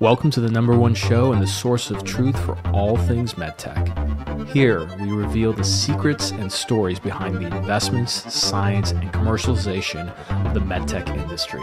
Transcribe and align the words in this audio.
Welcome 0.00 0.30
to 0.30 0.40
the 0.40 0.50
number 0.50 0.76
one 0.78 0.94
show 0.94 1.32
and 1.32 1.42
the 1.42 1.46
source 1.46 1.90
of 1.90 2.04
truth 2.04 2.38
for 2.42 2.56
all 2.72 2.96
things 2.96 3.34
medtech. 3.34 3.99
Here, 4.52 4.84
we 4.98 5.12
reveal 5.12 5.52
the 5.52 5.62
secrets 5.62 6.32
and 6.32 6.50
stories 6.50 6.98
behind 6.98 7.36
the 7.36 7.46
investments, 7.46 8.34
science, 8.34 8.90
and 8.90 9.12
commercialization 9.12 10.12
of 10.44 10.54
the 10.54 10.60
medtech 10.60 11.08
industry. 11.16 11.60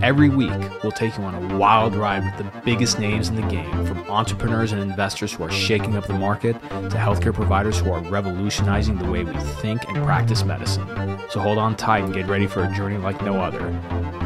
Every 0.00 0.28
week, 0.28 0.52
we'll 0.84 0.92
take 0.92 1.18
you 1.18 1.24
on 1.24 1.34
a 1.34 1.58
wild 1.58 1.96
ride 1.96 2.24
with 2.24 2.36
the 2.36 2.60
biggest 2.60 3.00
names 3.00 3.30
in 3.30 3.34
the 3.34 3.42
game, 3.48 3.84
from 3.84 3.98
entrepreneurs 4.08 4.70
and 4.70 4.80
investors 4.80 5.32
who 5.32 5.42
are 5.42 5.50
shaking 5.50 5.96
up 5.96 6.06
the 6.06 6.14
market 6.14 6.52
to 6.62 6.96
healthcare 6.96 7.34
providers 7.34 7.80
who 7.80 7.90
are 7.90 8.02
revolutionizing 8.02 8.96
the 8.96 9.10
way 9.10 9.24
we 9.24 9.36
think 9.60 9.88
and 9.88 9.96
practice 10.04 10.44
medicine. 10.44 10.86
So 11.30 11.40
hold 11.40 11.58
on 11.58 11.74
tight 11.74 12.04
and 12.04 12.14
get 12.14 12.28
ready 12.28 12.46
for 12.46 12.62
a 12.62 12.72
journey 12.72 12.96
like 12.96 13.20
no 13.24 13.40
other. 13.40 13.58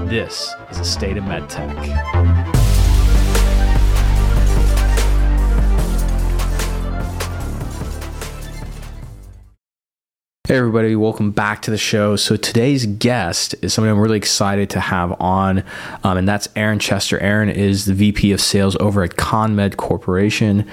This 0.05 0.53
is 0.71 0.77
the 0.77 0.85
state 0.85 1.17
of 1.17 1.25
medtech. 1.25 2.44
Hey, 10.47 10.59
everybody, 10.59 10.95
welcome 10.95 11.31
back 11.31 11.63
to 11.63 11.71
the 11.71 11.79
show. 11.79 12.17
So, 12.17 12.37
today's 12.37 12.85
guest 12.85 13.55
is 13.63 13.73
somebody 13.73 13.93
I'm 13.93 13.99
really 13.99 14.19
excited 14.19 14.69
to 14.71 14.81
have 14.81 15.19
on, 15.19 15.65
um, 16.03 16.19
and 16.19 16.29
that's 16.29 16.51
Aaron 16.55 16.79
Chester. 16.79 17.19
Aaron 17.19 17.49
is 17.49 17.87
the 17.87 17.95
VP 17.95 18.31
of 18.31 18.43
Sales 18.43 18.77
over 18.79 19.03
at 19.03 19.13
ConMed 19.13 19.79
Corporation, 19.79 20.69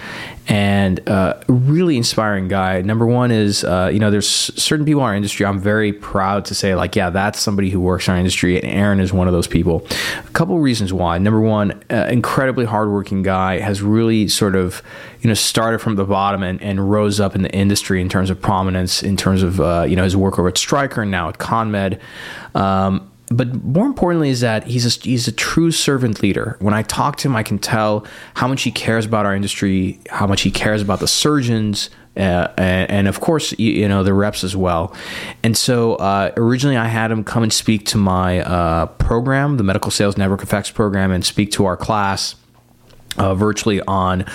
and 0.49 1.07
uh, 1.07 1.39
really 1.47 1.95
inspiring 1.95 2.49
guy. 2.49 2.81
Number 2.81 3.05
one 3.05 3.31
is, 3.31 3.63
uh, 3.63 3.89
you 3.94 3.99
know, 3.99 4.11
there's 4.11 4.27
certain 4.27 4.85
people 4.85 5.03
in 5.03 5.07
our 5.07 5.16
industry 5.16 5.45
I'm 5.45 5.61
very 5.61 5.94
proud 5.94 6.44
to 6.47 6.55
say, 6.55 6.75
like, 6.75 6.97
yeah, 6.97 7.09
that's 7.09 7.39
somebody 7.39 7.69
who 7.69 7.80
works 7.80 8.09
in 8.09 8.11
our 8.11 8.17
industry, 8.19 8.61
and 8.61 8.66
Aaron 8.66 8.99
is 8.99 9.13
one 9.13 9.27
of 9.27 9.33
those 9.33 9.47
people. 9.47 9.88
A 10.17 10.31
couple 10.31 10.59
reasons 10.59 10.92
why. 10.92 11.17
Number 11.17 11.39
one, 11.39 11.81
uh, 11.89 12.09
incredibly 12.11 12.66
hardworking 12.66 13.23
guy, 13.23 13.59
has 13.59 13.81
really 13.81 14.27
sort 14.27 14.58
of, 14.58 14.83
you 15.22 15.27
know, 15.27 15.33
started 15.33 15.80
from 15.80 15.95
the 15.95 16.05
bottom 16.05 16.41
and, 16.41 16.61
and 16.61 16.91
rose 16.91 17.19
up 17.19 17.36
in 17.36 17.44
the 17.44 17.52
industry 17.52 18.02
in 18.02 18.09
terms 18.09 18.30
of 18.30 18.41
prominence, 18.41 19.03
in 19.03 19.16
terms 19.16 19.44
of, 19.44 19.61
uh, 19.61 19.86
you 19.88 19.95
know, 19.95 20.03
his 20.03 20.17
work 20.17 20.39
over 20.39 20.47
at 20.47 20.58
Stryker 20.58 21.03
and 21.03 21.11
now 21.11 21.30
at 21.30 21.38
ConMed. 21.38 22.00
Um, 22.55 23.08
but 23.30 23.64
more 23.64 23.86
importantly 23.86 24.30
is 24.30 24.42
that 24.42 24.66
he's 24.66 24.86
a, 24.86 24.99
he's 25.02 25.27
a 25.27 25.31
true 25.31 25.72
servant 25.72 26.22
leader. 26.22 26.58
When 26.59 26.73
I 26.73 26.81
talk 26.81 27.16
to 27.17 27.30
him, 27.30 27.36
I 27.36 27.44
can 27.44 27.59
tell 27.59 28.05
how 28.33 28.47
much 28.47 28.64
he 28.64 28.72
cares 28.72 29.05
about 29.05 29.25
our 29.25 29.33
industry, 29.33 29.99
how 30.09 30.27
much 30.27 30.42
he 30.42 30.52
cares 30.52 30.81
about 30.81 30.99
the 30.99 31.08
surgeons, 31.08 31.89
uh, 32.17 32.47
and, 32.58 32.92
and, 32.92 33.08
of 33.08 33.22
course, 33.22 33.58
you, 33.58 33.72
you, 33.72 33.88
know 33.88 34.03
the 34.03 34.14
reps 34.14 34.44
as 34.44 34.53
well. 34.53 34.94
And 35.44 35.55
so 35.55 35.95
uh, 35.95 36.33
originally, 36.36 36.75
I 36.75 36.88
had 36.88 37.09
him 37.09 37.23
come 37.23 37.42
and 37.42 37.53
speak 37.53 37.86
to 37.86 37.97
my 37.97 38.42
uh, 38.42 38.88
program, 38.88 39.55
the 39.55 39.64
Medical 39.64 39.92
Sales 39.92 40.17
Network 40.17 40.44
Effects 40.44 40.72
program, 40.72 41.11
and 41.11 41.23
speak 41.23 41.52
to 41.53 41.64
our 41.64 41.77
class 41.77 42.36
virtually 43.17 43.81
on 43.81 44.26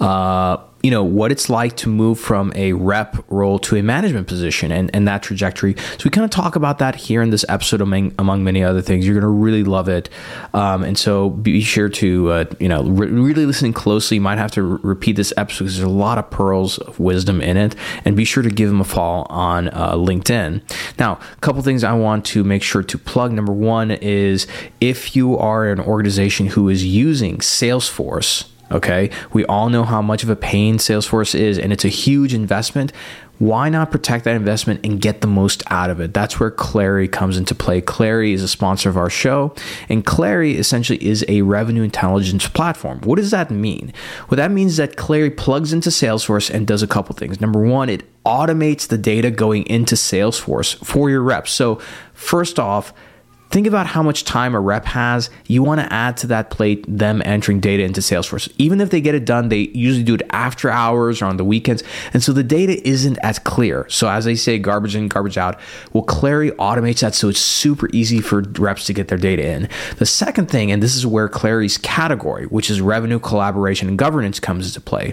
uh, 0.00 0.56
you 0.82 0.90
know 0.90 1.04
what 1.04 1.30
it's 1.30 1.48
like 1.48 1.76
to 1.76 1.88
move 1.88 2.18
from 2.18 2.52
a 2.56 2.72
rep 2.72 3.16
role 3.28 3.58
to 3.60 3.76
a 3.76 3.82
management 3.82 4.26
position 4.26 4.72
and, 4.72 4.90
and 4.94 5.06
that 5.06 5.22
trajectory. 5.22 5.76
So 5.76 6.04
we 6.04 6.10
kind 6.10 6.24
of 6.24 6.30
talk 6.30 6.56
about 6.56 6.78
that 6.78 6.96
here 6.96 7.22
in 7.22 7.30
this 7.30 7.44
episode 7.48 7.80
among, 7.80 8.14
among 8.18 8.42
many 8.42 8.64
other 8.64 8.82
things. 8.82 9.06
You're 9.06 9.14
going 9.14 9.22
to 9.22 9.28
really 9.28 9.62
love 9.62 9.88
it. 9.88 10.08
Um, 10.54 10.82
and 10.82 10.98
so 10.98 11.30
be 11.30 11.60
sure 11.60 11.88
to 11.88 12.30
uh, 12.30 12.44
you 12.58 12.68
know 12.68 12.82
re- 12.82 13.08
really 13.08 13.46
listen 13.46 13.72
closely. 13.72 14.16
You 14.16 14.20
might 14.20 14.38
have 14.38 14.50
to 14.52 14.62
re- 14.62 14.78
repeat 14.82 15.16
this 15.16 15.32
episode 15.36 15.64
because 15.64 15.78
there's 15.78 15.88
a 15.88 15.90
lot 15.90 16.18
of 16.18 16.30
pearls 16.30 16.78
of 16.78 16.98
wisdom 16.98 17.40
in 17.40 17.56
it. 17.56 17.76
And 18.04 18.16
be 18.16 18.24
sure 18.24 18.42
to 18.42 18.50
give 18.50 18.68
him 18.68 18.80
a 18.80 18.84
follow 18.84 19.26
on 19.28 19.68
uh, 19.68 19.94
linkedin. 19.94 20.62
Now 20.98 21.20
a 21.32 21.36
couple 21.36 21.62
things 21.62 21.84
i 21.84 21.92
want 21.92 22.24
to 22.26 22.42
make 22.42 22.62
sure 22.62 22.82
to 22.82 22.98
plug. 22.98 23.32
Number 23.32 23.52
one 23.52 23.90
is 23.90 24.46
if 24.80 25.14
you 25.14 25.38
are 25.38 25.68
an 25.68 25.80
organization 25.80 26.48
who 26.48 26.68
is 26.68 26.84
using 26.84 27.38
salesforce 27.38 28.51
Okay. 28.72 29.10
We 29.32 29.44
all 29.46 29.68
know 29.68 29.84
how 29.84 30.02
much 30.02 30.22
of 30.22 30.30
a 30.30 30.36
pain 30.36 30.78
Salesforce 30.78 31.34
is, 31.34 31.58
and 31.58 31.72
it's 31.72 31.84
a 31.84 31.88
huge 31.88 32.34
investment. 32.34 32.92
Why 33.38 33.68
not 33.68 33.90
protect 33.90 34.24
that 34.24 34.36
investment 34.36 34.80
and 34.84 35.00
get 35.00 35.20
the 35.20 35.26
most 35.26 35.64
out 35.66 35.90
of 35.90 36.00
it? 36.00 36.14
That's 36.14 36.38
where 36.38 36.50
Clari 36.50 37.10
comes 37.10 37.36
into 37.36 37.54
play. 37.54 37.80
Clari 37.80 38.32
is 38.32 38.42
a 38.42 38.48
sponsor 38.48 38.88
of 38.88 38.96
our 38.96 39.10
show, 39.10 39.54
and 39.88 40.06
Clari 40.06 40.54
essentially 40.54 41.04
is 41.04 41.24
a 41.28 41.42
revenue 41.42 41.82
intelligence 41.82 42.46
platform. 42.48 43.00
What 43.00 43.16
does 43.16 43.32
that 43.32 43.50
mean? 43.50 43.92
What 44.28 44.36
that 44.36 44.52
means 44.52 44.76
that 44.76 44.96
Clari 44.96 45.36
plugs 45.36 45.72
into 45.72 45.90
Salesforce 45.90 46.50
and 46.50 46.66
does 46.66 46.82
a 46.82 46.86
couple 46.86 47.16
things. 47.16 47.40
Number 47.40 47.60
one, 47.60 47.88
it 47.88 48.04
automates 48.24 48.86
the 48.86 48.98
data 48.98 49.30
going 49.30 49.66
into 49.66 49.96
Salesforce 49.96 50.76
for 50.84 51.10
your 51.10 51.22
reps. 51.22 51.50
So, 51.50 51.80
first 52.14 52.60
off, 52.60 52.94
Think 53.52 53.66
about 53.66 53.86
how 53.86 54.02
much 54.02 54.24
time 54.24 54.54
a 54.54 54.60
rep 54.60 54.86
has. 54.86 55.28
You 55.46 55.62
want 55.62 55.82
to 55.82 55.92
add 55.92 56.16
to 56.18 56.26
that 56.28 56.48
plate 56.48 56.86
them 56.88 57.20
entering 57.22 57.60
data 57.60 57.82
into 57.82 58.00
Salesforce. 58.00 58.50
Even 58.56 58.80
if 58.80 58.88
they 58.88 59.02
get 59.02 59.14
it 59.14 59.26
done, 59.26 59.50
they 59.50 59.68
usually 59.74 60.04
do 60.04 60.14
it 60.14 60.22
after 60.30 60.70
hours 60.70 61.20
or 61.20 61.26
on 61.26 61.36
the 61.36 61.44
weekends. 61.44 61.82
And 62.14 62.22
so 62.22 62.32
the 62.32 62.42
data 62.42 62.80
isn't 62.88 63.18
as 63.22 63.38
clear. 63.38 63.86
So 63.90 64.08
as 64.08 64.24
they 64.24 64.36
say, 64.36 64.58
garbage 64.58 64.96
in, 64.96 65.08
garbage 65.08 65.36
out. 65.36 65.60
Well, 65.92 66.04
Clari 66.04 66.52
automates 66.52 67.00
that 67.00 67.14
so 67.14 67.28
it's 67.28 67.40
super 67.40 67.90
easy 67.92 68.22
for 68.22 68.40
reps 68.40 68.86
to 68.86 68.94
get 68.94 69.08
their 69.08 69.18
data 69.18 69.46
in. 69.46 69.68
The 69.98 70.06
second 70.06 70.50
thing, 70.50 70.72
and 70.72 70.82
this 70.82 70.96
is 70.96 71.06
where 71.06 71.28
Clari's 71.28 71.76
category, 71.76 72.46
which 72.46 72.70
is 72.70 72.80
revenue 72.80 73.18
collaboration 73.18 73.86
and 73.86 73.98
governance, 73.98 74.40
comes 74.40 74.66
into 74.66 74.80
play 74.80 75.12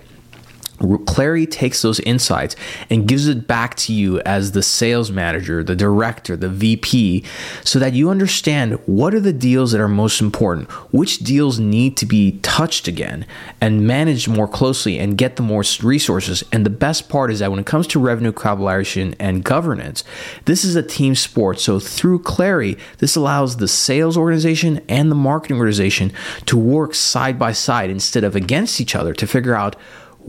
Clari 0.80 1.46
takes 1.46 1.82
those 1.82 2.00
insights 2.02 2.56
and 2.90 3.08
gives 3.08 3.28
it 3.28 3.48
back 3.48 3.76
to 3.76 3.94
you 3.94 4.20
as 4.22 4.52
the 4.52 4.64
sales 4.64 5.12
manager, 5.12 5.64
the 5.64 5.76
director, 5.76 6.38
the 6.38 6.50
VP, 6.50 7.24
so 7.64 7.80
that 7.80 7.94
you 7.94 8.10
understand 8.10 8.74
what 8.86 9.14
are 9.14 9.20
the 9.20 9.34
deals 9.34 9.72
that 9.72 9.82
are 9.82 9.88
most 9.88 10.22
important, 10.22 10.70
which 10.94 11.20
deals 11.20 11.60
need 11.60 11.98
to 11.98 12.06
be 12.06 12.40
touched 12.42 12.88
again 12.88 13.26
and 13.60 13.86
managed 13.86 14.28
more 14.28 14.48
closely 14.48 14.98
and 14.98 15.18
get 15.18 15.36
the 15.36 15.44
most 15.44 15.84
resources. 15.84 16.44
And 16.52 16.66
the 16.66 16.70
best 16.70 17.10
part 17.10 17.32
is 17.32 17.40
that 17.40 17.52
when 17.52 17.60
it 17.60 17.66
comes 17.66 17.88
to 17.88 18.00
revenue 18.00 18.32
collaboration 18.32 19.16
and 19.20 19.44
governance, 19.44 20.04
this 20.46 20.64
is 20.64 20.76
a 20.76 20.84
team 20.84 21.16
sport. 21.16 21.60
So 21.60 21.80
through 21.80 22.20
Clari, 22.20 22.80
this 23.00 23.16
allows 23.16 23.58
the 23.58 23.68
sales 23.68 24.18
organization 24.18 24.82
and 24.88 25.12
the 25.12 25.16
marketing 25.16 25.58
organization 25.58 26.12
to 26.46 26.58
work 26.58 26.96
side 26.96 27.38
by 27.38 27.52
side 27.52 27.90
instead 27.90 28.24
of 28.24 28.36
against 28.36 28.80
each 28.80 28.96
other 28.96 29.14
to 29.14 29.28
figure 29.28 29.56
out 29.56 29.76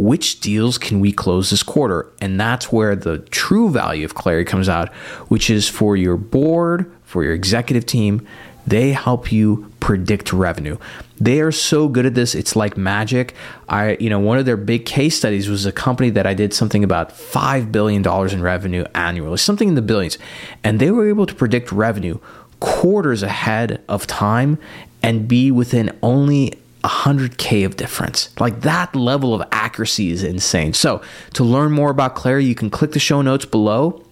which 0.00 0.40
deals 0.40 0.78
can 0.78 0.98
we 0.98 1.12
close 1.12 1.50
this 1.50 1.62
quarter? 1.62 2.10
And 2.20 2.40
that's 2.40 2.72
where 2.72 2.96
the 2.96 3.18
true 3.18 3.70
value 3.70 4.04
of 4.04 4.14
Clari 4.14 4.46
comes 4.46 4.68
out, 4.68 4.92
which 5.28 5.50
is 5.50 5.68
for 5.68 5.96
your 5.96 6.16
board, 6.16 6.90
for 7.04 7.22
your 7.22 7.34
executive 7.34 7.84
team. 7.84 8.26
They 8.66 8.92
help 8.92 9.30
you 9.30 9.70
predict 9.80 10.32
revenue. 10.32 10.78
They 11.18 11.40
are 11.40 11.52
so 11.52 11.88
good 11.88 12.06
at 12.06 12.14
this. 12.14 12.34
It's 12.34 12.56
like 12.56 12.76
magic. 12.76 13.34
I, 13.68 13.96
you 14.00 14.08
know, 14.08 14.20
one 14.20 14.38
of 14.38 14.46
their 14.46 14.56
big 14.56 14.86
case 14.86 15.16
studies 15.16 15.48
was 15.48 15.66
a 15.66 15.72
company 15.72 16.08
that 16.10 16.26
I 16.26 16.34
did 16.34 16.54
something 16.54 16.82
about 16.82 17.10
$5 17.10 17.70
billion 17.70 18.06
in 18.06 18.42
revenue 18.42 18.84
annually, 18.94 19.36
something 19.38 19.68
in 19.68 19.74
the 19.74 19.82
billions. 19.82 20.18
And 20.64 20.78
they 20.78 20.90
were 20.90 21.08
able 21.08 21.26
to 21.26 21.34
predict 21.34 21.72
revenue 21.72 22.18
quarters 22.60 23.22
ahead 23.22 23.82
of 23.88 24.06
time 24.06 24.58
and 25.02 25.26
be 25.26 25.50
within 25.50 25.96
only 26.02 26.54
100K 26.84 27.64
of 27.66 27.76
difference. 27.76 28.30
Like 28.40 28.62
that 28.62 28.94
level 28.94 29.34
of 29.34 29.46
accuracy 29.52 30.10
is 30.10 30.22
insane. 30.22 30.72
So, 30.74 31.02
to 31.34 31.44
learn 31.44 31.72
more 31.72 31.90
about 31.90 32.16
Clari, 32.16 32.46
you 32.46 32.54
can 32.54 32.70
click 32.70 32.92
the 32.92 32.98
show 32.98 33.22
notes 33.22 33.44
below 33.44 34.04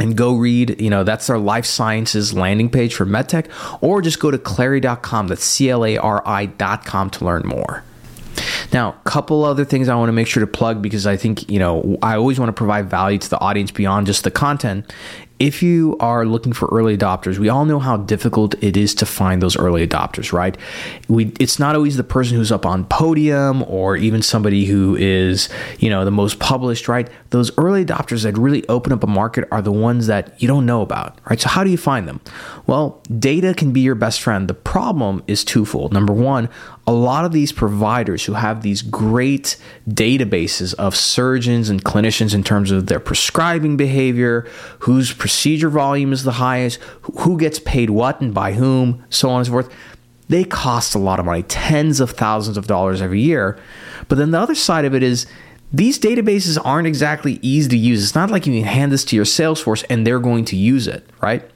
and 0.00 0.16
go 0.16 0.34
read, 0.34 0.80
you 0.80 0.88
know, 0.90 1.04
that's 1.04 1.28
our 1.28 1.38
life 1.38 1.66
sciences 1.66 2.32
landing 2.32 2.70
page 2.70 2.94
for 2.94 3.04
MedTech, 3.04 3.48
or 3.82 4.00
just 4.00 4.18
go 4.18 4.30
to 4.30 4.38
clari.com, 4.38 5.28
that's 5.28 5.44
C 5.44 5.68
L 5.68 5.84
A 5.84 5.98
R 5.98 6.22
I.com 6.26 7.10
to 7.10 7.24
learn 7.24 7.42
more. 7.44 7.84
Now, 8.72 8.90
a 8.90 9.10
couple 9.10 9.44
other 9.44 9.64
things 9.64 9.88
I 9.88 9.94
want 9.96 10.08
to 10.08 10.12
make 10.12 10.26
sure 10.26 10.40
to 10.40 10.46
plug 10.46 10.80
because 10.80 11.06
I 11.06 11.16
think, 11.16 11.50
you 11.50 11.58
know, 11.58 11.98
I 12.02 12.16
always 12.16 12.38
want 12.38 12.48
to 12.48 12.54
provide 12.54 12.88
value 12.88 13.18
to 13.18 13.28
the 13.28 13.38
audience 13.38 13.70
beyond 13.70 14.06
just 14.06 14.24
the 14.24 14.30
content 14.30 14.90
if 15.40 15.62
you 15.62 15.96
are 16.00 16.26
looking 16.26 16.52
for 16.52 16.68
early 16.70 16.96
adopters, 16.96 17.38
we 17.38 17.48
all 17.48 17.64
know 17.64 17.78
how 17.78 17.96
difficult 17.96 18.54
it 18.62 18.76
is 18.76 18.94
to 18.96 19.06
find 19.06 19.40
those 19.40 19.56
early 19.56 19.86
adopters, 19.86 20.32
right? 20.32 20.56
We 21.08 21.32
it's 21.40 21.58
not 21.58 21.74
always 21.74 21.96
the 21.96 22.04
person 22.04 22.36
who's 22.36 22.52
up 22.52 22.66
on 22.66 22.84
podium 22.84 23.62
or 23.62 23.96
even 23.96 24.20
somebody 24.20 24.66
who 24.66 24.96
is, 24.96 25.48
you 25.78 25.88
know, 25.88 26.04
the 26.04 26.10
most 26.10 26.38
published, 26.40 26.88
right? 26.88 27.08
Those 27.30 27.56
early 27.58 27.84
adopters 27.84 28.24
that 28.24 28.36
really 28.36 28.66
open 28.68 28.92
up 28.92 29.04
a 29.04 29.06
market 29.06 29.46
are 29.52 29.62
the 29.62 29.72
ones 29.72 30.08
that 30.08 30.40
you 30.42 30.48
don't 30.48 30.66
know 30.66 30.82
about, 30.82 31.18
right? 31.28 31.40
So 31.40 31.48
how 31.48 31.62
do 31.62 31.70
you 31.70 31.78
find 31.78 32.08
them? 32.08 32.20
Well, 32.66 33.00
data 33.18 33.54
can 33.54 33.72
be 33.72 33.80
your 33.80 33.94
best 33.94 34.20
friend. 34.20 34.48
The 34.48 34.54
problem 34.54 35.22
is 35.28 35.44
twofold. 35.44 35.92
Number 35.92 36.12
1, 36.12 36.48
a 36.88 36.92
lot 36.92 37.24
of 37.24 37.30
these 37.30 37.52
providers 37.52 38.24
who 38.24 38.32
have 38.32 38.62
these 38.62 38.82
great 38.82 39.56
databases 39.88 40.74
of 40.74 40.96
surgeons 40.96 41.68
and 41.68 41.84
clinicians 41.84 42.34
in 42.34 42.42
terms 42.42 42.72
of 42.72 42.86
their 42.86 43.00
prescribing 43.00 43.76
behavior, 43.76 44.48
whose 44.80 45.12
procedure 45.12 45.70
volume 45.70 46.12
is 46.12 46.24
the 46.24 46.32
highest, 46.32 46.80
who 47.02 47.38
gets 47.38 47.60
paid 47.60 47.90
what 47.90 48.20
and 48.20 48.34
by 48.34 48.54
whom, 48.54 49.04
so 49.08 49.30
on 49.30 49.38
and 49.38 49.46
so 49.46 49.52
forth, 49.52 49.72
they 50.28 50.44
cost 50.44 50.94
a 50.94 50.98
lot 50.98 51.18
of 51.18 51.26
money, 51.26 51.42
tens 51.42 52.00
of 52.00 52.10
thousands 52.10 52.56
of 52.56 52.66
dollars 52.68 53.02
every 53.02 53.20
year. 53.20 53.58
But 54.08 54.16
then 54.18 54.30
the 54.30 54.38
other 54.38 54.54
side 54.54 54.84
of 54.84 54.94
it 54.94 55.02
is 55.02 55.26
these 55.72 55.98
databases 55.98 56.58
aren't 56.64 56.86
exactly 56.86 57.38
easy 57.42 57.68
to 57.68 57.76
use. 57.76 58.02
It's 58.02 58.14
not 58.14 58.30
like 58.30 58.46
you 58.46 58.52
can 58.60 58.64
hand 58.64 58.92
this 58.92 59.04
to 59.06 59.16
your 59.16 59.24
Salesforce 59.24 59.84
and 59.88 60.06
they're 60.06 60.18
going 60.18 60.44
to 60.46 60.56
use 60.56 60.88
it, 60.88 61.08
right? 61.20 61.48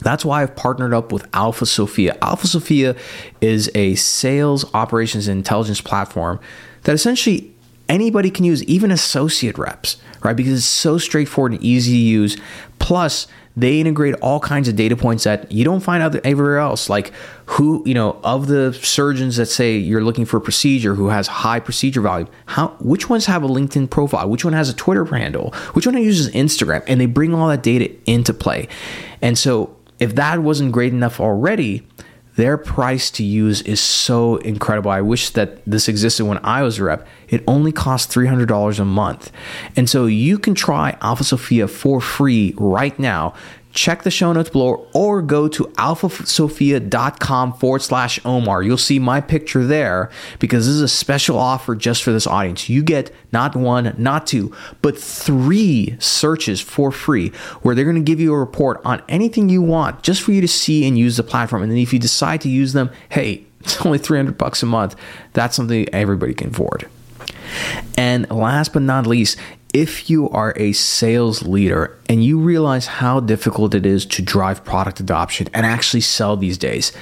That's 0.00 0.24
why 0.24 0.42
I've 0.42 0.56
partnered 0.56 0.94
up 0.94 1.12
with 1.12 1.28
Alpha 1.34 1.66
Sophia. 1.66 2.16
Alpha 2.22 2.46
Sophia 2.46 2.96
is 3.40 3.70
a 3.74 3.96
sales 3.96 4.64
operations 4.72 5.28
intelligence 5.28 5.80
platform 5.80 6.40
that 6.84 6.94
essentially 6.94 7.52
anybody 7.90 8.30
can 8.30 8.46
use, 8.46 8.62
even 8.64 8.90
associate 8.90 9.58
reps, 9.58 9.98
right? 10.22 10.36
Because 10.36 10.54
it's 10.54 10.64
so 10.64 10.96
straightforward 10.96 11.52
and 11.52 11.62
easy 11.62 11.92
to 11.92 11.98
use. 11.98 12.36
Plus, 12.78 13.26
they 13.56 13.80
integrate 13.80 14.14
all 14.22 14.38
kinds 14.38 14.68
of 14.68 14.76
data 14.76 14.96
points 14.96 15.24
that 15.24 15.50
you 15.50 15.64
don't 15.64 15.80
find 15.80 16.02
out 16.02 16.14
everywhere 16.24 16.58
else. 16.58 16.88
Like 16.88 17.12
who 17.46 17.82
you 17.84 17.94
know 17.94 18.18
of 18.22 18.46
the 18.46 18.72
surgeons 18.72 19.36
that 19.36 19.46
say 19.46 19.76
you're 19.76 20.04
looking 20.04 20.24
for 20.24 20.36
a 20.36 20.40
procedure 20.40 20.94
who 20.94 21.08
has 21.08 21.26
high 21.26 21.58
procedure 21.58 22.00
volume 22.00 22.28
how 22.46 22.68
which 22.78 23.10
ones 23.10 23.26
have 23.26 23.42
a 23.42 23.48
linkedin 23.48 23.90
profile? 23.90 24.30
Which 24.30 24.44
one 24.44 24.54
has 24.54 24.68
a 24.68 24.74
twitter 24.74 25.04
handle? 25.04 25.50
Which 25.72 25.84
one 25.84 25.96
uses 25.98 26.32
instagram? 26.32 26.84
And 26.86 27.00
they 27.00 27.06
bring 27.06 27.34
all 27.34 27.48
that 27.48 27.64
data 27.64 27.90
into 28.06 28.32
play. 28.32 28.68
And 29.20 29.36
so 29.36 29.76
if 29.98 30.14
that 30.14 30.38
wasn't 30.38 30.70
great 30.72 30.92
enough 30.92 31.20
already 31.20 31.86
their 32.36 32.56
price 32.56 33.10
to 33.12 33.24
use 33.24 33.62
is 33.62 33.80
so 33.80 34.36
incredible. 34.36 34.90
I 34.90 35.00
wish 35.00 35.30
that 35.30 35.64
this 35.64 35.88
existed 35.88 36.24
when 36.24 36.38
I 36.38 36.62
was 36.62 36.78
a 36.78 36.84
rep. 36.84 37.06
It 37.28 37.42
only 37.46 37.72
costs 37.72 38.14
$300 38.14 38.78
a 38.78 38.84
month. 38.84 39.32
And 39.76 39.90
so 39.90 40.06
you 40.06 40.38
can 40.38 40.54
try 40.54 40.96
Alpha 41.00 41.24
Sophia 41.24 41.68
for 41.68 42.00
free 42.00 42.54
right 42.56 42.98
now 42.98 43.34
check 43.72 44.02
the 44.02 44.10
show 44.10 44.32
notes 44.32 44.50
below 44.50 44.86
or 44.92 45.22
go 45.22 45.48
to 45.48 45.64
alphasophia.com 45.64 47.52
forward 47.54 47.82
slash 47.82 48.20
Omar. 48.24 48.62
You'll 48.62 48.76
see 48.76 48.98
my 48.98 49.20
picture 49.20 49.64
there 49.64 50.10
because 50.38 50.66
this 50.66 50.74
is 50.74 50.82
a 50.82 50.88
special 50.88 51.38
offer 51.38 51.74
just 51.74 52.02
for 52.02 52.12
this 52.12 52.26
audience. 52.26 52.68
You 52.68 52.82
get 52.82 53.14
not 53.32 53.54
one, 53.54 53.94
not 53.96 54.26
two, 54.26 54.54
but 54.82 54.98
three 54.98 55.96
searches 55.98 56.60
for 56.60 56.90
free 56.90 57.28
where 57.62 57.74
they're 57.74 57.84
going 57.84 57.96
to 57.96 58.02
give 58.02 58.20
you 58.20 58.34
a 58.34 58.38
report 58.38 58.80
on 58.84 59.02
anything 59.08 59.48
you 59.48 59.62
want 59.62 60.02
just 60.02 60.22
for 60.22 60.32
you 60.32 60.40
to 60.40 60.48
see 60.48 60.86
and 60.86 60.98
use 60.98 61.16
the 61.16 61.22
platform. 61.22 61.62
And 61.62 61.70
then 61.70 61.78
if 61.78 61.92
you 61.92 61.98
decide 61.98 62.40
to 62.42 62.48
use 62.48 62.72
them, 62.72 62.90
hey, 63.10 63.44
it's 63.60 63.84
only 63.84 63.98
300 63.98 64.36
bucks 64.36 64.62
a 64.62 64.66
month. 64.66 64.96
That's 65.32 65.54
something 65.54 65.86
everybody 65.92 66.34
can 66.34 66.48
afford. 66.50 66.88
And 67.96 68.30
last 68.30 68.72
but 68.72 68.82
not 68.82 69.06
least, 69.06 69.36
if 69.72 70.10
you 70.10 70.28
are 70.30 70.52
a 70.56 70.72
sales 70.72 71.42
leader 71.42 71.96
and 72.08 72.24
you 72.24 72.38
realize 72.38 72.86
how 72.86 73.20
difficult 73.20 73.74
it 73.74 73.86
is 73.86 74.04
to 74.06 74.22
drive 74.22 74.64
product 74.64 75.00
adoption 75.00 75.48
and 75.54 75.64
actually 75.64 76.00
sell 76.00 76.36
these 76.36 76.58
days, 76.58 76.92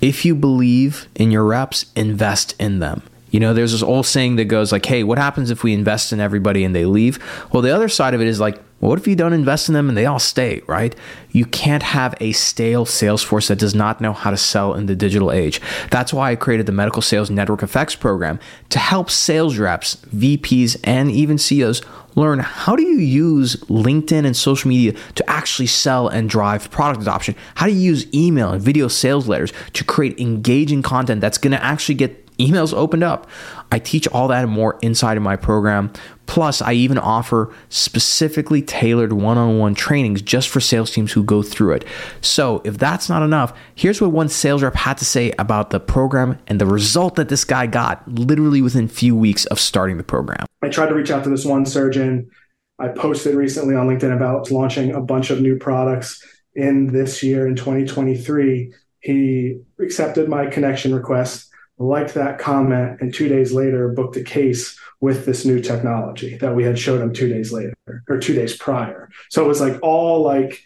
if 0.00 0.24
you 0.24 0.34
believe 0.34 1.08
in 1.14 1.30
your 1.30 1.44
reps, 1.44 1.86
invest 1.96 2.54
in 2.58 2.78
them. 2.80 3.02
You 3.30 3.40
know, 3.40 3.52
there's 3.52 3.72
this 3.72 3.82
old 3.82 4.06
saying 4.06 4.36
that 4.36 4.44
goes 4.44 4.70
like, 4.70 4.86
hey, 4.86 5.02
what 5.02 5.18
happens 5.18 5.50
if 5.50 5.64
we 5.64 5.72
invest 5.72 6.12
in 6.12 6.20
everybody 6.20 6.62
and 6.62 6.74
they 6.74 6.84
leave? 6.84 7.18
Well, 7.52 7.62
the 7.62 7.74
other 7.74 7.88
side 7.88 8.14
of 8.14 8.20
it 8.20 8.28
is 8.28 8.38
like, 8.38 8.60
what 8.80 8.98
if 8.98 9.06
you 9.06 9.16
don't 9.16 9.32
invest 9.32 9.68
in 9.68 9.74
them 9.74 9.88
and 9.88 9.96
they 9.96 10.04
all 10.04 10.18
stay, 10.18 10.60
right? 10.66 10.94
You 11.30 11.46
can't 11.46 11.82
have 11.82 12.14
a 12.20 12.32
stale 12.32 12.84
sales 12.84 13.22
force 13.22 13.48
that 13.48 13.58
does 13.58 13.74
not 13.74 14.00
know 14.00 14.12
how 14.12 14.30
to 14.30 14.36
sell 14.36 14.74
in 14.74 14.86
the 14.86 14.94
digital 14.94 15.32
age. 15.32 15.60
That's 15.90 16.12
why 16.12 16.32
I 16.32 16.36
created 16.36 16.66
the 16.66 16.72
Medical 16.72 17.00
Sales 17.00 17.30
Network 17.30 17.62
Effects 17.62 17.94
program 17.94 18.38
to 18.68 18.78
help 18.78 19.10
sales 19.10 19.56
reps, 19.56 19.96
VPs, 20.14 20.78
and 20.84 21.10
even 21.10 21.38
CEOs 21.38 21.82
learn 22.14 22.38
how 22.38 22.76
do 22.76 22.82
you 22.82 22.98
use 22.98 23.56
LinkedIn 23.64 24.24
and 24.24 24.36
social 24.36 24.68
media 24.68 24.92
to 25.14 25.30
actually 25.30 25.66
sell 25.66 26.08
and 26.08 26.28
drive 26.28 26.70
product 26.70 27.02
adoption? 27.02 27.34
How 27.54 27.66
do 27.66 27.72
you 27.72 27.80
use 27.80 28.06
email 28.14 28.50
and 28.50 28.62
video 28.62 28.88
sales 28.88 29.26
letters 29.26 29.52
to 29.72 29.84
create 29.84 30.20
engaging 30.20 30.82
content 30.82 31.20
that's 31.20 31.38
going 31.38 31.52
to 31.52 31.64
actually 31.64 31.96
get 31.96 32.24
emails 32.38 32.74
opened 32.74 33.04
up. 33.04 33.28
I 33.70 33.78
teach 33.78 34.06
all 34.08 34.28
that 34.28 34.44
and 34.44 34.52
more 34.52 34.78
inside 34.82 35.16
of 35.16 35.22
my 35.22 35.36
program. 35.36 35.92
Plus, 36.26 36.62
I 36.62 36.72
even 36.72 36.96
offer 36.96 37.52
specifically 37.68 38.62
tailored 38.62 39.12
one 39.12 39.36
on 39.36 39.58
one 39.58 39.74
trainings 39.74 40.22
just 40.22 40.48
for 40.48 40.60
sales 40.60 40.90
teams 40.90 41.12
who 41.12 41.22
go 41.22 41.42
through 41.42 41.72
it. 41.72 41.84
So, 42.20 42.62
if 42.64 42.78
that's 42.78 43.08
not 43.08 43.22
enough, 43.22 43.56
here's 43.74 44.00
what 44.00 44.12
one 44.12 44.28
sales 44.28 44.62
rep 44.62 44.74
had 44.74 44.96
to 44.98 45.04
say 45.04 45.32
about 45.38 45.70
the 45.70 45.80
program 45.80 46.38
and 46.46 46.60
the 46.60 46.66
result 46.66 47.16
that 47.16 47.28
this 47.28 47.44
guy 47.44 47.66
got 47.66 48.06
literally 48.08 48.62
within 48.62 48.84
a 48.84 48.88
few 48.88 49.14
weeks 49.14 49.44
of 49.46 49.60
starting 49.60 49.98
the 49.98 50.04
program. 50.04 50.46
I 50.62 50.68
tried 50.68 50.86
to 50.88 50.94
reach 50.94 51.10
out 51.10 51.24
to 51.24 51.30
this 51.30 51.44
one 51.44 51.66
surgeon. 51.66 52.30
I 52.78 52.88
posted 52.88 53.34
recently 53.34 53.74
on 53.74 53.86
LinkedIn 53.86 54.14
about 54.14 54.50
launching 54.50 54.92
a 54.92 55.00
bunch 55.00 55.30
of 55.30 55.40
new 55.40 55.58
products 55.58 56.22
in 56.54 56.92
this 56.92 57.22
year 57.22 57.46
in 57.46 57.54
2023. 57.56 58.72
He 59.00 59.58
accepted 59.78 60.28
my 60.28 60.46
connection 60.46 60.94
request 60.94 61.50
liked 61.78 62.14
that 62.14 62.38
comment, 62.38 63.00
and 63.00 63.12
two 63.12 63.28
days 63.28 63.52
later 63.52 63.88
booked 63.88 64.16
a 64.16 64.22
case 64.22 64.78
with 65.00 65.26
this 65.26 65.44
new 65.44 65.60
technology 65.60 66.36
that 66.38 66.54
we 66.54 66.64
had 66.64 66.78
showed 66.78 67.00
him 67.00 67.12
two 67.12 67.28
days 67.28 67.52
later 67.52 67.74
or 68.08 68.18
two 68.18 68.34
days 68.34 68.56
prior. 68.56 69.10
So 69.28 69.44
it 69.44 69.48
was 69.48 69.60
like 69.60 69.78
all 69.82 70.22
like 70.22 70.64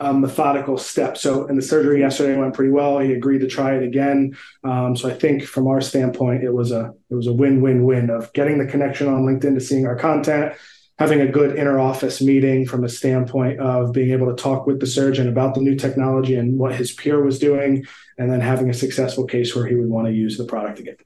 a 0.00 0.14
methodical 0.14 0.78
step. 0.78 1.16
So, 1.16 1.46
and 1.46 1.58
the 1.58 1.62
surgery 1.62 2.00
yesterday 2.00 2.38
went 2.38 2.54
pretty 2.54 2.70
well. 2.70 3.00
He 3.00 3.12
agreed 3.12 3.40
to 3.40 3.48
try 3.48 3.74
it 3.74 3.82
again. 3.82 4.36
Um, 4.62 4.94
so 4.94 5.08
I 5.08 5.14
think 5.14 5.42
from 5.42 5.66
our 5.66 5.80
standpoint, 5.80 6.44
it 6.44 6.52
was 6.52 6.70
a 6.70 6.94
it 7.10 7.14
was 7.14 7.26
a 7.26 7.32
win 7.32 7.60
win 7.60 7.84
win 7.84 8.10
of 8.10 8.32
getting 8.32 8.58
the 8.58 8.66
connection 8.66 9.08
on 9.08 9.24
LinkedIn 9.24 9.54
to 9.54 9.60
seeing 9.60 9.86
our 9.86 9.96
content, 9.96 10.54
having 10.98 11.20
a 11.20 11.26
good 11.26 11.56
inner 11.56 11.78
office 11.78 12.20
meeting 12.20 12.66
from 12.66 12.84
a 12.84 12.88
standpoint 12.88 13.60
of 13.60 13.92
being 13.92 14.10
able 14.10 14.26
to 14.26 14.42
talk 14.42 14.66
with 14.66 14.80
the 14.80 14.86
surgeon 14.86 15.28
about 15.28 15.54
the 15.54 15.60
new 15.60 15.76
technology 15.76 16.34
and 16.34 16.58
what 16.58 16.74
his 16.74 16.92
peer 16.92 17.22
was 17.22 17.38
doing, 17.38 17.86
and 18.18 18.30
then 18.30 18.40
having 18.40 18.68
a 18.68 18.74
successful 18.74 19.24
case 19.24 19.54
where 19.54 19.66
he 19.66 19.74
would 19.76 19.88
want 19.88 20.06
to 20.06 20.12
use 20.12 20.36
the 20.36 20.44
product 20.44 20.80
again. 20.80 20.96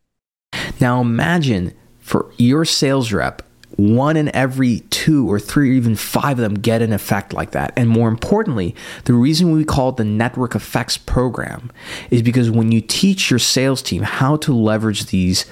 Now 0.80 1.00
imagine 1.00 1.74
for 2.00 2.32
your 2.38 2.64
sales 2.64 3.12
rep, 3.12 3.42
one 3.76 4.16
in 4.16 4.34
every 4.34 4.80
two 4.90 5.30
or 5.30 5.38
three 5.38 5.70
or 5.70 5.72
even 5.74 5.96
five 5.96 6.38
of 6.38 6.42
them 6.42 6.54
get 6.54 6.82
an 6.82 6.92
effect 6.92 7.32
like 7.32 7.52
that. 7.52 7.72
And 7.76 7.88
more 7.88 8.08
importantly, 8.08 8.74
the 9.04 9.14
reason 9.14 9.52
we 9.52 9.64
call 9.64 9.90
it 9.90 9.96
the 9.96 10.04
network 10.04 10.54
effects 10.54 10.96
program 10.96 11.70
is 12.10 12.22
because 12.22 12.50
when 12.50 12.72
you 12.72 12.80
teach 12.80 13.30
your 13.30 13.38
sales 13.38 13.82
team 13.82 14.02
how 14.02 14.36
to 14.36 14.54
leverage 14.54 15.06
these 15.06 15.46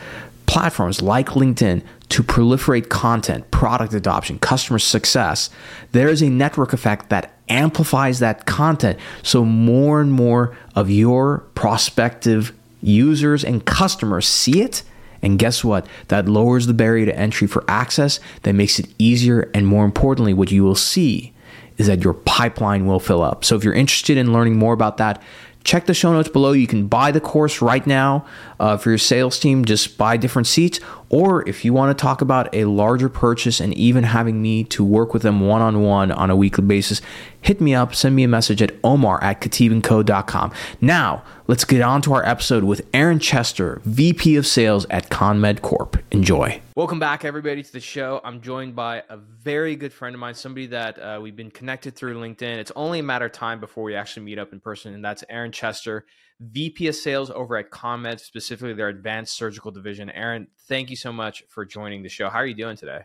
platforms 0.46 1.00
like 1.00 1.28
LinkedIn 1.28 1.82
to 2.10 2.22
proliferate 2.24 2.88
content, 2.88 3.50
product 3.50 3.94
adoption, 3.94 4.38
customer 4.38 4.78
success, 4.78 5.48
there 5.92 6.08
is 6.08 6.22
a 6.22 6.28
network 6.28 6.72
effect 6.72 7.08
that 7.08 7.32
amplifies 7.48 8.18
that 8.18 8.46
content. 8.46 8.98
So 9.22 9.44
more 9.44 10.00
and 10.00 10.12
more 10.12 10.56
of 10.74 10.90
your 10.90 11.38
prospective 11.54 12.52
users 12.82 13.44
and 13.44 13.64
customers 13.64 14.26
see 14.26 14.60
it. 14.60 14.82
And 15.22 15.38
guess 15.38 15.62
what? 15.62 15.86
That 16.08 16.28
lowers 16.28 16.66
the 16.66 16.74
barrier 16.74 17.06
to 17.06 17.16
entry 17.16 17.46
for 17.46 17.64
access, 17.68 18.20
that 18.42 18.54
makes 18.54 18.78
it 18.78 18.92
easier. 18.98 19.50
And 19.54 19.66
more 19.66 19.84
importantly, 19.84 20.34
what 20.34 20.50
you 20.50 20.64
will 20.64 20.74
see 20.74 21.32
is 21.76 21.86
that 21.86 22.02
your 22.02 22.14
pipeline 22.14 22.86
will 22.86 23.00
fill 23.00 23.22
up. 23.22 23.44
So 23.44 23.54
if 23.56 23.64
you're 23.64 23.74
interested 23.74 24.16
in 24.16 24.32
learning 24.32 24.56
more 24.56 24.72
about 24.72 24.96
that, 24.96 25.22
check 25.64 25.86
the 25.86 25.94
show 25.94 26.12
notes 26.12 26.28
below. 26.28 26.52
You 26.52 26.66
can 26.66 26.86
buy 26.86 27.10
the 27.10 27.20
course 27.20 27.60
right 27.60 27.86
now 27.86 28.26
uh, 28.58 28.76
for 28.76 28.90
your 28.90 28.98
sales 28.98 29.38
team, 29.38 29.64
just 29.64 29.98
buy 29.98 30.16
different 30.16 30.46
seats. 30.46 30.80
Or 31.08 31.46
if 31.48 31.64
you 31.64 31.72
want 31.72 31.96
to 31.96 32.00
talk 32.00 32.20
about 32.20 32.54
a 32.54 32.64
larger 32.64 33.08
purchase 33.08 33.60
and 33.60 33.74
even 33.74 34.04
having 34.04 34.40
me 34.40 34.64
to 34.64 34.84
work 34.84 35.12
with 35.12 35.22
them 35.22 35.40
one 35.40 35.60
on 35.60 35.82
one 35.82 36.12
on 36.12 36.30
a 36.30 36.36
weekly 36.36 36.64
basis, 36.64 37.02
hit 37.42 37.60
me 37.60 37.74
up, 37.74 37.94
send 37.94 38.14
me 38.16 38.24
a 38.24 38.28
message 38.28 38.62
at 38.62 38.74
omar 38.84 39.22
at 39.22 39.40
khateebandco.com. 39.40 40.52
Now, 40.80 41.24
let's 41.46 41.64
get 41.64 41.80
on 41.80 42.02
to 42.02 42.14
our 42.14 42.26
episode 42.26 42.64
with 42.64 42.88
Aaron 42.92 43.18
Chester, 43.18 43.80
VP 43.84 44.36
of 44.36 44.46
Sales 44.46 44.86
at 44.90 45.10
ConMed 45.10 45.62
Corp. 45.62 45.96
Enjoy. 46.10 46.60
Welcome 46.76 46.98
back, 46.98 47.24
everybody, 47.24 47.62
to 47.62 47.72
the 47.72 47.80
show. 47.80 48.20
I'm 48.24 48.40
joined 48.40 48.74
by 48.74 49.02
a 49.08 49.16
very 49.16 49.76
good 49.76 49.92
friend 49.92 50.14
of 50.14 50.20
mine, 50.20 50.34
somebody 50.34 50.66
that 50.68 50.98
uh, 50.98 51.18
we've 51.20 51.36
been 51.36 51.50
connected 51.50 51.94
through 51.94 52.14
LinkedIn. 52.14 52.58
It's 52.58 52.72
only 52.76 53.00
a 53.00 53.02
matter 53.02 53.26
of 53.26 53.32
time 53.32 53.60
before 53.60 53.84
we 53.84 53.94
actually 53.94 54.24
meet 54.24 54.38
up 54.38 54.52
in 54.52 54.60
person, 54.60 54.94
and 54.94 55.04
that's 55.04 55.24
Aaron 55.28 55.52
Chester, 55.52 56.06
VP 56.40 56.88
of 56.88 56.94
Sales 56.94 57.30
over 57.30 57.56
at 57.56 57.70
ConMed, 57.70 58.20
specifically 58.20 58.72
their 58.72 58.88
advanced 58.88 59.36
surgical 59.36 59.70
division. 59.70 60.10
Aaron, 60.10 60.46
thank 60.68 60.90
you 60.90 60.96
so 60.96 61.12
much 61.12 61.44
for 61.48 61.64
joining 61.64 62.02
the 62.02 62.08
show. 62.08 62.30
How 62.30 62.38
are 62.38 62.46
you 62.46 62.54
doing 62.54 62.76
today? 62.76 63.02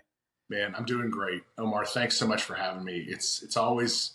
Man, 0.49 0.75
I'm 0.77 0.85
doing 0.85 1.09
great. 1.09 1.41
Omar, 1.57 1.85
thanks 1.85 2.15
so 2.15 2.27
much 2.27 2.43
for 2.43 2.53
having 2.53 2.83
me. 2.83 3.05
It's 3.07 3.41
it's 3.41 3.57
always 3.57 4.14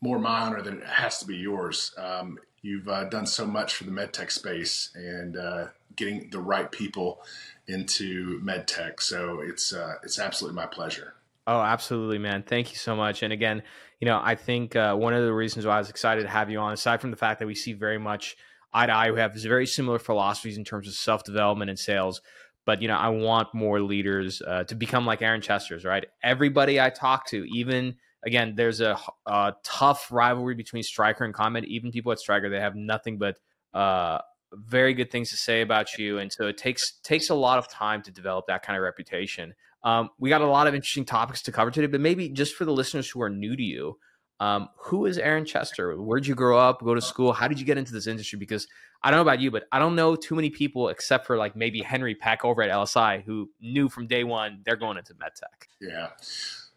more 0.00 0.18
my 0.18 0.40
honor 0.40 0.62
than 0.62 0.78
it 0.78 0.86
has 0.86 1.18
to 1.18 1.26
be 1.26 1.36
yours. 1.36 1.94
Um, 1.98 2.38
you've 2.62 2.88
uh, 2.88 3.04
done 3.04 3.26
so 3.26 3.46
much 3.46 3.74
for 3.74 3.84
the 3.84 3.90
medtech 3.90 4.30
space 4.30 4.90
and 4.94 5.36
uh, 5.36 5.66
getting 5.96 6.30
the 6.30 6.40
right 6.40 6.70
people 6.70 7.22
into 7.66 8.40
medtech. 8.40 9.00
So 9.00 9.40
it's 9.40 9.72
uh, 9.72 9.94
it's 10.02 10.18
absolutely 10.18 10.56
my 10.56 10.66
pleasure. 10.66 11.14
Oh, 11.46 11.60
absolutely, 11.60 12.18
man. 12.18 12.42
Thank 12.42 12.70
you 12.70 12.76
so 12.76 12.94
much. 12.94 13.22
And 13.22 13.32
again, 13.32 13.62
you 13.98 14.06
know, 14.06 14.20
I 14.22 14.34
think 14.34 14.76
uh, 14.76 14.94
one 14.94 15.14
of 15.14 15.24
the 15.24 15.32
reasons 15.32 15.66
why 15.66 15.76
I 15.76 15.78
was 15.78 15.90
excited 15.90 16.22
to 16.22 16.28
have 16.28 16.50
you 16.50 16.58
on, 16.58 16.72
aside 16.72 17.00
from 17.00 17.10
the 17.10 17.16
fact 17.16 17.40
that 17.40 17.46
we 17.46 17.54
see 17.54 17.72
very 17.72 17.98
much 17.98 18.36
eye 18.72 18.86
to 18.86 18.92
eye, 18.92 19.10
we 19.10 19.20
have 19.20 19.34
very 19.34 19.66
similar 19.66 19.98
philosophies 19.98 20.56
in 20.56 20.64
terms 20.64 20.86
of 20.86 20.94
self 20.94 21.24
development 21.24 21.70
and 21.70 21.78
sales. 21.78 22.20
But 22.66 22.82
you 22.82 22.88
know, 22.88 22.96
I 22.96 23.08
want 23.08 23.54
more 23.54 23.80
leaders 23.80 24.42
uh, 24.46 24.64
to 24.64 24.74
become 24.74 25.06
like 25.06 25.22
Aaron 25.22 25.40
Chester's. 25.40 25.84
Right? 25.84 26.06
Everybody 26.22 26.80
I 26.80 26.90
talk 26.90 27.26
to, 27.28 27.44
even 27.52 27.96
again, 28.24 28.54
there's 28.56 28.80
a, 28.80 28.98
a, 29.26 29.54
tough 29.64 30.10
rivalry 30.10 30.54
between 30.54 30.82
Stryker 30.82 31.24
and 31.24 31.34
ConMed. 31.34 31.64
Even 31.64 31.90
people 31.90 32.12
at 32.12 32.18
Stryker, 32.18 32.48
they 32.48 32.60
have 32.60 32.76
nothing 32.76 33.18
but 33.18 33.38
uh, 33.74 34.18
very 34.52 34.94
good 34.94 35.10
things 35.10 35.30
to 35.30 35.36
say 35.36 35.62
about 35.62 35.96
you, 35.98 36.18
and 36.18 36.32
so 36.32 36.46
it 36.46 36.58
takes 36.58 36.92
takes 37.02 37.30
a 37.30 37.34
lot 37.34 37.58
of 37.58 37.68
time 37.68 38.02
to 38.02 38.10
develop 38.10 38.46
that 38.48 38.62
kind 38.62 38.76
of 38.76 38.82
reputation. 38.82 39.54
Um, 39.82 40.10
we 40.18 40.28
got 40.28 40.42
a 40.42 40.46
lot 40.46 40.66
of 40.66 40.74
interesting 40.74 41.04
topics 41.04 41.42
to 41.42 41.52
cover 41.52 41.70
today, 41.70 41.86
but 41.86 42.00
maybe 42.00 42.28
just 42.28 42.54
for 42.54 42.64
the 42.64 42.72
listeners 42.72 43.08
who 43.08 43.22
are 43.22 43.30
new 43.30 43.56
to 43.56 43.62
you, 43.62 43.96
um, 44.40 44.68
who 44.76 45.06
is 45.06 45.18
Aaron 45.18 45.44
Chester? 45.44 45.94
Where'd 46.00 46.26
you 46.26 46.34
grow 46.34 46.58
up, 46.58 46.80
go 46.82 46.94
to 46.94 47.00
school? 47.00 47.32
How 47.32 47.46
did 47.48 47.60
you 47.60 47.66
get 47.66 47.78
into 47.78 47.92
this 47.92 48.06
industry? 48.06 48.38
Because 48.38 48.66
I 49.02 49.10
don't 49.10 49.18
know 49.18 49.22
about 49.22 49.40
you, 49.40 49.50
but 49.50 49.64
I 49.70 49.78
don't 49.78 49.94
know 49.94 50.16
too 50.16 50.34
many 50.34 50.50
people 50.50 50.88
except 50.88 51.26
for 51.26 51.36
like 51.36 51.56
maybe 51.56 51.80
Henry 51.80 52.14
Peck 52.14 52.44
over 52.44 52.62
at 52.62 52.70
LSI 52.70 53.22
who 53.22 53.50
knew 53.60 53.88
from 53.88 54.06
day 54.06 54.24
one 54.24 54.62
they're 54.64 54.76
going 54.76 54.98
into 54.98 55.14
medtech. 55.14 55.68
Yeah. 55.80 56.08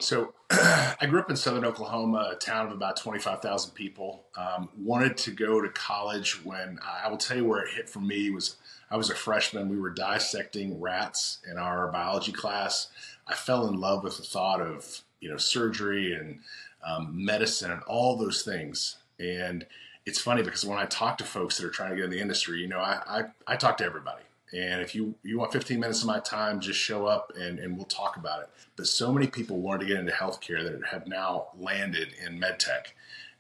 So 0.03 0.33
I 0.51 1.05
grew 1.07 1.21
up 1.21 1.29
in 1.29 1.37
southern 1.37 1.63
Oklahoma, 1.63 2.31
a 2.33 2.35
town 2.35 2.67
of 2.67 2.73
about 2.73 2.97
25,000 2.97 3.71
people. 3.71 4.25
Um, 4.35 4.67
wanted 4.77 5.15
to 5.19 5.31
go 5.31 5.61
to 5.61 5.69
college 5.69 6.43
when 6.43 6.77
I 6.83 7.09
will 7.09 7.17
tell 7.17 7.37
you 7.37 7.45
where 7.45 7.63
it 7.63 7.73
hit 7.73 7.89
for 7.89 8.01
me 8.01 8.29
was 8.29 8.57
I 8.91 8.97
was 8.97 9.09
a 9.09 9.15
freshman. 9.15 9.69
We 9.69 9.79
were 9.79 9.89
dissecting 9.89 10.81
rats 10.81 11.39
in 11.49 11.57
our 11.57 11.87
biology 11.87 12.33
class. 12.33 12.89
I 13.27 13.33
fell 13.33 13.65
in 13.67 13.79
love 13.79 14.03
with 14.03 14.17
the 14.17 14.23
thought 14.23 14.59
of, 14.59 15.01
you 15.21 15.31
know, 15.31 15.37
surgery 15.37 16.13
and 16.13 16.39
um, 16.85 17.23
medicine 17.23 17.71
and 17.71 17.81
all 17.83 18.17
those 18.17 18.41
things. 18.41 18.97
And 19.19 19.65
it's 20.05 20.19
funny 20.19 20.43
because 20.43 20.65
when 20.65 20.77
I 20.77 20.85
talk 20.85 21.17
to 21.19 21.23
folks 21.23 21.57
that 21.57 21.65
are 21.65 21.71
trying 21.71 21.91
to 21.91 21.95
get 21.95 22.05
in 22.05 22.11
the 22.11 22.19
industry, 22.19 22.59
you 22.59 22.67
know, 22.67 22.79
I, 22.79 23.01
I, 23.07 23.53
I 23.53 23.55
talk 23.55 23.77
to 23.77 23.85
everybody. 23.85 24.23
And 24.53 24.81
if 24.81 24.93
you, 24.93 25.15
you 25.23 25.39
want 25.39 25.51
15 25.51 25.79
minutes 25.79 26.01
of 26.01 26.07
my 26.07 26.19
time, 26.19 26.59
just 26.59 26.79
show 26.79 27.07
up 27.07 27.31
and, 27.35 27.57
and 27.57 27.75
we'll 27.75 27.85
talk 27.85 28.17
about 28.17 28.43
it. 28.43 28.49
But 28.75 28.87
so 28.87 29.11
many 29.11 29.25
people 29.25 29.59
wanted 29.59 29.79
to 29.81 29.85
get 29.87 29.99
into 29.99 30.11
healthcare 30.11 30.63
that 30.63 30.89
have 30.91 31.07
now 31.07 31.47
landed 31.57 32.09
in 32.23 32.39
medtech. 32.39 32.93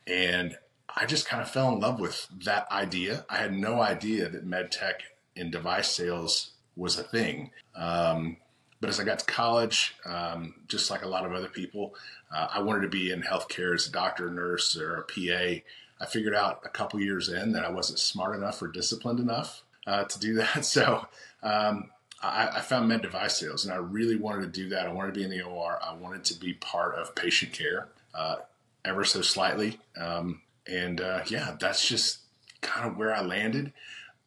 And 0.07 0.57
I 0.95 1.05
just 1.05 1.27
kind 1.27 1.41
of 1.41 1.49
fell 1.49 1.71
in 1.71 1.79
love 1.79 1.99
with 1.99 2.27
that 2.43 2.71
idea. 2.71 3.25
I 3.29 3.37
had 3.37 3.53
no 3.53 3.79
idea 3.79 4.27
that 4.27 4.49
medtech 4.49 5.01
in 5.35 5.51
device 5.51 5.89
sales 5.89 6.51
was 6.75 6.97
a 6.97 7.03
thing. 7.03 7.51
Um, 7.75 8.37
but 8.81 8.89
as 8.89 8.99
I 8.99 9.03
got 9.03 9.19
to 9.19 9.25
college, 9.25 9.95
um, 10.05 10.55
just 10.67 10.89
like 10.89 11.03
a 11.03 11.07
lot 11.07 11.25
of 11.25 11.31
other 11.31 11.47
people, 11.47 11.95
uh, 12.35 12.47
I 12.51 12.61
wanted 12.61 12.81
to 12.81 12.89
be 12.89 13.11
in 13.11 13.21
healthcare 13.21 13.73
as 13.75 13.87
a 13.87 13.91
doctor, 13.91 14.29
nurse, 14.29 14.75
or 14.75 14.95
a 14.95 15.03
PA. 15.03 15.61
I 16.01 16.05
figured 16.07 16.35
out 16.35 16.61
a 16.65 16.69
couple 16.69 16.99
years 16.99 17.29
in 17.29 17.53
that 17.53 17.63
I 17.63 17.69
wasn't 17.69 17.99
smart 17.99 18.35
enough 18.35 18.61
or 18.61 18.67
disciplined 18.67 19.19
enough 19.19 19.62
uh, 19.87 20.03
to 20.05 20.19
do 20.19 20.33
that. 20.35 20.65
So 20.65 21.07
um, 21.41 21.89
I, 22.21 22.49
I, 22.55 22.61
found 22.61 22.87
med 22.87 23.01
device 23.01 23.37
sales, 23.37 23.65
and 23.65 23.73
I 23.73 23.77
really 23.77 24.15
wanted 24.15 24.53
to 24.53 24.61
do 24.61 24.69
that. 24.69 24.87
I 24.87 24.91
wanted 24.93 25.13
to 25.13 25.19
be 25.19 25.25
in 25.25 25.31
the 25.31 25.41
OR. 25.41 25.79
I 25.81 25.93
wanted 25.93 26.23
to 26.25 26.39
be 26.39 26.53
part 26.53 26.95
of 26.95 27.15
patient 27.15 27.53
care, 27.53 27.89
uh, 28.13 28.37
ever 28.85 29.03
so 29.03 29.21
slightly. 29.21 29.79
Um, 29.97 30.41
and 30.67 31.01
uh, 31.01 31.21
yeah, 31.27 31.55
that's 31.59 31.87
just 31.87 32.19
kind 32.61 32.87
of 32.87 32.97
where 32.97 33.13
I 33.13 33.21
landed. 33.21 33.73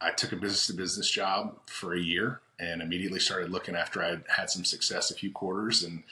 I 0.00 0.10
took 0.10 0.32
a 0.32 0.36
business 0.36 0.66
to 0.66 0.74
business 0.74 1.10
job 1.10 1.56
for 1.66 1.94
a 1.94 2.00
year 2.00 2.40
and 2.58 2.82
immediately 2.82 3.20
started 3.20 3.50
looking 3.50 3.74
after 3.74 4.02
I 4.02 4.18
had 4.28 4.50
some 4.50 4.64
success 4.64 5.10
a 5.10 5.14
few 5.14 5.30
quarters 5.30 5.82
and 5.82 6.02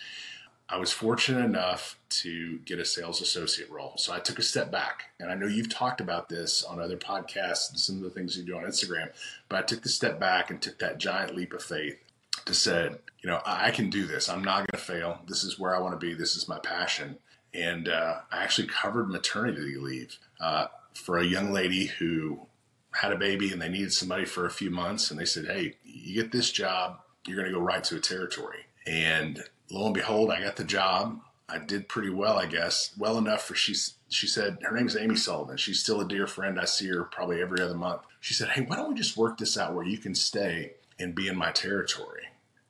I 0.69 0.79
was 0.79 0.93
fortunate 0.93 1.45
enough 1.45 1.99
to 2.09 2.59
get 2.61 2.79
a 2.79 2.85
sales 2.85 3.21
associate 3.21 3.71
role. 3.71 3.95
So 3.97 4.15
I 4.15 4.19
took 4.19 4.39
a 4.39 4.43
step 4.43 4.71
back. 4.71 5.05
And 5.21 5.31
I 5.31 5.35
know 5.35 5.47
you've 5.47 5.69
talked 5.69 6.01
about 6.01 6.29
this 6.29 6.65
on 6.65 6.81
other 6.81 6.97
podcasts 6.97 7.71
and 7.71 7.79
some 7.79 7.97
of 7.97 8.03
the 8.03 8.11
things 8.11 8.37
you 8.37 8.45
do 8.45 8.57
on 8.57 8.65
Instagram, 8.65 9.11
but 9.49 9.59
I 9.59 9.63
took 9.63 9.83
the 9.83 9.89
step 9.89 10.19
back 10.19 10.51
and 10.51 10.61
took 10.61 10.79
that 10.79 10.99
giant 10.99 11.37
leap 11.37 11.53
of 11.53 11.63
faith 11.63 11.99
to 12.47 12.55
said, 12.55 12.99
you 13.21 13.29
know, 13.29 13.41
I 13.45 13.71
can 13.71 13.91
do 13.91 14.07
this. 14.07 14.29
I'm 14.29 14.45
not 14.45 14.59
going 14.59 14.67
to 14.73 14.77
fail. 14.79 15.21
This 15.27 15.45
is 15.45 15.59
where 15.59 15.77
I 15.77 15.81
want 15.81 15.99
to 15.99 16.07
be. 16.07 16.15
This 16.15 16.37
is 16.37 16.49
my 16.49 16.59
passion. 16.59 17.19
And 17.53 17.89
uh, 17.89 18.21
I 18.33 18.43
actually 18.43 18.69
covered 18.69 19.09
maternity 19.11 19.77
leave 19.77 20.19
uh, 20.41 20.67
for 20.95 21.19
a 21.19 21.25
young 21.25 21.53
lady 21.53 21.87
who 21.87 22.47
had 22.93 23.13
a 23.13 23.17
baby 23.17 23.53
and 23.53 23.61
they 23.61 23.69
needed 23.69 23.93
somebody 23.93 24.25
for 24.25 24.47
a 24.47 24.51
few 24.51 24.71
months. 24.71 25.11
And 25.11 25.21
they 25.21 25.25
said, 25.25 25.47
hey, 25.47 25.75
you 25.85 26.15
get 26.15 26.33
this 26.33 26.51
job, 26.51 27.01
you're 27.27 27.37
going 27.37 27.49
to 27.49 27.55
go 27.55 27.65
right 27.65 27.85
to 27.85 27.97
a 27.97 28.01
territory. 28.01 28.67
And 28.87 29.43
lo 29.71 29.87
and 29.87 29.95
behold, 29.95 30.31
I 30.31 30.43
got 30.43 30.57
the 30.57 30.65
job. 30.65 31.21
I 31.49 31.59
did 31.59 31.89
pretty 31.89 32.11
well, 32.11 32.39
I 32.39 32.47
guess, 32.47 32.95
well 32.99 33.19
enough 33.19 33.43
for 33.43 33.55
she's. 33.55 33.95
She 34.09 34.27
said 34.27 34.59
her 34.63 34.77
name's 34.77 34.97
Amy 34.97 35.17
Sullivan. 35.17 35.57
She's 35.57 35.81
still 35.81 36.01
a 36.01 36.09
dear 36.09 36.27
friend. 36.27 36.59
I 36.59 36.65
see 36.65 36.89
her 36.89 37.05
probably 37.05 37.43
every 37.43 37.61
other 37.61 37.75
month. 37.75 38.03
She 38.21 38.33
said, 38.33 38.51
"Hey, 38.51 38.63
why 38.63 38.77
don't 38.77 38.91
we 38.91 38.95
just 38.95 39.17
work 39.17 39.39
this 39.39 39.59
out 39.59 39.75
where 39.75 39.85
you 39.85 39.99
can 39.99 40.15
stay 40.15 40.75
and 40.99 41.15
be 41.15 41.29
in 41.29 41.37
my 41.37 41.51
territory, 41.53 42.23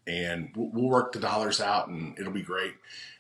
and 0.07 0.51
we'll 0.57 0.89
work 0.89 1.13
the 1.13 1.21
dollars 1.21 1.61
out, 1.61 1.89
and 1.89 2.19
it'll 2.19 2.33
be 2.33 2.43
great." 2.43 2.75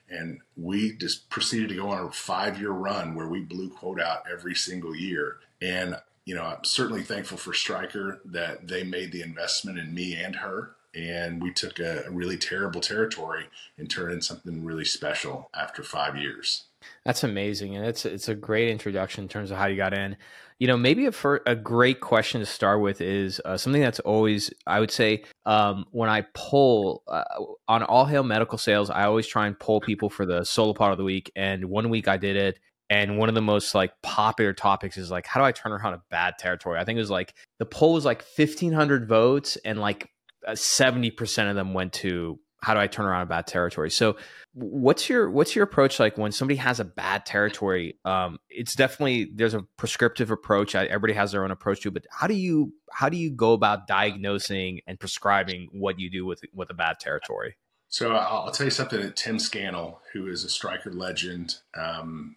And 0.08 0.40
we 0.56 0.96
just 0.96 1.28
proceeded 1.30 1.70
to 1.70 1.76
go 1.76 1.88
on 1.88 2.06
a 2.06 2.12
five 2.12 2.58
year 2.58 2.70
run 2.70 3.14
where 3.14 3.28
we 3.28 3.40
blew 3.40 3.70
quote 3.70 4.00
out 4.00 4.24
every 4.30 4.54
single 4.54 4.94
year. 4.94 5.38
And, 5.62 5.96
you 6.24 6.34
know, 6.34 6.44
I'm 6.44 6.64
certainly 6.64 7.02
thankful 7.02 7.38
for 7.38 7.54
Stryker 7.54 8.20
that 8.26 8.68
they 8.68 8.84
made 8.84 9.12
the 9.12 9.22
investment 9.22 9.78
in 9.78 9.94
me 9.94 10.14
and 10.14 10.36
her 10.36 10.76
and 10.94 11.42
we 11.42 11.52
took 11.52 11.78
a, 11.78 12.04
really 12.10 12.36
terrible 12.36 12.80
territory 12.80 13.46
and 13.76 13.90
turned 13.90 14.12
into 14.12 14.24
something 14.24 14.64
really 14.64 14.84
special 14.84 15.50
after 15.54 15.82
five 15.82 16.16
years. 16.16 16.64
That's 17.04 17.24
amazing, 17.24 17.76
and 17.76 17.84
it's 17.84 18.04
it's 18.04 18.28
a 18.28 18.34
great 18.34 18.68
introduction 18.68 19.24
in 19.24 19.28
terms 19.28 19.50
of 19.50 19.56
how 19.56 19.66
you 19.66 19.76
got 19.76 19.94
in. 19.94 20.16
You 20.58 20.66
know, 20.66 20.76
maybe 20.76 21.06
a 21.06 21.12
a 21.46 21.56
great 21.56 22.00
question 22.00 22.40
to 22.40 22.46
start 22.46 22.80
with 22.80 23.00
is 23.00 23.40
uh, 23.44 23.56
something 23.56 23.82
that's 23.82 24.00
always 24.00 24.52
I 24.66 24.80
would 24.80 24.90
say 24.90 25.24
um, 25.46 25.86
when 25.90 26.10
I 26.10 26.26
pull 26.34 27.02
uh, 27.08 27.24
on 27.68 27.82
all 27.82 28.04
hail 28.04 28.22
medical 28.22 28.58
sales, 28.58 28.90
I 28.90 29.04
always 29.04 29.26
try 29.26 29.46
and 29.46 29.58
pull 29.58 29.80
people 29.80 30.10
for 30.10 30.26
the 30.26 30.44
solo 30.44 30.74
part 30.74 30.92
of 30.92 30.98
the 30.98 31.04
week. 31.04 31.32
And 31.34 31.66
one 31.66 31.88
week 31.88 32.06
I 32.06 32.18
did 32.18 32.36
it, 32.36 32.58
and 32.90 33.18
one 33.18 33.28
of 33.28 33.34
the 33.34 33.42
most 33.42 33.74
like 33.74 33.92
popular 34.02 34.52
topics 34.52 34.96
is 34.96 35.10
like 35.10 35.26
how 35.26 35.40
do 35.40 35.46
I 35.46 35.52
turn 35.52 35.72
around 35.72 35.94
a 35.94 36.02
bad 36.10 36.34
territory? 36.38 36.78
I 36.78 36.84
think 36.84 36.96
it 36.96 37.00
was 37.00 37.10
like 37.10 37.34
the 37.58 37.66
poll 37.66 37.94
was 37.94 38.04
like 38.04 38.22
fifteen 38.22 38.72
hundred 38.72 39.08
votes, 39.08 39.56
and 39.64 39.80
like 39.80 40.10
seventy 40.54 41.10
percent 41.10 41.48
of 41.48 41.56
them 41.56 41.74
went 41.74 41.92
to 41.94 42.38
how 42.64 42.72
do 42.72 42.80
I 42.80 42.86
turn 42.86 43.04
around 43.04 43.22
a 43.22 43.26
bad 43.26 43.46
territory. 43.46 43.90
So, 43.90 44.16
what's 44.54 45.08
your 45.08 45.30
what's 45.30 45.54
your 45.54 45.64
approach 45.64 46.00
like 46.00 46.16
when 46.16 46.32
somebody 46.32 46.56
has 46.56 46.80
a 46.80 46.84
bad 46.84 47.26
territory? 47.26 47.98
Um, 48.04 48.38
it's 48.48 48.74
definitely 48.74 49.30
there's 49.34 49.54
a 49.54 49.62
prescriptive 49.76 50.30
approach. 50.30 50.74
Everybody 50.74 51.12
has 51.12 51.32
their 51.32 51.44
own 51.44 51.50
approach 51.50 51.82
to, 51.82 51.88
it, 51.88 51.94
but 51.94 52.06
how 52.10 52.26
do 52.26 52.34
you 52.34 52.72
how 52.90 53.08
do 53.08 53.16
you 53.16 53.30
go 53.30 53.52
about 53.52 53.86
diagnosing 53.86 54.80
and 54.86 54.98
prescribing 54.98 55.68
what 55.72 55.98
you 55.98 56.10
do 56.10 56.24
with 56.24 56.40
with 56.54 56.70
a 56.70 56.74
bad 56.74 56.98
territory? 56.98 57.56
So 57.88 58.12
I'll 58.16 58.50
tell 58.50 58.66
you 58.66 58.70
something 58.70 59.12
Tim 59.12 59.38
Scannell, 59.38 60.00
who 60.12 60.26
is 60.26 60.42
a 60.42 60.48
Stryker 60.48 60.90
legend, 60.90 61.58
um, 61.76 62.36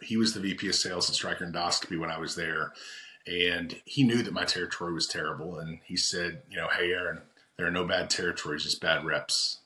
he 0.00 0.16
was 0.16 0.34
the 0.34 0.40
VP 0.40 0.68
of 0.68 0.74
sales 0.74 1.08
at 1.08 1.16
Stryker 1.16 1.46
Endoscopy 1.46 1.98
when 1.98 2.10
I 2.10 2.18
was 2.18 2.36
there. 2.36 2.72
And 3.26 3.80
he 3.84 4.02
knew 4.02 4.22
that 4.22 4.32
my 4.32 4.44
territory 4.44 4.92
was 4.92 5.06
terrible. 5.06 5.58
And 5.58 5.80
he 5.84 5.96
said, 5.96 6.42
you 6.50 6.56
know, 6.56 6.68
hey, 6.76 6.90
Aaron, 6.92 7.22
there 7.56 7.66
are 7.66 7.70
no 7.70 7.84
bad 7.84 8.10
territories, 8.10 8.64
just 8.64 8.80
bad 8.80 9.04
reps. 9.04 9.60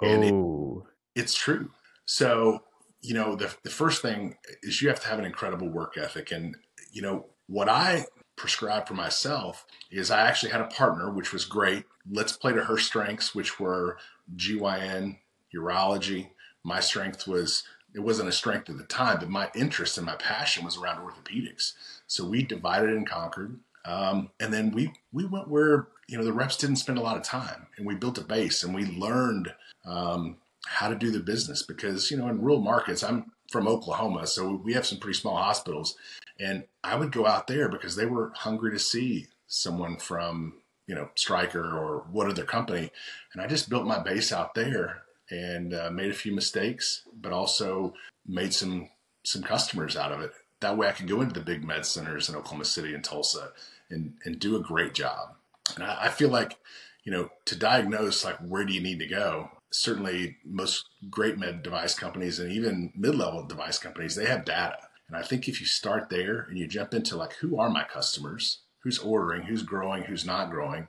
And 0.00 0.24
oh. 0.24 0.86
It, 1.14 1.22
it's 1.22 1.34
true. 1.34 1.70
So, 2.06 2.64
you 3.00 3.14
know, 3.14 3.36
the, 3.36 3.54
the 3.62 3.70
first 3.70 4.02
thing 4.02 4.36
is 4.62 4.82
you 4.82 4.88
have 4.88 5.00
to 5.00 5.08
have 5.08 5.18
an 5.18 5.24
incredible 5.24 5.68
work 5.68 5.96
ethic. 5.96 6.32
And, 6.32 6.56
you 6.92 7.02
know, 7.02 7.26
what 7.46 7.68
I 7.68 8.06
prescribed 8.36 8.88
for 8.88 8.94
myself 8.94 9.64
is 9.90 10.10
I 10.10 10.22
actually 10.26 10.52
had 10.52 10.60
a 10.60 10.66
partner, 10.66 11.10
which 11.10 11.32
was 11.32 11.44
great. 11.44 11.84
Let's 12.10 12.36
play 12.36 12.52
to 12.52 12.64
her 12.64 12.78
strengths, 12.78 13.34
which 13.34 13.60
were 13.60 13.98
GYN, 14.36 15.18
urology. 15.54 16.30
My 16.64 16.80
strength 16.80 17.26
was, 17.26 17.62
it 17.94 18.00
wasn't 18.00 18.28
a 18.28 18.32
strength 18.32 18.68
at 18.70 18.78
the 18.78 18.84
time, 18.84 19.18
but 19.20 19.28
my 19.28 19.50
interest 19.54 19.98
and 19.98 20.06
my 20.06 20.16
passion 20.16 20.64
was 20.64 20.76
around 20.76 21.06
orthopedics. 21.06 21.72
So 22.06 22.24
we 22.24 22.42
divided 22.42 22.90
and 22.90 23.08
conquered. 23.08 23.60
Um, 23.84 24.30
and 24.40 24.52
then 24.52 24.70
we 24.70 24.92
we 25.12 25.26
went 25.26 25.48
where 25.48 25.88
you 26.08 26.18
know 26.18 26.24
the 26.24 26.32
reps 26.32 26.56
didn't 26.56 26.76
spend 26.76 26.98
a 26.98 27.02
lot 27.02 27.16
of 27.16 27.22
time, 27.22 27.66
and 27.76 27.86
we 27.86 27.94
built 27.94 28.18
a 28.18 28.24
base 28.24 28.62
and 28.62 28.74
we 28.74 28.84
learned 28.84 29.54
um, 29.84 30.36
how 30.66 30.88
to 30.88 30.94
do 30.94 31.10
the 31.10 31.20
business 31.20 31.62
because 31.62 32.10
you 32.10 32.16
know 32.16 32.28
in 32.28 32.40
rural 32.40 32.60
markets, 32.60 33.02
I'm 33.02 33.32
from 33.50 33.68
Oklahoma, 33.68 34.26
so 34.26 34.60
we 34.64 34.74
have 34.74 34.86
some 34.86 34.98
pretty 34.98 35.18
small 35.18 35.36
hospitals, 35.36 35.96
and 36.38 36.64
I 36.82 36.96
would 36.96 37.12
go 37.12 37.26
out 37.26 37.46
there 37.46 37.68
because 37.68 37.96
they 37.96 38.06
were 38.06 38.32
hungry 38.34 38.72
to 38.72 38.78
see 38.78 39.28
someone 39.46 39.96
from 39.96 40.54
you 40.86 40.94
know 40.94 41.10
Stryker 41.14 41.64
or 41.64 42.04
what 42.10 42.28
other 42.28 42.44
company, 42.44 42.90
and 43.32 43.42
I 43.42 43.46
just 43.46 43.68
built 43.68 43.86
my 43.86 43.98
base 43.98 44.32
out 44.32 44.54
there 44.54 45.02
and 45.30 45.72
uh, 45.72 45.90
made 45.90 46.10
a 46.10 46.14
few 46.14 46.34
mistakes, 46.34 47.02
but 47.14 47.32
also 47.32 47.94
made 48.26 48.52
some 48.54 48.90
some 49.24 49.42
customers 49.42 49.96
out 49.96 50.12
of 50.12 50.20
it. 50.20 50.32
That 50.60 50.76
way, 50.76 50.88
I 50.88 50.92
could 50.92 51.08
go 51.08 51.20
into 51.20 51.34
the 51.34 51.44
big 51.44 51.64
med 51.64 51.86
centers 51.86 52.28
in 52.28 52.36
Oklahoma 52.36 52.64
City 52.64 52.94
and 52.94 53.04
Tulsa 53.04 53.52
and 53.90 54.14
and 54.24 54.38
do 54.38 54.56
a 54.56 54.60
great 54.60 54.94
job. 54.94 55.34
And 55.74 55.84
I, 55.84 56.04
I 56.04 56.08
feel 56.08 56.28
like 56.30 56.56
you 57.04 57.12
know 57.12 57.30
to 57.46 57.56
diagnose 57.56 58.24
like 58.24 58.38
where 58.38 58.64
do 58.64 58.72
you 58.72 58.80
need 58.80 58.98
to 59.00 59.06
go. 59.06 59.50
Certainly, 59.70 60.36
most 60.44 60.88
great 61.10 61.38
med 61.38 61.62
device 61.62 61.94
companies 61.94 62.38
and 62.38 62.52
even 62.52 62.92
mid-level 62.96 63.46
device 63.46 63.78
companies 63.78 64.14
they 64.14 64.26
have 64.26 64.44
data. 64.44 64.78
And 65.08 65.16
I 65.16 65.22
think 65.22 65.48
if 65.48 65.60
you 65.60 65.66
start 65.66 66.08
there 66.08 66.46
and 66.48 66.58
you 66.58 66.66
jump 66.66 66.94
into 66.94 67.16
like 67.16 67.34
who 67.34 67.58
are 67.58 67.68
my 67.68 67.84
customers, 67.84 68.60
who's 68.80 68.98
ordering, 68.98 69.42
who's 69.42 69.62
growing, 69.62 70.04
who's 70.04 70.24
not 70.24 70.50
growing, 70.50 70.88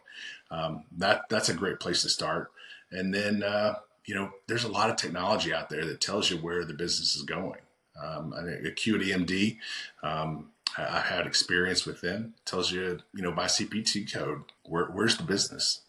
um, 0.51 0.84
that 0.98 1.24
that's 1.29 1.50
a 1.50 1.53
great 1.53 1.79
place 1.79 2.01
to 2.03 2.10
start. 2.10 2.51
And 2.91 3.13
then 3.13 3.44
uh, 3.44 3.75
you 4.05 4.15
know 4.15 4.32
there's 4.48 4.63
a 4.63 4.72
lot 4.72 4.89
of 4.89 4.96
technology 4.96 5.53
out 5.53 5.70
there 5.70 5.86
that 5.86 6.01
tells 6.01 6.29
you 6.29 6.38
where 6.38 6.65
the 6.65 6.74
business 6.74 7.15
is 7.15 7.24
going. 7.24 7.60
Um, 8.01 8.34
Acuity 8.65 9.12
MD, 9.12 9.58
um, 10.03 10.50
I 10.77 11.00
had 11.00 11.25
experience 11.25 11.86
with 11.86 12.01
them. 12.01 12.34
Tells 12.45 12.72
you, 12.72 13.00
you 13.13 13.22
know, 13.22 13.31
by 13.31 13.45
CPT 13.45 14.12
code, 14.12 14.43
where, 14.63 14.86
where's 14.86 15.17
the 15.17 15.24
business? 15.24 15.81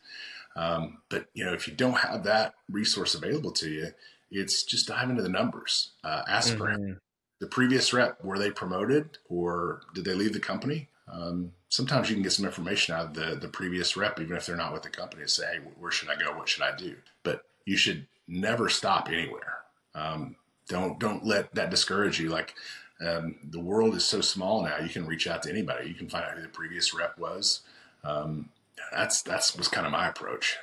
Um, 0.54 0.98
but 1.08 1.26
you 1.34 1.44
know, 1.44 1.52
if 1.52 1.68
you 1.68 1.74
don't 1.74 1.98
have 1.98 2.24
that 2.24 2.54
resource 2.70 3.14
available 3.14 3.52
to 3.52 3.68
you, 3.68 3.88
it's 4.30 4.62
just 4.62 4.88
dive 4.88 5.10
into 5.10 5.22
the 5.22 5.28
numbers. 5.28 5.90
Uh, 6.02 6.22
ask 6.28 6.54
mm-hmm. 6.54 6.58
for 6.58 7.00
the 7.40 7.46
previous 7.46 7.92
rep. 7.92 8.22
Were 8.24 8.38
they 8.38 8.50
promoted 8.50 9.18
or 9.28 9.82
did 9.94 10.04
they 10.04 10.14
leave 10.14 10.32
the 10.32 10.40
company? 10.40 10.88
Um, 11.12 11.52
sometimes 11.68 12.08
you 12.08 12.16
can 12.16 12.22
get 12.22 12.32
some 12.32 12.46
information 12.46 12.94
out 12.94 13.06
of 13.06 13.14
the 13.14 13.36
the 13.36 13.48
previous 13.48 13.96
rep, 13.96 14.18
even 14.20 14.36
if 14.36 14.46
they're 14.46 14.56
not 14.56 14.72
with 14.72 14.82
the 14.82 14.90
company, 14.90 15.22
and 15.22 15.30
say, 15.30 15.46
"Hey, 15.46 15.58
where 15.78 15.92
should 15.92 16.08
I 16.08 16.16
go? 16.16 16.36
What 16.36 16.48
should 16.48 16.62
I 16.62 16.74
do?" 16.76 16.96
But 17.22 17.44
you 17.64 17.76
should 17.76 18.06
never 18.26 18.68
stop 18.68 19.08
anywhere. 19.08 19.58
Um, 19.94 20.36
don't 20.68 20.98
don't 20.98 21.24
let 21.24 21.54
that 21.54 21.70
discourage 21.70 22.18
you. 22.18 22.30
Like 22.30 22.54
um, 23.00 23.36
the 23.44 23.60
world 23.60 23.94
is 23.94 24.04
so 24.04 24.20
small 24.20 24.62
now, 24.62 24.78
you 24.78 24.88
can 24.88 25.06
reach 25.06 25.26
out 25.26 25.42
to 25.42 25.50
anybody. 25.50 25.88
You 25.88 25.94
can 25.94 26.08
find 26.08 26.24
out 26.24 26.36
who 26.36 26.42
the 26.42 26.48
previous 26.48 26.94
rep 26.94 27.18
was. 27.18 27.60
Um, 28.04 28.50
that's 28.92 29.22
that's 29.22 29.56
was 29.56 29.68
kind 29.68 29.86
of 29.86 29.92
my 29.92 30.08
approach. 30.08 30.56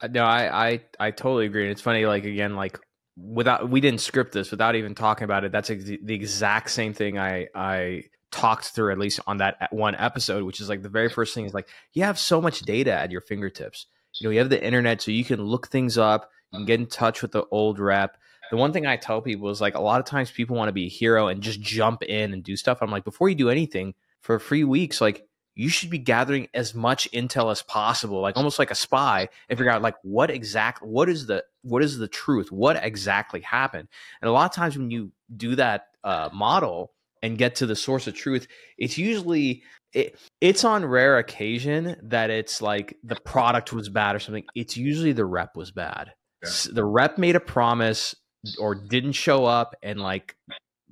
Uh, 0.00 0.08
no, 0.08 0.24
I, 0.24 0.68
I 0.68 0.80
I 0.98 1.10
totally 1.10 1.46
agree. 1.46 1.62
And 1.62 1.72
it's 1.72 1.80
funny, 1.80 2.04
like 2.06 2.24
again, 2.24 2.56
like 2.56 2.78
without 3.16 3.68
we 3.70 3.80
didn't 3.80 4.00
script 4.00 4.32
this 4.32 4.50
without 4.50 4.74
even 4.74 4.94
talking 4.94 5.24
about 5.24 5.44
it. 5.44 5.52
That's 5.52 5.70
ex- 5.70 5.84
the 5.84 6.14
exact 6.14 6.70
same 6.70 6.92
thing 6.92 7.18
I 7.18 7.48
I 7.54 8.04
talked 8.30 8.66
through 8.66 8.92
at 8.92 8.98
least 8.98 9.20
on 9.26 9.38
that 9.38 9.68
one 9.70 9.94
episode, 9.94 10.44
which 10.44 10.60
is 10.60 10.68
like 10.68 10.82
the 10.82 10.88
very 10.88 11.08
first 11.08 11.34
thing 11.34 11.44
is 11.44 11.54
like 11.54 11.68
you 11.92 12.04
have 12.04 12.18
so 12.18 12.40
much 12.40 12.60
data 12.60 12.92
at 12.92 13.10
your 13.10 13.20
fingertips. 13.20 13.86
You 14.18 14.26
know, 14.26 14.32
you 14.32 14.40
have 14.40 14.50
the 14.50 14.62
internet, 14.62 15.00
so 15.00 15.12
you 15.12 15.24
can 15.24 15.40
look 15.40 15.68
things 15.68 15.96
up. 15.96 16.30
You 16.52 16.58
can 16.58 16.66
get 16.66 16.80
in 16.80 16.86
touch 16.86 17.22
with 17.22 17.32
the 17.32 17.44
old 17.50 17.78
rep. 17.78 18.16
The 18.50 18.56
one 18.56 18.72
thing 18.72 18.86
I 18.86 18.96
tell 18.96 19.20
people 19.20 19.48
is 19.50 19.60
like 19.60 19.74
a 19.74 19.80
lot 19.80 20.00
of 20.00 20.06
times 20.06 20.30
people 20.30 20.56
want 20.56 20.68
to 20.68 20.72
be 20.72 20.86
a 20.86 20.90
hero 20.90 21.28
and 21.28 21.42
just 21.42 21.60
jump 21.60 22.02
in 22.02 22.32
and 22.32 22.42
do 22.42 22.56
stuff. 22.56 22.78
I'm 22.80 22.90
like, 22.90 23.04
before 23.04 23.28
you 23.28 23.34
do 23.34 23.50
anything 23.50 23.94
for 24.20 24.38
free 24.38 24.64
weeks, 24.64 25.00
like 25.00 25.26
you 25.54 25.68
should 25.68 25.90
be 25.90 25.98
gathering 25.98 26.48
as 26.54 26.74
much 26.74 27.10
intel 27.12 27.50
as 27.50 27.62
possible, 27.62 28.20
like 28.20 28.36
almost 28.36 28.58
like 28.58 28.70
a 28.70 28.74
spy, 28.74 29.28
and 29.48 29.58
figure 29.58 29.70
out 29.70 29.82
like 29.82 29.96
what 30.02 30.30
exactly 30.30 30.88
what 30.88 31.08
is 31.08 31.26
the 31.26 31.44
what 31.62 31.82
is 31.82 31.98
the 31.98 32.08
truth, 32.08 32.50
what 32.50 32.82
exactly 32.82 33.40
happened. 33.40 33.88
And 34.22 34.28
a 34.28 34.32
lot 34.32 34.50
of 34.50 34.54
times 34.54 34.76
when 34.76 34.90
you 34.90 35.12
do 35.36 35.56
that 35.56 35.88
uh, 36.02 36.30
model 36.32 36.92
and 37.22 37.36
get 37.36 37.56
to 37.56 37.66
the 37.66 37.76
source 37.76 38.06
of 38.06 38.14
truth, 38.14 38.46
it's 38.78 38.96
usually 38.96 39.62
it, 39.92 40.18
it's 40.40 40.64
on 40.64 40.84
rare 40.84 41.18
occasion 41.18 41.96
that 42.02 42.30
it's 42.30 42.62
like 42.62 42.96
the 43.02 43.16
product 43.16 43.72
was 43.72 43.88
bad 43.88 44.16
or 44.16 44.20
something. 44.20 44.44
It's 44.54 44.76
usually 44.76 45.12
the 45.12 45.26
rep 45.26 45.56
was 45.56 45.70
bad. 45.70 46.12
Yeah. 46.42 46.50
The 46.72 46.84
rep 46.84 47.18
made 47.18 47.36
a 47.36 47.40
promise 47.40 48.14
or 48.58 48.74
didn't 48.74 49.12
show 49.12 49.44
up, 49.44 49.74
and 49.82 50.00
like 50.00 50.36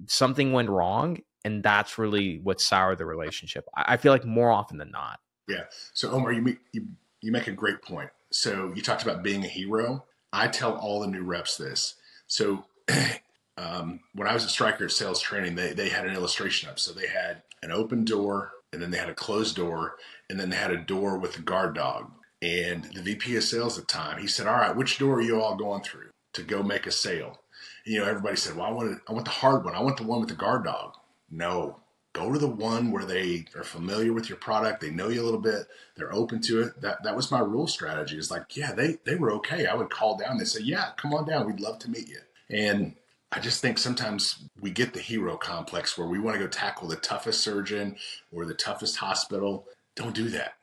something 0.06 0.52
went 0.52 0.68
wrong, 0.68 1.18
and 1.44 1.62
that's 1.62 1.98
really 1.98 2.38
what 2.38 2.60
soured 2.60 2.98
the 2.98 3.06
relationship. 3.06 3.66
I, 3.74 3.96
feel 3.96 4.12
like 4.12 4.24
more 4.24 4.50
often 4.50 4.78
than 4.78 4.90
not. 4.90 5.20
Yeah. 5.48 5.64
So 5.92 6.10
Omar, 6.10 6.32
you 6.32 6.42
make, 6.42 6.58
you 6.72 6.86
you 7.20 7.32
make 7.32 7.46
a 7.46 7.52
great 7.52 7.82
point. 7.82 8.10
So 8.30 8.72
you 8.74 8.82
talked 8.82 9.02
about 9.02 9.22
being 9.22 9.44
a 9.44 9.48
hero. 9.48 10.04
I 10.32 10.48
tell 10.48 10.76
all 10.76 11.00
the 11.00 11.06
new 11.06 11.22
reps 11.22 11.56
this. 11.56 11.94
So 12.26 12.64
um, 13.56 14.00
when 14.14 14.28
I 14.28 14.34
was 14.34 14.44
a 14.44 14.48
Stryker 14.48 14.84
at 14.84 14.92
sales 14.92 15.20
training, 15.20 15.54
they 15.54 15.72
they 15.72 15.88
had 15.88 16.06
an 16.06 16.14
illustration 16.14 16.68
up. 16.68 16.78
So 16.78 16.92
they 16.92 17.08
had 17.08 17.42
an 17.62 17.72
open 17.72 18.04
door, 18.04 18.52
and 18.72 18.82
then 18.82 18.90
they 18.90 18.98
had 18.98 19.08
a 19.08 19.14
closed 19.14 19.56
door, 19.56 19.96
and 20.28 20.38
then 20.38 20.50
they 20.50 20.56
had 20.56 20.70
a 20.70 20.76
door 20.76 21.18
with 21.18 21.38
a 21.38 21.42
guard 21.42 21.74
dog. 21.74 22.12
And 22.40 22.84
the 22.94 23.02
VP 23.02 23.34
of 23.34 23.42
sales 23.42 23.78
at 23.78 23.88
the 23.88 23.92
time, 23.92 24.20
he 24.20 24.28
said, 24.28 24.46
"All 24.46 24.54
right, 24.54 24.76
which 24.76 24.98
door 24.98 25.16
are 25.16 25.22
you 25.22 25.40
all 25.40 25.56
going 25.56 25.82
through 25.82 26.07
to 26.38 26.44
go 26.44 26.62
make 26.62 26.86
a 26.86 26.92
sale?" 26.92 27.40
You 27.84 28.00
know, 28.00 28.06
everybody 28.06 28.36
said, 28.36 28.56
"Well, 28.56 28.66
I 28.66 28.70
want 28.72 29.00
I 29.08 29.12
want 29.12 29.26
the 29.26 29.30
hard 29.32 29.64
one. 29.64 29.74
I 29.74 29.82
want 29.82 29.98
the 29.98 30.04
one 30.04 30.20
with 30.20 30.30
the 30.30 30.34
guard 30.34 30.64
dog." 30.64 30.94
No, 31.30 31.80
go 32.18 32.32
to 32.32 32.38
the 32.38 32.48
one 32.48 32.90
where 32.90 33.04
they 33.04 33.46
are 33.54 33.64
familiar 33.64 34.12
with 34.12 34.28
your 34.28 34.38
product, 34.38 34.80
they 34.80 34.90
know 34.90 35.08
you 35.08 35.22
a 35.22 35.24
little 35.24 35.40
bit, 35.40 35.66
they're 35.96 36.12
open 36.12 36.40
to 36.42 36.62
it. 36.62 36.80
That 36.80 37.02
that 37.04 37.16
was 37.16 37.30
my 37.30 37.40
rule 37.40 37.66
strategy. 37.66 38.18
Is 38.18 38.30
like, 38.30 38.56
yeah, 38.56 38.72
they 38.72 38.98
they 39.04 39.14
were 39.14 39.32
okay. 39.32 39.66
I 39.66 39.74
would 39.74 39.90
call 39.90 40.16
down. 40.16 40.38
They 40.38 40.44
say, 40.44 40.60
yeah, 40.62 40.90
come 40.96 41.14
on 41.14 41.26
down. 41.26 41.46
We'd 41.46 41.60
love 41.60 41.78
to 41.80 41.90
meet 41.90 42.08
you. 42.08 42.20
And 42.50 42.96
I 43.30 43.40
just 43.40 43.60
think 43.60 43.78
sometimes 43.78 44.44
we 44.60 44.70
get 44.70 44.94
the 44.94 45.00
hero 45.00 45.36
complex 45.36 45.96
where 45.98 46.08
we 46.08 46.18
want 46.18 46.34
to 46.34 46.42
go 46.42 46.48
tackle 46.48 46.88
the 46.88 46.96
toughest 46.96 47.42
surgeon 47.42 47.96
or 48.32 48.46
the 48.46 48.54
toughest 48.54 48.96
hospital. 48.96 49.66
Don't 49.94 50.14
do 50.14 50.28
that. 50.30 50.54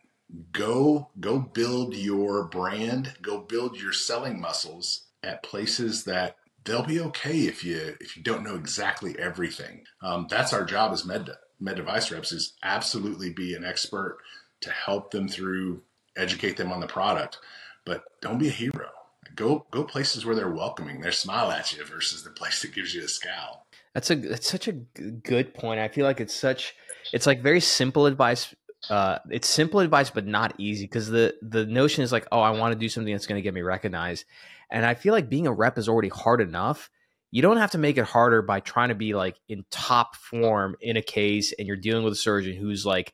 Go 0.52 1.10
go 1.20 1.40
build 1.40 1.94
your 1.94 2.44
brand, 2.44 3.14
go 3.22 3.40
build 3.40 3.80
your 3.80 3.94
selling 3.94 4.42
muscles 4.42 5.05
at 5.26 5.44
places 5.44 6.04
that 6.06 6.38
they'll 6.64 6.86
be 6.86 7.00
okay 7.00 7.42
if 7.42 7.64
you 7.64 7.96
if 8.00 8.18
you 8.18 8.24
don't 8.24 8.44
know 8.44 8.56
exactly 8.56 9.18
everything. 9.18 9.84
Um, 10.02 10.28
that's 10.30 10.54
our 10.54 10.64
job 10.64 10.92
as 10.92 11.06
med 11.06 11.30
med 11.60 11.76
device 11.76 12.12
reps 12.12 12.32
is 12.32 12.54
absolutely 12.64 13.32
be 13.32 13.56
an 13.56 13.64
expert 13.64 14.18
to 14.62 14.72
help 14.72 15.12
them 15.12 15.28
through, 15.28 15.82
educate 16.18 16.58
them 16.58 16.72
on 16.72 16.80
the 16.80 16.88
product, 16.88 17.40
but 17.86 18.04
don't 18.22 18.40
be 18.40 18.48
a 18.48 18.52
hero. 18.52 18.90
Go 19.36 19.66
go 19.72 19.84
places 19.84 20.26
where 20.26 20.36
they're 20.36 20.52
welcoming, 20.52 21.02
they 21.02 21.12
smile 21.12 21.52
at 21.52 21.76
you 21.76 21.86
versus 21.86 22.24
the 22.24 22.30
place 22.40 22.62
that 22.62 22.74
gives 22.74 22.94
you 22.94 23.04
a 23.04 23.08
scowl. 23.08 23.66
That's 23.94 24.12
a 24.12 24.16
that's 24.16 24.50
such 24.50 24.68
a 24.68 24.74
good 24.74 25.54
point. 25.54 25.80
I 25.80 25.88
feel 25.88 26.06
like 26.06 26.20
it's 26.20 26.36
such 26.36 26.76
it's 27.14 27.26
like 27.26 27.42
very 27.42 27.62
simple 27.62 28.06
advice. 28.06 28.54
Uh, 28.90 29.18
it's 29.32 29.48
simple 29.48 29.80
advice, 29.80 30.12
but 30.12 30.28
not 30.28 30.54
easy 30.58 30.86
because 30.86 31.10
the 31.10 31.34
the 31.42 31.66
notion 31.66 32.04
is 32.04 32.12
like, 32.12 32.28
oh, 32.32 32.40
I 32.40 32.52
want 32.52 32.74
to 32.74 32.80
do 32.80 32.90
something 32.90 33.14
that's 33.14 33.26
going 33.26 33.40
to 33.40 33.42
get 33.42 33.54
me 33.54 33.62
recognized, 33.62 34.26
and 34.72 34.86
I 34.86 34.94
feel 34.94 35.14
like 35.14 35.30
being 35.30 35.48
a 35.48 35.54
rep 35.54 35.78
is 35.78 35.90
already 35.90 36.10
hard 36.10 36.42
enough. 36.42 36.90
You 37.32 37.42
don't 37.42 37.58
have 37.58 37.72
to 37.72 37.78
make 37.78 37.98
it 37.98 38.06
harder 38.06 38.42
by 38.42 38.60
trying 38.60 38.90
to 38.90 38.96
be 38.96 39.14
like 39.14 39.40
in 39.50 39.66
top 39.72 40.16
form 40.16 40.76
in 40.80 40.98
a 40.98 41.02
case 41.02 41.54
and 41.58 41.68
you're 41.68 41.76
dealing 41.76 42.04
with 42.04 42.14
a 42.14 42.18
surgeon 42.18 42.56
who's 42.56 42.86
like 42.86 43.14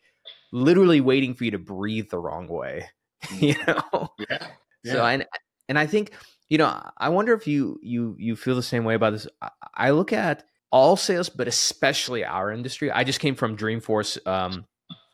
literally 0.52 1.02
waiting 1.02 1.34
for 1.34 1.46
you 1.46 1.52
to 1.52 1.60
breathe 1.60 2.10
the 2.10 2.20
wrong 2.20 2.48
way. 2.48 2.90
you 3.38 3.56
know? 3.66 4.10
Yeah. 4.20 4.48
yeah. 4.84 4.94
So 4.94 5.06
and 5.06 5.26
and 5.68 5.80
I 5.80 5.88
think, 5.88 6.12
you 6.50 6.58
know, 6.58 6.82
I 6.98 7.10
wonder 7.10 7.34
if 7.34 7.48
you 7.48 7.80
you 7.82 8.16
you 8.20 8.36
feel 8.36 8.56
the 8.56 8.64
same 8.64 8.84
way 8.84 8.96
about 8.96 9.14
this. 9.14 9.28
I 9.74 9.92
look 9.92 10.14
at 10.14 10.44
all 10.72 10.96
sales, 10.98 11.30
but 11.30 11.48
especially 11.48 12.24
our 12.24 12.52
industry. 12.52 12.92
I 12.92 13.04
just 13.04 13.20
came 13.20 13.36
from 13.36 13.58
Dreamforce 13.58 14.26
um, 14.28 14.66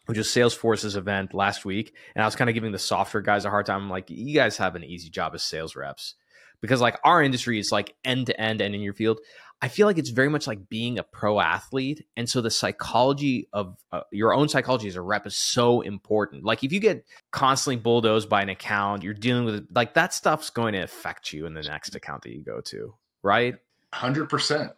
which 0.07 0.17
was 0.17 0.27
Salesforce's 0.27 0.95
event 0.95 1.33
last 1.33 1.65
week, 1.65 1.93
and 2.15 2.23
I 2.23 2.25
was 2.25 2.35
kind 2.35 2.49
of 2.49 2.53
giving 2.53 2.71
the 2.71 2.79
software 2.79 3.21
guys 3.21 3.43
a 3.45 3.49
hard 3.49 3.65
time. 3.65 3.83
I'm 3.83 3.89
like, 3.89 4.09
you 4.09 4.33
guys 4.33 4.57
have 4.57 4.75
an 4.75 4.83
easy 4.83 5.09
job 5.09 5.35
as 5.35 5.43
sales 5.43 5.75
reps 5.75 6.15
because 6.61 6.81
like 6.81 6.97
our 7.03 7.21
industry 7.21 7.59
is 7.59 7.71
like 7.71 7.95
end 8.03 8.27
to 8.27 8.39
end 8.39 8.61
and 8.61 8.73
in 8.75 8.81
your 8.81 8.93
field 8.93 9.19
i 9.61 9.67
feel 9.67 9.87
like 9.87 9.97
it's 9.97 10.09
very 10.09 10.29
much 10.29 10.47
like 10.47 10.69
being 10.69 10.97
a 10.99 11.03
pro 11.03 11.39
athlete 11.39 12.05
and 12.15 12.29
so 12.29 12.41
the 12.41 12.49
psychology 12.51 13.47
of 13.53 13.77
uh, 13.91 14.01
your 14.11 14.33
own 14.33 14.49
psychology 14.49 14.87
as 14.87 14.95
a 14.95 15.01
rep 15.01 15.25
is 15.25 15.35
so 15.35 15.81
important. 15.81 16.43
Like 16.43 16.63
if 16.63 16.71
you 16.71 16.79
get 16.79 17.05
constantly 17.31 17.81
bulldozed 17.81 18.29
by 18.29 18.41
an 18.41 18.49
account 18.49 19.03
you're 19.03 19.13
dealing 19.13 19.45
with 19.45 19.67
like 19.73 19.93
that 19.95 20.13
stuff's 20.13 20.49
going 20.49 20.73
to 20.73 20.79
affect 20.79 21.33
you 21.33 21.45
in 21.45 21.53
the 21.53 21.63
next 21.63 21.95
account 21.95 22.23
that 22.23 22.31
you 22.31 22.43
go 22.43 22.61
to 22.61 22.93
right? 23.23 23.55
100% 23.93 24.73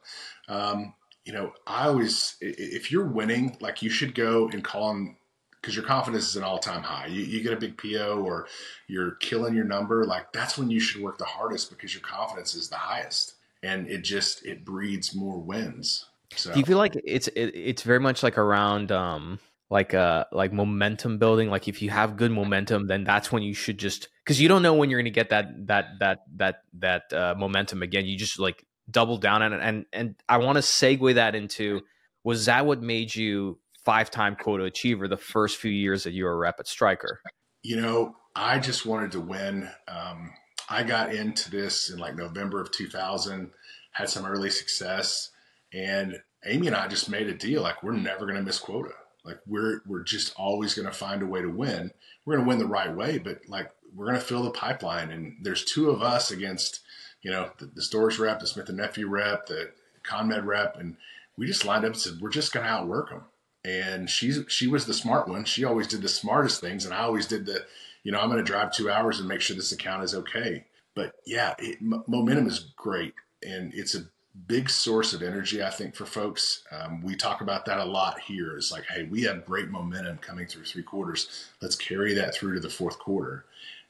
um, 0.47 0.93
you 1.25 1.33
know 1.33 1.53
i 1.67 1.85
always 1.85 2.37
if 2.41 2.91
you're 2.91 3.05
winning 3.05 3.55
like 3.59 3.83
you 3.83 3.89
should 3.89 4.15
go 4.15 4.47
and 4.49 4.63
call 4.63 4.85
on 4.85 5.15
because 5.61 5.75
your 5.75 5.85
confidence 5.85 6.29
is 6.29 6.35
an 6.35 6.43
all-time 6.43 6.83
high. 6.83 7.07
You, 7.07 7.21
you 7.21 7.43
get 7.43 7.53
a 7.53 7.57
big 7.57 7.77
PO 7.77 8.21
or 8.23 8.47
you're 8.87 9.11
killing 9.15 9.55
your 9.55 9.65
number, 9.65 10.05
like 10.05 10.31
that's 10.31 10.57
when 10.57 10.69
you 10.69 10.79
should 10.79 11.01
work 11.01 11.17
the 11.17 11.25
hardest 11.25 11.69
because 11.69 11.93
your 11.93 12.01
confidence 12.01 12.55
is 12.55 12.69
the 12.69 12.75
highest, 12.75 13.35
and 13.63 13.87
it 13.87 14.03
just 14.03 14.45
it 14.45 14.63
breeds 14.63 15.15
more 15.15 15.37
wins. 15.37 16.05
So. 16.35 16.53
Do 16.53 16.59
you 16.59 16.65
feel 16.65 16.77
like 16.77 16.95
it's 17.03 17.27
it, 17.29 17.51
it's 17.55 17.81
very 17.81 17.99
much 17.99 18.21
like 18.23 18.37
around 18.37 18.91
um 18.91 19.39
like 19.69 19.93
uh 19.93 20.25
like 20.31 20.53
momentum 20.53 21.17
building? 21.17 21.49
Like 21.49 21.67
if 21.67 21.81
you 21.81 21.89
have 21.89 22.17
good 22.17 22.31
momentum, 22.31 22.87
then 22.87 23.03
that's 23.03 23.31
when 23.31 23.43
you 23.43 23.53
should 23.53 23.77
just 23.77 24.07
because 24.23 24.39
you 24.39 24.47
don't 24.47 24.61
know 24.61 24.75
when 24.75 24.89
you're 24.89 24.99
going 24.99 25.05
to 25.05 25.11
get 25.11 25.31
that 25.31 25.67
that 25.67 25.85
that 25.99 26.19
that 26.37 26.61
that 26.79 27.13
uh, 27.13 27.35
momentum 27.37 27.81
again. 27.81 28.05
You 28.05 28.17
just 28.17 28.39
like 28.39 28.63
double 28.89 29.17
down 29.17 29.41
on 29.41 29.53
it, 29.53 29.59
and 29.61 29.85
and 29.91 30.15
I 30.29 30.37
want 30.37 30.57
to 30.57 30.61
segue 30.61 31.15
that 31.15 31.35
into 31.35 31.81
was 32.23 32.45
that 32.45 32.65
what 32.65 32.81
made 32.81 33.15
you 33.15 33.59
five 33.85 34.11
time 34.11 34.35
quota 34.35 34.65
achiever 34.65 35.07
the 35.07 35.17
first 35.17 35.57
few 35.57 35.71
years 35.71 36.03
that 36.03 36.13
you 36.13 36.25
were 36.25 36.33
a 36.33 36.37
rep 36.37 36.59
at 36.59 36.67
Stryker? 36.67 37.21
You 37.63 37.81
know, 37.81 38.15
I 38.35 38.59
just 38.59 38.85
wanted 38.85 39.11
to 39.13 39.19
win. 39.19 39.69
Um, 39.87 40.31
I 40.69 40.83
got 40.83 41.13
into 41.13 41.49
this 41.49 41.89
in 41.89 41.99
like 41.99 42.15
November 42.15 42.61
of 42.61 42.71
2000, 42.71 43.51
had 43.91 44.09
some 44.09 44.25
early 44.25 44.49
success, 44.49 45.31
and 45.73 46.21
Amy 46.45 46.67
and 46.67 46.75
I 46.75 46.87
just 46.87 47.09
made 47.09 47.27
a 47.27 47.33
deal 47.33 47.61
like 47.61 47.83
we're 47.83 47.93
never 47.93 48.25
going 48.25 48.37
to 48.37 48.43
miss 48.43 48.59
quota. 48.59 48.93
Like 49.25 49.39
we're 49.45 49.81
we're 49.85 50.03
just 50.03 50.33
always 50.37 50.73
going 50.73 50.87
to 50.87 50.93
find 50.93 51.21
a 51.21 51.25
way 51.25 51.41
to 51.41 51.49
win. 51.49 51.91
We're 52.25 52.35
going 52.35 52.45
to 52.45 52.49
win 52.49 52.59
the 52.59 52.65
right 52.65 52.95
way, 52.95 53.17
but 53.17 53.41
like 53.47 53.71
we're 53.93 54.05
going 54.05 54.19
to 54.19 54.25
fill 54.25 54.43
the 54.43 54.51
pipeline. 54.51 55.11
And 55.11 55.37
there's 55.41 55.65
two 55.65 55.89
of 55.89 56.01
us 56.01 56.31
against, 56.31 56.81
you 57.21 57.31
know, 57.31 57.49
the, 57.57 57.65
the 57.65 58.17
rep, 58.19 58.39
the 58.39 58.47
Smith 58.47 58.69
and 58.69 58.77
Nephew 58.77 59.07
rep, 59.07 59.47
the 59.47 59.71
ConMed 60.03 60.45
rep, 60.45 60.77
and 60.77 60.95
we 61.37 61.47
just 61.47 61.65
lined 61.65 61.85
up 61.85 61.93
and 61.93 62.01
said 62.01 62.21
we're 62.21 62.29
just 62.29 62.53
going 62.53 62.65
to 62.65 62.71
outwork 62.71 63.09
them 63.09 63.23
and 63.63 64.09
she's 64.09 64.43
she 64.47 64.67
was 64.67 64.85
the 64.85 64.93
smart 64.93 65.27
one. 65.27 65.45
She 65.45 65.63
always 65.63 65.87
did 65.87 66.01
the 66.01 66.09
smartest 66.09 66.61
things, 66.61 66.85
and 66.85 66.93
I 66.93 66.99
always 66.99 67.27
did 67.27 67.45
the, 67.45 67.65
you 68.03 68.11
know, 68.11 68.19
I'm 68.19 68.29
going 68.29 68.43
to 68.43 68.51
drive 68.51 68.71
two 68.71 68.89
hours 68.89 69.19
and 69.19 69.27
make 69.27 69.41
sure 69.41 69.55
this 69.55 69.71
account 69.71 70.03
is 70.03 70.15
okay. 70.15 70.65
But 70.95 71.13
yeah, 71.25 71.55
it, 71.59 71.77
m- 71.81 72.03
momentum 72.07 72.47
is 72.47 72.71
great, 72.75 73.13
and 73.45 73.73
it's 73.73 73.95
a 73.95 74.05
big 74.47 74.69
source 74.69 75.13
of 75.13 75.21
energy. 75.21 75.61
I 75.61 75.69
think 75.69 75.95
for 75.95 76.05
folks, 76.05 76.63
um, 76.71 77.01
we 77.01 77.15
talk 77.15 77.41
about 77.41 77.65
that 77.65 77.79
a 77.79 77.85
lot 77.85 78.19
here. 78.19 78.55
It's 78.55 78.71
like, 78.71 78.85
hey, 78.85 79.03
we 79.03 79.23
have 79.23 79.45
great 79.45 79.69
momentum 79.69 80.17
coming 80.19 80.47
through 80.47 80.65
three 80.65 80.83
quarters. 80.83 81.49
Let's 81.61 81.75
carry 81.75 82.13
that 82.13 82.33
through 82.33 82.53
to 82.53 82.59
the 82.59 82.69
fourth 82.69 82.99
quarter. 82.99 83.45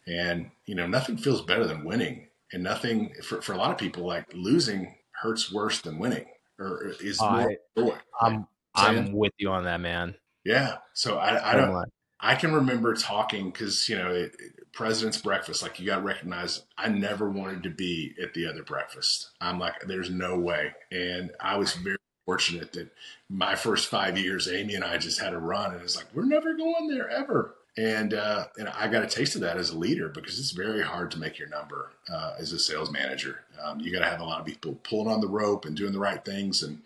And, 0.07 0.49
you 0.65 0.75
know, 0.75 0.87
nothing 0.87 1.17
feels 1.17 1.41
better 1.41 1.67
than 1.67 1.83
winning. 1.83 2.27
And 2.51 2.63
nothing, 2.63 3.13
for, 3.23 3.41
for 3.41 3.53
a 3.53 3.57
lot 3.57 3.69
of 3.71 3.77
people, 3.77 4.05
like 4.05 4.25
losing 4.33 4.95
hurts 5.11 5.51
worse 5.51 5.81
than 5.81 5.99
winning 5.99 6.25
or 6.57 6.93
is 6.99 7.21
more 7.21 7.55
joy. 7.77 7.95
I'm, 8.19 8.47
I'm 8.79 9.13
with 9.13 9.33
you 9.37 9.49
on 9.49 9.65
that, 9.65 9.79
man. 9.81 10.15
Yeah. 10.43 10.77
So 10.93 11.17
I, 11.17 11.51
I 11.51 11.55
don't, 11.55 11.89
I 12.19 12.35
can 12.35 12.53
remember 12.53 12.93
talking 12.95 13.49
because, 13.49 13.87
you 13.87 13.97
know, 13.97 14.11
it, 14.11 14.35
president's 14.73 15.21
breakfast, 15.21 15.61
like 15.61 15.79
you 15.79 15.85
got 15.85 15.97
to 15.97 16.01
recognize 16.01 16.63
I 16.77 16.89
never 16.89 17.29
wanted 17.29 17.63
to 17.63 17.69
be 17.69 18.13
at 18.21 18.33
the 18.33 18.47
other 18.47 18.63
breakfast. 18.63 19.31
I'm 19.41 19.59
like, 19.59 19.73
there's 19.87 20.09
no 20.09 20.37
way. 20.37 20.73
And 20.91 21.31
I 21.39 21.57
was 21.57 21.73
very 21.73 21.97
fortunate 22.25 22.73
that 22.73 22.89
my 23.29 23.55
first 23.55 23.87
five 23.87 24.17
years, 24.17 24.47
Amy 24.47 24.75
and 24.75 24.83
I 24.83 24.97
just 24.97 25.19
had 25.19 25.33
a 25.33 25.39
run 25.39 25.73
and 25.73 25.81
it's 25.81 25.95
like, 25.95 26.07
we're 26.13 26.25
never 26.25 26.55
going 26.55 26.87
there 26.87 27.09
ever. 27.09 27.55
And, 27.77 28.13
uh, 28.13 28.45
and 28.57 28.67
I 28.69 28.87
got 28.87 29.03
a 29.03 29.07
taste 29.07 29.35
of 29.35 29.41
that 29.41 29.57
as 29.57 29.69
a 29.69 29.77
leader 29.77 30.09
because 30.09 30.39
it's 30.39 30.51
very 30.51 30.81
hard 30.81 31.11
to 31.11 31.19
make 31.19 31.39
your 31.39 31.47
number 31.47 31.91
uh, 32.11 32.33
as 32.37 32.51
a 32.51 32.59
sales 32.59 32.91
manager. 32.91 33.41
Um, 33.61 33.79
you 33.79 33.91
got 33.91 33.99
to 33.99 34.09
have 34.09 34.19
a 34.19 34.25
lot 34.25 34.41
of 34.41 34.45
people 34.45 34.77
pulling 34.83 35.07
on 35.07 35.21
the 35.21 35.27
rope 35.27 35.65
and 35.65 35.77
doing 35.77 35.93
the 35.93 35.99
right 35.99 36.23
things. 36.25 36.63
And 36.63 36.81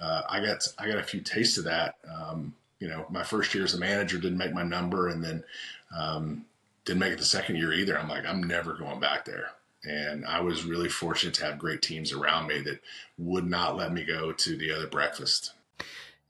uh, 0.00 0.22
I 0.28 0.44
got 0.44 0.66
I 0.78 0.88
got 0.88 0.98
a 0.98 1.02
few 1.02 1.20
tastes 1.20 1.58
of 1.58 1.64
that. 1.64 1.96
Um, 2.10 2.54
you 2.78 2.88
know, 2.88 3.06
my 3.10 3.22
first 3.22 3.54
year 3.54 3.64
as 3.64 3.74
a 3.74 3.78
manager 3.78 4.18
didn't 4.18 4.38
make 4.38 4.54
my 4.54 4.62
number, 4.62 5.08
and 5.08 5.22
then 5.22 5.44
um, 5.96 6.44
didn't 6.84 7.00
make 7.00 7.12
it 7.12 7.18
the 7.18 7.24
second 7.24 7.56
year 7.56 7.72
either. 7.72 7.98
I'm 7.98 8.08
like, 8.08 8.24
I'm 8.26 8.42
never 8.42 8.74
going 8.74 9.00
back 9.00 9.24
there. 9.24 9.50
And 9.84 10.26
I 10.26 10.40
was 10.40 10.64
really 10.64 10.88
fortunate 10.88 11.34
to 11.34 11.44
have 11.44 11.58
great 11.58 11.82
teams 11.82 12.12
around 12.12 12.48
me 12.48 12.60
that 12.62 12.80
would 13.18 13.48
not 13.48 13.76
let 13.76 13.92
me 13.92 14.04
go 14.04 14.32
to 14.32 14.56
the 14.56 14.72
other 14.72 14.86
breakfast. 14.86 15.52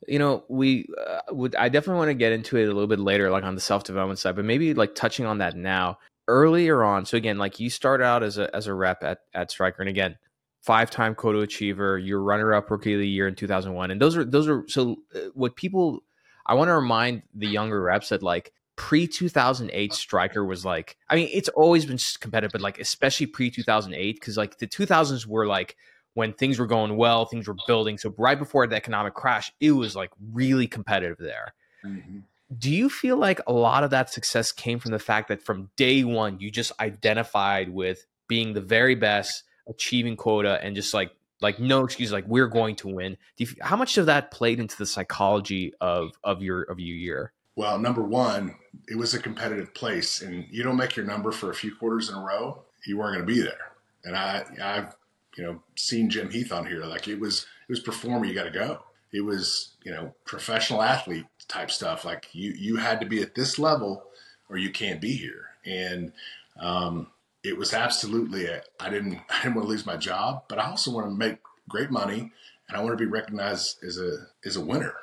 You 0.06 0.18
know, 0.18 0.44
we 0.48 0.88
uh, 1.06 1.20
would. 1.30 1.54
I 1.56 1.68
definitely 1.68 1.98
want 1.98 2.10
to 2.10 2.14
get 2.14 2.32
into 2.32 2.56
it 2.56 2.64
a 2.64 2.72
little 2.72 2.86
bit 2.86 3.00
later, 3.00 3.30
like 3.30 3.44
on 3.44 3.54
the 3.54 3.60
self 3.60 3.84
development 3.84 4.18
side, 4.18 4.36
but 4.36 4.44
maybe 4.44 4.74
like 4.74 4.94
touching 4.94 5.26
on 5.26 5.38
that 5.38 5.56
now 5.56 5.98
earlier 6.26 6.82
on. 6.84 7.04
So 7.04 7.16
again, 7.16 7.38
like 7.38 7.60
you 7.60 7.68
start 7.70 8.00
out 8.00 8.22
as 8.22 8.38
a 8.38 8.54
as 8.54 8.66
a 8.66 8.74
rep 8.74 9.02
at 9.02 9.20
at 9.34 9.50
Stryker, 9.50 9.82
and 9.82 9.90
again, 9.90 10.16
five 10.60 10.90
time 10.90 11.14
Koto 11.14 11.40
achiever. 11.40 11.98
You're 11.98 12.22
runner 12.22 12.54
up 12.54 12.70
rookie 12.70 12.94
of 12.94 13.00
the 13.00 13.08
year 13.08 13.28
in 13.28 13.34
2001, 13.34 13.90
and 13.90 14.00
those 14.00 14.16
are 14.16 14.24
those 14.24 14.48
are 14.48 14.64
so. 14.68 14.96
Uh, 15.14 15.30
what 15.34 15.56
people, 15.56 16.02
I 16.46 16.54
want 16.54 16.68
to 16.68 16.74
remind 16.74 17.22
the 17.34 17.48
younger 17.48 17.80
reps 17.80 18.10
that 18.10 18.22
like 18.22 18.52
pre 18.76 19.06
2008 19.06 19.92
Stryker 19.92 20.44
was 20.44 20.64
like, 20.64 20.96
I 21.08 21.16
mean, 21.16 21.28
it's 21.32 21.50
always 21.50 21.84
been 21.84 21.98
competitive, 22.20 22.52
but 22.52 22.60
like 22.60 22.78
especially 22.78 23.26
pre 23.26 23.50
2008 23.50 24.14
because 24.18 24.36
like 24.36 24.58
the 24.58 24.66
2000s 24.66 25.26
were 25.26 25.46
like 25.46 25.76
when 26.14 26.32
things 26.32 26.58
were 26.58 26.66
going 26.66 26.96
well, 26.96 27.26
things 27.26 27.46
were 27.46 27.56
building. 27.66 27.98
So 27.98 28.14
right 28.16 28.38
before 28.38 28.66
the 28.66 28.76
economic 28.76 29.14
crash, 29.14 29.52
it 29.60 29.72
was 29.72 29.94
like 29.94 30.10
really 30.32 30.66
competitive 30.66 31.18
there. 31.18 31.54
Mm-hmm. 31.84 32.20
Do 32.58 32.70
you 32.70 32.88
feel 32.88 33.16
like 33.16 33.40
a 33.46 33.52
lot 33.52 33.84
of 33.84 33.90
that 33.90 34.10
success 34.10 34.50
came 34.50 34.80
from 34.80 34.90
the 34.90 34.98
fact 34.98 35.28
that 35.28 35.42
from 35.42 35.70
day 35.76 36.02
one 36.02 36.40
you 36.40 36.50
just 36.50 36.72
identified 36.80 37.68
with 37.68 38.06
being 38.28 38.54
the 38.54 38.60
very 38.60 38.94
best, 38.94 39.44
achieving 39.70 40.16
quota, 40.16 40.58
and 40.62 40.76
just 40.76 40.92
like 40.92 41.12
like 41.40 41.58
no 41.58 41.84
excuse, 41.84 42.12
like 42.12 42.26
we're 42.26 42.48
going 42.48 42.76
to 42.76 42.88
win? 42.88 43.16
You, 43.38 43.46
how 43.62 43.76
much 43.76 43.96
of 43.96 44.06
that 44.06 44.30
played 44.30 44.60
into 44.60 44.76
the 44.76 44.86
psychology 44.86 45.72
of 45.80 46.12
of 46.22 46.42
your 46.42 46.62
of 46.62 46.78
your 46.78 46.96
year? 46.96 47.32
Well, 47.56 47.78
number 47.78 48.02
one, 48.02 48.54
it 48.88 48.96
was 48.96 49.14
a 49.14 49.18
competitive 49.18 49.74
place, 49.74 50.22
and 50.22 50.46
you 50.50 50.62
don't 50.62 50.76
make 50.76 50.96
your 50.96 51.04
number 51.04 51.32
for 51.32 51.50
a 51.50 51.54
few 51.54 51.74
quarters 51.74 52.08
in 52.08 52.14
a 52.14 52.20
row, 52.20 52.62
you 52.86 52.96
weren't 52.96 53.16
going 53.16 53.26
to 53.26 53.34
be 53.34 53.42
there. 53.42 53.72
And 54.04 54.16
I, 54.16 54.44
I've, 54.62 54.96
you 55.36 55.44
know, 55.44 55.62
seen 55.76 56.08
Jim 56.08 56.30
Heath 56.30 56.52
on 56.52 56.66
here. 56.66 56.84
Like 56.84 57.08
it 57.08 57.20
was, 57.20 57.42
it 57.68 57.72
was 57.72 57.80
performer. 57.80 58.24
You 58.24 58.34
got 58.34 58.44
to 58.44 58.50
go. 58.50 58.82
It 59.12 59.20
was, 59.20 59.72
you 59.84 59.92
know, 59.92 60.14
professional 60.24 60.82
athlete 60.82 61.26
type 61.48 61.70
stuff. 61.70 62.04
Like 62.04 62.28
you, 62.32 62.52
you 62.52 62.76
had 62.76 63.00
to 63.00 63.06
be 63.06 63.20
at 63.20 63.34
this 63.34 63.58
level, 63.58 64.04
or 64.48 64.56
you 64.56 64.70
can't 64.70 65.00
be 65.00 65.12
here. 65.12 65.46
And 65.66 66.12
um, 66.58 67.08
it 67.42 67.56
was 67.56 67.72
absolutely. 67.72 68.48
I 68.48 68.90
didn't, 68.90 69.20
I 69.30 69.42
didn't 69.42 69.54
want 69.54 69.66
to 69.66 69.70
lose 69.70 69.86
my 69.86 69.96
job, 69.96 70.44
but 70.48 70.58
I 70.58 70.68
also 70.68 70.90
want 70.90 71.06
to 71.06 71.14
make 71.14 71.38
great 71.68 71.90
money, 71.90 72.32
and 72.68 72.76
I 72.76 72.82
want 72.82 72.96
to 72.96 73.04
be 73.04 73.10
recognized 73.10 73.82
as 73.84 73.98
a 73.98 74.26
as 74.44 74.56
a 74.56 74.64
winner. 74.64 74.94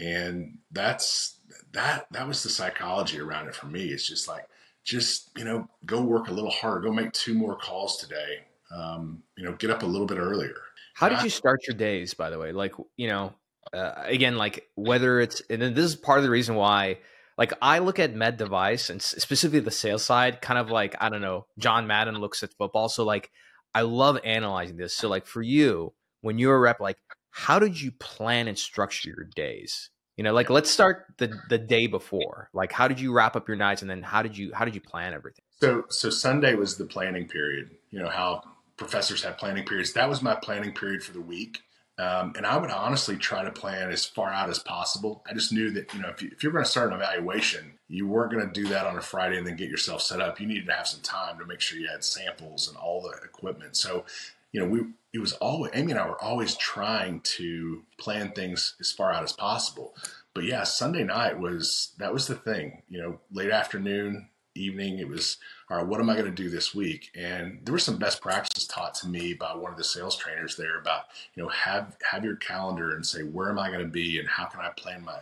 And 0.00 0.58
that's 0.72 1.38
that 1.72 2.06
that 2.12 2.26
was 2.26 2.42
the 2.42 2.48
psychology 2.48 3.20
around 3.20 3.48
it 3.48 3.54
for 3.54 3.66
me. 3.66 3.84
It's 3.86 4.06
just 4.06 4.26
like, 4.26 4.46
just 4.84 5.30
you 5.36 5.44
know, 5.44 5.68
go 5.86 6.02
work 6.02 6.28
a 6.28 6.32
little 6.32 6.50
harder, 6.50 6.80
go 6.80 6.92
make 6.92 7.12
two 7.12 7.34
more 7.34 7.56
calls 7.56 7.98
today. 7.98 8.46
Um, 8.74 9.22
you 9.36 9.44
know, 9.44 9.52
get 9.52 9.70
up 9.70 9.82
a 9.82 9.86
little 9.86 10.06
bit 10.06 10.18
earlier. 10.18 10.56
How 10.94 11.08
did 11.08 11.22
you 11.22 11.30
start 11.30 11.66
your 11.66 11.76
days, 11.76 12.14
by 12.14 12.30
the 12.30 12.38
way? 12.38 12.52
Like, 12.52 12.72
you 12.96 13.08
know, 13.08 13.34
uh, 13.72 13.92
again, 14.04 14.36
like 14.36 14.68
whether 14.74 15.20
it's 15.20 15.42
and 15.50 15.60
then 15.60 15.74
this 15.74 15.86
is 15.86 15.96
part 15.96 16.18
of 16.18 16.24
the 16.24 16.30
reason 16.30 16.54
why. 16.54 16.98
Like 17.36 17.52
I 17.60 17.80
look 17.80 17.98
at 17.98 18.14
med 18.14 18.36
device 18.36 18.90
and 18.90 19.02
specifically 19.02 19.60
the 19.60 19.70
sales 19.70 20.04
side, 20.04 20.40
kind 20.40 20.58
of 20.58 20.70
like 20.70 20.94
I 21.00 21.08
don't 21.08 21.20
know, 21.20 21.46
John 21.58 21.86
Madden 21.86 22.16
looks 22.18 22.42
at 22.42 22.54
football. 22.54 22.88
So 22.88 23.04
like 23.04 23.30
I 23.74 23.82
love 23.82 24.18
analyzing 24.24 24.76
this. 24.76 24.96
So 24.96 25.08
like 25.08 25.26
for 25.26 25.42
you, 25.42 25.92
when 26.20 26.38
you're 26.38 26.56
a 26.56 26.60
rep, 26.60 26.80
like 26.80 26.98
how 27.30 27.58
did 27.58 27.80
you 27.80 27.90
plan 27.92 28.46
and 28.46 28.58
structure 28.58 29.10
your 29.10 29.28
days? 29.34 29.90
You 30.16 30.22
know, 30.22 30.32
like 30.32 30.48
let's 30.48 30.70
start 30.70 31.06
the 31.18 31.36
the 31.48 31.58
day 31.58 31.88
before. 31.88 32.50
Like 32.52 32.70
how 32.70 32.86
did 32.86 33.00
you 33.00 33.12
wrap 33.12 33.34
up 33.34 33.48
your 33.48 33.56
nights 33.56 33.82
and 33.82 33.90
then 33.90 34.02
how 34.02 34.22
did 34.22 34.38
you 34.38 34.52
how 34.54 34.64
did 34.64 34.76
you 34.76 34.80
plan 34.80 35.12
everything? 35.12 35.44
So 35.60 35.84
so 35.88 36.10
Sunday 36.10 36.54
was 36.54 36.76
the 36.76 36.86
planning 36.86 37.26
period. 37.26 37.70
You 37.90 37.98
know, 37.98 38.08
how 38.08 38.42
professors 38.76 39.24
have 39.24 39.38
planning 39.38 39.64
periods. 39.64 39.92
That 39.92 40.08
was 40.08 40.22
my 40.22 40.36
planning 40.36 40.72
period 40.72 41.02
for 41.02 41.12
the 41.12 41.20
week. 41.20 41.60
Um, 41.96 42.32
and 42.36 42.44
I 42.44 42.56
would 42.56 42.70
honestly 42.70 43.16
try 43.16 43.44
to 43.44 43.52
plan 43.52 43.90
as 43.90 44.04
far 44.04 44.30
out 44.30 44.50
as 44.50 44.58
possible. 44.58 45.22
I 45.28 45.32
just 45.32 45.52
knew 45.52 45.70
that, 45.72 45.94
you 45.94 46.00
know, 46.00 46.08
if, 46.08 46.22
you, 46.22 46.30
if 46.32 46.42
you're 46.42 46.52
going 46.52 46.64
to 46.64 46.70
start 46.70 46.88
an 46.88 46.94
evaluation, 46.94 47.78
you 47.88 48.08
weren't 48.08 48.32
going 48.32 48.46
to 48.46 48.52
do 48.52 48.68
that 48.70 48.86
on 48.86 48.96
a 48.96 49.00
Friday 49.00 49.38
and 49.38 49.46
then 49.46 49.56
get 49.56 49.70
yourself 49.70 50.02
set 50.02 50.20
up. 50.20 50.40
You 50.40 50.46
needed 50.46 50.66
to 50.66 50.72
have 50.72 50.88
some 50.88 51.02
time 51.02 51.38
to 51.38 51.46
make 51.46 51.60
sure 51.60 51.78
you 51.78 51.86
had 51.86 52.02
samples 52.02 52.68
and 52.68 52.76
all 52.76 53.00
the 53.00 53.10
equipment. 53.24 53.76
So, 53.76 54.04
you 54.50 54.60
know, 54.60 54.66
we, 54.66 54.80
it 55.12 55.20
was 55.20 55.34
always 55.34 55.70
Amy 55.74 55.92
and 55.92 56.00
I 56.00 56.08
were 56.08 56.22
always 56.22 56.56
trying 56.56 57.20
to 57.20 57.84
plan 57.98 58.32
things 58.32 58.74
as 58.80 58.90
far 58.90 59.12
out 59.12 59.22
as 59.22 59.32
possible. 59.32 59.94
But 60.34 60.44
yeah, 60.44 60.64
Sunday 60.64 61.04
night 61.04 61.38
was 61.38 61.92
that 61.98 62.12
was 62.12 62.26
the 62.26 62.34
thing. 62.34 62.82
You 62.88 63.00
know, 63.00 63.20
late 63.32 63.50
afternoon, 63.50 64.28
evening, 64.54 64.98
it 64.98 65.08
was 65.08 65.38
all 65.70 65.78
right. 65.78 65.86
What 65.86 66.00
am 66.00 66.10
I 66.10 66.14
going 66.14 66.26
to 66.26 66.30
do 66.30 66.50
this 66.50 66.74
week? 66.74 67.10
And 67.14 67.60
there 67.64 67.72
were 67.72 67.78
some 67.78 67.98
best 67.98 68.20
practices 68.20 68.66
taught 68.66 68.94
to 68.96 69.08
me 69.08 69.34
by 69.34 69.54
one 69.54 69.72
of 69.72 69.78
the 69.78 69.84
sales 69.84 70.16
trainers 70.16 70.56
there 70.56 70.78
about 70.78 71.04
you 71.34 71.42
know 71.42 71.48
have 71.48 71.96
have 72.10 72.24
your 72.24 72.36
calendar 72.36 72.94
and 72.94 73.04
say 73.04 73.22
where 73.22 73.50
am 73.50 73.58
I 73.58 73.68
going 73.68 73.84
to 73.84 73.90
be 73.90 74.18
and 74.18 74.28
how 74.28 74.46
can 74.46 74.60
I 74.60 74.70
plan 74.76 75.04
my 75.04 75.18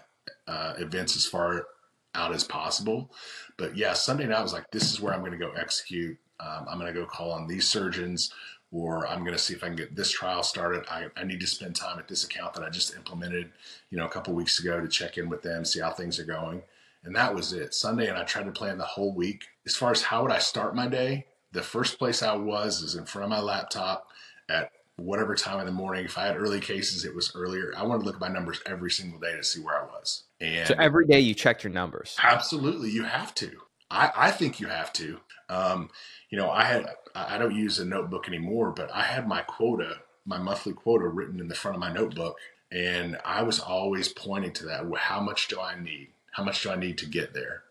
uh, 0.47 0.75
events 0.79 1.17
as 1.17 1.27
far 1.27 1.67
out 2.15 2.35
as 2.35 2.45
possible. 2.45 3.11
But 3.57 3.77
yeah, 3.77 3.93
Sunday 3.93 4.27
night 4.27 4.43
was 4.43 4.53
like 4.53 4.71
this 4.71 4.91
is 4.91 5.01
where 5.01 5.15
I'm 5.15 5.21
going 5.21 5.33
to 5.33 5.39
go 5.39 5.53
execute. 5.53 6.19
Um, 6.41 6.67
I'm 6.69 6.79
going 6.79 6.93
to 6.93 7.01
go 7.01 7.07
call 7.07 7.33
on 7.33 7.47
these 7.47 7.69
surgeons 7.69 8.33
or 8.73 9.07
I'm 9.07 9.21
going 9.21 9.37
to 9.37 9.39
see 9.39 9.55
if 9.55 9.63
I 9.63 9.67
can 9.69 9.77
get 9.77 9.95
this 9.95 10.11
trial 10.11 10.43
started. 10.43 10.85
I, 10.91 11.07
I 11.17 11.25
need 11.25 11.41
to 11.41 11.47
spend 11.47 11.77
time 11.77 11.99
at 11.99 12.09
this 12.09 12.25
account 12.25 12.55
that 12.55 12.65
I 12.65 12.71
just 12.71 12.97
implemented, 12.97 13.51
you 13.91 13.99
know, 13.99 14.07
a 14.07 14.09
couple 14.09 14.33
weeks 14.35 14.59
ago 14.59 14.81
to 14.81 14.89
check 14.89 15.19
in 15.19 15.29
with 15.29 15.43
them, 15.43 15.65
see 15.65 15.81
how 15.81 15.91
things 15.91 16.19
are 16.19 16.25
going. 16.25 16.63
And 17.05 17.17
that 17.17 17.35
was 17.35 17.53
it. 17.53 17.75
Sunday, 17.75 18.09
and 18.09 18.17
I 18.17 18.25
tried 18.25 18.45
to 18.45 18.53
plan 18.53 18.79
the 18.79 18.85
whole 18.85 19.15
week. 19.15 19.45
As 19.67 19.75
far 19.75 19.91
as 19.91 20.03
how 20.03 20.23
would 20.23 20.31
I 20.31 20.39
start 20.39 20.77
my 20.77 20.87
day, 20.87 21.27
the 21.53 21.63
first 21.63 21.99
place 21.99 22.23
I 22.23 22.37
was 22.37 22.83
is 22.83 22.95
in 22.95 23.07
front 23.07 23.25
of 23.25 23.31
my 23.31 23.41
laptop 23.41 24.07
at 24.49 24.71
whatever 24.97 25.35
time 25.35 25.61
in 25.61 25.67
the 25.67 25.73
morning. 25.73 26.05
If 26.05 26.17
I 26.19 26.27
had 26.27 26.37
early 26.37 26.61
cases, 26.61 27.05
it 27.05 27.15
was 27.15 27.33
earlier. 27.35 27.73
I 27.77 27.83
wanted 27.83 28.01
to 28.01 28.07
look 28.07 28.17
at 28.17 28.21
my 28.21 28.29
numbers 28.29 28.61
every 28.67 28.91
single 28.91 29.19
day 29.19 29.37
to 29.37 29.43
see 29.43 29.61
where 29.61 29.81
I 29.81 29.85
was. 29.85 30.25
And 30.41 30.69
so 30.69 30.75
every 30.79 31.07
day 31.07 31.21
you 31.21 31.35
checked 31.35 31.65
your 31.65 31.73
numbers. 31.73 32.17
Absolutely, 32.23 32.91
you 32.91 33.05
have 33.05 33.35
to. 33.37 33.51
I, 33.91 34.13
I 34.17 34.31
think 34.31 34.61
you 34.61 34.69
have 34.69 34.93
to. 34.95 35.21
Um, 35.49 35.91
you 36.31 36.39
know, 36.39 36.51
I 36.51 36.65
had 36.65 36.87
I 37.15 37.37
don't 37.37 37.55
use 37.55 37.79
a 37.79 37.85
notebook 37.85 38.27
anymore, 38.27 38.73
but 38.73 38.91
I 38.93 39.03
had 39.03 39.29
my 39.29 39.43
quota, 39.43 39.97
my 40.25 40.39
monthly 40.39 40.73
quota 40.73 41.09
written 41.09 41.41
in 41.41 41.49
the 41.49 41.55
front 41.55 41.77
of 41.77 41.81
my 41.81 41.93
notebook, 41.93 42.39
and 42.71 43.19
I 43.25 43.43
was 43.43 43.61
always 43.61 44.09
pointing 44.09 44.53
to 44.55 44.67
that. 44.67 44.85
How 44.97 45.21
much 45.21 45.49
do 45.49 45.61
I 45.61 45.79
need? 45.79 46.12
How 46.33 46.45
much 46.45 46.63
do 46.63 46.71
I 46.71 46.77
need 46.77 46.99
to 46.99 47.07
get 47.07 47.35
there? 47.35 47.63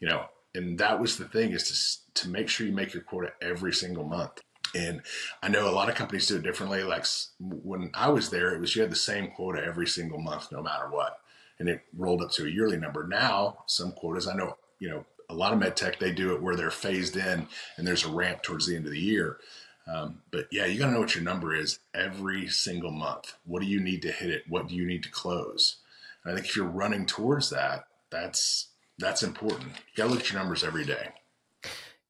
You 0.00 0.08
know, 0.08 0.26
and 0.54 0.78
that 0.78 1.00
was 1.00 1.16
the 1.16 1.24
thing 1.24 1.52
is 1.52 2.02
to 2.14 2.22
to 2.22 2.28
make 2.28 2.48
sure 2.48 2.66
you 2.66 2.72
make 2.72 2.94
your 2.94 3.02
quota 3.02 3.32
every 3.40 3.72
single 3.72 4.04
month. 4.04 4.42
And 4.74 5.02
I 5.42 5.48
know 5.48 5.68
a 5.68 5.72
lot 5.72 5.88
of 5.88 5.94
companies 5.94 6.26
do 6.26 6.36
it 6.36 6.42
differently. 6.42 6.82
Like 6.82 7.06
when 7.40 7.90
I 7.94 8.10
was 8.10 8.30
there, 8.30 8.54
it 8.54 8.60
was 8.60 8.76
you 8.76 8.82
had 8.82 8.90
the 8.90 8.96
same 8.96 9.28
quota 9.28 9.64
every 9.64 9.86
single 9.86 10.20
month, 10.20 10.52
no 10.52 10.62
matter 10.62 10.88
what, 10.90 11.20
and 11.58 11.68
it 11.68 11.82
rolled 11.96 12.22
up 12.22 12.30
to 12.32 12.44
a 12.44 12.50
yearly 12.50 12.76
number. 12.76 13.06
Now, 13.06 13.58
some 13.66 13.92
quotas 13.92 14.28
I 14.28 14.34
know, 14.34 14.56
you 14.78 14.90
know, 14.90 15.06
a 15.30 15.34
lot 15.34 15.52
of 15.52 15.58
med 15.58 15.76
tech 15.76 15.98
they 15.98 16.12
do 16.12 16.34
it 16.34 16.42
where 16.42 16.56
they're 16.56 16.70
phased 16.70 17.16
in 17.16 17.48
and 17.76 17.86
there's 17.86 18.04
a 18.04 18.10
ramp 18.10 18.42
towards 18.42 18.66
the 18.66 18.76
end 18.76 18.86
of 18.86 18.92
the 18.92 19.00
year. 19.00 19.38
Um, 19.86 20.20
but 20.30 20.48
yeah, 20.50 20.66
you 20.66 20.78
got 20.78 20.86
to 20.86 20.92
know 20.92 21.00
what 21.00 21.14
your 21.14 21.24
number 21.24 21.54
is 21.54 21.78
every 21.94 22.48
single 22.48 22.90
month. 22.90 23.36
What 23.46 23.62
do 23.62 23.66
you 23.66 23.80
need 23.80 24.02
to 24.02 24.12
hit 24.12 24.30
it? 24.30 24.44
What 24.48 24.68
do 24.68 24.74
you 24.74 24.86
need 24.86 25.02
to 25.04 25.10
close? 25.10 25.76
And 26.22 26.32
I 26.32 26.36
think 26.36 26.48
if 26.48 26.56
you're 26.56 26.66
running 26.66 27.06
towards 27.06 27.48
that, 27.50 27.87
that's 28.10 28.72
that's 28.98 29.22
important. 29.22 29.70
You 29.70 29.96
got 29.96 30.04
to 30.04 30.10
look 30.10 30.20
at 30.20 30.32
your 30.32 30.40
numbers 30.40 30.64
every 30.64 30.84
day. 30.84 31.10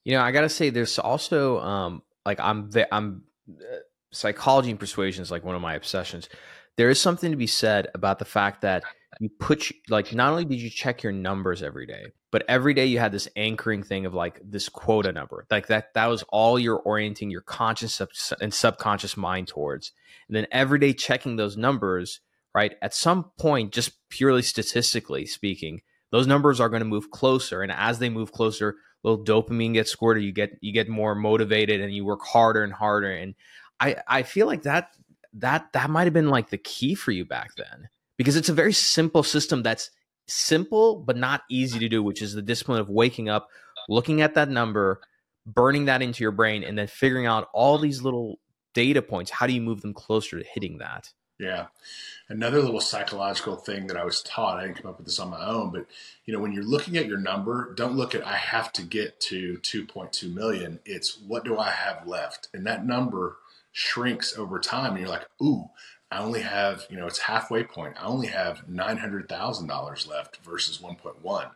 You 0.05 0.13
know, 0.13 0.23
I 0.23 0.33
got 0.33 0.41
to 0.43 0.49
say, 0.49 0.71
there's 0.71 0.99
also 0.99 1.61
um, 1.61 2.03
like 2.25 2.41
I'm 2.41 2.71
the, 2.71 2.93
I'm 2.95 3.25
uh, 3.51 3.77
psychology 4.11 4.71
and 4.71 4.81
persuasion 4.81 5.23
is 5.23 5.31
like 5.31 5.45
one 5.45 5.55
of 5.55 5.61
my 5.61 5.75
obsessions 5.75 6.29
there 6.79 6.89
is 6.89 7.01
something 7.01 7.33
to 7.33 7.37
be 7.37 7.47
said 7.47 7.89
about 7.93 8.19
the 8.21 8.25
fact 8.25 8.63
that 8.63 8.85
you 9.21 9.29
put 9.29 9.71
like 9.91 10.15
not 10.15 10.31
only 10.31 10.45
did 10.45 10.61
you 10.61 10.71
check 10.71 11.03
your 11.03 11.13
numbers 11.13 11.63
every 11.63 11.87
day 11.87 12.07
but 12.31 12.45
every 12.49 12.73
day 12.73 12.87
you 12.87 12.99
had 12.99 13.11
this 13.11 13.29
anchoring 13.37 13.83
thing 13.83 14.07
of 14.07 14.15
like 14.15 14.41
this 14.45 14.69
quota 14.69 15.13
number 15.13 15.45
like 15.51 15.67
that 15.67 15.93
that 15.95 16.07
was 16.07 16.23
all 16.29 16.59
you're 16.59 16.79
orienting 16.81 17.31
your 17.31 17.41
conscious 17.41 18.01
and 18.41 18.55
subconscious 18.55 19.17
mind 19.17 19.49
towards 19.49 19.93
and 20.29 20.37
then 20.37 20.47
every 20.53 20.79
day 20.79 20.93
checking 20.93 21.37
those 21.37 21.57
numbers 21.57 22.21
right 22.55 22.77
at 22.81 22.95
some 22.95 23.25
point 23.39 23.73
just 23.73 24.09
purely 24.09 24.43
statistically 24.43 25.27
speaking 25.27 25.81
those 26.11 26.27
numbers 26.27 26.61
are 26.61 26.69
going 26.69 26.81
to 26.81 26.89
move 26.89 27.11
closer 27.11 27.63
and 27.63 27.73
as 27.73 27.99
they 27.99 28.09
move 28.09 28.33
closer 28.33 28.77
little 29.05 29.25
dopamine 29.25 29.75
gets 29.75 29.91
squirted 29.91 30.23
you 30.23 30.33
get 30.33 30.51
you 30.61 30.73
get 30.73 30.89
more 30.89 31.15
motivated 31.15 31.81
and 31.81 31.93
you 31.93 32.05
work 32.05 32.23
harder 32.23 32.63
and 32.63 32.73
harder 32.73 33.11
and 33.11 33.35
i 33.81 33.97
i 34.07 34.23
feel 34.23 34.47
like 34.47 34.63
that 34.63 34.91
that 35.33 35.73
that 35.73 35.91
might 35.91 36.05
have 36.05 36.13
been 36.13 36.31
like 36.31 36.51
the 36.51 36.59
key 36.59 36.95
for 36.95 37.13
you 37.13 37.25
back 37.25 37.51
then 37.57 37.89
because 38.17 38.37
it's 38.37 38.49
a 38.49 38.55
very 38.55 38.73
simple 38.73 39.23
system 39.23 39.63
that's 39.63 39.91
simple 40.29 40.97
but 40.97 41.17
not 41.17 41.43
easy 41.51 41.79
to 41.79 41.89
do, 41.89 42.03
which 42.03 42.23
is 42.23 42.35
the 42.35 42.43
discipline 42.43 42.81
of 42.81 42.89
waking 42.89 43.29
up, 43.29 43.49
looking 43.89 44.21
at 44.21 44.35
that 44.35 44.51
number, 44.51 45.01
burning 45.47 45.87
that 45.87 46.03
into 46.03 46.23
your 46.23 46.33
brain, 46.33 46.63
and 46.63 46.79
then 46.79 46.87
figuring 46.87 47.27
out 47.27 47.49
all 47.53 47.79
these 47.79 48.03
little 48.03 48.39
data 48.75 49.03
points. 49.03 49.31
How 49.31 49.47
do 49.47 49.53
you 49.53 49.61
move 49.61 49.81
them 49.81 49.95
closer 49.95 50.39
to 50.39 50.45
hitting 50.45 50.79
that? 50.79 51.11
Yeah. 51.39 51.67
Another 52.29 52.61
little 52.61 52.81
psychological 52.81 53.57
thing 53.57 53.87
that 53.87 53.97
I 53.97 54.05
was 54.05 54.23
taught, 54.23 54.59
I 54.59 54.67
didn't 54.67 54.83
come 54.83 54.91
up 54.91 54.99
with 54.99 55.07
this 55.07 55.21
on 55.21 55.31
my 55.31 55.45
own, 55.45 55.71
but 55.71 55.87
you 56.25 56.35
know, 56.35 56.41
when 56.41 56.53
you're 56.53 56.65
looking 56.65 56.97
at 56.97 57.07
your 57.07 57.19
number, 57.19 57.73
don't 57.75 57.97
look 57.97 58.15
at 58.15 58.27
I 58.27 58.37
have 58.37 58.73
to 58.75 58.83
get 58.83 59.21
to 59.21 59.59
2.2 59.63 60.35
million. 60.35 60.81
It's 60.85 61.19
what 61.21 61.45
do 61.45 61.59
I 61.59 61.71
have 61.71 62.07
left? 62.07 62.49
And 62.53 62.67
that 62.67 62.85
number 62.85 63.37
shrinks 63.73 64.37
over 64.37 64.59
time 64.59 64.93
and 64.93 65.01
you're 65.01 65.09
like, 65.09 65.27
"Ooh, 65.41 65.71
I 66.11 66.21
only 66.21 66.41
have, 66.41 66.87
you 66.89 66.97
know, 66.97 67.07
it's 67.07 67.19
halfway 67.19 67.65
point. 67.65 67.97
I 68.01 68.07
only 68.07 68.29
have 68.29 68.63
$900,000 68.67 70.09
left 70.09 70.39
versus 70.39 70.79
1.1. 70.79 71.51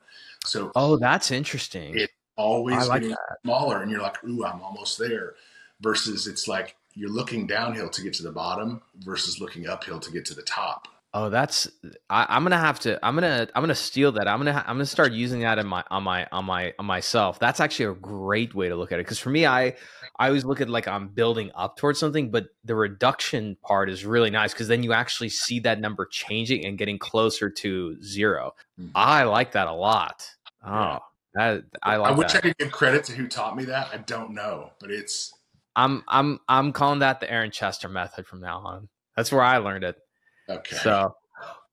So, 0.44 0.72
oh, 0.76 0.96
that's 0.96 1.30
interesting. 1.30 1.96
It 1.98 2.10
always 2.36 2.88
like 2.88 3.02
that. 3.02 3.38
smaller 3.42 3.82
and 3.82 3.90
you're 3.90 4.02
like, 4.02 4.22
ooh, 4.24 4.44
I'm 4.44 4.60
almost 4.60 4.98
there. 4.98 5.34
Versus 5.80 6.26
it's 6.28 6.46
like 6.46 6.76
you're 6.94 7.10
looking 7.10 7.46
downhill 7.46 7.88
to 7.90 8.02
get 8.02 8.14
to 8.14 8.22
the 8.22 8.32
bottom 8.32 8.82
versus 8.98 9.40
looking 9.40 9.66
uphill 9.68 10.00
to 10.00 10.10
get 10.10 10.24
to 10.26 10.34
the 10.34 10.42
top. 10.42 10.88
Oh, 11.14 11.28
that's 11.28 11.68
I, 12.08 12.36
am 12.36 12.42
gonna 12.42 12.56
have 12.56 12.80
to. 12.80 12.98
I'm 13.04 13.14
gonna 13.14 13.46
I'm 13.54 13.62
gonna 13.62 13.74
steal 13.74 14.12
that. 14.12 14.26
I'm 14.26 14.38
gonna 14.38 14.64
I'm 14.66 14.76
gonna 14.76 14.86
start 14.86 15.12
using 15.12 15.40
that 15.40 15.58
in 15.58 15.66
my 15.66 15.84
on 15.90 16.02
my 16.04 16.26
on 16.32 16.46
my 16.46 16.72
on 16.78 16.86
myself. 16.86 17.38
That's 17.38 17.60
actually 17.60 17.86
a 17.86 17.94
great 17.94 18.54
way 18.54 18.70
to 18.70 18.76
look 18.76 18.92
at 18.92 18.98
it 18.98 19.04
because 19.04 19.18
for 19.18 19.28
me, 19.28 19.44
I 19.44 19.74
I 20.18 20.28
always 20.28 20.46
look 20.46 20.62
at 20.62 20.70
like 20.70 20.88
I'm 20.88 21.08
building 21.08 21.50
up 21.54 21.76
towards 21.76 21.98
something, 21.98 22.30
but 22.30 22.46
the 22.64 22.74
reduction 22.74 23.58
part 23.62 23.90
is 23.90 24.06
really 24.06 24.30
nice 24.30 24.54
because 24.54 24.68
then 24.68 24.82
you 24.82 24.94
actually 24.94 25.28
see 25.28 25.60
that 25.60 25.80
number 25.80 26.06
changing 26.06 26.64
and 26.64 26.78
getting 26.78 26.98
closer 26.98 27.50
to 27.50 28.02
0 28.02 28.54
mm-hmm. 28.80 28.90
I 28.94 29.24
like 29.24 29.52
that 29.52 29.68
a 29.68 29.72
lot. 29.74 30.26
Oh, 30.66 30.98
that 31.34 31.64
I 31.82 31.96
like. 31.96 32.12
I 32.12 32.14
wish 32.14 32.32
that. 32.32 32.38
I 32.38 32.40
could 32.48 32.58
give 32.58 32.72
credit 32.72 33.04
to 33.04 33.12
who 33.12 33.28
taught 33.28 33.54
me 33.54 33.66
that. 33.66 33.88
I 33.92 33.98
don't 33.98 34.32
know, 34.32 34.70
but 34.80 34.90
it's. 34.90 35.34
I'm 35.76 36.02
I'm 36.08 36.38
I'm 36.48 36.72
calling 36.72 37.00
that 37.00 37.20
the 37.20 37.30
Aaron 37.30 37.50
Chester 37.50 37.88
method 37.88 38.26
from 38.26 38.40
now 38.40 38.58
on. 38.58 38.88
That's 39.16 39.32
where 39.32 39.42
I 39.42 39.58
learned 39.58 39.84
it. 39.84 39.96
Okay. 40.48 40.76
So, 40.76 41.14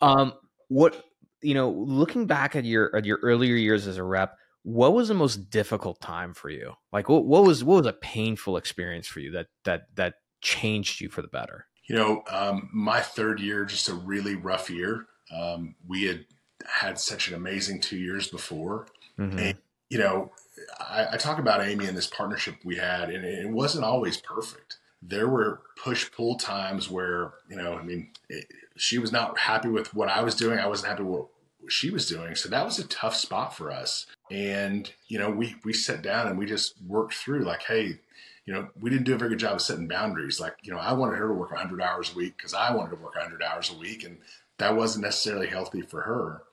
um, 0.02 0.34
what 0.68 1.04
you 1.42 1.54
know, 1.54 1.72
looking 1.72 2.26
back 2.26 2.56
at 2.56 2.66
your 2.66 2.96
at 2.96 3.06
your 3.06 3.20
earlier 3.22 3.56
years 3.56 3.88
as 3.88 3.98
a 3.98 4.04
rep, 4.04 4.36
what 4.64 4.94
was 4.94 5.08
the 5.08 5.14
most 5.14 5.50
difficult 5.50 6.02
time 6.02 6.34
for 6.34 6.50
you? 6.50 6.74
Like, 6.92 7.10
what, 7.10 7.26
what 7.26 7.44
was 7.44 7.64
what 7.64 7.78
was 7.78 7.86
a 7.86 7.94
painful 7.94 8.58
experience 8.58 9.08
for 9.08 9.20
you 9.20 9.32
that 9.32 9.48
that 9.66 9.84
that 9.96 10.16
changed 10.42 11.02
you 11.02 11.10
for 11.10 11.22
the 11.22 11.28
better? 11.28 11.66
You 11.88 11.96
know, 11.96 12.24
um, 12.30 12.70
my 12.74 13.02
third 13.02 13.40
year, 13.40 13.66
just 13.66 13.90
a 13.90 13.94
really 13.94 14.36
rough 14.36 14.70
year. 14.70 15.06
Um, 15.36 15.76
we 15.88 16.04
had 16.04 16.26
had 16.66 17.00
such 17.00 17.30
an 17.30 17.36
amazing 17.36 17.82
two 17.82 17.98
years 17.98 18.28
before, 18.28 18.88
mm-hmm. 19.18 19.40
and 19.40 19.58
you 19.90 19.98
know, 19.98 20.32
I, 20.80 21.08
I 21.14 21.18
talk 21.18 21.40
about 21.40 21.62
Amy 21.62 21.86
and 21.86 21.98
this 21.98 22.08
partnership 22.08 22.56
we 22.64 22.78
had, 22.78 23.10
and 23.10 23.26
it 23.26 23.50
wasn't 23.50 23.86
always 23.86 24.18
perfect. 24.18 24.78
There 25.02 25.28
were 25.28 25.62
push 25.82 26.12
pull 26.12 26.36
times 26.36 26.90
where 26.90 27.34
you 27.50 27.56
know 27.56 27.78
i 27.78 27.82
mean 27.82 28.10
it, 28.28 28.48
she 28.76 28.98
was 28.98 29.14
not 29.14 29.38
happy 29.38 29.70
with 29.70 29.94
what 29.94 30.10
i 30.10 30.22
was 30.22 30.36
doing 30.36 30.60
i 30.60 30.68
wasn't 30.68 30.90
happy 30.90 31.04
with 31.04 31.20
what 31.20 31.28
she 31.70 31.90
was 31.90 32.08
doing 32.08 32.36
so 32.36 32.50
that 32.50 32.66
was 32.66 32.80
a 32.80 32.88
tough 32.88 33.16
spot 33.16 33.56
for 33.56 33.72
us. 33.72 34.06
And 34.32 34.92
you 35.08 35.20
know 35.20 35.30
we 35.30 35.56
we 35.64 35.74
sat 35.74 36.02
down 36.02 36.28
and 36.28 36.38
we 36.38 36.46
just 36.46 36.76
worked 36.86 37.14
through 37.14 37.44
like 37.44 37.64
hey 37.64 38.00
you 38.46 38.54
know 38.54 38.70
we 38.80 38.90
didn't 38.90 39.06
do 39.06 39.16
a 39.16 39.18
very 39.18 39.32
good 39.32 39.40
job 39.40 39.56
of 39.56 39.62
setting 39.62 39.88
boundaries. 39.88 40.40
Like 40.40 40.58
you 40.64 40.72
know 40.72 40.80
i 40.80 40.94
wanted 40.94 41.18
her 41.18 41.28
to 41.28 41.34
work 41.34 41.52
100 41.52 41.82
hours 41.82 42.14
a 42.14 42.18
week 42.18 42.38
because 42.38 42.54
i 42.54 42.74
wanted 42.74 42.96
to 42.96 43.02
work 43.02 43.16
100 43.16 43.42
hours 43.44 43.72
a 43.72 43.78
week 43.78 44.04
and 44.04 44.18
that 44.58 44.76
wasn't 44.76 45.06
necessarily 45.06 45.48
healthy 45.48 45.82
for 45.82 46.02
her. 46.02 46.44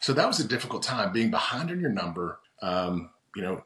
So 0.00 0.12
that 0.12 0.26
was 0.26 0.38
a 0.38 0.46
difficult 0.46 0.82
time. 0.82 1.12
Being 1.12 1.30
behind 1.30 1.70
on 1.70 1.80
your 1.80 1.90
number 1.90 2.38
um, 2.60 3.10
you 3.36 3.42
know 3.42 3.62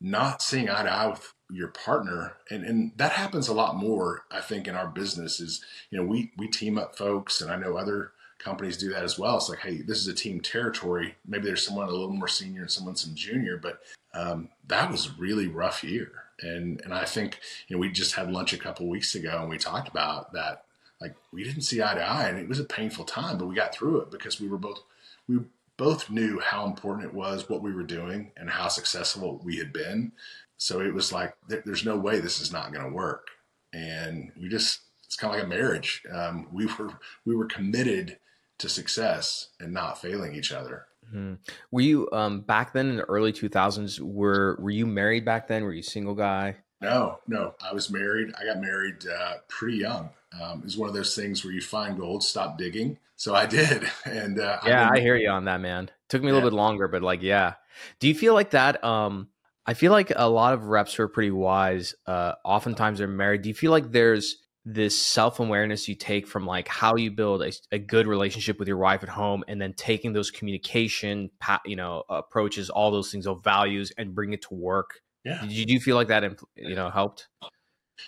not 0.00 0.42
seeing 0.42 0.68
eye 0.68 0.82
to 0.82 0.92
eye 0.92 1.06
with 1.06 1.32
your 1.50 1.68
partner 1.68 2.34
and 2.50 2.64
and 2.64 2.92
that 2.96 3.12
happens 3.12 3.48
a 3.48 3.54
lot 3.54 3.76
more 3.76 4.24
i 4.30 4.40
think 4.40 4.66
in 4.66 4.74
our 4.74 4.88
business 4.88 5.38
is 5.38 5.62
you 5.90 5.98
know 5.98 6.04
we 6.04 6.32
we 6.38 6.48
team 6.48 6.78
up 6.78 6.96
folks 6.96 7.40
and 7.40 7.50
i 7.50 7.56
know 7.56 7.76
other 7.76 8.12
companies 8.42 8.76
do 8.76 8.90
that 8.90 9.04
as 9.04 9.18
well. 9.18 9.36
It's 9.36 9.48
like 9.48 9.60
hey 9.60 9.82
this 9.82 9.98
is 9.98 10.08
a 10.08 10.14
team 10.14 10.40
territory. 10.40 11.14
Maybe 11.26 11.44
there's 11.44 11.64
someone 11.64 11.88
a 11.88 11.90
little 11.90 12.10
more 12.10 12.28
senior 12.28 12.62
and 12.62 12.70
someone 12.70 12.96
some 12.96 13.14
junior 13.14 13.56
but 13.56 13.80
um, 14.14 14.50
that 14.68 14.90
was 14.90 15.06
a 15.06 15.12
really 15.18 15.46
rough 15.46 15.82
year. 15.84 16.10
And 16.40 16.80
and 16.82 16.92
i 16.92 17.04
think 17.04 17.38
you 17.68 17.76
know 17.76 17.80
we 17.80 17.90
just 17.90 18.14
had 18.14 18.32
lunch 18.32 18.52
a 18.52 18.58
couple 18.58 18.88
weeks 18.88 19.14
ago 19.14 19.38
and 19.40 19.50
we 19.50 19.58
talked 19.58 19.88
about 19.88 20.32
that 20.32 20.64
like 21.00 21.14
we 21.32 21.44
didn't 21.44 21.62
see 21.62 21.80
eye 21.80 21.94
to 21.94 22.00
eye 22.00 22.28
and 22.28 22.38
it 22.38 22.48
was 22.48 22.58
a 22.58 22.64
painful 22.64 23.04
time 23.04 23.38
but 23.38 23.46
we 23.46 23.54
got 23.54 23.72
through 23.72 24.00
it 24.00 24.10
because 24.10 24.40
we 24.40 24.48
were 24.48 24.58
both 24.58 24.80
we 25.28 25.38
both 25.76 26.10
knew 26.10 26.40
how 26.40 26.66
important 26.66 27.06
it 27.06 27.14
was 27.14 27.48
what 27.48 27.62
we 27.62 27.72
were 27.72 27.82
doing 27.82 28.32
and 28.36 28.50
how 28.50 28.68
successful 28.68 29.40
we 29.44 29.56
had 29.56 29.72
been. 29.72 30.12
So 30.56 30.80
it 30.80 30.94
was 30.94 31.12
like, 31.12 31.34
there's 31.48 31.84
no 31.84 31.96
way 31.96 32.20
this 32.20 32.40
is 32.40 32.52
not 32.52 32.72
going 32.72 32.84
to 32.84 32.92
work. 32.92 33.28
And 33.72 34.30
we 34.40 34.48
just, 34.48 34.80
it's 35.04 35.16
kind 35.16 35.34
of 35.34 35.40
like 35.40 35.46
a 35.46 35.48
marriage. 35.48 36.02
Um, 36.12 36.48
we 36.52 36.66
were, 36.66 36.90
we 37.24 37.34
were 37.34 37.46
committed 37.46 38.18
to 38.58 38.68
success 38.68 39.48
and 39.58 39.72
not 39.72 40.00
failing 40.00 40.34
each 40.34 40.52
other. 40.52 40.86
Mm-hmm. 41.08 41.34
Were 41.70 41.80
you, 41.80 42.08
um, 42.12 42.42
back 42.42 42.72
then 42.72 42.90
in 42.90 42.96
the 42.96 43.04
early 43.04 43.32
2000s, 43.32 43.98
were, 44.00 44.56
were 44.60 44.70
you 44.70 44.86
married 44.86 45.24
back 45.24 45.48
then? 45.48 45.64
Were 45.64 45.72
you 45.72 45.82
single 45.82 46.14
guy? 46.14 46.56
No, 46.82 47.20
no, 47.28 47.54
I 47.64 47.72
was 47.72 47.90
married. 47.90 48.34
I 48.38 48.44
got 48.44 48.60
married 48.60 49.06
uh, 49.06 49.34
pretty 49.48 49.78
young. 49.78 50.10
Um, 50.40 50.58
it 50.58 50.64
was 50.64 50.76
one 50.76 50.88
of 50.88 50.94
those 50.94 51.14
things 51.14 51.44
where 51.44 51.54
you 51.54 51.60
find 51.60 51.96
gold, 51.96 52.24
stop 52.24 52.58
digging. 52.58 52.98
So 53.14 53.36
I 53.36 53.46
did, 53.46 53.84
and 54.04 54.40
uh, 54.40 54.58
yeah, 54.66 54.90
I, 54.92 54.96
I 54.96 55.00
hear 55.00 55.14
you 55.14 55.30
on 55.30 55.44
that, 55.44 55.60
man. 55.60 55.90
Took 56.08 56.22
me 56.22 56.30
a 56.30 56.34
little 56.34 56.50
bit 56.50 56.56
longer, 56.56 56.88
but 56.88 57.02
like, 57.02 57.22
yeah. 57.22 57.54
Do 58.00 58.08
you 58.08 58.14
feel 58.14 58.34
like 58.34 58.50
that? 58.50 58.82
Um, 58.82 59.28
I 59.64 59.74
feel 59.74 59.92
like 59.92 60.12
a 60.14 60.28
lot 60.28 60.54
of 60.54 60.64
reps 60.64 60.94
who 60.94 61.04
are 61.04 61.08
pretty 61.08 61.30
wise. 61.30 61.94
Uh, 62.04 62.32
oftentimes 62.44 62.98
they're 62.98 63.06
married. 63.06 63.42
Do 63.42 63.48
you 63.48 63.54
feel 63.54 63.70
like 63.70 63.92
there's 63.92 64.38
this 64.64 65.00
self 65.00 65.38
awareness 65.38 65.88
you 65.88 65.94
take 65.94 66.26
from 66.26 66.46
like 66.46 66.66
how 66.66 66.96
you 66.96 67.10
build 67.12 67.42
a, 67.42 67.52
a, 67.70 67.78
good 67.78 68.06
relationship 68.06 68.58
with 68.58 68.68
your 68.68 68.76
wife 68.76 69.02
at 69.02 69.08
home, 69.08 69.44
and 69.46 69.60
then 69.60 69.72
taking 69.74 70.12
those 70.12 70.32
communication, 70.32 71.30
you 71.64 71.76
know, 71.76 72.02
approaches, 72.08 72.70
all 72.70 72.90
those 72.90 73.12
things, 73.12 73.28
of 73.28 73.44
values, 73.44 73.92
and 73.96 74.16
bring 74.16 74.32
it 74.32 74.42
to 74.42 74.54
work? 74.54 75.00
Yeah. 75.24 75.40
Did 75.42 75.52
you, 75.52 75.66
do 75.66 75.72
you 75.72 75.80
feel 75.80 75.96
like 75.96 76.08
that, 76.08 76.24
you 76.56 76.74
know, 76.74 76.90
helped? 76.90 77.28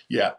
Yeah, 0.09 0.31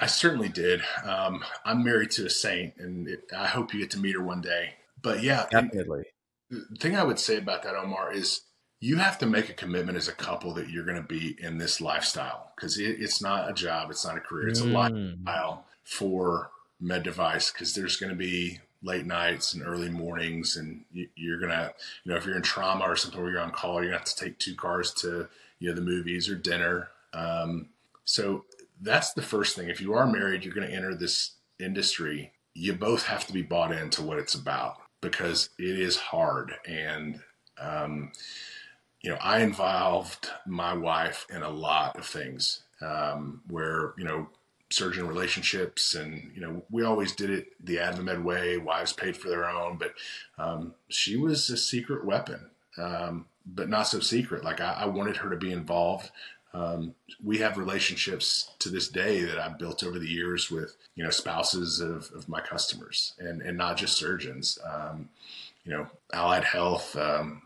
I 0.00 0.06
certainly 0.06 0.48
did. 0.48 0.82
Um, 1.04 1.44
I'm 1.64 1.84
married 1.84 2.10
to 2.12 2.26
a 2.26 2.30
saint, 2.30 2.74
and 2.78 3.08
it, 3.08 3.24
I 3.36 3.46
hope 3.46 3.72
you 3.72 3.80
get 3.80 3.90
to 3.92 3.98
meet 3.98 4.14
her 4.14 4.22
one 4.22 4.40
day. 4.40 4.74
But 5.00 5.22
yeah, 5.22 5.46
definitely. 5.50 6.04
The 6.50 6.76
thing 6.78 6.96
I 6.96 7.04
would 7.04 7.18
say 7.18 7.38
about 7.38 7.62
that, 7.62 7.74
Omar, 7.74 8.12
is 8.12 8.42
you 8.80 8.96
have 8.96 9.18
to 9.18 9.26
make 9.26 9.48
a 9.48 9.54
commitment 9.54 9.96
as 9.96 10.08
a 10.08 10.12
couple 10.12 10.52
that 10.54 10.68
you're 10.68 10.84
going 10.84 11.00
to 11.00 11.02
be 11.02 11.36
in 11.40 11.58
this 11.58 11.80
lifestyle 11.80 12.52
because 12.54 12.78
it, 12.78 13.00
it's 13.00 13.22
not 13.22 13.50
a 13.50 13.54
job, 13.54 13.90
it's 13.90 14.04
not 14.04 14.16
a 14.16 14.20
career, 14.20 14.48
it's 14.48 14.60
a 14.60 14.64
mm. 14.64 14.72
lifestyle 14.72 15.64
for 15.82 16.50
Med 16.80 17.02
Device 17.02 17.50
because 17.50 17.74
there's 17.74 17.96
going 17.96 18.10
to 18.10 18.16
be 18.16 18.60
late 18.82 19.06
nights 19.06 19.54
and 19.54 19.66
early 19.66 19.88
mornings, 19.88 20.56
and 20.56 20.84
you, 20.92 21.34
are 21.34 21.38
gonna, 21.38 21.72
you 22.04 22.12
know, 22.12 22.18
if 22.18 22.26
you're 22.26 22.36
in 22.36 22.42
trauma 22.42 22.84
or 22.84 22.96
something 22.96 23.20
where 23.20 23.30
you're 23.30 23.40
on 23.40 23.50
call, 23.50 23.76
you're 23.76 23.86
gonna 23.86 23.98
have 23.98 24.04
to 24.04 24.16
take 24.16 24.38
two 24.38 24.54
cars 24.54 24.92
to, 24.92 25.28
you 25.58 25.68
know, 25.68 25.74
the 25.74 25.82
movies 25.82 26.28
or 26.28 26.34
dinner. 26.34 26.88
Um, 27.12 27.68
so 28.04 28.44
that's 28.80 29.12
the 29.12 29.22
first 29.22 29.56
thing. 29.56 29.68
If 29.68 29.80
you 29.80 29.94
are 29.94 30.06
married, 30.06 30.44
you're 30.44 30.54
going 30.54 30.68
to 30.68 30.74
enter 30.74 30.94
this 30.94 31.32
industry. 31.58 32.32
You 32.54 32.74
both 32.74 33.06
have 33.06 33.26
to 33.26 33.32
be 33.32 33.42
bought 33.42 33.72
into 33.72 34.02
what 34.02 34.18
it's 34.18 34.34
about 34.34 34.76
because 35.00 35.50
it 35.58 35.78
is 35.78 35.96
hard. 35.96 36.52
And, 36.66 37.20
um, 37.58 38.12
you 39.02 39.10
know, 39.10 39.18
I 39.20 39.40
involved 39.40 40.30
my 40.46 40.74
wife 40.74 41.26
in 41.30 41.42
a 41.42 41.50
lot 41.50 41.96
of 41.98 42.06
things 42.06 42.62
um, 42.80 43.42
where, 43.48 43.94
you 43.96 44.04
know, 44.04 44.28
surgeon 44.70 45.06
relationships 45.06 45.94
and, 45.94 46.32
you 46.34 46.40
know, 46.40 46.62
we 46.70 46.82
always 46.82 47.14
did 47.14 47.30
it 47.30 47.48
the 47.64 47.76
AdvaMed 47.76 48.24
way. 48.24 48.58
Wives 48.58 48.92
paid 48.92 49.16
for 49.16 49.28
their 49.28 49.48
own, 49.48 49.76
but 49.76 49.94
um, 50.38 50.74
she 50.88 51.16
was 51.16 51.48
a 51.50 51.56
secret 51.56 52.04
weapon, 52.04 52.50
um, 52.78 53.26
but 53.46 53.68
not 53.68 53.84
so 53.88 54.00
secret. 54.00 54.44
Like 54.44 54.60
I, 54.60 54.72
I 54.80 54.86
wanted 54.86 55.18
her 55.18 55.30
to 55.30 55.36
be 55.36 55.52
involved 55.52 56.10
Um, 56.54 56.94
we 57.22 57.38
have 57.38 57.58
relationships 57.58 58.50
to 58.60 58.70
this 58.70 58.88
day 58.88 59.24
that 59.24 59.38
I've 59.38 59.58
built 59.58 59.84
over 59.84 59.98
the 59.98 60.08
years 60.08 60.50
with 60.50 60.76
you 60.94 61.04
know 61.04 61.10
spouses 61.10 61.80
of, 61.80 62.10
of 62.14 62.28
my 62.28 62.40
customers 62.40 63.12
and 63.18 63.42
and 63.42 63.58
not 63.58 63.76
just 63.76 63.98
surgeons. 63.98 64.58
Um, 64.66 65.10
you 65.64 65.72
know, 65.72 65.88
Allied 66.12 66.44
Health. 66.44 66.96
Um, 66.96 67.42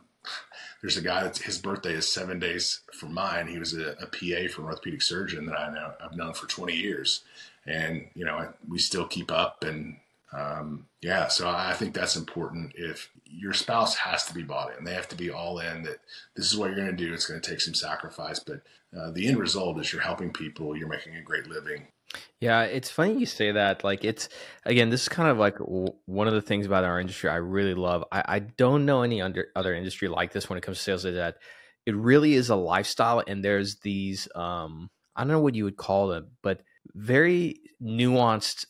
there's 0.82 0.96
a 0.96 1.02
guy 1.02 1.24
that 1.24 1.38
his 1.38 1.58
birthday 1.58 1.94
is 1.94 2.12
seven 2.12 2.38
days 2.38 2.80
from 2.94 3.14
mine. 3.14 3.48
He 3.48 3.58
was 3.58 3.74
a, 3.74 3.92
a 4.00 4.06
PA 4.06 4.52
for 4.52 4.62
an 4.62 4.68
orthopedic 4.68 5.02
surgeon 5.02 5.46
that 5.46 5.58
I 5.58 5.72
know 5.74 5.92
I've 6.02 6.16
known 6.16 6.34
for 6.34 6.46
20 6.46 6.74
years, 6.74 7.22
and 7.66 8.06
you 8.14 8.24
know 8.24 8.36
I, 8.36 8.48
we 8.68 8.78
still 8.78 9.06
keep 9.06 9.30
up 9.32 9.64
and 9.64 9.96
um, 10.32 10.86
yeah. 11.02 11.28
So 11.28 11.48
I 11.48 11.74
think 11.74 11.94
that's 11.94 12.16
important. 12.16 12.72
If 12.76 13.10
your 13.30 13.52
spouse 13.52 13.96
has 13.96 14.24
to 14.26 14.34
be 14.34 14.42
bought 14.42 14.76
in, 14.76 14.84
they 14.84 14.94
have 14.94 15.08
to 15.08 15.16
be 15.16 15.30
all 15.30 15.58
in. 15.58 15.82
That 15.82 15.98
this 16.36 16.50
is 16.50 16.58
what 16.58 16.66
you're 16.66 16.76
going 16.76 16.96
to 16.96 17.04
do. 17.04 17.12
It's 17.12 17.26
going 17.26 17.40
to 17.40 17.50
take 17.50 17.60
some 17.60 17.74
sacrifice, 17.74 18.40
but 18.40 18.62
uh, 18.96 19.10
the 19.12 19.28
end 19.28 19.38
result 19.38 19.78
is 19.80 19.92
you're 19.92 20.02
helping 20.02 20.32
people. 20.32 20.76
You're 20.76 20.88
making 20.88 21.16
a 21.16 21.22
great 21.22 21.46
living. 21.46 21.88
Yeah, 22.40 22.62
it's 22.62 22.90
funny 22.90 23.18
you 23.18 23.26
say 23.26 23.52
that. 23.52 23.84
Like, 23.84 24.04
it's 24.04 24.28
again, 24.64 24.90
this 24.90 25.02
is 25.02 25.08
kind 25.08 25.28
of 25.28 25.38
like 25.38 25.58
w- 25.58 25.94
one 26.06 26.26
of 26.26 26.34
the 26.34 26.42
things 26.42 26.66
about 26.66 26.84
our 26.84 26.98
industry 26.98 27.30
I 27.30 27.36
really 27.36 27.74
love. 27.74 28.04
I, 28.10 28.24
I 28.26 28.38
don't 28.40 28.84
know 28.84 29.02
any 29.02 29.22
under, 29.22 29.48
other 29.54 29.74
industry 29.74 30.08
like 30.08 30.32
this 30.32 30.48
when 30.48 30.56
it 30.56 30.62
comes 30.62 30.78
to 30.78 30.82
sales. 30.82 31.04
Is 31.04 31.14
that 31.14 31.36
it 31.86 31.94
really 31.94 32.34
is 32.34 32.50
a 32.50 32.56
lifestyle, 32.56 33.22
and 33.26 33.44
there's 33.44 33.76
these 33.76 34.28
um, 34.34 34.90
I 35.14 35.22
don't 35.22 35.32
know 35.32 35.40
what 35.40 35.54
you 35.54 35.64
would 35.64 35.76
call 35.76 36.08
them, 36.08 36.28
but 36.42 36.62
very 36.94 37.60
nuanced 37.82 38.66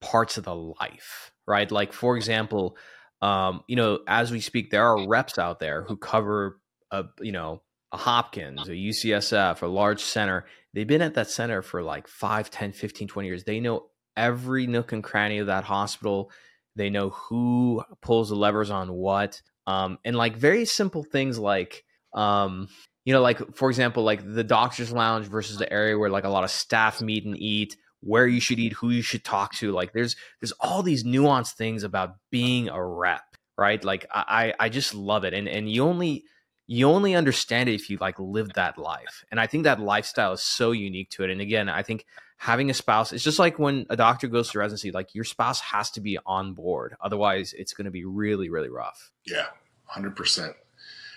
parts 0.00 0.38
of 0.38 0.44
the 0.44 0.54
life, 0.54 1.32
right? 1.46 1.70
Like, 1.70 1.92
for 1.92 2.16
example, 2.16 2.76
um, 3.22 3.62
you 3.66 3.76
know, 3.76 4.00
as 4.06 4.30
we 4.30 4.40
speak, 4.40 4.70
there 4.70 4.84
are 4.84 5.06
reps 5.06 5.38
out 5.38 5.60
there 5.60 5.82
who 5.82 5.96
cover 5.96 6.60
a 6.90 7.04
you 7.20 7.32
know 7.32 7.62
a 7.92 7.96
Hopkins, 7.96 8.68
a 8.68 8.72
UCSF, 8.72 9.62
a 9.62 9.66
large 9.66 10.00
center. 10.02 10.46
They've 10.72 10.86
been 10.86 11.02
at 11.02 11.14
that 11.14 11.28
center 11.28 11.62
for 11.62 11.82
like 11.82 12.06
5, 12.06 12.50
10, 12.50 12.72
15, 12.72 13.08
20 13.08 13.28
years. 13.28 13.44
They 13.44 13.60
know 13.60 13.86
every 14.16 14.66
nook 14.66 14.92
and 14.92 15.02
cranny 15.02 15.38
of 15.38 15.48
that 15.48 15.64
hospital. 15.64 16.30
They 16.76 16.90
know 16.90 17.10
who 17.10 17.82
pulls 18.00 18.28
the 18.28 18.36
levers 18.36 18.70
on 18.70 18.92
what. 18.92 19.42
Um, 19.66 19.98
and 20.04 20.16
like 20.16 20.36
very 20.36 20.64
simple 20.64 21.02
things 21.02 21.38
like, 21.38 21.84
um, 22.14 22.68
you 23.04 23.12
know, 23.12 23.22
like 23.22 23.56
for 23.56 23.68
example, 23.70 24.04
like 24.04 24.22
the 24.24 24.44
doctor's 24.44 24.92
lounge 24.92 25.26
versus 25.26 25.58
the 25.58 25.72
area 25.72 25.98
where 25.98 26.10
like 26.10 26.24
a 26.24 26.28
lot 26.28 26.44
of 26.44 26.50
staff 26.50 27.00
meet 27.00 27.24
and 27.24 27.36
eat, 27.36 27.76
where 28.00 28.26
you 28.26 28.40
should 28.40 28.58
eat, 28.58 28.72
who 28.74 28.90
you 28.90 29.02
should 29.02 29.24
talk 29.24 29.54
to. 29.54 29.72
Like 29.72 29.92
there's 29.92 30.16
there's 30.40 30.52
all 30.60 30.82
these 30.82 31.04
nuanced 31.04 31.54
things 31.54 31.82
about 31.82 32.16
being 32.30 32.68
a 32.68 32.84
rep, 32.84 33.36
right? 33.56 33.82
Like 33.84 34.06
I 34.10 34.54
I 34.58 34.68
just 34.68 34.94
love 34.94 35.24
it. 35.24 35.34
And 35.34 35.48
and 35.48 35.70
you 35.70 35.84
only 35.84 36.24
you 36.66 36.88
only 36.88 37.16
understand 37.16 37.68
it 37.68 37.74
if 37.74 37.90
you 37.90 37.98
like 38.00 38.14
live 38.20 38.52
that 38.54 38.78
life. 38.78 39.24
And 39.32 39.40
I 39.40 39.48
think 39.48 39.64
that 39.64 39.80
lifestyle 39.80 40.34
is 40.34 40.42
so 40.42 40.70
unique 40.70 41.10
to 41.10 41.24
it. 41.24 41.30
And 41.30 41.40
again, 41.40 41.68
I 41.68 41.82
think 41.82 42.06
having 42.36 42.70
a 42.70 42.74
spouse, 42.74 43.12
it's 43.12 43.24
just 43.24 43.40
like 43.40 43.58
when 43.58 43.86
a 43.90 43.96
doctor 43.96 44.28
goes 44.28 44.52
to 44.52 44.60
residency, 44.60 44.92
like 44.92 45.12
your 45.12 45.24
spouse 45.24 45.60
has 45.60 45.90
to 45.90 46.00
be 46.00 46.16
on 46.24 46.54
board. 46.54 46.94
Otherwise, 47.00 47.54
it's 47.58 47.72
going 47.72 47.86
to 47.86 47.90
be 47.90 48.04
really, 48.04 48.48
really 48.50 48.70
rough. 48.70 49.10
Yeah, 49.26 49.46
100%. 49.92 50.54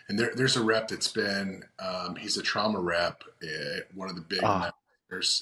And 0.09 0.17
there, 0.17 0.31
there's 0.35 0.57
a 0.57 0.63
rep 0.63 0.87
that's 0.87 1.07
been, 1.07 1.63
um, 1.77 2.15
he's 2.15 2.35
a 2.35 2.41
trauma 2.41 2.79
rep 2.79 3.23
at 3.43 3.93
one 3.93 4.09
of 4.09 4.15
the 4.15 4.21
big. 4.21 4.43
Uh, 4.43 4.71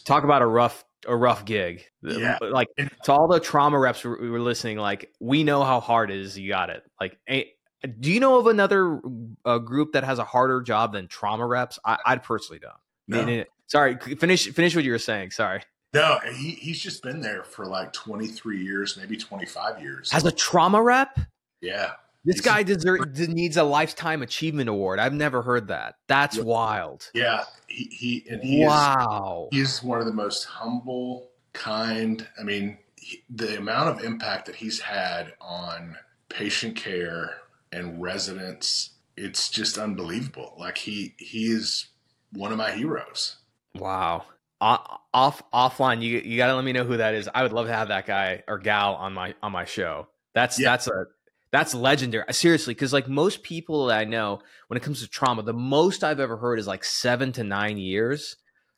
talk 0.04 0.26
about 0.26 0.42
a 0.42 0.46
rough 0.46 0.84
a 1.08 1.16
rough 1.16 1.46
gig. 1.46 1.86
Yeah. 2.02 2.38
Like 2.42 2.68
to 3.04 3.12
all 3.12 3.28
the 3.28 3.40
trauma 3.40 3.80
reps 3.80 4.04
we 4.04 4.30
were 4.30 4.40
listening, 4.40 4.78
like 4.78 5.14
we 5.20 5.44
know 5.44 5.64
how 5.64 5.80
hard 5.80 6.12
it 6.12 6.20
is. 6.20 6.38
You 6.38 6.50
got 6.50 6.70
it. 6.70 6.84
Like 7.00 7.18
do 8.00 8.12
you 8.12 8.20
know 8.20 8.38
of 8.38 8.48
another 8.48 9.02
uh, 9.46 9.58
group 9.58 9.94
that 9.94 10.04
has 10.04 10.20
a 10.20 10.24
harder 10.24 10.62
job 10.62 10.94
than 10.94 11.08
trauma 11.08 11.46
reps? 11.46 11.80
I, 11.84 11.98
I 12.06 12.16
personally 12.18 12.60
don't. 12.60 13.28
No. 13.28 13.44
Sorry, 13.68 13.98
finish 13.98 14.52
finish 14.52 14.76
what 14.76 14.84
you 14.84 14.92
were 14.92 15.00
saying. 15.00 15.32
Sorry. 15.32 15.62
No, 15.94 16.20
he, 16.36 16.52
he's 16.52 16.80
just 16.80 17.04
been 17.04 17.22
there 17.22 17.44
for 17.44 17.66
like 17.66 17.92
23 17.92 18.64
years, 18.64 18.98
maybe 18.98 19.18
25 19.18 19.82
years. 19.82 20.10
As 20.14 20.26
a 20.26 20.32
trauma 20.32 20.82
rep? 20.82 21.20
Yeah. 21.62 21.92
This 22.24 22.36
he's 22.36 22.42
guy 22.42 22.64
deserves 22.64 23.28
needs 23.28 23.58
a 23.58 23.64
lifetime 23.64 24.22
achievement 24.22 24.70
award. 24.70 25.00
I've 25.00 25.14
never 25.14 25.42
heard 25.42 25.70
that. 25.70 25.96
That's 26.08 26.38
yeah. 26.38 26.44
wild. 26.44 27.10
Yeah, 27.14 27.46
he, 27.68 27.86
he 27.86 28.26
and 28.30 28.44
he 28.44 28.66
wow. 28.66 29.50
Is, 29.52 29.58
he's 29.58 29.84
one 29.84 30.00
of 30.00 30.06
the 30.06 30.14
most 30.14 30.44
humble, 30.44 31.30
kind. 31.54 32.28
I 32.40 32.44
mean, 32.44 32.78
he, 32.96 33.24
the 33.30 33.58
amount 33.58 33.90
of 33.90 34.06
impact 34.06 34.46
that 34.46 34.56
he's 34.56 34.80
had 34.80 35.34
on 35.42 35.98
patient 36.30 36.76
care 36.76 37.38
and 37.72 38.02
residents. 38.02 38.92
It's 39.18 39.50
just 39.50 39.78
unbelievable. 39.78 40.56
Like 40.58 40.78
he 40.78 41.16
he 41.18 41.52
is 41.52 41.88
one 42.34 42.52
of 42.52 42.58
my 42.58 42.72
heroes. 42.72 43.38
Wow. 43.76 44.26
Off 44.60 45.42
offline, 45.52 46.02
you 46.04 46.20
you 46.20 46.38
got 46.38 46.48
to 46.48 46.56
let 46.56 46.64
me 46.64 46.72
know 46.72 46.84
who 46.84 46.98
that 46.98 47.16
is. 47.16 47.28
I 47.34 47.42
would 47.42 47.52
love 47.52 47.66
to 47.66 47.74
have 47.74 47.88
that 47.88 48.06
guy 48.06 48.44
or 48.48 48.60
gal 48.60 48.94
on 48.94 49.14
my 49.14 49.34
on 49.42 49.52
my 49.52 49.66
show. 49.66 50.08
That's 50.36 50.60
yeah. 50.60 50.70
that's 50.70 50.88
a 50.88 51.06
that's 51.52 51.74
legendary. 51.74 52.26
Seriously, 52.32 52.74
because 52.74 52.94
like 52.94 53.08
most 53.08 53.44
people 53.44 53.88
that 53.88 54.00
I 54.00 54.04
know, 54.06 54.42
when 54.68 54.78
it 54.78 54.84
comes 54.84 55.02
to 55.02 55.08
trauma, 55.08 55.44
the 55.44 55.54
most 55.54 56.04
I've 56.04 56.20
ever 56.20 56.38
heard 56.38 56.60
is 56.60 56.68
like 56.68 56.84
seven 56.84 57.32
to 57.34 57.44
nine 57.44 57.78
years, 57.78 58.38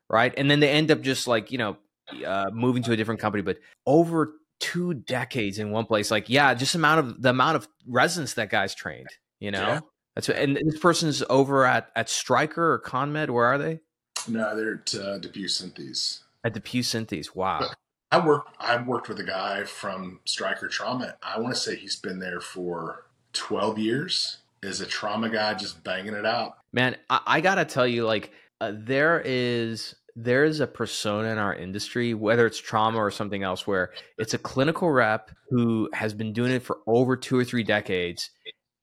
right? 0.10 0.34
And 0.36 0.50
then 0.50 0.60
they 0.60 0.70
end 0.70 0.92
up 0.92 1.02
just 1.02 1.28
like 1.28 1.52
you 1.52 1.58
know 1.58 1.78
uh, 2.26 2.50
moving 2.52 2.84
to 2.84 2.92
a 2.92 2.96
different 2.96 3.22
company. 3.22 3.44
But 3.44 3.60
over 3.86 4.34
two 4.64 4.94
decades 4.94 5.60
in 5.60 5.72
one 5.72 5.86
place. 5.86 6.10
Like, 6.10 6.30
yeah, 6.30 6.54
just 6.54 6.74
amount 6.74 7.00
of 7.00 7.22
the 7.22 7.30
amount 7.30 7.58
of 7.58 7.68
residents 7.86 8.36
that 8.36 8.50
guy's 8.50 8.74
trained. 8.74 9.10
You 9.40 9.52
know, 9.52 9.68
yeah. 9.68 9.80
that's 10.16 10.30
what, 10.30 10.38
and 10.38 10.56
this 10.56 10.80
person's 10.80 11.22
over 11.30 11.66
at 11.66 11.90
at 11.96 12.10
Stryker 12.10 12.74
or 12.74 12.80
ConMed. 12.80 13.30
Where 13.30 13.46
are 13.46 13.58
they? 13.58 13.82
No, 14.28 14.56
they're 14.56 14.76
at 14.76 14.96
uh, 14.96 15.20
DePuy 15.20 15.46
Synthes. 15.46 16.20
At 16.46 16.54
DePuy 16.54 16.80
Synthes. 16.80 17.36
Wow. 17.36 17.60
But 17.60 17.76
I 18.14 18.24
work. 18.24 18.46
I 18.60 18.80
worked 18.80 19.10
with 19.10 19.20
a 19.20 19.24
guy 19.24 19.64
from 19.64 20.20
Stryker 20.26 20.68
Trauma. 20.68 21.16
I 21.24 21.40
want 21.40 21.56
to 21.56 21.60
say 21.60 21.76
he's 21.76 21.96
been 21.96 22.20
there 22.20 22.40
for 22.40 23.08
twelve 23.34 23.80
years. 23.80 24.38
Is 24.62 24.82
a 24.82 24.86
trauma 24.86 25.30
guy 25.30 25.56
just 25.56 25.84
banging 25.84 26.14
it 26.14 26.26
out. 26.26 26.58
Man, 26.72 26.96
I, 27.10 27.22
I 27.26 27.42
gotta 27.42 27.66
tell 27.66 27.88
you, 27.88 28.06
like, 28.06 28.32
uh, 28.62 28.74
there 28.76 29.20
is 29.26 29.96
there 30.16 30.46
is 30.46 30.60
a 30.60 30.68
persona 30.68 31.30
in 31.30 31.40
our 31.40 31.56
industry, 31.56 32.14
whether 32.14 32.46
it's 32.46 32.60
trauma 32.60 33.00
or 33.00 33.10
something 33.10 33.42
else, 33.42 33.66
where 33.66 33.92
it's 34.20 34.36
a 34.36 34.38
clinical 34.38 34.92
rep 34.92 35.32
who 35.50 35.90
has 35.92 36.14
been 36.14 36.34
doing 36.34 36.52
it 36.52 36.62
for 36.62 36.82
over 36.86 37.18
two 37.18 37.36
or 37.36 37.44
three 37.44 37.64
decades, 37.64 38.30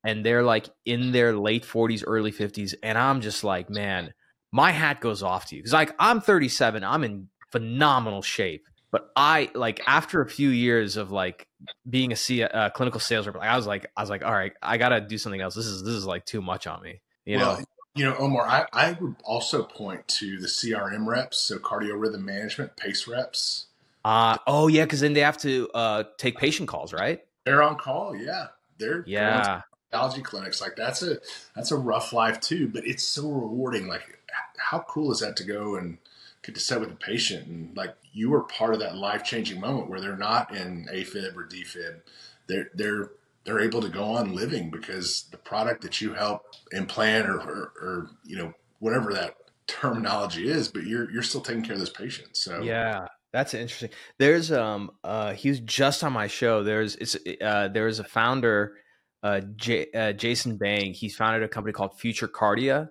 and 0.04 0.26
they're 0.26 0.42
like 0.42 0.68
in 0.84 1.12
their 1.12 1.38
late 1.38 1.62
40s, 1.62 2.02
early 2.04 2.32
50s. 2.32 2.74
And 2.82 2.98
I'm 2.98 3.20
just 3.20 3.44
like, 3.44 3.70
man, 3.70 4.12
my 4.50 4.72
hat 4.72 5.00
goes 5.00 5.22
off 5.22 5.46
to 5.46 5.54
you. 5.54 5.62
Because, 5.62 5.72
like, 5.72 5.94
I'm 6.00 6.20
37, 6.20 6.82
I'm 6.82 7.04
in 7.04 7.28
phenomenal 7.52 8.22
shape. 8.22 8.64
But 8.90 9.12
I 9.14 9.50
like 9.54 9.80
after 9.86 10.20
a 10.20 10.28
few 10.28 10.48
years 10.48 10.96
of 10.96 11.12
like 11.12 11.46
being 11.88 12.12
a 12.12 12.16
C, 12.16 12.42
uh, 12.42 12.70
clinical 12.70 13.00
sales 13.00 13.26
rep, 13.26 13.36
like 13.36 13.48
I 13.48 13.56
was 13.56 13.66
like, 13.66 13.86
I 13.96 14.02
was 14.02 14.10
like, 14.10 14.24
all 14.24 14.32
right, 14.32 14.52
I 14.62 14.78
gotta 14.78 15.00
do 15.00 15.16
something 15.16 15.40
else. 15.40 15.54
This 15.54 15.66
is 15.66 15.84
this 15.84 15.94
is 15.94 16.06
like 16.06 16.26
too 16.26 16.42
much 16.42 16.66
on 16.66 16.82
me, 16.82 17.00
you 17.24 17.38
well, 17.38 17.58
know. 17.58 17.64
You 17.96 18.04
know, 18.04 18.16
Omar, 18.18 18.46
I, 18.46 18.66
I 18.72 18.92
would 19.00 19.16
also 19.24 19.64
point 19.64 20.06
to 20.08 20.38
the 20.38 20.46
CRM 20.46 21.06
reps, 21.06 21.38
so 21.38 21.58
cardio 21.58 22.00
rhythm 22.00 22.24
management, 22.24 22.76
pace 22.76 23.08
reps. 23.08 23.66
Uh, 24.04 24.38
oh, 24.46 24.68
yeah, 24.68 24.84
because 24.84 25.00
then 25.00 25.12
they 25.12 25.20
have 25.20 25.36
to 25.38 25.68
uh, 25.74 26.04
take 26.16 26.38
patient 26.38 26.68
calls, 26.68 26.92
right? 26.92 27.24
They're 27.44 27.62
on 27.62 27.76
call, 27.76 28.14
yeah. 28.16 28.46
They're 28.78 29.04
yeah. 29.06 29.62
Allergy 29.92 30.22
clinics 30.22 30.60
like 30.60 30.76
that's 30.76 31.02
a 31.02 31.18
that's 31.56 31.72
a 31.72 31.76
rough 31.76 32.12
life 32.12 32.38
too, 32.40 32.68
but 32.68 32.86
it's 32.86 33.02
so 33.02 33.28
rewarding. 33.28 33.88
Like, 33.88 34.20
how 34.56 34.84
cool 34.88 35.10
is 35.10 35.18
that 35.18 35.36
to 35.38 35.44
go 35.44 35.74
and 35.74 35.98
get 36.42 36.54
to 36.54 36.60
sit 36.60 36.80
with 36.80 36.90
a 36.90 36.94
patient 36.94 37.46
and 37.46 37.76
like 37.76 37.94
you 38.12 38.30
were 38.30 38.42
part 38.42 38.74
of 38.74 38.80
that 38.80 38.96
life 38.96 39.22
changing 39.24 39.60
moment 39.60 39.88
where 39.88 40.00
they're 40.00 40.16
not 40.16 40.54
in 40.54 40.86
AFib 40.92 41.36
or 41.36 41.46
DFib. 41.46 42.00
They're 42.46 42.70
they're 42.74 43.10
they're 43.44 43.60
able 43.60 43.80
to 43.80 43.88
go 43.88 44.04
on 44.04 44.34
living 44.34 44.70
because 44.70 45.24
the 45.30 45.36
product 45.36 45.82
that 45.82 46.00
you 46.00 46.12
help 46.12 46.42
implant 46.72 47.26
or, 47.26 47.38
or, 47.38 47.72
or, 47.80 48.10
you 48.24 48.36
know 48.36 48.52
whatever 48.80 49.12
that 49.12 49.36
terminology 49.66 50.48
is 50.48 50.68
but 50.68 50.84
you're 50.84 51.10
you're 51.10 51.22
still 51.22 51.40
taking 51.40 51.62
care 51.62 51.74
of 51.74 51.80
this 51.80 51.90
patient 51.90 52.36
so. 52.36 52.60
Yeah 52.60 53.06
that's 53.32 53.54
interesting. 53.54 53.90
There's 54.18 54.50
um 54.50 54.90
uh 55.04 55.34
he 55.34 55.50
was 55.50 55.60
just 55.60 56.02
on 56.02 56.12
my 56.12 56.26
show. 56.26 56.64
There's 56.64 56.96
it's 56.96 57.16
uh 57.40 57.68
there's 57.68 58.00
a 58.00 58.04
founder 58.04 58.76
uh, 59.22 59.40
J, 59.56 59.86
uh 59.94 60.12
jason 60.12 60.56
bang. 60.56 60.94
He's 60.94 61.14
founded 61.14 61.42
a 61.42 61.48
company 61.48 61.72
called 61.72 61.98
future 61.98 62.26
cardia 62.26 62.88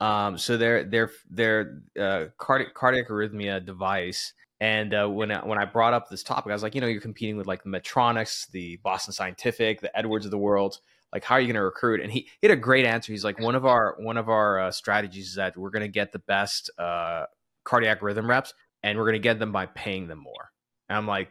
um 0.00 0.36
so 0.36 0.56
they're 0.56 0.84
they're 0.84 1.10
they're 1.30 1.80
uh 1.98 2.24
cardiac 2.38 2.74
cardiac 2.74 3.08
arrhythmia 3.08 3.64
device 3.64 4.32
and 4.60 4.94
uh, 4.94 5.06
when 5.08 5.30
I, 5.30 5.44
when 5.44 5.58
I 5.58 5.64
brought 5.64 5.92
up 5.94 6.08
this 6.08 6.22
topic, 6.22 6.50
I 6.50 6.54
was 6.54 6.62
like, 6.62 6.74
you 6.74 6.80
know, 6.80 6.86
you're 6.86 7.00
competing 7.00 7.36
with 7.36 7.46
like 7.46 7.64
Medtronics, 7.64 8.50
the 8.50 8.76
Boston 8.78 9.12
Scientific, 9.12 9.80
the 9.80 9.94
Edwards 9.94 10.24
of 10.24 10.30
the 10.30 10.38
world. 10.38 10.78
Like, 11.12 11.22
how 11.22 11.34
are 11.34 11.40
you 11.40 11.48
going 11.48 11.56
to 11.56 11.62
recruit? 11.62 12.00
And 12.00 12.10
he, 12.10 12.20
he 12.40 12.48
had 12.48 12.56
a 12.56 12.60
great 12.60 12.86
answer. 12.86 13.12
He's 13.12 13.24
like, 13.24 13.38
one 13.38 13.54
of 13.54 13.66
our 13.66 13.94
one 13.98 14.16
of 14.16 14.28
our 14.28 14.60
uh, 14.60 14.70
strategies 14.70 15.28
is 15.28 15.34
that 15.34 15.56
we're 15.56 15.70
going 15.70 15.82
to 15.82 15.88
get 15.88 16.12
the 16.12 16.18
best 16.20 16.70
uh, 16.78 17.24
cardiac 17.64 18.00
rhythm 18.00 18.28
reps, 18.28 18.54
and 18.82 18.96
we're 18.96 19.04
going 19.04 19.14
to 19.14 19.18
get 19.18 19.38
them 19.38 19.52
by 19.52 19.66
paying 19.66 20.08
them 20.08 20.18
more. 20.18 20.50
And 20.88 20.96
I'm 20.96 21.06
like, 21.06 21.28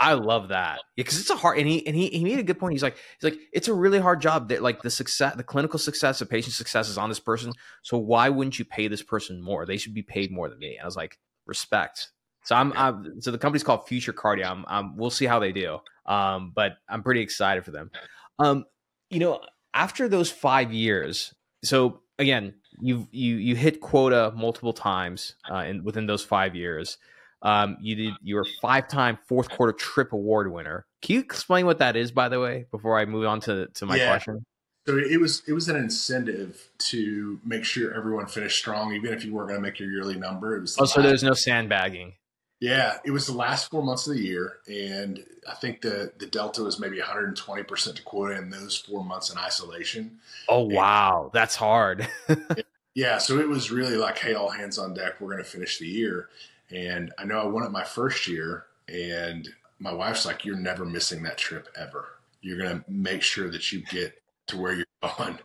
I 0.00 0.14
love 0.14 0.48
that 0.48 0.80
because 0.96 1.18
it's 1.18 1.30
a 1.30 1.36
hard 1.36 1.58
and 1.58 1.68
he 1.68 1.86
and 1.86 1.96
he, 1.96 2.08
he 2.08 2.24
made 2.24 2.38
a 2.38 2.42
good 2.42 2.58
point. 2.58 2.72
He's 2.72 2.82
like 2.82 2.96
he's 3.20 3.30
like 3.30 3.40
it's 3.52 3.68
a 3.68 3.74
really 3.74 3.98
hard 3.98 4.20
job 4.20 4.48
that 4.48 4.62
like 4.62 4.82
the 4.82 4.90
success 4.90 5.34
the 5.36 5.44
clinical 5.44 5.78
success 5.78 6.18
the 6.18 6.26
patient 6.26 6.54
success 6.54 6.88
is 6.88 6.98
on 6.98 7.08
this 7.08 7.20
person. 7.20 7.52
So 7.82 7.98
why 7.98 8.28
wouldn't 8.28 8.58
you 8.58 8.64
pay 8.64 8.88
this 8.88 9.02
person 9.02 9.42
more? 9.42 9.66
They 9.66 9.76
should 9.76 9.94
be 9.94 10.02
paid 10.02 10.32
more 10.32 10.48
than 10.48 10.58
me. 10.58 10.76
And 10.76 10.82
I 10.82 10.84
was 10.84 10.96
like 10.96 11.18
respect. 11.46 12.08
So 12.44 12.54
I'm, 12.54 12.72
I'm 12.76 13.20
so 13.20 13.30
the 13.30 13.38
company's 13.38 13.64
called 13.64 13.88
Future 13.88 14.12
Cardio. 14.12 14.50
I'm, 14.50 14.64
I'm, 14.68 14.96
we'll 14.96 15.10
see 15.10 15.24
how 15.24 15.38
they 15.38 15.52
do. 15.52 15.78
Um, 16.06 16.52
but 16.54 16.72
I'm 16.88 17.02
pretty 17.02 17.20
excited 17.20 17.64
for 17.64 17.70
them. 17.70 17.90
Um, 18.38 18.66
you 19.10 19.18
know, 19.18 19.40
after 19.72 20.08
those 20.08 20.30
five 20.30 20.72
years, 20.72 21.34
so 21.62 22.02
again, 22.18 22.54
you 22.80 23.08
you 23.10 23.36
you 23.36 23.56
hit 23.56 23.80
quota 23.80 24.32
multiple 24.36 24.72
times 24.72 25.36
uh, 25.50 25.64
in 25.66 25.84
within 25.84 26.06
those 26.06 26.22
five 26.22 26.54
years. 26.54 26.98
Um, 27.44 27.76
you 27.80 27.94
did 27.94 28.14
you 28.22 28.36
were 28.36 28.46
five 28.60 28.88
time 28.88 29.18
fourth 29.28 29.50
quarter 29.50 29.72
trip 29.72 30.12
award 30.12 30.50
winner. 30.50 30.86
Can 31.02 31.16
you 31.16 31.20
explain 31.20 31.66
what 31.66 31.78
that 31.78 31.94
is, 31.94 32.10
by 32.10 32.30
the 32.30 32.40
way, 32.40 32.66
before 32.70 32.98
I 32.98 33.04
move 33.04 33.26
on 33.26 33.40
to 33.42 33.68
to 33.68 33.86
my 33.86 33.96
yeah. 33.96 34.10
question? 34.10 34.44
So 34.86 34.98
it 34.98 35.20
was 35.20 35.42
it 35.46 35.52
was 35.52 35.68
an 35.68 35.76
incentive 35.76 36.70
to 36.90 37.40
make 37.44 37.64
sure 37.64 37.94
everyone 37.94 38.26
finished 38.26 38.58
strong, 38.58 38.94
even 38.94 39.12
if 39.12 39.24
you 39.24 39.32
weren't 39.32 39.48
going 39.48 39.58
to 39.60 39.62
make 39.62 39.78
your 39.78 39.90
yearly 39.90 40.16
number. 40.16 40.56
It 40.56 40.60
was 40.60 40.76
oh, 40.78 40.84
so 40.86 41.02
there's 41.02 41.22
no 41.22 41.34
sandbagging. 41.34 42.14
Yeah, 42.60 42.98
it 43.04 43.10
was 43.10 43.26
the 43.26 43.32
last 43.32 43.70
four 43.70 43.82
months 43.82 44.06
of 44.06 44.14
the 44.14 44.22
year, 44.22 44.58
and 44.66 45.22
I 45.50 45.54
think 45.54 45.82
the 45.82 46.12
the 46.18 46.26
delta 46.26 46.62
was 46.62 46.78
maybe 46.78 46.98
120 46.98 47.62
percent 47.64 47.96
to 47.96 48.02
quota 48.02 48.36
in 48.36 48.50
those 48.50 48.76
four 48.76 49.04
months 49.04 49.30
in 49.30 49.38
isolation. 49.38 50.18
Oh 50.48 50.64
wow, 50.64 51.24
and, 51.24 51.32
that's 51.32 51.56
hard. 51.56 52.08
yeah, 52.94 53.18
so 53.18 53.38
it 53.38 53.48
was 53.48 53.70
really 53.70 53.96
like, 53.96 54.18
hey, 54.18 54.34
all 54.34 54.50
hands 54.50 54.78
on 54.78 54.94
deck. 54.94 55.20
We're 55.20 55.32
going 55.32 55.44
to 55.44 55.48
finish 55.48 55.78
the 55.78 55.86
year, 55.86 56.28
and 56.70 57.12
I 57.18 57.24
know 57.24 57.40
I 57.40 57.46
won 57.46 57.64
it 57.64 57.70
my 57.70 57.84
first 57.84 58.26
year, 58.26 58.66
and 58.88 59.48
my 59.78 59.92
wife's 59.92 60.26
like, 60.26 60.44
"You're 60.44 60.56
never 60.56 60.84
missing 60.84 61.22
that 61.24 61.38
trip 61.38 61.68
ever. 61.76 62.18
You're 62.40 62.58
going 62.58 62.78
to 62.78 62.84
make 62.90 63.22
sure 63.22 63.50
that 63.50 63.72
you 63.72 63.82
get 63.82 64.20
to 64.48 64.58
where 64.58 64.74
you're 64.74 64.86
going 65.18 65.38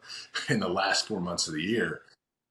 in 0.50 0.60
the 0.60 0.70
last 0.70 1.08
four 1.08 1.22
months 1.22 1.48
of 1.48 1.54
the 1.54 1.62
year." 1.62 2.02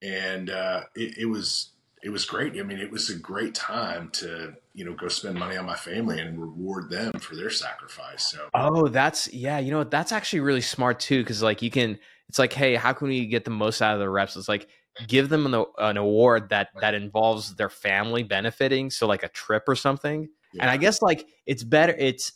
And 0.03 0.51
uh, 0.51 0.83
it, 0.95 1.19
it 1.19 1.27
was 1.27 1.71
it 2.03 2.11
was 2.11 2.25
great. 2.25 2.59
I 2.59 2.63
mean, 2.63 2.79
it 2.79 2.91
was 2.91 3.11
a 3.11 3.17
great 3.17 3.55
time 3.55 4.11
to 4.15 4.55
you 4.75 4.85
know 4.85 4.95
go 4.95 5.09
spend 5.09 5.39
money 5.39 5.57
on 5.57 5.67
my 5.67 5.77
family 5.77 6.21
and 6.21 6.41
reward 6.41 6.91
them 6.91 7.13
for 7.21 7.35
their 7.35 7.51
sacrifice. 7.51 8.31
So 8.31 8.49
oh, 8.55 8.89
that's 8.89 9.33
yeah, 9.33 9.59
you 9.59 9.71
know 9.71 9.85
that's 9.85 10.13
actually 10.13 10.41
really 10.41 10.61
smart 10.61 11.01
too 11.01 11.23
because 11.23 11.43
like 11.43 11.63
you 11.63 11.71
can 11.71 11.99
it's 12.29 12.39
like 12.39 12.53
hey, 12.53 12.75
how 12.75 12.93
can 12.93 13.09
we 13.09 13.27
get 13.27 13.45
the 13.45 13.51
most 13.51 13.83
out 13.83 13.95
of 13.95 14.01
the 14.01 14.09
reps? 14.09 14.37
It's 14.37 14.49
like 14.49 14.69
give 15.07 15.29
them 15.29 15.53
an, 15.53 15.65
an 15.79 15.97
award 15.97 16.49
that 16.51 16.69
that 16.81 16.95
involves 16.95 17.55
their 17.55 17.69
family 17.69 18.23
benefiting 18.23 18.91
so 18.91 19.07
like 19.07 19.23
a 19.23 19.29
trip 19.29 19.65
or 19.69 19.77
something. 19.77 20.29
Yeah. 20.55 20.63
and 20.63 20.71
i 20.71 20.79
guess 20.79 21.03
like 21.03 21.27
it's 21.47 21.63
better 21.63 21.95
it's 21.99 22.33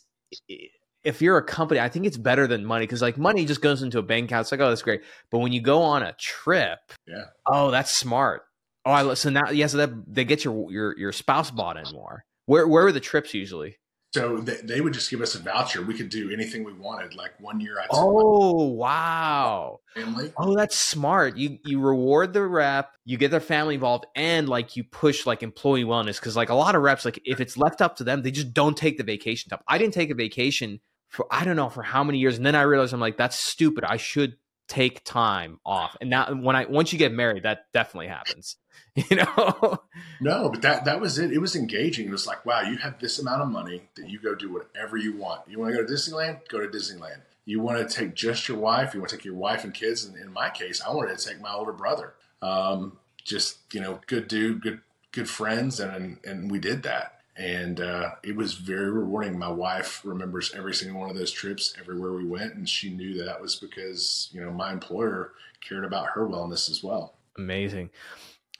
if 1.03 1.19
you're 1.21 1.37
a 1.37 1.43
company 1.43 1.79
i 1.79 1.89
think 1.89 2.05
it's 2.05 2.17
better 2.17 2.45
than 2.45 2.63
money 2.63 2.85
because 2.85 3.01
like 3.01 3.17
money 3.17 3.45
just 3.45 3.61
goes 3.61 3.81
into 3.81 3.97
a 3.97 4.03
bank 4.03 4.25
account 4.25 4.41
it's 4.41 4.51
like 4.51 4.61
oh 4.61 4.69
that's 4.69 4.83
great. 4.83 5.01
But 5.31 5.39
when 5.39 5.51
you 5.51 5.61
go 5.61 5.81
on 5.81 6.03
a 6.03 6.13
trip 6.13 6.79
yeah. 7.07 7.25
oh 7.47 7.71
that's 7.71 7.91
smart. 7.91 8.43
Oh 8.85 8.91
i 8.91 9.13
so 9.15 9.29
now 9.29 9.49
yeah 9.49 9.67
so 9.67 9.77
that 9.77 9.89
they 10.07 10.25
get 10.25 10.45
your 10.45 10.71
your 10.71 10.97
your 10.97 11.11
spouse 11.11 11.49
bought 11.49 11.77
in 11.77 11.91
more. 11.91 12.23
Where 12.45 12.67
where 12.67 12.85
are 12.85 12.91
the 12.91 12.99
trips 12.99 13.33
usually 13.33 13.77
so 14.13 14.37
they, 14.37 14.57
they 14.63 14.79
would 14.79 14.93
just 14.93 15.09
give 15.09 15.21
us 15.21 15.33
a 15.33 15.39
voucher. 15.39 15.81
We 15.81 15.95
could 15.95 16.09
do 16.09 16.31
anything 16.31 16.63
we 16.63 16.73
wanted. 16.73 17.15
Like 17.15 17.31
one 17.39 17.59
year, 17.59 17.79
I 17.79 17.87
oh 17.89 18.67
wow, 18.67 19.79
family. 19.95 20.31
Oh, 20.37 20.55
that's 20.55 20.77
smart. 20.77 21.35
You 21.35 21.57
you 21.65 21.79
reward 21.79 22.31
the 22.33 22.43
rep, 22.43 22.91
you 23.05 23.17
get 23.17 23.31
their 23.31 23.39
family 23.39 23.73
involved, 23.73 24.05
and 24.15 24.47
like 24.47 24.77
you 24.77 24.83
push 24.83 25.25
like 25.25 25.41
employee 25.41 25.83
wellness 25.83 26.19
because 26.19 26.35
like 26.35 26.49
a 26.49 26.55
lot 26.55 26.75
of 26.75 26.83
reps, 26.83 27.05
like 27.05 27.19
if 27.25 27.39
it's 27.41 27.57
left 27.57 27.81
up 27.81 27.95
to 27.95 28.03
them, 28.03 28.21
they 28.21 28.31
just 28.31 28.53
don't 28.53 28.77
take 28.77 28.97
the 28.97 29.03
vacation 29.03 29.49
time. 29.49 29.59
I 29.67 29.79
didn't 29.79 29.95
take 29.95 30.11
a 30.11 30.15
vacation 30.15 30.79
for 31.09 31.25
I 31.31 31.43
don't 31.43 31.55
know 31.55 31.69
for 31.69 31.81
how 31.81 32.03
many 32.03 32.19
years, 32.19 32.37
and 32.37 32.45
then 32.45 32.55
I 32.55 32.61
realized 32.61 32.93
I'm 32.93 32.99
like 32.99 33.17
that's 33.17 33.39
stupid. 33.39 33.83
I 33.83 33.97
should 33.97 34.35
take 34.73 35.03
time 35.03 35.59
off. 35.65 35.95
And 36.01 36.09
now 36.09 36.33
when 36.33 36.55
I 36.55 36.65
once 36.65 36.91
you 36.91 36.99
get 36.99 37.13
married, 37.13 37.43
that 37.43 37.71
definitely 37.73 38.07
happens. 38.07 38.57
You 38.95 39.15
know? 39.15 39.79
No, 40.21 40.49
but 40.49 40.61
that 40.61 40.85
that 40.85 41.01
was 41.01 41.17
it. 41.17 41.31
It 41.31 41.39
was 41.39 41.55
engaging. 41.55 42.07
It 42.07 42.11
was 42.11 42.27
like, 42.27 42.45
wow, 42.45 42.61
you 42.61 42.77
have 42.77 42.99
this 42.99 43.17
amount 43.17 43.41
of 43.41 43.47
money 43.47 43.89
that 43.95 44.07
you 44.07 44.19
go 44.19 44.35
do 44.35 44.53
whatever 44.53 44.97
you 44.97 45.17
want. 45.17 45.41
You 45.47 45.57
want 45.57 45.71
to 45.71 45.77
go 45.77 45.83
to 45.83 45.91
Disneyland? 45.91 46.47
Go 46.47 46.59
to 46.59 46.67
Disneyland. 46.67 47.21
You 47.45 47.59
want 47.59 47.79
to 47.79 47.91
take 47.91 48.13
just 48.13 48.47
your 48.47 48.59
wife? 48.59 48.93
You 48.93 48.99
want 48.99 49.09
to 49.09 49.17
take 49.17 49.25
your 49.25 49.33
wife 49.33 49.63
and 49.63 49.73
kids? 49.73 50.05
And 50.05 50.15
in 50.15 50.31
my 50.31 50.51
case, 50.51 50.79
I 50.79 50.93
wanted 50.93 51.17
to 51.17 51.27
take 51.27 51.41
my 51.41 51.51
older 51.51 51.73
brother. 51.73 52.13
Um, 52.43 52.99
just 53.23 53.57
you 53.73 53.81
know, 53.81 53.99
good 54.05 54.27
dude, 54.27 54.61
good 54.61 54.81
good 55.11 55.27
friends, 55.27 55.79
and 55.79 56.19
and 56.23 56.51
we 56.51 56.59
did 56.59 56.83
that 56.83 57.22
and 57.35 57.79
uh, 57.79 58.11
it 58.23 58.35
was 58.35 58.53
very 58.53 58.91
rewarding. 58.91 59.37
My 59.37 59.49
wife 59.49 60.01
remembers 60.03 60.53
every 60.55 60.73
single 60.73 60.99
one 60.99 61.09
of 61.09 61.15
those 61.15 61.31
trips, 61.31 61.73
everywhere 61.79 62.13
we 62.13 62.25
went, 62.25 62.53
and 62.55 62.67
she 62.67 62.93
knew 62.93 63.23
that, 63.23 63.41
was 63.41 63.55
because 63.55 64.29
you 64.31 64.41
know 64.41 64.51
my 64.51 64.71
employer 64.71 65.33
cared 65.61 65.85
about 65.85 66.07
her 66.13 66.27
wellness 66.27 66.69
as 66.69 66.83
well. 66.83 67.15
Amazing. 67.37 67.89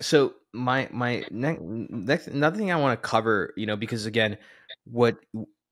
So 0.01 0.33
my 0.53 0.89
my 0.91 1.25
next, 1.29 1.61
next 1.61 2.27
another 2.27 2.57
thing 2.57 2.71
I 2.71 2.75
want 2.75 3.01
to 3.01 3.07
cover, 3.07 3.53
you 3.55 3.65
know, 3.65 3.75
because 3.75 4.05
again, 4.05 4.37
what 4.85 5.17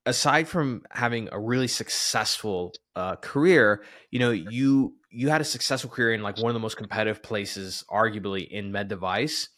aside 0.06 0.47
from 0.47 0.84
having 0.91 1.30
a 1.32 1.39
really 1.39 1.68
successful 1.68 2.74
uh, 2.95 3.16
career, 3.18 3.84
you 4.12 4.20
know, 4.20 4.32
you 4.32 4.95
you 5.10 5.30
had 5.30 5.41
a 5.41 5.45
successful 5.45 5.89
career 5.89 6.14
in 6.14 6.22
like 6.22 6.38
one 6.38 6.49
of 6.49 6.54
the 6.54 6.60
most 6.60 6.78
competitive 6.78 7.24
places, 7.24 7.84
arguably 7.89 8.47
in 8.47 8.72
med 8.72 8.88
device. 8.88 9.49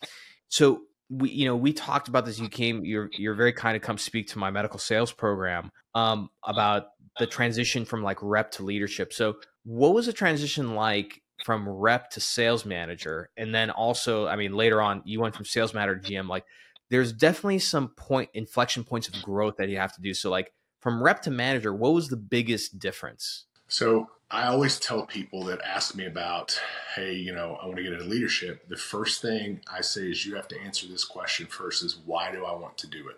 So 0.47 0.83
we 1.13 1.29
you 1.29 1.45
know 1.45 1.55
we 1.55 1.73
talked 1.73 2.07
about 2.07 2.25
this 2.25 2.39
you 2.39 2.49
came 2.49 2.83
you're 2.83 3.09
you're 3.13 3.35
very 3.35 3.53
kind 3.53 3.75
to 3.75 3.79
come 3.79 3.97
speak 3.97 4.27
to 4.27 4.39
my 4.39 4.49
medical 4.49 4.79
sales 4.79 5.11
program 5.11 5.69
um 5.93 6.29
about 6.43 6.87
the 7.19 7.27
transition 7.27 7.85
from 7.85 8.01
like 8.01 8.17
rep 8.21 8.49
to 8.51 8.63
leadership. 8.63 9.13
So 9.13 9.35
what 9.63 9.93
was 9.93 10.07
the 10.07 10.13
transition 10.13 10.73
like 10.73 11.21
from 11.43 11.69
rep 11.69 12.09
to 12.11 12.19
sales 12.19 12.65
manager? 12.65 13.29
And 13.37 13.53
then 13.53 13.69
also 13.69 14.27
i 14.27 14.35
mean 14.35 14.53
later 14.53 14.81
on 14.81 15.01
you 15.05 15.19
went 15.19 15.35
from 15.35 15.45
sales 15.45 15.73
manager 15.73 15.99
to 15.99 16.11
gm 16.11 16.27
like 16.27 16.45
there's 16.89 17.13
definitely 17.13 17.59
some 17.59 17.89
point 17.89 18.29
inflection 18.33 18.83
points 18.83 19.07
of 19.07 19.21
growth 19.21 19.57
that 19.57 19.69
you 19.69 19.77
have 19.77 19.93
to 19.95 20.01
do. 20.01 20.13
So 20.13 20.29
like 20.29 20.53
from 20.79 21.01
rep 21.01 21.21
to 21.23 21.31
manager 21.31 21.73
what 21.73 21.93
was 21.93 22.09
the 22.09 22.17
biggest 22.17 22.79
difference? 22.79 23.45
So 23.67 24.09
I 24.33 24.47
always 24.47 24.79
tell 24.79 25.05
people 25.05 25.43
that 25.43 25.61
ask 25.61 25.95
me 25.95 26.07
about, 26.07 26.59
hey, 26.95 27.13
you 27.13 27.31
know, 27.31 27.59
I 27.61 27.67
want 27.67 27.77
to 27.77 27.83
get 27.83 27.93
into 27.93 28.05
leadership. 28.05 28.67
The 28.67 28.75
first 28.75 29.21
thing 29.21 29.61
I 29.71 29.81
say 29.81 30.09
is 30.09 30.25
you 30.25 30.35
have 30.35 30.47
to 30.47 30.59
answer 30.59 30.87
this 30.87 31.05
question 31.05 31.45
first: 31.45 31.83
is 31.83 31.97
why 32.03 32.31
do 32.31 32.43
I 32.43 32.53
want 32.53 32.75
to 32.79 32.87
do 32.87 33.09
it? 33.09 33.17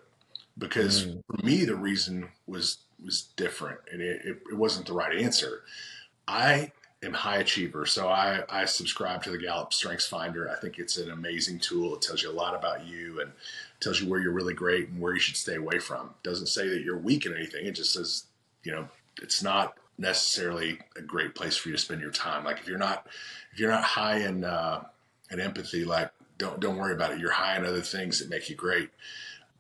Because 0.58 1.06
mm. 1.06 1.24
for 1.26 1.46
me, 1.46 1.64
the 1.64 1.76
reason 1.76 2.28
was 2.48 2.80
was 3.04 3.30
different, 3.38 3.80
and 3.90 4.02
it, 4.02 4.26
it, 4.26 4.42
it 4.52 4.58
wasn't 4.58 4.88
the 4.88 4.94
right 4.94 5.18
answer. 5.18 5.62
I 6.28 6.74
am 7.02 7.14
high 7.14 7.38
achiever, 7.38 7.86
so 7.86 8.10
I, 8.10 8.44
I 8.50 8.66
subscribe 8.66 9.24
to 9.24 9.30
the 9.30 9.38
Gallup 9.38 9.74
Strengths 9.74 10.08
Finder. 10.08 10.50
I 10.50 10.60
think 10.60 10.80
it's 10.80 10.98
an 10.98 11.12
amazing 11.12 11.60
tool. 11.60 11.96
It 11.96 12.02
tells 12.02 12.24
you 12.24 12.30
a 12.30 12.34
lot 12.34 12.56
about 12.56 12.86
you 12.86 13.22
and 13.22 13.32
tells 13.80 14.02
you 14.02 14.10
where 14.10 14.20
you're 14.20 14.34
really 14.34 14.54
great 14.54 14.90
and 14.90 15.00
where 15.00 15.14
you 15.14 15.20
should 15.22 15.38
stay 15.38 15.56
away 15.56 15.80
from. 15.80 16.08
It 16.08 16.28
doesn't 16.28 16.48
say 16.48 16.68
that 16.68 16.82
you're 16.82 16.98
weak 16.98 17.26
in 17.26 17.34
anything. 17.34 17.66
It 17.66 17.76
just 17.76 17.94
says, 17.94 18.26
you 18.64 18.74
know, 18.74 18.90
it's 19.22 19.42
not 19.42 19.78
necessarily 19.98 20.80
a 20.96 21.02
great 21.02 21.36
place 21.36 21.56
for 21.56 21.70
you 21.70 21.76
to 21.76 21.82
spend 21.82 22.02
your 22.02 22.12
time. 22.12 22.44
Like 22.44 22.60
if 22.60 22.68
you're 22.68 22.78
not 22.78 23.08
if 23.54 23.60
you're 23.60 23.72
not 23.72 23.84
high 23.84 24.18
in 24.18 24.44
uh, 24.44 24.84
in 25.32 25.40
empathy, 25.40 25.86
like 25.86 26.12
don't 26.38 26.60
don't 26.60 26.78
worry 26.78 26.94
about 26.94 27.12
it. 27.12 27.20
You're 27.20 27.32
high 27.32 27.58
in 27.58 27.66
other 27.66 27.82
things 27.82 28.20
that 28.20 28.30
make 28.30 28.50
you 28.50 28.56
great. 28.56 28.90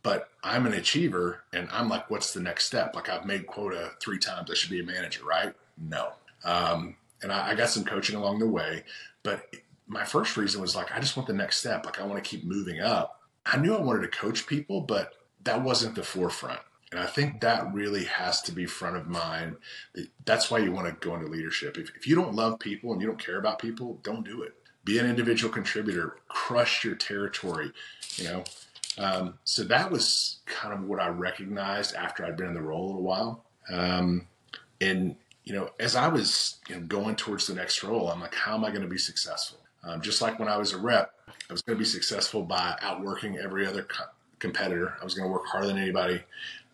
But 0.03 0.29
I'm 0.43 0.67
an 0.67 0.73
achiever, 0.73 1.41
and 1.51 1.67
I'm 1.71 1.89
like, 1.89 2.11
what's 2.11 2.31
the 2.31 2.39
next 2.39 2.65
step? 2.65 2.95
Like 2.95 3.09
I've 3.09 3.25
made 3.25 3.47
quota 3.47 3.93
three 3.99 4.19
times. 4.19 4.51
I 4.51 4.53
should 4.53 4.69
be 4.69 4.79
a 4.79 4.83
manager, 4.83 5.25
right? 5.25 5.53
No. 5.77 6.09
Um, 6.43 6.95
and 7.23 7.31
I, 7.31 7.49
I 7.49 7.55
got 7.55 7.69
some 7.69 7.83
coaching 7.83 8.15
along 8.15 8.37
the 8.37 8.47
way, 8.47 8.83
but 9.23 9.47
my 9.87 10.03
first 10.03 10.37
reason 10.37 10.61
was 10.61 10.75
like, 10.75 10.91
I 10.95 10.99
just 10.99 11.17
want 11.17 11.27
the 11.27 11.33
next 11.33 11.57
step. 11.57 11.85
Like 11.85 11.99
I 11.99 12.05
want 12.05 12.23
to 12.23 12.29
keep 12.29 12.43
moving 12.43 12.81
up. 12.81 13.21
I 13.45 13.57
knew 13.57 13.75
I 13.75 13.81
wanted 13.81 14.01
to 14.01 14.17
coach 14.17 14.45
people, 14.45 14.81
but 14.81 15.13
that 15.43 15.63
wasn't 15.63 15.95
the 15.95 16.03
forefront. 16.03 16.59
And 16.95 17.03
I 17.03 17.07
think 17.07 17.41
that 17.41 17.73
really 17.73 18.05
has 18.05 18.41
to 18.43 18.53
be 18.53 18.65
front 18.65 18.95
of 18.95 19.05
mind. 19.05 19.57
That's 20.23 20.49
why 20.49 20.59
you 20.59 20.71
want 20.71 20.87
to 20.87 21.05
go 21.05 21.13
into 21.13 21.27
leadership. 21.27 21.77
If, 21.77 21.93
if 21.93 22.07
you 22.07 22.15
don't 22.15 22.35
love 22.35 22.57
people 22.57 22.93
and 22.93 23.01
you 23.01 23.07
don't 23.07 23.19
care 23.19 23.37
about 23.37 23.59
people, 23.59 23.99
don't 24.01 24.23
do 24.23 24.43
it. 24.43 24.53
Be 24.85 24.97
an 24.97 25.05
individual 25.05 25.51
contributor, 25.51 26.19
crush 26.29 26.85
your 26.85 26.95
territory, 26.95 27.73
you 28.15 28.23
know. 28.23 28.43
Um, 28.97 29.33
so 29.43 29.65
that 29.65 29.91
was 29.91 30.37
kind 30.45 30.73
of 30.73 30.85
what 30.85 31.01
I 31.01 31.09
recognized 31.09 31.95
after 31.95 32.25
I'd 32.25 32.37
been 32.37 32.47
in 32.47 32.53
the 32.53 32.61
role 32.61 32.85
a 32.85 32.87
little 32.87 33.01
while. 33.01 33.43
Um, 33.69 34.27
and, 34.79 35.17
you 35.43 35.53
know, 35.53 35.71
as 35.81 35.97
I 35.97 36.07
was 36.07 36.59
you 36.69 36.75
know, 36.75 36.81
going 36.83 37.17
towards 37.17 37.45
the 37.45 37.55
next 37.55 37.83
role, 37.83 38.09
I'm 38.09 38.21
like, 38.21 38.35
how 38.35 38.55
am 38.55 38.63
I 38.63 38.69
going 38.69 38.83
to 38.83 38.87
be 38.87 38.97
successful? 38.97 39.59
Um, 39.83 39.99
just 39.99 40.21
like 40.21 40.39
when 40.39 40.47
I 40.47 40.55
was 40.55 40.71
a 40.71 40.77
rep, 40.77 41.11
I 41.49 41.51
was 41.51 41.61
going 41.61 41.77
to 41.77 41.79
be 41.79 41.89
successful 41.89 42.41
by 42.41 42.77
outworking 42.81 43.37
every 43.37 43.67
other 43.67 43.83
co- 43.83 44.05
competitor. 44.39 44.95
I 45.01 45.03
was 45.03 45.13
going 45.13 45.27
to 45.27 45.31
work 45.33 45.45
harder 45.47 45.67
than 45.67 45.77
anybody. 45.77 46.21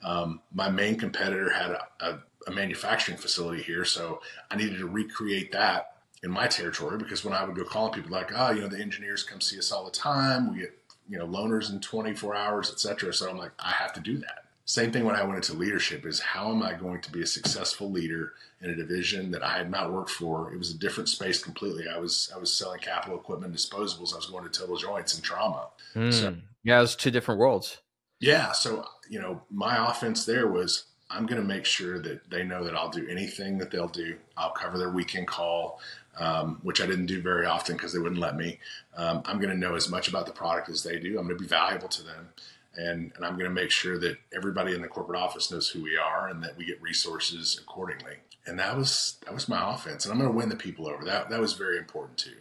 Um, 0.04 0.42
my 0.54 0.70
main 0.70 0.98
competitor 0.98 1.50
had 1.50 1.72
a, 1.72 1.88
a, 2.00 2.20
a, 2.48 2.52
manufacturing 2.52 3.18
facility 3.18 3.62
here, 3.62 3.86
so 3.86 4.22
I 4.50 4.56
needed 4.56 4.80
to 4.80 4.88
recreate 4.88 5.52
that 5.52 5.98
in 6.24 6.32
my 6.32 6.48
territory 6.48 6.98
because 6.98 7.24
when 7.24 7.34
I 7.34 7.44
would 7.44 7.56
go 7.56 7.64
calling 7.64 7.94
people 7.94 8.12
like, 8.12 8.32
oh, 8.36 8.52
you 8.52 8.62
know, 8.62 8.68
the 8.68 8.80
engineers 8.80 9.24
come 9.24 9.42
see 9.42 9.60
us 9.60 9.72
all 9.72 9.86
the 9.86 9.92
time. 9.92 10.52
We 10.52 10.62
get, 10.62 10.78
you 11.10 11.18
know, 11.18 11.28
loaners 11.28 11.72
in 11.72 11.82
24 11.82 12.36
hours, 12.36 12.72
etc. 12.72 13.14
So 13.14 13.30
I'm 13.30 13.38
like, 13.38 13.52
I 13.60 13.72
have 13.72 13.94
to 13.94 14.00
do 14.00 14.18
that. 14.20 14.46
Same 14.66 14.92
thing 14.92 15.04
when 15.04 15.16
I 15.16 15.24
went 15.24 15.36
into 15.36 15.54
leadership 15.54 16.06
is 16.06 16.20
how 16.20 16.50
am 16.50 16.64
I 16.64 16.74
going 16.74 17.02
to 17.02 17.12
be 17.12 17.22
a 17.22 17.28
successful 17.28 17.92
leader 17.92 18.34
in 18.62 18.70
a 18.70 18.76
division 18.76 19.32
that 19.32 19.44
I 19.44 19.58
had 19.58 19.70
not 19.70 19.92
worked 19.92 20.12
for? 20.12 20.54
It 20.54 20.58
was 20.58 20.72
a 20.72 20.78
different 20.78 21.10
space 21.10 21.44
completely. 21.44 21.90
I 21.90 21.98
was 21.98 22.32
I 22.34 22.40
was 22.40 22.54
selling 22.54 22.80
capital 22.80 23.18
equipment, 23.18 23.54
disposables. 23.54 24.14
I 24.14 24.18
was 24.18 24.28
going 24.28 24.46
to 24.46 24.50
total 24.50 24.78
joints 24.78 25.16
and 25.16 25.24
trauma. 25.24 25.68
Mm. 25.94 26.14
So, 26.14 26.36
yeah, 26.64 26.78
it 26.78 26.82
was 26.82 26.96
two 26.96 27.12
different 27.12 27.40
worlds. 27.40 27.80
Yeah. 28.22 28.54
So, 28.54 28.86
you 29.10 29.20
know, 29.20 29.42
my 29.50 29.90
offense 29.90 30.26
there 30.26 30.48
was 30.48 30.86
I'm 31.10 31.26
going 31.26 31.42
to 31.42 31.48
make 31.48 31.66
sure 31.66 32.00
that 32.00 32.30
they 32.30 32.44
know 32.44 32.64
that 32.64 32.76
I'll 32.76 32.90
do 32.90 33.06
anything 33.10 33.58
that 33.58 33.70
they'll 33.70 33.90
do. 33.90 34.16
I'll 34.38 34.52
cover 34.52 34.78
their 34.78 34.90
weekend 34.90 35.28
call, 35.28 35.82
um, 36.18 36.60
which 36.64 36.82
I 36.82 36.86
didn't 36.86 37.08
do 37.08 37.22
very 37.22 37.46
often 37.46 37.76
because 37.76 37.92
they 37.92 38.00
wouldn't 38.00 38.22
let 38.22 38.38
me. 38.38 38.60
Um, 38.96 39.22
I'm 39.26 39.38
going 39.38 39.50
to 39.50 39.58
know 39.58 39.76
as 39.76 39.90
much 39.90 40.08
about 40.08 40.26
the 40.26 40.32
product 40.32 40.70
as 40.70 40.84
they 40.84 41.00
do. 41.00 41.20
I'm 41.20 41.26
going 41.26 41.38
to 41.38 41.44
be 41.44 41.48
valuable 41.48 41.90
to 41.90 42.04
them. 42.04 42.30
And, 42.78 43.12
and 43.16 43.26
I'm 43.26 43.34
going 43.34 43.50
to 43.50 43.54
make 43.54 43.72
sure 43.72 43.98
that 44.00 44.18
everybody 44.34 44.74
in 44.74 44.82
the 44.82 44.88
corporate 44.88 45.20
office 45.20 45.52
knows 45.52 45.68
who 45.70 45.84
we 45.84 45.98
are 45.98 46.30
and 46.30 46.42
that 46.44 46.56
we 46.56 46.66
get 46.66 46.82
resources 46.82 47.60
accordingly. 47.62 48.16
And 48.46 48.58
that 48.60 48.78
was 48.78 49.18
that 49.26 49.34
was 49.34 49.50
my 49.50 49.74
offense. 49.74 50.06
And 50.06 50.14
I'm 50.14 50.20
going 50.20 50.32
to 50.32 50.38
win 50.38 50.50
the 50.50 50.56
people 50.56 50.88
over. 50.88 51.04
That 51.04 51.30
that 51.30 51.42
was 51.42 51.54
very 51.54 51.78
important 51.78 52.18
too. 52.18 52.38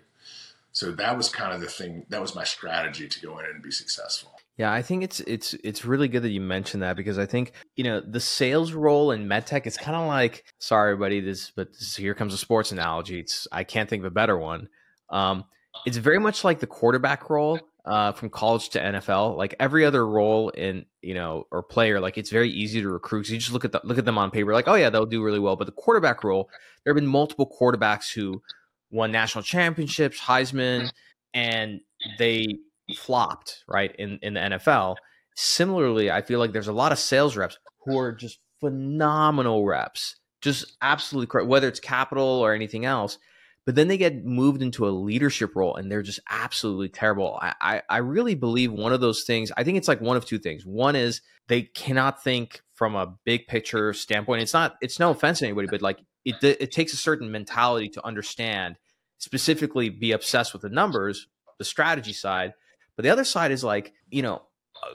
So 0.72 0.92
that 0.92 1.16
was 1.16 1.28
kind 1.28 1.52
of 1.52 1.60
the 1.60 1.66
thing. 1.66 2.06
That 2.10 2.20
was 2.20 2.36
my 2.36 2.44
strategy 2.44 3.08
to 3.08 3.20
go 3.20 3.38
in 3.40 3.46
and 3.46 3.62
be 3.62 3.72
successful. 3.72 4.39
Yeah, 4.60 4.74
I 4.74 4.82
think 4.82 5.02
it's 5.02 5.20
it's 5.20 5.54
it's 5.64 5.86
really 5.86 6.06
good 6.06 6.22
that 6.22 6.32
you 6.32 6.42
mentioned 6.42 6.82
that 6.82 6.94
because 6.94 7.18
I 7.18 7.24
think 7.24 7.52
you 7.76 7.84
know 7.84 8.02
the 8.02 8.20
sales 8.20 8.74
role 8.74 9.10
in 9.10 9.26
medtech 9.26 9.66
is 9.66 9.78
kind 9.78 9.96
of 9.96 10.06
like 10.06 10.44
sorry, 10.58 10.92
everybody, 10.92 11.20
this 11.20 11.50
but 11.50 11.72
this, 11.72 11.96
here 11.96 12.12
comes 12.12 12.34
a 12.34 12.36
sports 12.36 12.70
analogy. 12.70 13.20
It's 13.20 13.48
I 13.50 13.64
can't 13.64 13.88
think 13.88 14.00
of 14.00 14.04
a 14.04 14.10
better 14.10 14.36
one. 14.36 14.68
Um, 15.08 15.46
it's 15.86 15.96
very 15.96 16.18
much 16.18 16.44
like 16.44 16.60
the 16.60 16.66
quarterback 16.66 17.30
role 17.30 17.58
uh, 17.86 18.12
from 18.12 18.28
college 18.28 18.68
to 18.70 18.80
NFL. 18.80 19.34
Like 19.34 19.54
every 19.58 19.86
other 19.86 20.06
role 20.06 20.50
in 20.50 20.84
you 21.00 21.14
know 21.14 21.46
or 21.50 21.62
player, 21.62 21.98
like 21.98 22.18
it's 22.18 22.28
very 22.28 22.50
easy 22.50 22.82
to 22.82 22.90
recruit. 22.90 23.28
So 23.28 23.32
you 23.32 23.38
just 23.38 23.54
look 23.54 23.64
at 23.64 23.72
the, 23.72 23.80
look 23.82 23.96
at 23.96 24.04
them 24.04 24.18
on 24.18 24.30
paper, 24.30 24.52
like 24.52 24.68
oh 24.68 24.74
yeah, 24.74 24.90
they'll 24.90 25.06
do 25.06 25.22
really 25.22 25.40
well. 25.40 25.56
But 25.56 25.68
the 25.68 25.72
quarterback 25.72 26.22
role, 26.22 26.50
there 26.84 26.92
have 26.92 27.00
been 27.00 27.10
multiple 27.10 27.50
quarterbacks 27.50 28.12
who 28.12 28.42
won 28.90 29.10
national 29.10 29.42
championships, 29.42 30.20
Heisman, 30.20 30.90
and 31.32 31.80
they 32.18 32.58
flopped, 32.96 33.64
right, 33.68 33.94
in, 33.98 34.18
in 34.22 34.34
the 34.34 34.40
NFL. 34.40 34.96
Similarly, 35.36 36.10
I 36.10 36.22
feel 36.22 36.38
like 36.38 36.52
there's 36.52 36.68
a 36.68 36.72
lot 36.72 36.92
of 36.92 36.98
sales 36.98 37.36
reps 37.36 37.58
who 37.84 37.98
are 37.98 38.12
just 38.12 38.38
phenomenal 38.60 39.64
reps, 39.64 40.16
just 40.40 40.76
absolutely 40.82 41.26
correct, 41.26 41.48
whether 41.48 41.68
it's 41.68 41.80
capital 41.80 42.24
or 42.24 42.54
anything 42.54 42.84
else. 42.84 43.18
But 43.66 43.74
then 43.74 43.88
they 43.88 43.98
get 43.98 44.24
moved 44.24 44.62
into 44.62 44.88
a 44.88 44.90
leadership 44.90 45.54
role 45.54 45.76
and 45.76 45.90
they're 45.90 46.02
just 46.02 46.20
absolutely 46.30 46.88
terrible. 46.88 47.38
I, 47.40 47.54
I, 47.60 47.82
I 47.88 47.96
really 47.98 48.34
believe 48.34 48.72
one 48.72 48.92
of 48.92 49.00
those 49.00 49.22
things, 49.22 49.52
I 49.56 49.64
think 49.64 49.76
it's 49.76 49.88
like 49.88 50.00
one 50.00 50.16
of 50.16 50.24
two 50.24 50.38
things. 50.38 50.64
One 50.64 50.96
is 50.96 51.20
they 51.48 51.62
cannot 51.62 52.22
think 52.22 52.62
from 52.74 52.96
a 52.96 53.14
big 53.24 53.46
picture 53.46 53.92
standpoint. 53.92 54.42
It's 54.42 54.54
not, 54.54 54.76
it's 54.80 54.98
no 54.98 55.10
offense 55.10 55.40
to 55.40 55.44
anybody, 55.44 55.68
but 55.70 55.82
like 55.82 55.98
it, 56.24 56.36
it 56.42 56.72
takes 56.72 56.92
a 56.94 56.96
certain 56.96 57.30
mentality 57.30 57.88
to 57.90 58.04
understand, 58.04 58.76
specifically 59.18 59.90
be 59.90 60.12
obsessed 60.12 60.52
with 60.52 60.62
the 60.62 60.70
numbers, 60.70 61.26
the 61.58 61.64
strategy 61.64 62.14
side, 62.14 62.54
but 63.00 63.04
the 63.04 63.10
other 63.12 63.24
side 63.24 63.50
is 63.50 63.64
like, 63.64 63.94
you 64.10 64.20
know, 64.20 64.42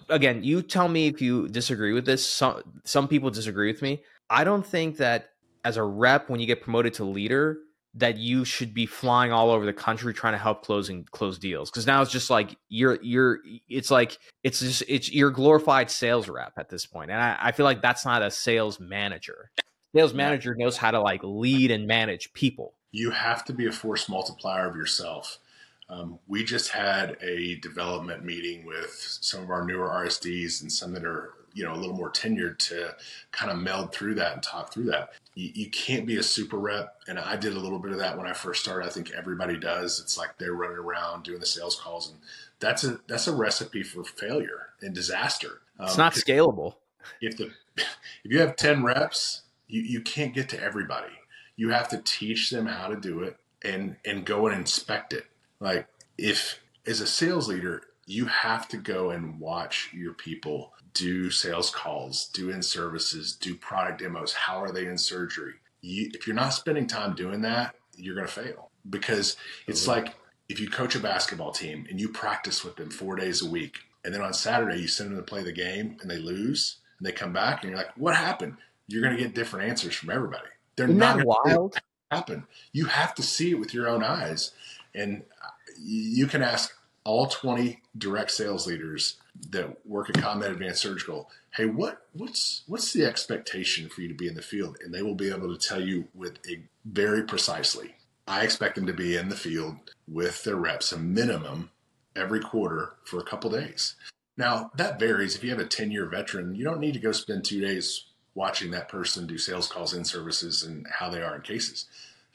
again, 0.09 0.43
you 0.43 0.61
tell 0.61 0.87
me 0.87 1.07
if 1.07 1.23
you 1.23 1.47
disagree 1.47 1.91
with 1.91 2.05
this. 2.05 2.23
Some 2.23 2.61
some 2.83 3.07
people 3.07 3.31
disagree 3.31 3.71
with 3.71 3.81
me. 3.81 4.03
I 4.29 4.43
don't 4.43 4.63
think 4.63 4.97
that 4.97 5.29
as 5.63 5.77
a 5.77 5.81
rep, 5.81 6.29
when 6.29 6.39
you 6.39 6.45
get 6.45 6.61
promoted 6.61 6.93
to 6.95 7.03
leader, 7.03 7.57
that 7.95 8.19
you 8.19 8.45
should 8.45 8.75
be 8.75 8.85
flying 8.85 9.31
all 9.31 9.49
over 9.49 9.65
the 9.65 9.73
country 9.73 10.13
trying 10.13 10.33
to 10.33 10.37
help 10.37 10.63
closing 10.63 11.07
close 11.09 11.39
deals. 11.39 11.71
Because 11.71 11.87
now 11.87 12.03
it's 12.03 12.11
just 12.11 12.29
like 12.29 12.55
you're 12.69 12.99
you're 13.01 13.39
it's 13.67 13.89
like 13.89 14.19
it's 14.43 14.59
just 14.59 14.83
it's 14.87 15.11
you're 15.11 15.31
glorified 15.31 15.89
sales 15.89 16.29
rep 16.29 16.53
at 16.57 16.69
this 16.69 16.85
point. 16.85 17.09
And 17.09 17.19
I, 17.19 17.35
I 17.41 17.51
feel 17.53 17.63
like 17.63 17.81
that's 17.81 18.05
not 18.05 18.21
a 18.21 18.29
sales 18.29 18.79
manager. 18.79 19.49
Sales 19.95 20.13
manager 20.13 20.53
knows 20.55 20.77
how 20.77 20.91
to 20.91 21.01
like 21.01 21.21
lead 21.23 21.71
and 21.71 21.87
manage 21.87 22.33
people. 22.33 22.75
You 22.91 23.09
have 23.09 23.43
to 23.45 23.53
be 23.53 23.65
a 23.65 23.71
force 23.71 24.07
multiplier 24.07 24.69
of 24.69 24.75
yourself. 24.75 25.39
Um, 25.87 26.19
we 26.27 26.43
just 26.43 26.71
had 26.71 27.17
a 27.21 27.55
development 27.57 28.23
meeting 28.25 28.65
with 28.65 28.95
some 29.21 29.43
of 29.43 29.51
our 29.51 29.63
newer 29.65 29.87
RSDs 29.87 30.61
and 30.61 30.71
some 30.71 30.93
that 30.93 31.05
are 31.05 31.33
you 31.53 31.63
know 31.63 31.73
a 31.73 31.77
little 31.77 31.95
more 31.95 32.11
tenured 32.11 32.57
to 32.57 32.95
kind 33.31 33.51
of 33.51 33.57
meld 33.57 33.93
through 33.93 34.15
that 34.15 34.33
and 34.33 34.43
talk 34.43 34.73
through 34.73 34.85
that. 34.85 35.13
You, 35.35 35.51
you, 35.53 35.69
can't 35.69 36.05
be 36.05 36.17
a 36.17 36.23
super 36.23 36.57
rep, 36.57 36.95
and 37.07 37.17
I 37.19 37.35
did 37.35 37.53
a 37.53 37.59
little 37.59 37.79
bit 37.79 37.91
of 37.91 37.97
that 37.99 38.17
when 38.17 38.27
I 38.27 38.33
first 38.33 38.63
started. 38.63 38.85
I 38.85 38.89
think 38.89 39.11
everybody 39.11 39.57
does. 39.57 39.99
It's 39.99 40.17
like 40.17 40.37
they're 40.37 40.53
running 40.53 40.77
around 40.77 41.23
doing 41.23 41.39
the 41.39 41.45
sales 41.45 41.79
calls, 41.79 42.09
and 42.09 42.19
that's 42.59 42.83
a 42.83 42.99
that's 43.07 43.27
a 43.27 43.35
recipe 43.35 43.83
for 43.83 44.03
failure 44.03 44.69
and 44.81 44.93
disaster. 44.93 45.61
Um, 45.79 45.87
it's 45.87 45.97
not 45.97 46.13
scalable. 46.13 46.75
If 47.21 47.37
the 47.37 47.51
if 47.77 47.85
you 48.23 48.39
have 48.39 48.55
ten 48.55 48.83
reps, 48.83 49.43
you, 49.67 49.81
you 49.81 50.01
can't 50.01 50.33
get 50.33 50.49
to 50.49 50.61
everybody. 50.61 51.13
You 51.55 51.69
have 51.69 51.87
to 51.89 52.01
teach 52.03 52.49
them 52.49 52.65
how 52.65 52.87
to 52.87 52.95
do 52.95 53.21
it 53.21 53.37
and 53.63 53.95
and 54.03 54.25
go 54.25 54.47
and 54.47 54.57
inspect 54.57 55.13
it 55.13 55.25
like 55.59 55.87
if 56.17 56.59
as 56.85 57.01
a 57.01 57.07
sales 57.07 57.47
leader, 57.47 57.81
you 58.05 58.25
have 58.25 58.67
to 58.69 58.77
go 58.77 59.09
and 59.09 59.39
watch 59.39 59.89
your 59.93 60.13
people 60.13 60.73
do 60.93 61.29
sales 61.29 61.69
calls, 61.69 62.27
do 62.29 62.49
in 62.49 62.61
services, 62.61 63.35
do 63.35 63.55
product 63.55 63.99
demos. 63.99 64.33
How 64.33 64.63
are 64.63 64.71
they 64.71 64.85
in 64.85 64.97
surgery? 64.97 65.53
You, 65.81 66.09
if 66.13 66.25
you're 66.25 66.35
not 66.35 66.53
spending 66.53 66.87
time 66.87 67.15
doing 67.15 67.41
that, 67.41 67.75
you're 67.95 68.15
going 68.15 68.27
to 68.27 68.33
fail 68.33 68.69
because 68.89 69.37
it's 69.67 69.81
mm-hmm. 69.81 70.05
like 70.05 70.15
if 70.47 70.59
you 70.59 70.69
coach 70.69 70.95
a 70.95 70.99
basketball 70.99 71.51
team 71.51 71.85
and 71.89 71.99
you 71.99 72.09
practice 72.09 72.63
with 72.63 72.75
them 72.75 72.89
four 72.89 73.15
days 73.15 73.41
a 73.41 73.49
week, 73.49 73.77
and 74.03 74.13
then 74.13 74.21
on 74.21 74.33
Saturday 74.33 74.79
you 74.79 74.87
send 74.87 75.11
them 75.11 75.17
to 75.17 75.23
play 75.23 75.43
the 75.43 75.51
game 75.51 75.97
and 76.01 76.09
they 76.09 76.17
lose 76.17 76.77
and 76.99 77.07
they 77.07 77.11
come 77.11 77.33
back 77.33 77.63
and 77.63 77.71
you're 77.71 77.77
like, 77.77 77.95
what 77.97 78.15
happened? 78.15 78.57
You're 78.87 79.01
going 79.01 79.17
to 79.17 79.21
get 79.21 79.33
different 79.33 79.67
answers 79.67 79.95
from 79.95 80.11
everybody. 80.11 80.47
They're 80.75 80.85
Isn't 80.85 80.97
not 80.97 81.25
wild. 81.25 81.77
Happen. 82.11 82.45
You 82.71 82.85
have 82.85 83.15
to 83.15 83.23
see 83.23 83.49
it 83.51 83.59
with 83.59 83.73
your 83.73 83.89
own 83.89 84.03
eyes. 84.03 84.51
And 84.95 85.23
uh, 85.43 85.49
you 85.79 86.27
can 86.27 86.41
ask 86.41 86.73
all 87.03 87.27
20 87.27 87.81
direct 87.97 88.31
sales 88.31 88.65
leaders 88.67 89.17
that 89.51 89.85
work 89.85 90.09
at 90.09 90.15
ConMed 90.15 90.51
Advanced 90.51 90.81
Surgical, 90.81 91.29
hey, 91.55 91.65
what 91.65 92.07
what's 92.13 92.63
what's 92.67 92.91
the 92.93 93.05
expectation 93.05 93.89
for 93.89 94.01
you 94.01 94.07
to 94.07 94.13
be 94.13 94.27
in 94.27 94.35
the 94.35 94.41
field? 94.41 94.77
And 94.83 94.93
they 94.93 95.01
will 95.01 95.15
be 95.15 95.29
able 95.29 95.55
to 95.55 95.67
tell 95.67 95.81
you 95.81 96.07
with 96.13 96.39
a 96.49 96.63
very 96.83 97.23
precisely. 97.23 97.95
I 98.27 98.41
expect 98.41 98.75
them 98.75 98.87
to 98.87 98.93
be 98.93 99.15
in 99.15 99.29
the 99.29 99.35
field 99.35 99.77
with 100.07 100.43
their 100.43 100.55
reps 100.55 100.91
a 100.91 100.97
minimum 100.97 101.69
every 102.15 102.39
quarter 102.39 102.93
for 103.03 103.19
a 103.19 103.25
couple 103.25 103.51
days. 103.51 103.95
Now 104.35 104.71
that 104.75 104.99
varies. 104.99 105.35
If 105.35 105.43
you 105.43 105.51
have 105.51 105.59
a 105.59 105.65
10 105.65 105.91
year 105.91 106.07
veteran, 106.07 106.55
you 106.55 106.63
don't 106.63 106.79
need 106.79 106.93
to 106.93 106.99
go 106.99 107.11
spend 107.11 107.45
two 107.45 107.61
days 107.61 108.05
watching 108.33 108.71
that 108.71 108.89
person 108.89 109.25
do 109.25 109.37
sales 109.37 109.67
calls 109.67 109.93
in 109.93 110.03
services 110.03 110.63
and 110.63 110.85
how 110.99 111.09
they 111.09 111.21
are 111.21 111.35
in 111.35 111.41
cases 111.41 111.85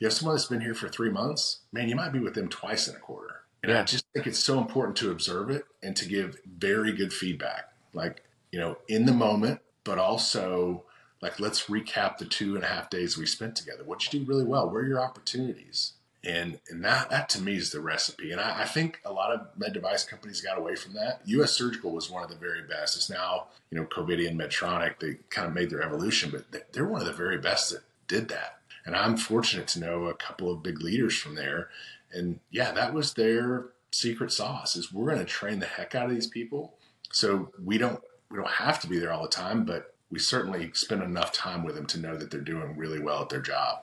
you 0.01 0.07
have 0.07 0.15
someone 0.15 0.35
that's 0.35 0.47
been 0.47 0.63
here 0.63 0.75
for 0.75 0.89
three 0.89 1.11
months, 1.11 1.61
man, 1.73 1.89
you 1.89 1.95
might 1.95 2.13
be 2.13 2.19
with 2.19 2.35
them 2.35 2.49
twice 2.49 2.89
in 2.89 2.97
a 2.97 2.99
quarter. 2.99 3.43
And 3.63 3.71
yeah. 3.71 3.81
I 3.81 3.85
just 3.85 4.05
think 4.15 4.27
it's 4.27 4.43
so 4.43 4.59
important 4.59 4.97
to 4.99 5.11
observe 5.11 5.51
it 5.51 5.67
and 5.83 5.95
to 5.97 6.09
give 6.09 6.41
very 6.47 6.93
good 6.93 7.13
feedback, 7.13 7.73
like, 7.93 8.25
you 8.51 8.59
know, 8.59 8.79
in 8.89 9.05
the 9.05 9.13
moment, 9.13 9.61
but 9.85 9.99
also 9.99 10.85
like, 11.21 11.39
let's 11.39 11.67
recap 11.67 12.17
the 12.17 12.25
two 12.25 12.55
and 12.55 12.65
a 12.65 12.69
half 12.69 12.89
days 12.89 13.19
we 13.19 13.27
spent 13.27 13.57
together. 13.57 13.85
What 13.85 14.11
you 14.11 14.21
do 14.21 14.27
really 14.27 14.45
well? 14.45 14.71
Where 14.71 14.83
are 14.83 14.87
your 14.87 15.01
opportunities? 15.01 15.93
And 16.23 16.61
and 16.69 16.85
that 16.85 17.09
that 17.09 17.31
to 17.31 17.41
me 17.41 17.57
is 17.57 17.71
the 17.71 17.81
recipe. 17.81 18.31
And 18.31 18.41
I, 18.41 18.63
I, 18.63 18.65
think 18.67 19.01
a 19.07 19.13
lot 19.13 19.33
of 19.33 19.47
med 19.57 19.73
device 19.73 20.05
companies 20.05 20.43
got 20.43 20.59
away 20.59 20.77
from 20.77 20.93
that. 20.93 21.23
US 21.25 21.53
Surgical 21.53 21.93
was 21.93 22.11
one 22.11 22.23
of 22.23 22.29
the 22.29 22.37
very 22.37 22.63
best. 22.63 22.95
It's 22.95 23.09
now, 23.09 23.47
you 23.71 23.79
know, 23.79 23.87
Covidien, 23.87 24.37
Medtronic, 24.37 24.99
they 25.01 25.17
kind 25.31 25.49
of 25.49 25.55
made 25.55 25.71
their 25.71 25.83
evolution, 25.83 26.31
but 26.31 26.73
they're 26.75 26.85
one 26.85 27.01
of 27.01 27.07
the 27.07 27.15
very 27.15 27.39
best 27.39 27.71
that 27.71 27.85
did 28.07 28.29
that. 28.29 28.60
And 28.85 28.97
I'm 28.97 29.17
fortunate 29.17 29.69
to 29.69 29.81
know 29.81 30.05
a 30.07 30.15
couple 30.15 30.51
of 30.51 30.63
big 30.63 30.81
leaders 30.81 31.17
from 31.17 31.35
there. 31.35 31.69
And 32.13 32.41
yeah, 32.51 32.73
that 32.73 32.95
was 32.95 33.15
their 33.15 33.67
secret 33.93 34.33
sauce 34.33 34.77
is 34.77 34.93
we're 34.93 35.07
going 35.07 35.19
to 35.19 35.25
train 35.25 35.59
the 35.59 35.67
heck 35.67 35.95
out 35.95 36.09
of 36.09 36.15
these 36.15 36.27
people. 36.27 36.75
So 37.13 37.53
we 37.63 37.79
don't 37.79 38.01
we 38.31 38.37
don't 38.37 38.49
have 38.49 38.81
to 38.81 38.87
be 38.87 38.99
there 38.99 39.13
all 39.13 39.23
the 39.23 39.29
time, 39.29 39.65
but 39.65 39.95
we 40.11 40.19
certainly 40.19 40.71
spend 40.75 41.03
enough 41.03 41.33
time 41.33 41.65
with 41.65 41.75
them 41.75 41.87
to 41.87 41.99
know 41.99 42.17
that 42.17 42.31
they're 42.31 42.41
doing 42.41 42.77
really 42.77 43.01
well 43.01 43.23
at 43.23 43.29
their 43.29 43.41
job 43.41 43.83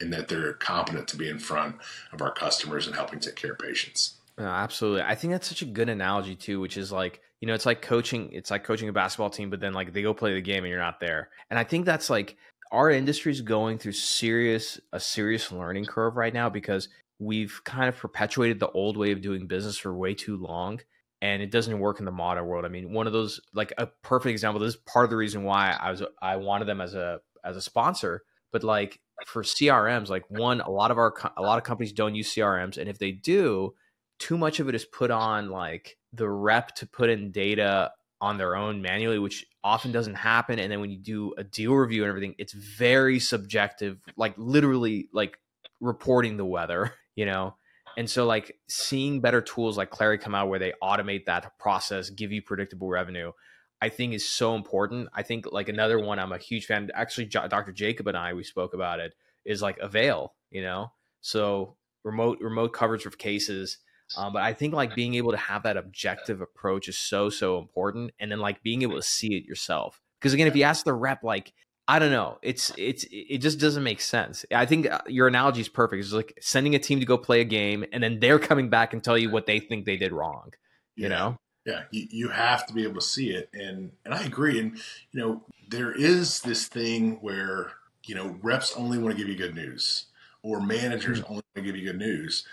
and 0.00 0.12
that 0.12 0.28
they're 0.28 0.52
competent 0.54 1.08
to 1.08 1.16
be 1.16 1.28
in 1.28 1.38
front 1.38 1.76
of 2.12 2.22
our 2.22 2.32
customers 2.32 2.86
and 2.86 2.94
helping 2.94 3.18
take 3.18 3.36
care 3.36 3.52
of 3.52 3.58
patients. 3.58 4.14
No, 4.36 4.46
absolutely. 4.46 5.02
I 5.02 5.16
think 5.16 5.32
that's 5.32 5.48
such 5.48 5.62
a 5.62 5.66
good 5.66 5.88
analogy 5.88 6.36
too, 6.36 6.60
which 6.60 6.76
is 6.76 6.92
like, 6.92 7.20
you 7.40 7.48
know, 7.48 7.54
it's 7.54 7.66
like 7.66 7.82
coaching, 7.82 8.30
it's 8.32 8.52
like 8.52 8.62
coaching 8.62 8.88
a 8.88 8.92
basketball 8.92 9.30
team, 9.30 9.50
but 9.50 9.58
then 9.58 9.72
like 9.72 9.92
they 9.92 10.02
go 10.02 10.14
play 10.14 10.34
the 10.34 10.40
game 10.40 10.62
and 10.64 10.70
you're 10.70 10.78
not 10.78 11.00
there. 11.00 11.30
And 11.50 11.58
I 11.58 11.64
think 11.64 11.86
that's 11.86 12.08
like 12.08 12.36
our 12.70 12.90
industry 12.90 13.32
is 13.32 13.40
going 13.40 13.78
through 13.78 13.92
serious 13.92 14.80
a 14.92 15.00
serious 15.00 15.50
learning 15.52 15.84
curve 15.84 16.16
right 16.16 16.34
now 16.34 16.48
because 16.48 16.88
we've 17.18 17.60
kind 17.64 17.88
of 17.88 17.96
perpetuated 17.96 18.60
the 18.60 18.70
old 18.70 18.96
way 18.96 19.12
of 19.12 19.20
doing 19.20 19.46
business 19.46 19.76
for 19.76 19.94
way 19.94 20.14
too 20.14 20.36
long 20.36 20.80
and 21.20 21.42
it 21.42 21.50
doesn't 21.50 21.78
work 21.78 21.98
in 21.98 22.04
the 22.04 22.12
modern 22.12 22.46
world. 22.46 22.64
I 22.64 22.68
mean, 22.68 22.92
one 22.92 23.06
of 23.06 23.12
those 23.12 23.40
like 23.52 23.72
a 23.78 23.86
perfect 23.86 24.30
example. 24.30 24.60
This 24.60 24.74
is 24.74 24.80
part 24.80 25.04
of 25.04 25.10
the 25.10 25.16
reason 25.16 25.42
why 25.44 25.76
I 25.78 25.90
was 25.90 26.02
I 26.22 26.36
wanted 26.36 26.66
them 26.66 26.80
as 26.80 26.94
a 26.94 27.20
as 27.44 27.56
a 27.56 27.62
sponsor. 27.62 28.22
But 28.52 28.64
like 28.64 29.00
for 29.26 29.42
CRMs, 29.42 30.08
like 30.08 30.24
one, 30.30 30.60
a 30.60 30.70
lot 30.70 30.90
of 30.90 30.98
our 30.98 31.12
a 31.36 31.42
lot 31.42 31.58
of 31.58 31.64
companies 31.64 31.92
don't 31.92 32.14
use 32.14 32.32
CRMs, 32.34 32.78
and 32.78 32.88
if 32.88 32.98
they 32.98 33.12
do, 33.12 33.74
too 34.18 34.38
much 34.38 34.60
of 34.60 34.68
it 34.68 34.74
is 34.74 34.84
put 34.84 35.10
on 35.10 35.50
like 35.50 35.98
the 36.12 36.28
rep 36.28 36.74
to 36.76 36.86
put 36.86 37.10
in 37.10 37.32
data 37.32 37.92
on 38.20 38.36
their 38.38 38.56
own 38.56 38.82
manually, 38.82 39.18
which 39.18 39.46
often 39.62 39.92
doesn't 39.92 40.14
happen. 40.14 40.58
And 40.58 40.70
then 40.70 40.80
when 40.80 40.90
you 40.90 40.98
do 40.98 41.34
a 41.36 41.44
deal 41.44 41.74
review 41.74 42.02
and 42.02 42.08
everything, 42.08 42.34
it's 42.38 42.52
very 42.52 43.20
subjective, 43.20 43.98
like 44.16 44.34
literally 44.36 45.08
like 45.12 45.38
reporting 45.80 46.36
the 46.36 46.44
weather, 46.44 46.94
you 47.14 47.26
know? 47.26 47.54
And 47.96 48.08
so 48.08 48.26
like 48.26 48.56
seeing 48.68 49.20
better 49.20 49.40
tools 49.40 49.76
like 49.76 49.90
Clari 49.90 50.20
come 50.20 50.34
out 50.34 50.48
where 50.48 50.58
they 50.58 50.72
automate 50.82 51.24
that 51.26 51.58
process, 51.58 52.10
give 52.10 52.30
you 52.30 52.42
predictable 52.42 52.88
revenue, 52.88 53.32
I 53.80 53.88
think 53.88 54.14
is 54.14 54.28
so 54.28 54.54
important. 54.54 55.08
I 55.14 55.22
think 55.22 55.46
like 55.50 55.68
another 55.68 55.98
one 55.98 56.18
I'm 56.18 56.32
a 56.32 56.38
huge 56.38 56.66
fan. 56.66 56.90
Actually, 56.94 57.26
Dr. 57.26 57.72
Jacob 57.72 58.06
and 58.06 58.16
I 58.16 58.34
we 58.34 58.44
spoke 58.44 58.74
about 58.74 59.00
it 59.00 59.14
is 59.44 59.62
like 59.62 59.78
Avail, 59.78 60.34
you 60.50 60.62
know. 60.62 60.92
So 61.20 61.76
remote 62.04 62.38
remote 62.40 62.72
coverage 62.72 63.06
of 63.06 63.18
cases. 63.18 63.78
Um, 64.16 64.32
but 64.32 64.42
I 64.42 64.54
think 64.54 64.74
like 64.74 64.94
being 64.94 65.14
able 65.14 65.32
to 65.32 65.36
have 65.36 65.64
that 65.64 65.76
objective 65.76 66.40
approach 66.40 66.88
is 66.88 66.96
so 66.96 67.28
so 67.28 67.58
important, 67.58 68.12
and 68.18 68.30
then 68.30 68.40
like 68.40 68.62
being 68.62 68.82
able 68.82 68.96
to 68.96 69.02
see 69.02 69.34
it 69.36 69.44
yourself. 69.44 70.00
Because 70.18 70.32
again, 70.34 70.46
if 70.46 70.56
you 70.56 70.64
ask 70.64 70.84
the 70.84 70.94
rep, 70.94 71.22
like 71.22 71.52
I 71.86 71.98
don't 71.98 72.10
know, 72.10 72.38
it's 72.42 72.70
it's 72.76 73.06
it 73.10 73.38
just 73.38 73.58
doesn't 73.58 73.82
make 73.82 74.00
sense. 74.00 74.44
I 74.54 74.66
think 74.66 74.90
uh, 74.90 75.00
your 75.06 75.26
analogy 75.26 75.62
is 75.62 75.70
perfect. 75.70 76.04
It's 76.04 76.12
like 76.12 76.36
sending 76.40 76.74
a 76.74 76.78
team 76.78 77.00
to 77.00 77.06
go 77.06 77.16
play 77.16 77.40
a 77.40 77.44
game, 77.44 77.84
and 77.92 78.02
then 78.02 78.20
they're 78.20 78.38
coming 78.38 78.68
back 78.68 78.92
and 78.92 79.02
tell 79.02 79.16
you 79.16 79.30
what 79.30 79.46
they 79.46 79.58
think 79.58 79.86
they 79.86 79.96
did 79.96 80.12
wrong. 80.12 80.52
You 80.96 81.04
yeah. 81.04 81.08
know, 81.08 81.36
yeah, 81.64 81.82
you, 81.90 82.06
you 82.10 82.28
have 82.28 82.66
to 82.66 82.74
be 82.74 82.82
able 82.82 82.96
to 82.96 83.06
see 83.06 83.30
it, 83.30 83.48
and 83.52 83.92
and 84.04 84.14
I 84.14 84.22
agree. 84.24 84.60
And 84.60 84.76
you 85.12 85.20
know, 85.20 85.42
there 85.68 85.92
is 85.92 86.40
this 86.40 86.66
thing 86.66 87.18
where 87.22 87.72
you 88.06 88.14
know 88.14 88.36
reps 88.42 88.74
only 88.76 88.98
want 88.98 89.16
to 89.16 89.18
give 89.18 89.28
you 89.28 89.36
good 89.36 89.54
news, 89.54 90.06
or 90.42 90.60
managers 90.60 91.20
mm-hmm. 91.20 91.32
only 91.32 91.42
want 91.54 91.56
to 91.56 91.62
give 91.62 91.76
you 91.76 91.86
good 91.86 91.98
news. 91.98 92.46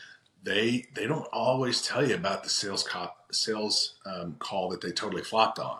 They 0.46 0.86
they 0.94 1.08
don't 1.08 1.28
always 1.34 1.82
tell 1.82 2.08
you 2.08 2.14
about 2.14 2.44
the 2.44 2.50
sales 2.50 2.84
cop 2.84 3.34
sales 3.34 3.96
um, 4.06 4.36
call 4.38 4.70
that 4.70 4.82
they 4.82 4.92
totally 4.92 5.24
flopped 5.24 5.58
on, 5.58 5.80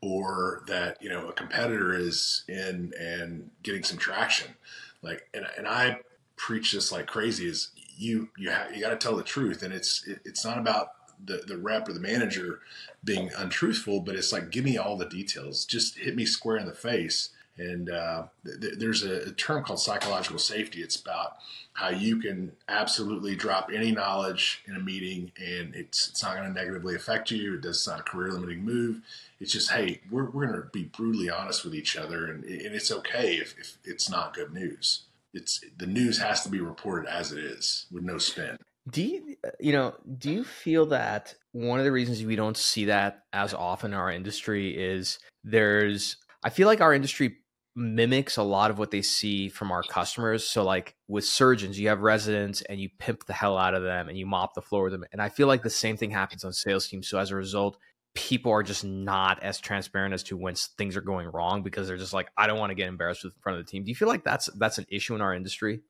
or 0.00 0.62
that 0.68 1.02
you 1.02 1.08
know 1.08 1.28
a 1.28 1.32
competitor 1.32 1.92
is 1.98 2.44
in 2.48 2.92
and 2.98 3.50
getting 3.64 3.82
some 3.82 3.98
traction. 3.98 4.54
Like, 5.02 5.28
and 5.34 5.44
and 5.58 5.66
I 5.66 5.98
preach 6.36 6.72
this 6.72 6.92
like 6.92 7.06
crazy 7.06 7.48
is 7.48 7.70
you 7.98 8.28
you 8.38 8.50
have 8.50 8.74
you 8.74 8.80
got 8.80 8.90
to 8.90 8.96
tell 8.96 9.16
the 9.16 9.24
truth, 9.24 9.64
and 9.64 9.74
it's 9.74 10.06
it, 10.06 10.20
it's 10.24 10.44
not 10.44 10.58
about 10.58 10.92
the, 11.22 11.42
the 11.46 11.56
rep 11.56 11.88
or 11.88 11.92
the 11.92 12.00
manager 12.00 12.60
being 13.02 13.30
untruthful, 13.36 14.00
but 14.00 14.14
it's 14.14 14.32
like, 14.32 14.50
give 14.50 14.64
me 14.64 14.76
all 14.76 14.96
the 14.96 15.08
details. 15.08 15.64
Just 15.64 15.98
hit 15.98 16.16
me 16.16 16.24
square 16.24 16.56
in 16.56 16.66
the 16.66 16.72
face. 16.72 17.30
And 17.56 17.90
uh, 17.90 18.24
th- 18.44 18.74
there's 18.78 19.02
a, 19.04 19.32
term 19.32 19.62
called 19.62 19.80
psychological 19.80 20.38
safety. 20.38 20.82
It's 20.82 20.96
about 20.96 21.36
how 21.74 21.90
you 21.90 22.20
can 22.20 22.52
absolutely 22.68 23.36
drop 23.36 23.70
any 23.72 23.92
knowledge 23.92 24.62
in 24.66 24.76
a 24.76 24.80
meeting 24.80 25.32
and 25.36 25.74
it's, 25.74 26.08
it's 26.08 26.22
not 26.22 26.36
going 26.36 26.52
to 26.52 26.54
negatively 26.54 26.94
affect 26.94 27.30
you. 27.30 27.54
It 27.54 27.62
does, 27.62 27.76
it's 27.76 27.88
not 27.88 28.00
a 28.00 28.02
career 28.02 28.32
limiting 28.32 28.64
move. 28.64 29.02
It's 29.40 29.52
just, 29.52 29.70
hey, 29.70 30.00
we're, 30.10 30.30
we're 30.30 30.46
going 30.46 30.60
to 30.60 30.68
be 30.72 30.84
brutally 30.84 31.30
honest 31.30 31.64
with 31.64 31.74
each 31.74 31.96
other. 31.96 32.26
And, 32.26 32.44
and 32.44 32.74
it's 32.74 32.90
okay 32.90 33.34
if, 33.34 33.54
if 33.58 33.78
it's 33.84 34.08
not 34.10 34.34
good 34.34 34.52
news. 34.52 35.02
It's 35.32 35.64
the 35.76 35.86
news 35.86 36.18
has 36.18 36.42
to 36.44 36.48
be 36.48 36.60
reported 36.60 37.08
as 37.08 37.32
it 37.32 37.38
is 37.38 37.86
with 37.90 38.04
no 38.04 38.18
spin. 38.18 38.56
Do 38.90 39.02
you, 39.02 39.36
you 39.58 39.72
know, 39.72 39.94
do 40.18 40.30
you 40.30 40.44
feel 40.44 40.86
that 40.86 41.34
one 41.52 41.78
of 41.78 41.84
the 41.84 41.92
reasons 41.92 42.22
we 42.22 42.36
don't 42.36 42.56
see 42.56 42.84
that 42.86 43.24
as 43.32 43.54
often 43.54 43.92
in 43.92 43.98
our 43.98 44.12
industry 44.12 44.76
is 44.76 45.18
there's, 45.42 46.16
I 46.44 46.50
feel 46.50 46.68
like 46.68 46.80
our 46.80 46.92
industry 46.92 47.38
mimics 47.76 48.36
a 48.36 48.42
lot 48.42 48.70
of 48.70 48.78
what 48.78 48.90
they 48.90 49.02
see 49.02 49.48
from 49.48 49.72
our 49.72 49.82
customers. 49.82 50.46
So, 50.46 50.62
like 50.62 50.94
with 51.08 51.24
surgeons, 51.24 51.78
you 51.78 51.88
have 51.88 52.00
residents 52.00 52.62
and 52.62 52.80
you 52.80 52.88
pimp 52.98 53.26
the 53.26 53.32
hell 53.32 53.58
out 53.58 53.74
of 53.74 53.82
them 53.82 54.08
and 54.08 54.16
you 54.16 54.26
mop 54.26 54.54
the 54.54 54.62
floor 54.62 54.84
with 54.84 54.92
them. 54.92 55.04
And 55.12 55.20
I 55.20 55.28
feel 55.28 55.48
like 55.48 55.62
the 55.62 55.70
same 55.70 55.96
thing 55.96 56.10
happens 56.10 56.44
on 56.44 56.52
sales 56.52 56.86
teams. 56.86 57.08
So, 57.08 57.18
as 57.18 57.30
a 57.30 57.36
result, 57.36 57.78
people 58.14 58.52
are 58.52 58.62
just 58.62 58.84
not 58.84 59.42
as 59.42 59.60
transparent 59.60 60.14
as 60.14 60.22
to 60.24 60.36
when 60.36 60.54
things 60.54 60.96
are 60.96 61.00
going 61.02 61.28
wrong 61.28 61.62
because 61.62 61.88
they're 61.88 61.96
just 61.96 62.12
like, 62.12 62.28
I 62.36 62.46
don't 62.46 62.58
want 62.58 62.70
to 62.70 62.76
get 62.76 62.88
embarrassed 62.88 63.24
in 63.24 63.32
front 63.42 63.58
of 63.58 63.66
the 63.66 63.70
team. 63.70 63.84
Do 63.84 63.90
you 63.90 63.96
feel 63.96 64.08
like 64.08 64.24
that's 64.24 64.48
that's 64.56 64.78
an 64.78 64.86
issue 64.88 65.14
in 65.14 65.20
our 65.20 65.34
industry? 65.34 65.80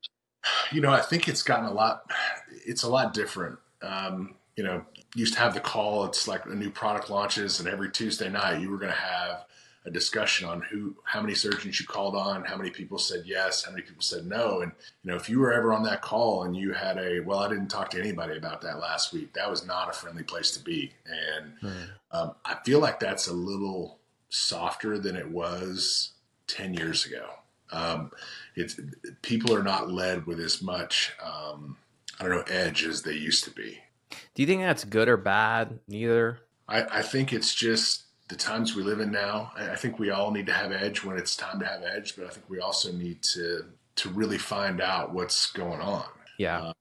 You 0.72 0.80
know, 0.80 0.91
I 0.91 1.01
think 1.01 1.28
it's 1.28 1.43
gotten 1.43 1.66
a 1.66 1.72
lot. 1.72 2.11
It's 2.66 2.82
a 2.82 2.89
lot 2.89 3.14
different. 3.14 3.59
Um, 3.82 4.37
you 4.57 4.64
know, 4.64 4.85
used 5.14 5.35
to 5.35 5.41
have 5.41 5.55
the 5.55 5.61
call. 5.61 6.05
It's 6.05 6.28
like 6.28 6.47
a 6.47 6.55
new 6.55 6.70
product 6.70 7.11
launches, 7.11 7.61
and 7.61 7.68
every 7.68 7.91
Tuesday 7.91 8.28
night 8.28 8.61
you 8.61 8.70
were 8.70 8.78
going 8.78 8.93
to 8.93 8.99
have 8.99 9.45
a 9.87 9.91
discussion 9.91 10.49
on 10.49 10.62
who, 10.62 10.97
how 11.05 11.20
many 11.20 11.35
surgeons 11.35 11.78
you 11.78 11.87
called 11.87 12.16
on, 12.16 12.45
how 12.45 12.57
many 12.57 12.70
people 12.70 12.99
said 12.99 13.22
yes, 13.26 13.64
how 13.64 13.70
many 13.70 13.82
people 13.82 14.03
said 14.03 14.26
no, 14.26 14.61
and 14.61 14.72
you 15.03 15.11
know, 15.11 15.16
if 15.16 15.28
you 15.28 15.39
were 15.39 15.53
ever 15.53 15.72
on 15.72 15.82
that 15.82 16.01
call 16.01 16.45
and 16.45 16.57
you 16.57 16.72
had 16.72 16.97
a, 16.97 17.20
well, 17.20 17.41
I 17.41 17.49
didn't 17.49 17.68
talk 17.68 17.91
to 17.91 18.01
anybody 18.01 18.37
about 18.37 18.62
that 18.62 18.78
last 18.78 19.12
week. 19.12 19.35
That 19.35 19.51
was 19.51 19.66
not 19.66 19.91
a 19.91 19.93
friendly 19.93 20.22
place 20.22 20.53
to 20.53 20.64
be, 20.64 20.93
and 21.07 21.53
mm. 21.61 21.89
um, 22.12 22.35
I 22.45 22.57
feel 22.64 22.80
like 22.80 22.99
that's 22.99 23.28
a 23.28 23.35
little 23.35 23.99
softer 24.30 24.99
than 24.99 25.16
it 25.16 25.30
was 25.30 26.12
ten 26.47 26.74
years 26.74 27.05
ago. 27.05 27.28
Um, 27.72 28.11
it's 28.55 28.80
people 29.22 29.55
are 29.55 29.62
not 29.62 29.91
led 29.91 30.26
with 30.26 30.41
as 30.41 30.62
much 30.62 31.12
um, 31.22 31.76
I 32.20 32.24
don't 32.24 32.37
know 32.37 32.55
edge 32.55 32.85
as 32.85 33.03
they 33.03 33.14
used 33.14 33.45
to 33.45 33.51
be. 33.51 33.80
Do 34.35 34.43
you 34.43 34.47
think 34.47 34.62
that's 34.62 34.85
good 34.85 35.09
or 35.09 35.16
bad? 35.16 35.80
Neither. 35.89 36.39
I, 36.68 36.82
I 36.99 37.03
think 37.03 37.32
it's 37.32 37.55
just 37.55 38.03
the 38.29 38.37
times 38.37 38.75
we 38.75 38.83
live 38.83 39.01
in 39.01 39.11
now. 39.11 39.53
I, 39.57 39.77
think 39.77 39.99
we 39.99 40.11
all 40.11 40.31
need 40.31 40.47
to 40.47 40.53
have 40.53 40.72
edge 40.72 41.05
when 41.05 41.18
it's 41.18 41.37
time 41.37 41.61
to 41.61 41.66
have 41.66 41.83
edge, 41.83 42.16
but 42.16 42.27
I 42.27 42.31
think 42.31 42.49
we 42.49 42.61
also 42.61 42.93
need 42.93 43.22
to 43.22 43.66
to 43.97 44.09
really 44.09 44.39
find 44.39 44.81
out 44.81 45.12
what's 45.12 45.53
going 45.53 45.81
on. 45.81 46.05
Yeah. 46.37 46.61
Uh, 46.61 46.72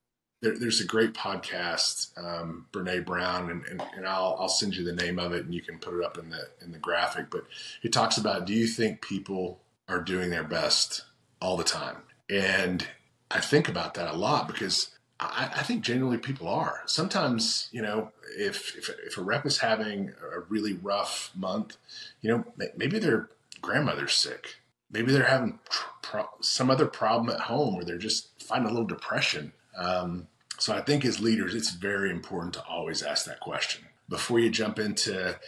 there, 0.42 0.58
there's 0.58 0.80
a 0.80 0.86
great 0.86 1.14
podcast, 1.14 2.10
um, 2.18 2.66
Brene 2.72 3.04
Brown, 3.04 3.50
and, 3.50 3.64
and, 3.66 3.80
and, 3.96 4.04
I'll, 4.04 4.36
I'll 4.40 4.48
send 4.48 4.74
you 4.74 4.84
the 4.84 4.92
name 4.92 5.20
of 5.20 5.32
it, 5.32 5.44
and 5.44 5.54
you 5.54 5.62
can 5.62 5.78
put 5.78 5.94
it 5.94 6.04
up 6.04 6.18
in 6.18 6.30
the 6.30 6.48
in 6.62 6.72
the 6.72 6.78
graphic. 6.78 7.30
But 7.30 7.44
it 7.82 7.92
talks 7.92 8.16
about: 8.16 8.46
Do 8.46 8.52
you 8.52 8.66
think 8.66 9.00
people 9.00 9.60
are 9.88 10.00
doing 10.00 10.30
their 10.30 10.44
best 10.44 11.04
all 11.40 11.56
the 11.56 11.64
time. 11.64 11.98
And 12.30 12.86
I 13.30 13.40
think 13.40 13.68
about 13.68 13.94
that 13.94 14.12
a 14.12 14.16
lot 14.16 14.48
because 14.48 14.90
I, 15.20 15.50
I, 15.56 15.62
think 15.62 15.84
generally 15.84 16.18
people 16.18 16.48
are. 16.48 16.82
Sometimes, 16.86 17.68
you 17.70 17.80
know, 17.82 18.10
if, 18.36 18.76
if, 18.76 18.90
if 19.06 19.16
a 19.16 19.22
rep 19.22 19.46
is 19.46 19.58
having 19.58 20.12
a 20.32 20.40
really 20.40 20.72
rough 20.72 21.30
month, 21.36 21.76
you 22.20 22.30
know, 22.30 22.44
maybe 22.76 22.98
their 22.98 23.28
grandmother's 23.60 24.14
sick. 24.14 24.56
Maybe 24.90 25.12
they're 25.12 25.24
having 25.24 25.58
pro- 26.02 26.28
some 26.40 26.70
other 26.70 26.86
problem 26.86 27.34
at 27.34 27.42
home 27.42 27.74
or 27.74 27.84
they're 27.84 27.98
just 27.98 28.42
finding 28.42 28.68
a 28.68 28.72
little 28.72 28.86
depression. 28.86 29.52
Um, 29.76 30.28
so 30.58 30.74
I 30.74 30.82
think 30.82 31.04
as 31.04 31.20
leaders, 31.20 31.54
it's 31.54 31.70
very 31.70 32.10
important 32.10 32.54
to 32.54 32.64
always 32.64 33.02
ask 33.02 33.24
that 33.26 33.40
question 33.40 33.86
before 34.08 34.38
you 34.38 34.50
jump 34.50 34.78
into 34.78 35.38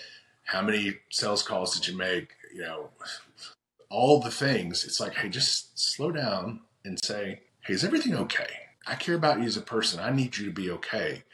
how 0.45 0.63
many 0.63 0.97
sales 1.11 1.43
calls 1.43 1.75
did 1.75 1.89
you 1.89 1.97
make? 1.97 2.31
You 2.55 2.63
know, 2.63 2.89
all 3.91 4.21
the 4.21 4.31
things, 4.31 4.85
it's 4.85 5.01
like, 5.01 5.15
hey, 5.15 5.29
just 5.29 5.79
slow 5.79 6.11
down 6.11 6.61
and 6.85 6.99
say, 7.05 7.41
hey, 7.61 7.75
is 7.75 7.85
everything 7.85 8.15
okay? 8.15 8.66
I 8.87 8.95
care 8.95 9.15
about 9.15 9.39
you 9.41 9.45
as 9.45 9.57
a 9.57 9.63
person. 9.63 10.01
I 10.01 10.11
need 10.11 10.37
you 10.37 10.45
to 10.47 10.53
be 10.53 10.71
okay. 10.71 11.25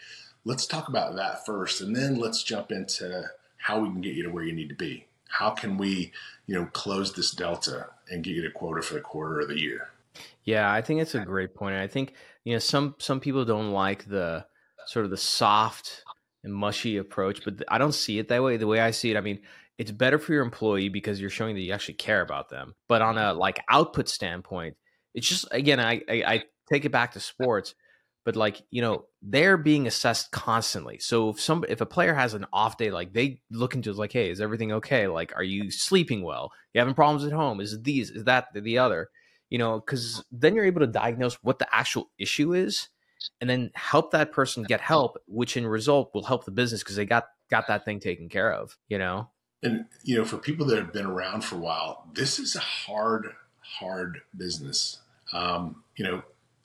Let's 0.45 0.67
talk 0.67 0.89
about 0.89 1.15
that 1.17 1.45
first, 1.47 1.81
and 1.81 1.95
then 1.95 2.17
let's 2.17 2.43
jump 2.43 2.73
into 2.73 3.31
how 3.59 3.81
we 3.81 3.89
can 3.89 4.01
get 4.01 4.15
you 4.15 4.25
to 4.25 4.31
where 4.31 4.45
you 4.45 4.53
need 4.53 4.71
to 4.71 4.75
be. 4.75 5.07
How 5.29 5.51
can 5.51 5.77
we, 5.77 6.13
you 6.47 6.55
know, 6.55 6.67
close 6.67 7.13
this 7.13 7.31
delta 7.31 7.87
and 8.11 8.25
get 8.25 8.35
you 8.35 8.43
to 8.43 8.51
quota 8.51 8.83
for 8.83 8.95
the 8.95 9.01
quarter 9.01 9.41
or 9.41 9.47
the 9.47 9.61
year? 9.61 9.91
Yeah, 10.45 10.71
I 10.71 10.83
think 10.83 11.01
it's 11.01 11.15
a 11.15 11.21
great 11.25 11.55
point. 11.55 11.77
I 11.77 11.87
think 11.87 12.15
you 12.45 12.53
know 12.53 12.59
some 12.59 12.97
some 12.99 13.21
people 13.21 13.45
don't 13.45 13.71
like 13.71 14.07
the 14.09 14.45
sort 14.87 15.05
of 15.05 15.11
the 15.11 15.17
soft 15.17 16.05
and 16.45 16.53
mushy 16.53 16.97
approach, 16.97 17.45
but 17.45 17.63
I 17.69 17.79
don't 17.79 17.95
see 17.95 18.19
it 18.19 18.29
that 18.29 18.43
way. 18.43 18.57
The 18.57 18.67
way 18.67 18.81
I 18.81 18.91
see 18.91 19.11
it, 19.11 19.17
I 19.17 19.21
mean, 19.21 19.41
it's 19.79 19.91
better 19.91 20.19
for 20.19 20.33
your 20.33 20.43
employee 20.43 20.89
because 20.89 21.21
you're 21.21 21.31
showing 21.31 21.55
that 21.55 21.61
you 21.61 21.73
actually 21.73 21.95
care 21.95 22.21
about 22.21 22.49
them. 22.49 22.75
But 22.89 23.03
on 23.03 23.17
a 23.17 23.33
like 23.33 23.61
output 23.71 24.09
standpoint, 24.09 24.77
it's 25.15 25.29
just 25.29 25.47
again, 25.51 25.81
I, 25.81 26.03
I, 26.09 26.23
I 26.27 26.43
take 26.71 26.85
it 26.85 26.93
back 26.93 27.13
to 27.13 27.21
sports, 27.21 27.75
but 28.25 28.37
like 28.37 28.63
you 28.71 28.83
know 28.83 29.07
they're 29.23 29.57
being 29.57 29.87
assessed 29.87 30.31
constantly. 30.31 30.99
So 30.99 31.31
if 31.31 31.41
some 31.41 31.65
if 31.69 31.81
a 31.81 31.87
player 31.87 32.15
has 32.15 32.35
an 32.35 32.47
off 32.53 32.77
day, 32.77 32.91
like 32.91 33.13
they 33.13 33.41
look 33.51 33.75
into 33.75 33.93
like, 33.93 34.13
hey, 34.13 34.31
is 34.31 34.41
everything 34.41 34.73
okay? 34.73 35.07
Like, 35.09 35.33
are 35.37 35.43
you 35.43 35.71
sleeping 35.71 36.23
well? 36.23 36.53
You 36.73 36.81
having 36.81 36.95
problems 36.95 37.25
at 37.25 37.33
home? 37.33 37.61
Is 37.61 37.81
these? 37.83 38.11
Is 38.11 38.25
that 38.25 38.49
the 38.55 38.79
other? 38.79 39.11
You 39.51 39.59
know, 39.59 39.81
because 39.81 40.25
then 40.33 40.55
you're 40.55 40.65
able 40.65 40.81
to 40.81 40.87
diagnose 40.87 41.35
what 41.43 41.59
the 41.59 41.75
actual 41.75 42.11
issue 42.19 42.55
is 42.55 42.89
and 43.41 43.49
then 43.49 43.71
help 43.75 44.11
that 44.11 44.33
person 44.33 44.65
get 44.65 44.81
help 44.81 45.17
which 45.29 45.57
in 45.57 45.65
result 45.65 46.11
will 46.13 46.25
help 46.25 46.45
the 46.45 46.51
business 46.51 46.83
because 46.83 46.97
they 46.97 47.07
got 47.07 47.27
got 47.51 47.69
that 47.69 47.85
thing 47.85 48.01
taken 48.01 48.29
care 48.29 48.53
of 48.53 48.77
you 48.89 48.99
know 48.99 49.29
and 49.63 49.85
you 50.03 50.19
know, 50.19 50.25
for 50.25 50.39
people 50.39 50.67
that 50.67 50.79
have 50.79 50.93
been 50.93 51.07
around 51.07 51.45
for 51.45 51.55
a 51.57 51.59
while, 51.59 52.09
this 52.13 52.39
is 52.39 52.57
a 52.57 52.61
hard, 52.61 53.29
hard 53.61 54.21
business. 54.37 55.01
Um, 55.33 55.85
you 55.97 56.05
know, 56.05 56.23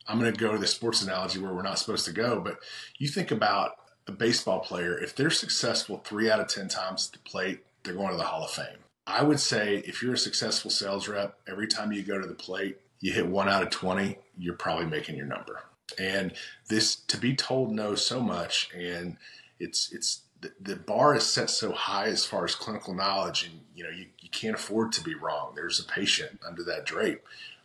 I'm 0.07 0.19
going 0.19 0.31
to 0.33 0.39
go 0.39 0.51
to 0.51 0.57
the 0.57 0.67
sports 0.67 1.01
analogy 1.01 1.39
where 1.39 1.53
we're 1.53 1.61
not 1.61 1.79
supposed 1.79 2.05
to 2.05 2.13
go, 2.13 2.39
but 2.39 2.59
you 2.97 3.07
think 3.07 3.31
about 3.31 3.73
a 4.07 4.11
baseball 4.11 4.59
player. 4.59 4.97
If 4.97 5.15
they're 5.15 5.29
successful 5.29 6.01
three 6.03 6.29
out 6.29 6.39
of 6.39 6.47
ten 6.47 6.67
times 6.67 7.07
at 7.07 7.13
the 7.13 7.29
plate, 7.29 7.59
they're 7.83 7.93
going 7.93 8.11
to 8.11 8.17
the 8.17 8.23
Hall 8.23 8.43
of 8.43 8.51
Fame. 8.51 8.79
I 9.05 9.23
would 9.23 9.39
say 9.39 9.77
if 9.85 10.01
you're 10.01 10.15
a 10.15 10.17
successful 10.17 10.71
sales 10.71 11.07
rep, 11.07 11.37
every 11.47 11.67
time 11.67 11.91
you 11.91 12.03
go 12.03 12.19
to 12.19 12.27
the 12.27 12.33
plate, 12.33 12.77
you 12.99 13.13
hit 13.13 13.27
one 13.27 13.47
out 13.47 13.63
of 13.63 13.69
20, 13.69 14.17
you're 14.37 14.55
probably 14.55 14.85
making 14.85 15.15
your 15.15 15.27
number. 15.27 15.61
And 15.97 16.33
this 16.67 16.95
to 16.95 17.17
be 17.17 17.33
told 17.35 17.71
no 17.71 17.95
so 17.95 18.19
much 18.19 18.69
and 18.75 19.17
it's 19.59 19.91
it's 19.93 20.23
the, 20.59 20.75
bar 20.75 21.15
is 21.15 21.25
set 21.25 21.49
so 21.49 21.71
high 21.71 22.07
as 22.07 22.25
far 22.25 22.45
as 22.45 22.55
clinical 22.55 22.93
knowledge, 22.93 23.43
and 23.43 23.59
you 23.75 23.83
know 23.83 23.89
you, 23.89 24.05
you 24.19 24.29
can't 24.29 24.55
afford 24.55 24.91
to 24.93 25.03
be 25.03 25.15
wrong. 25.15 25.53
There's 25.55 25.79
a 25.79 25.83
patient 25.83 26.39
under 26.47 26.63
that 26.63 26.85
drape. 26.85 27.23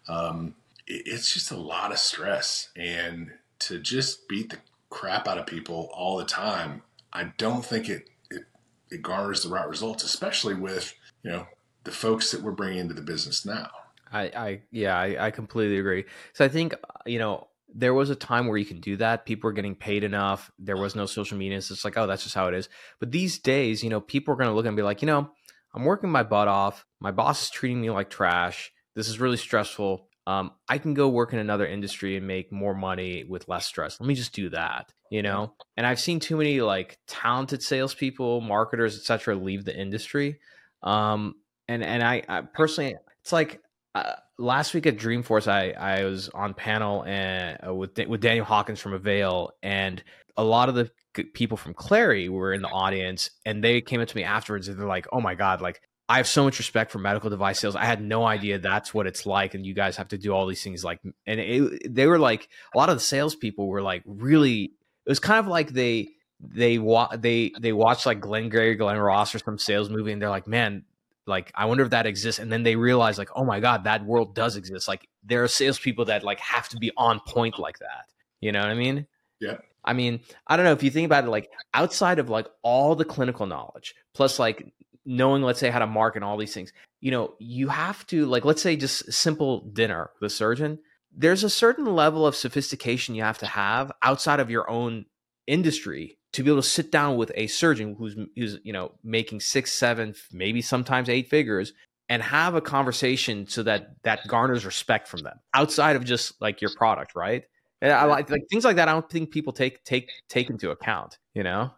Um, 0.08 0.54
it's 0.86 1.32
just 1.32 1.50
a 1.50 1.56
lot 1.56 1.92
of 1.92 1.98
stress, 1.98 2.68
and 2.76 3.32
to 3.60 3.78
just 3.78 4.28
beat 4.28 4.50
the 4.50 4.58
crap 4.90 5.26
out 5.26 5.38
of 5.38 5.46
people 5.46 5.90
all 5.94 6.18
the 6.18 6.24
time, 6.24 6.82
I 7.12 7.32
don't 7.36 7.64
think 7.64 7.88
it 7.88 8.08
it, 8.30 8.44
it 8.90 9.02
garners 9.02 9.42
the 9.42 9.48
right 9.48 9.68
results, 9.68 10.04
especially 10.04 10.54
with 10.54 10.94
you 11.22 11.30
know 11.30 11.46
the 11.84 11.92
folks 11.92 12.30
that 12.30 12.42
we're 12.42 12.52
bringing 12.52 12.78
into 12.78 12.94
the 12.94 13.02
business 13.02 13.44
now. 13.44 13.70
I, 14.12 14.22
I 14.22 14.60
yeah, 14.70 14.96
I, 14.96 15.26
I 15.26 15.30
completely 15.30 15.78
agree. 15.78 16.04
So 16.32 16.44
I 16.44 16.48
think 16.48 16.74
you 17.06 17.18
know 17.18 17.48
there 17.74 17.94
was 17.94 18.10
a 18.10 18.14
time 18.14 18.46
where 18.46 18.58
you 18.58 18.64
can 18.64 18.80
do 18.80 18.96
that. 18.96 19.24
People 19.24 19.48
were 19.48 19.52
getting 19.52 19.74
paid 19.74 20.04
enough. 20.04 20.50
There 20.58 20.76
was 20.76 20.94
no 20.94 21.06
social 21.06 21.38
media. 21.38 21.58
It's 21.58 21.68
just 21.68 21.84
like, 21.84 21.96
oh, 21.96 22.06
that's 22.06 22.22
just 22.22 22.34
how 22.34 22.48
it 22.48 22.54
is. 22.54 22.68
But 23.00 23.10
these 23.10 23.38
days, 23.38 23.82
you 23.82 23.90
know, 23.90 24.00
people 24.00 24.34
are 24.34 24.36
going 24.36 24.50
to 24.50 24.54
look 24.54 24.66
and 24.66 24.76
be 24.76 24.82
like, 24.82 25.00
you 25.00 25.06
know, 25.06 25.30
I'm 25.74 25.84
working 25.84 26.10
my 26.10 26.22
butt 26.22 26.48
off. 26.48 26.84
My 27.00 27.10
boss 27.10 27.44
is 27.44 27.50
treating 27.50 27.80
me 27.80 27.90
like 27.90 28.10
trash. 28.10 28.72
This 28.94 29.08
is 29.08 29.20
really 29.20 29.38
stressful. 29.38 30.06
Um, 30.26 30.52
I 30.68 30.78
can 30.78 30.94
go 30.94 31.08
work 31.08 31.32
in 31.32 31.38
another 31.38 31.66
industry 31.66 32.16
and 32.16 32.26
make 32.26 32.52
more 32.52 32.74
money 32.74 33.24
with 33.24 33.48
less 33.48 33.66
stress. 33.66 34.00
Let 34.00 34.06
me 34.06 34.14
just 34.14 34.32
do 34.32 34.50
that, 34.50 34.92
you 35.10 35.22
know. 35.22 35.54
And 35.76 35.86
I've 35.86 36.00
seen 36.00 36.20
too 36.20 36.36
many 36.36 36.60
like 36.60 36.98
talented 37.08 37.62
salespeople, 37.62 38.40
marketers, 38.40 38.96
etc., 38.96 39.34
leave 39.34 39.64
the 39.64 39.76
industry. 39.76 40.38
Um, 40.82 41.34
and 41.68 41.82
and 41.82 42.02
I, 42.02 42.22
I 42.28 42.42
personally, 42.42 42.96
it's 43.20 43.32
like 43.32 43.60
uh, 43.94 44.14
last 44.38 44.74
week 44.74 44.86
at 44.86 44.96
Dreamforce, 44.96 45.48
I 45.48 45.72
I 45.72 46.04
was 46.04 46.28
on 46.30 46.54
panel 46.54 47.04
and 47.04 47.58
uh, 47.66 47.74
with 47.74 47.98
with 48.08 48.20
Daniel 48.20 48.44
Hawkins 48.44 48.80
from 48.80 48.92
Avail, 48.94 49.50
and 49.62 50.02
a 50.36 50.44
lot 50.44 50.68
of 50.68 50.74
the 50.74 50.90
people 51.34 51.56
from 51.56 51.74
Clari 51.74 52.28
were 52.28 52.52
in 52.52 52.62
the 52.62 52.68
audience, 52.68 53.30
and 53.44 53.62
they 53.62 53.80
came 53.80 54.00
up 54.00 54.08
to 54.08 54.16
me 54.16 54.24
afterwards, 54.24 54.68
and 54.68 54.78
they're 54.78 54.86
like, 54.86 55.06
"Oh 55.12 55.20
my 55.20 55.34
god, 55.34 55.60
like." 55.60 55.80
I 56.08 56.16
have 56.18 56.26
so 56.26 56.44
much 56.44 56.58
respect 56.58 56.90
for 56.90 56.98
medical 56.98 57.30
device 57.30 57.60
sales. 57.60 57.76
I 57.76 57.84
had 57.84 58.02
no 58.02 58.26
idea 58.26 58.58
that's 58.58 58.92
what 58.92 59.06
it's 59.06 59.24
like, 59.24 59.54
and 59.54 59.64
you 59.64 59.72
guys 59.72 59.96
have 59.96 60.08
to 60.08 60.18
do 60.18 60.32
all 60.32 60.46
these 60.46 60.62
things. 60.62 60.84
Like, 60.84 61.00
and 61.26 61.40
it, 61.40 61.94
they 61.94 62.06
were 62.06 62.18
like, 62.18 62.48
a 62.74 62.78
lot 62.78 62.90
of 62.90 62.96
the 62.96 63.00
salespeople 63.00 63.66
were 63.66 63.82
like, 63.82 64.02
really. 64.06 64.72
It 65.04 65.10
was 65.10 65.18
kind 65.18 65.40
of 65.40 65.46
like 65.48 65.70
they 65.70 66.10
they 66.40 66.78
wa- 66.78 67.16
they 67.16 67.52
they 67.60 67.72
watched 67.72 68.06
like 68.06 68.20
Glengarry 68.20 68.76
Glen 68.76 68.98
Ross 68.98 69.34
or 69.34 69.38
some 69.38 69.58
sales 69.58 69.90
movie, 69.90 70.12
and 70.12 70.22
they're 70.22 70.30
like, 70.30 70.46
man, 70.46 70.84
like 71.26 71.52
i 71.54 71.64
wonder 71.64 71.84
if 71.84 71.90
that 71.90 72.06
exists 72.06 72.40
and 72.40 72.52
then 72.52 72.62
they 72.62 72.76
realize 72.76 73.18
like 73.18 73.30
oh 73.36 73.44
my 73.44 73.60
god 73.60 73.84
that 73.84 74.04
world 74.04 74.34
does 74.34 74.56
exist 74.56 74.88
like 74.88 75.08
there 75.22 75.42
are 75.42 75.48
salespeople 75.48 76.04
that 76.04 76.22
like 76.22 76.40
have 76.40 76.68
to 76.68 76.76
be 76.76 76.90
on 76.96 77.20
point 77.26 77.58
like 77.58 77.78
that 77.78 78.06
you 78.40 78.50
know 78.50 78.60
what 78.60 78.68
i 78.68 78.74
mean 78.74 79.06
yeah 79.40 79.56
i 79.84 79.92
mean 79.92 80.20
i 80.46 80.56
don't 80.56 80.64
know 80.64 80.72
if 80.72 80.82
you 80.82 80.90
think 80.90 81.06
about 81.06 81.24
it 81.24 81.30
like 81.30 81.50
outside 81.74 82.18
of 82.18 82.28
like 82.28 82.46
all 82.62 82.94
the 82.94 83.04
clinical 83.04 83.46
knowledge 83.46 83.94
plus 84.14 84.38
like 84.38 84.72
knowing 85.04 85.42
let's 85.42 85.60
say 85.60 85.70
how 85.70 85.78
to 85.78 85.86
market 85.86 86.22
all 86.22 86.36
these 86.36 86.54
things 86.54 86.72
you 87.00 87.10
know 87.10 87.34
you 87.38 87.68
have 87.68 88.06
to 88.06 88.26
like 88.26 88.44
let's 88.44 88.62
say 88.62 88.76
just 88.76 89.12
simple 89.12 89.60
dinner 89.72 90.10
with 90.20 90.30
a 90.30 90.34
surgeon 90.34 90.78
there's 91.14 91.44
a 91.44 91.50
certain 91.50 91.86
level 91.94 92.26
of 92.26 92.34
sophistication 92.34 93.14
you 93.14 93.22
have 93.22 93.38
to 93.38 93.46
have 93.46 93.92
outside 94.02 94.40
of 94.40 94.50
your 94.50 94.68
own 94.70 95.04
industry 95.46 96.18
to 96.32 96.42
be 96.42 96.50
able 96.50 96.62
to 96.62 96.68
sit 96.68 96.90
down 96.90 97.16
with 97.16 97.30
a 97.34 97.46
surgeon 97.46 97.94
who's 97.98 98.16
who's 98.36 98.58
you 98.62 98.72
know 98.72 98.92
making 99.04 99.40
six, 99.40 99.72
seven, 99.72 100.14
maybe 100.32 100.62
sometimes 100.62 101.08
eight 101.08 101.28
figures, 101.28 101.72
and 102.08 102.22
have 102.22 102.54
a 102.54 102.60
conversation 102.60 103.46
so 103.46 103.62
that 103.62 103.96
that 104.02 104.26
garners 104.26 104.64
respect 104.64 105.08
from 105.08 105.20
them 105.20 105.38
outside 105.54 105.96
of 105.96 106.04
just 106.04 106.40
like 106.40 106.60
your 106.60 106.70
product, 106.76 107.14
right? 107.14 107.44
And 107.80 107.92
I 107.92 108.04
like 108.04 108.30
like 108.30 108.42
things 108.50 108.64
like 108.64 108.76
that. 108.76 108.88
I 108.88 108.92
don't 108.92 109.08
think 109.10 109.30
people 109.30 109.52
take 109.52 109.84
take 109.84 110.10
take 110.28 110.48
into 110.48 110.70
account. 110.70 111.18
You 111.34 111.42
know? 111.42 111.70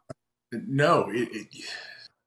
No, 0.52 1.10
it, 1.10 1.28
it, 1.32 1.46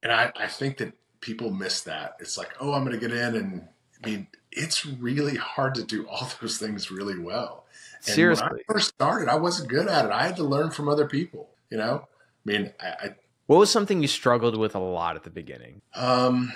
and 0.03 0.11
I 0.11 0.31
I 0.35 0.47
think 0.47 0.77
that 0.77 0.93
people 1.21 1.51
miss 1.51 1.81
that. 1.81 2.15
It's 2.19 2.37
like, 2.37 2.49
oh, 2.59 2.73
I'm 2.73 2.83
going 2.85 2.97
to 2.97 3.07
get 3.07 3.15
in, 3.15 3.35
and 3.35 3.67
I 4.03 4.07
mean, 4.07 4.27
it's 4.51 4.85
really 4.85 5.35
hard 5.35 5.75
to 5.75 5.83
do 5.83 6.07
all 6.07 6.29
those 6.41 6.57
things 6.57 6.91
really 6.91 7.19
well. 7.19 7.65
And 8.05 8.15
Seriously, 8.15 8.47
when 8.47 8.59
I 8.59 8.73
first 8.73 8.89
started, 8.89 9.29
I 9.29 9.35
wasn't 9.35 9.69
good 9.69 9.87
at 9.87 10.05
it. 10.05 10.11
I 10.11 10.25
had 10.25 10.35
to 10.37 10.43
learn 10.43 10.71
from 10.71 10.87
other 10.87 11.07
people. 11.07 11.49
You 11.69 11.77
know, 11.77 12.07
I 12.07 12.49
mean, 12.49 12.73
I, 12.79 12.87
I, 12.87 13.15
what 13.47 13.57
was 13.57 13.69
something 13.71 14.01
you 14.01 14.07
struggled 14.07 14.57
with 14.57 14.75
a 14.75 14.79
lot 14.79 15.15
at 15.15 15.23
the 15.23 15.29
beginning? 15.29 15.81
Um, 15.95 16.53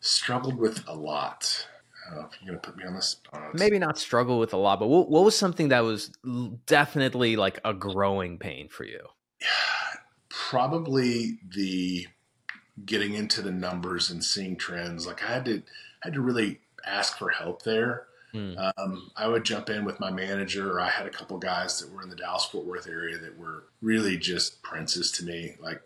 struggled 0.00 0.56
with 0.56 0.82
a 0.86 0.94
lot. 0.94 1.66
I 2.10 2.20
if 2.20 2.30
you're 2.40 2.54
gonna 2.54 2.58
put 2.58 2.76
me 2.76 2.84
on 2.84 2.94
the 2.94 3.02
spot. 3.02 3.54
Maybe 3.54 3.78
not 3.78 3.98
struggle 3.98 4.38
with 4.38 4.54
a 4.54 4.56
lot, 4.56 4.78
but 4.78 4.86
what, 4.86 5.10
what 5.10 5.24
was 5.24 5.36
something 5.36 5.68
that 5.68 5.80
was 5.80 6.12
definitely 6.66 7.36
like 7.36 7.58
a 7.64 7.74
growing 7.74 8.38
pain 8.38 8.68
for 8.68 8.84
you? 8.84 9.00
Probably 10.28 11.38
the 11.54 12.06
getting 12.84 13.14
into 13.14 13.42
the 13.42 13.50
numbers 13.50 14.10
and 14.10 14.22
seeing 14.22 14.56
trends. 14.56 15.06
Like 15.06 15.24
I 15.24 15.32
had 15.32 15.44
to, 15.46 15.62
I 16.02 16.08
had 16.08 16.14
to 16.14 16.20
really 16.20 16.60
ask 16.84 17.16
for 17.18 17.30
help 17.30 17.62
there. 17.62 18.06
Mm. 18.34 18.72
Um, 18.76 19.10
I 19.16 19.28
would 19.28 19.44
jump 19.44 19.70
in 19.70 19.84
with 19.84 19.98
my 19.98 20.10
manager, 20.10 20.72
or 20.72 20.80
I 20.80 20.90
had 20.90 21.06
a 21.06 21.10
couple 21.10 21.38
guys 21.38 21.80
that 21.80 21.92
were 21.92 22.02
in 22.02 22.10
the 22.10 22.16
Dallas 22.16 22.44
Fort 22.44 22.66
Worth 22.66 22.88
area 22.88 23.16
that 23.18 23.38
were 23.38 23.64
really 23.80 24.18
just 24.18 24.62
princes 24.62 25.10
to 25.12 25.24
me. 25.24 25.54
Like 25.60 25.80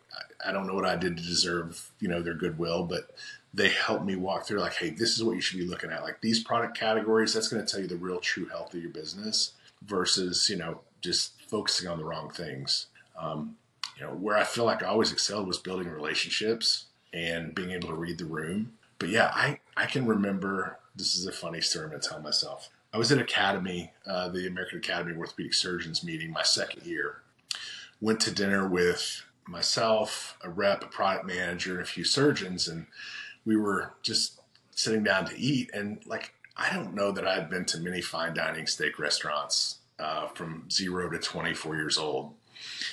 I, 0.44 0.48
I 0.48 0.52
don't 0.52 0.66
know 0.66 0.74
what 0.74 0.86
I 0.86 0.96
did 0.96 1.16
to 1.16 1.22
deserve, 1.22 1.90
you 2.00 2.08
know, 2.08 2.22
their 2.22 2.34
goodwill, 2.34 2.84
but 2.84 3.10
they 3.54 3.68
helped 3.68 4.04
me 4.04 4.16
walk 4.16 4.46
through. 4.46 4.60
Like, 4.60 4.74
hey, 4.74 4.90
this 4.90 5.16
is 5.16 5.22
what 5.22 5.34
you 5.34 5.40
should 5.40 5.58
be 5.58 5.66
looking 5.66 5.90
at. 5.90 6.02
Like 6.02 6.20
these 6.20 6.42
product 6.42 6.76
categories, 6.76 7.32
that's 7.32 7.48
going 7.48 7.64
to 7.64 7.70
tell 7.70 7.80
you 7.80 7.86
the 7.86 7.96
real 7.96 8.20
true 8.20 8.46
health 8.46 8.74
of 8.74 8.80
your 8.80 8.90
business 8.90 9.52
versus 9.84 10.48
you 10.50 10.56
know 10.56 10.80
just 11.00 11.32
focusing 11.48 11.88
on 11.88 11.98
the 11.98 12.04
wrong 12.04 12.30
things. 12.30 12.86
Um, 13.18 13.56
you 14.00 14.06
know, 14.06 14.12
where 14.12 14.36
I 14.36 14.44
feel 14.44 14.64
like 14.64 14.82
I 14.82 14.86
always 14.86 15.12
excelled 15.12 15.46
was 15.46 15.58
building 15.58 15.88
relationships 15.88 16.86
and 17.12 17.54
being 17.54 17.70
able 17.70 17.88
to 17.88 17.94
read 17.94 18.18
the 18.18 18.24
room. 18.24 18.72
But 18.98 19.10
yeah, 19.10 19.30
I 19.34 19.60
I 19.76 19.86
can 19.86 20.06
remember 20.06 20.78
this 20.96 21.14
is 21.14 21.26
a 21.26 21.32
funny 21.32 21.60
story 21.60 21.84
I'm 21.84 21.90
going 21.90 22.00
to 22.02 22.08
tell 22.08 22.20
myself. 22.20 22.70
I 22.92 22.98
was 22.98 23.12
at 23.12 23.18
Academy, 23.18 23.92
uh, 24.06 24.28
the 24.28 24.46
American 24.46 24.78
Academy 24.78 25.12
of 25.12 25.18
Orthopedic 25.18 25.54
Surgeons 25.54 26.02
meeting 26.02 26.32
my 26.32 26.42
second 26.42 26.84
year. 26.84 27.22
Went 28.00 28.20
to 28.20 28.32
dinner 28.32 28.66
with 28.66 29.22
myself, 29.46 30.36
a 30.42 30.50
rep, 30.50 30.82
a 30.82 30.86
product 30.86 31.26
manager, 31.26 31.74
and 31.74 31.82
a 31.82 31.86
few 31.86 32.04
surgeons, 32.04 32.66
and 32.66 32.86
we 33.44 33.56
were 33.56 33.92
just 34.02 34.40
sitting 34.72 35.04
down 35.04 35.26
to 35.26 35.38
eat. 35.38 35.70
And 35.72 36.04
like, 36.06 36.34
I 36.56 36.72
don't 36.72 36.94
know 36.94 37.12
that 37.12 37.26
I 37.26 37.34
had 37.34 37.50
been 37.50 37.64
to 37.66 37.78
many 37.78 38.00
fine 38.00 38.34
dining 38.34 38.66
steak 38.66 38.98
restaurants 38.98 39.78
uh, 39.98 40.28
from 40.28 40.68
zero 40.70 41.10
to 41.10 41.18
24 41.18 41.76
years 41.76 41.98
old. 41.98 42.34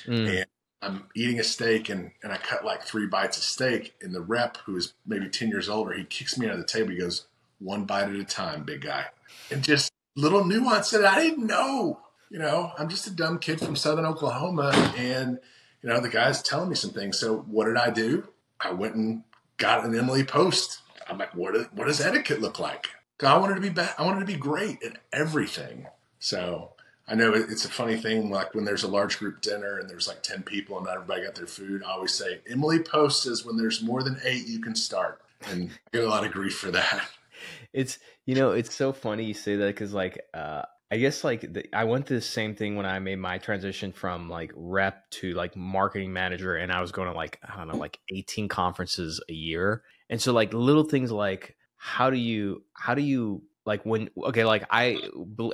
Mm. 0.06 0.28
And 0.28 0.46
I'm 0.80 1.04
eating 1.14 1.40
a 1.40 1.44
steak 1.44 1.88
and, 1.88 2.12
and 2.22 2.32
I 2.32 2.36
cut 2.36 2.64
like 2.64 2.82
three 2.82 3.06
bites 3.06 3.36
of 3.36 3.42
steak. 3.42 3.94
And 4.00 4.14
the 4.14 4.20
rep, 4.20 4.58
who 4.58 4.76
is 4.76 4.94
maybe 5.06 5.28
10 5.28 5.48
years 5.48 5.68
older, 5.68 5.92
he 5.92 6.04
kicks 6.04 6.38
me 6.38 6.46
out 6.46 6.52
of 6.52 6.58
the 6.58 6.64
table. 6.64 6.90
He 6.90 6.98
goes, 6.98 7.26
one 7.58 7.84
bite 7.84 8.08
at 8.08 8.14
a 8.14 8.24
time, 8.24 8.62
big 8.62 8.82
guy. 8.82 9.06
And 9.50 9.62
just 9.62 9.90
little 10.16 10.44
nuance 10.44 10.90
that 10.90 11.04
I 11.04 11.22
didn't 11.22 11.46
know. 11.46 12.00
You 12.30 12.38
know, 12.38 12.72
I'm 12.78 12.88
just 12.88 13.06
a 13.06 13.10
dumb 13.10 13.38
kid 13.38 13.60
from 13.60 13.76
Southern 13.76 14.04
Oklahoma, 14.04 14.70
and 14.98 15.38
you 15.82 15.88
know 15.88 16.00
the 16.00 16.10
guy's 16.10 16.42
telling 16.42 16.68
me 16.68 16.74
some 16.74 16.90
things. 16.90 17.18
So 17.18 17.38
what 17.38 17.64
did 17.64 17.76
I 17.76 17.90
do? 17.90 18.28
I 18.60 18.72
went 18.72 18.96
and 18.96 19.22
got 19.56 19.84
an 19.84 19.98
Emily 19.98 20.24
Post. 20.24 20.80
I'm 21.08 21.16
like, 21.16 21.34
what? 21.34 21.72
What 21.74 21.86
does 21.86 22.02
etiquette 22.02 22.42
look 22.42 22.58
like? 22.58 22.88
I 23.22 23.38
wanted 23.38 23.54
to 23.54 23.60
be 23.60 23.70
bad. 23.70 23.94
I 23.98 24.04
wanted 24.04 24.20
to 24.20 24.26
be 24.26 24.36
great 24.36 24.82
at 24.82 24.98
everything. 25.12 25.86
So 26.18 26.72
I 27.08 27.14
know 27.14 27.32
it's 27.32 27.64
a 27.64 27.70
funny 27.70 27.96
thing. 27.96 28.30
Like 28.30 28.54
when 28.54 28.64
there's 28.64 28.82
a 28.82 28.88
large 28.88 29.18
group 29.18 29.40
dinner 29.40 29.78
and 29.78 29.88
there's 29.88 30.06
like 30.06 30.22
ten 30.22 30.42
people 30.42 30.76
and 30.76 30.86
not 30.86 30.94
everybody 30.94 31.24
got 31.24 31.34
their 31.34 31.46
food, 31.46 31.82
I 31.82 31.92
always 31.92 32.12
say 32.12 32.40
Emily 32.48 32.80
Post 32.80 33.22
says 33.22 33.44
when 33.44 33.56
there's 33.56 33.82
more 33.82 34.02
than 34.02 34.20
eight, 34.24 34.46
you 34.46 34.60
can 34.60 34.74
start, 34.74 35.20
and 35.48 35.70
I 35.70 35.96
get 35.96 36.04
a 36.04 36.08
lot 36.08 36.24
of 36.24 36.32
grief 36.32 36.58
for 36.58 36.70
that 36.70 37.08
it's 37.72 37.98
you 38.26 38.34
know 38.34 38.52
it's 38.52 38.74
so 38.74 38.92
funny 38.92 39.24
you 39.24 39.34
say 39.34 39.56
that 39.56 39.66
because 39.66 39.92
like 39.92 40.20
uh 40.34 40.62
I 40.90 40.96
guess 40.96 41.22
like 41.22 41.42
the, 41.42 41.66
I 41.76 41.84
went 41.84 42.06
through 42.06 42.16
the 42.16 42.22
same 42.22 42.54
thing 42.54 42.74
when 42.74 42.86
I 42.86 42.98
made 42.98 43.16
my 43.16 43.36
transition 43.36 43.92
from 43.92 44.30
like 44.30 44.52
rep 44.54 45.10
to 45.10 45.34
like 45.34 45.54
marketing 45.54 46.14
manager, 46.14 46.56
and 46.56 46.72
I 46.72 46.80
was 46.80 46.92
going 46.92 47.08
to 47.08 47.14
like 47.14 47.38
I 47.46 47.58
don't 47.58 47.68
know 47.68 47.76
like 47.76 47.98
eighteen 48.10 48.48
conferences 48.48 49.20
a 49.28 49.34
year, 49.34 49.82
and 50.08 50.18
so 50.18 50.32
like 50.32 50.54
little 50.54 50.84
things 50.84 51.12
like 51.12 51.56
how 51.76 52.08
do 52.08 52.16
you 52.16 52.64
how 52.72 52.94
do 52.94 53.02
you 53.02 53.42
like 53.68 53.84
when 53.86 54.10
okay 54.24 54.44
like 54.44 54.64
I 54.70 54.98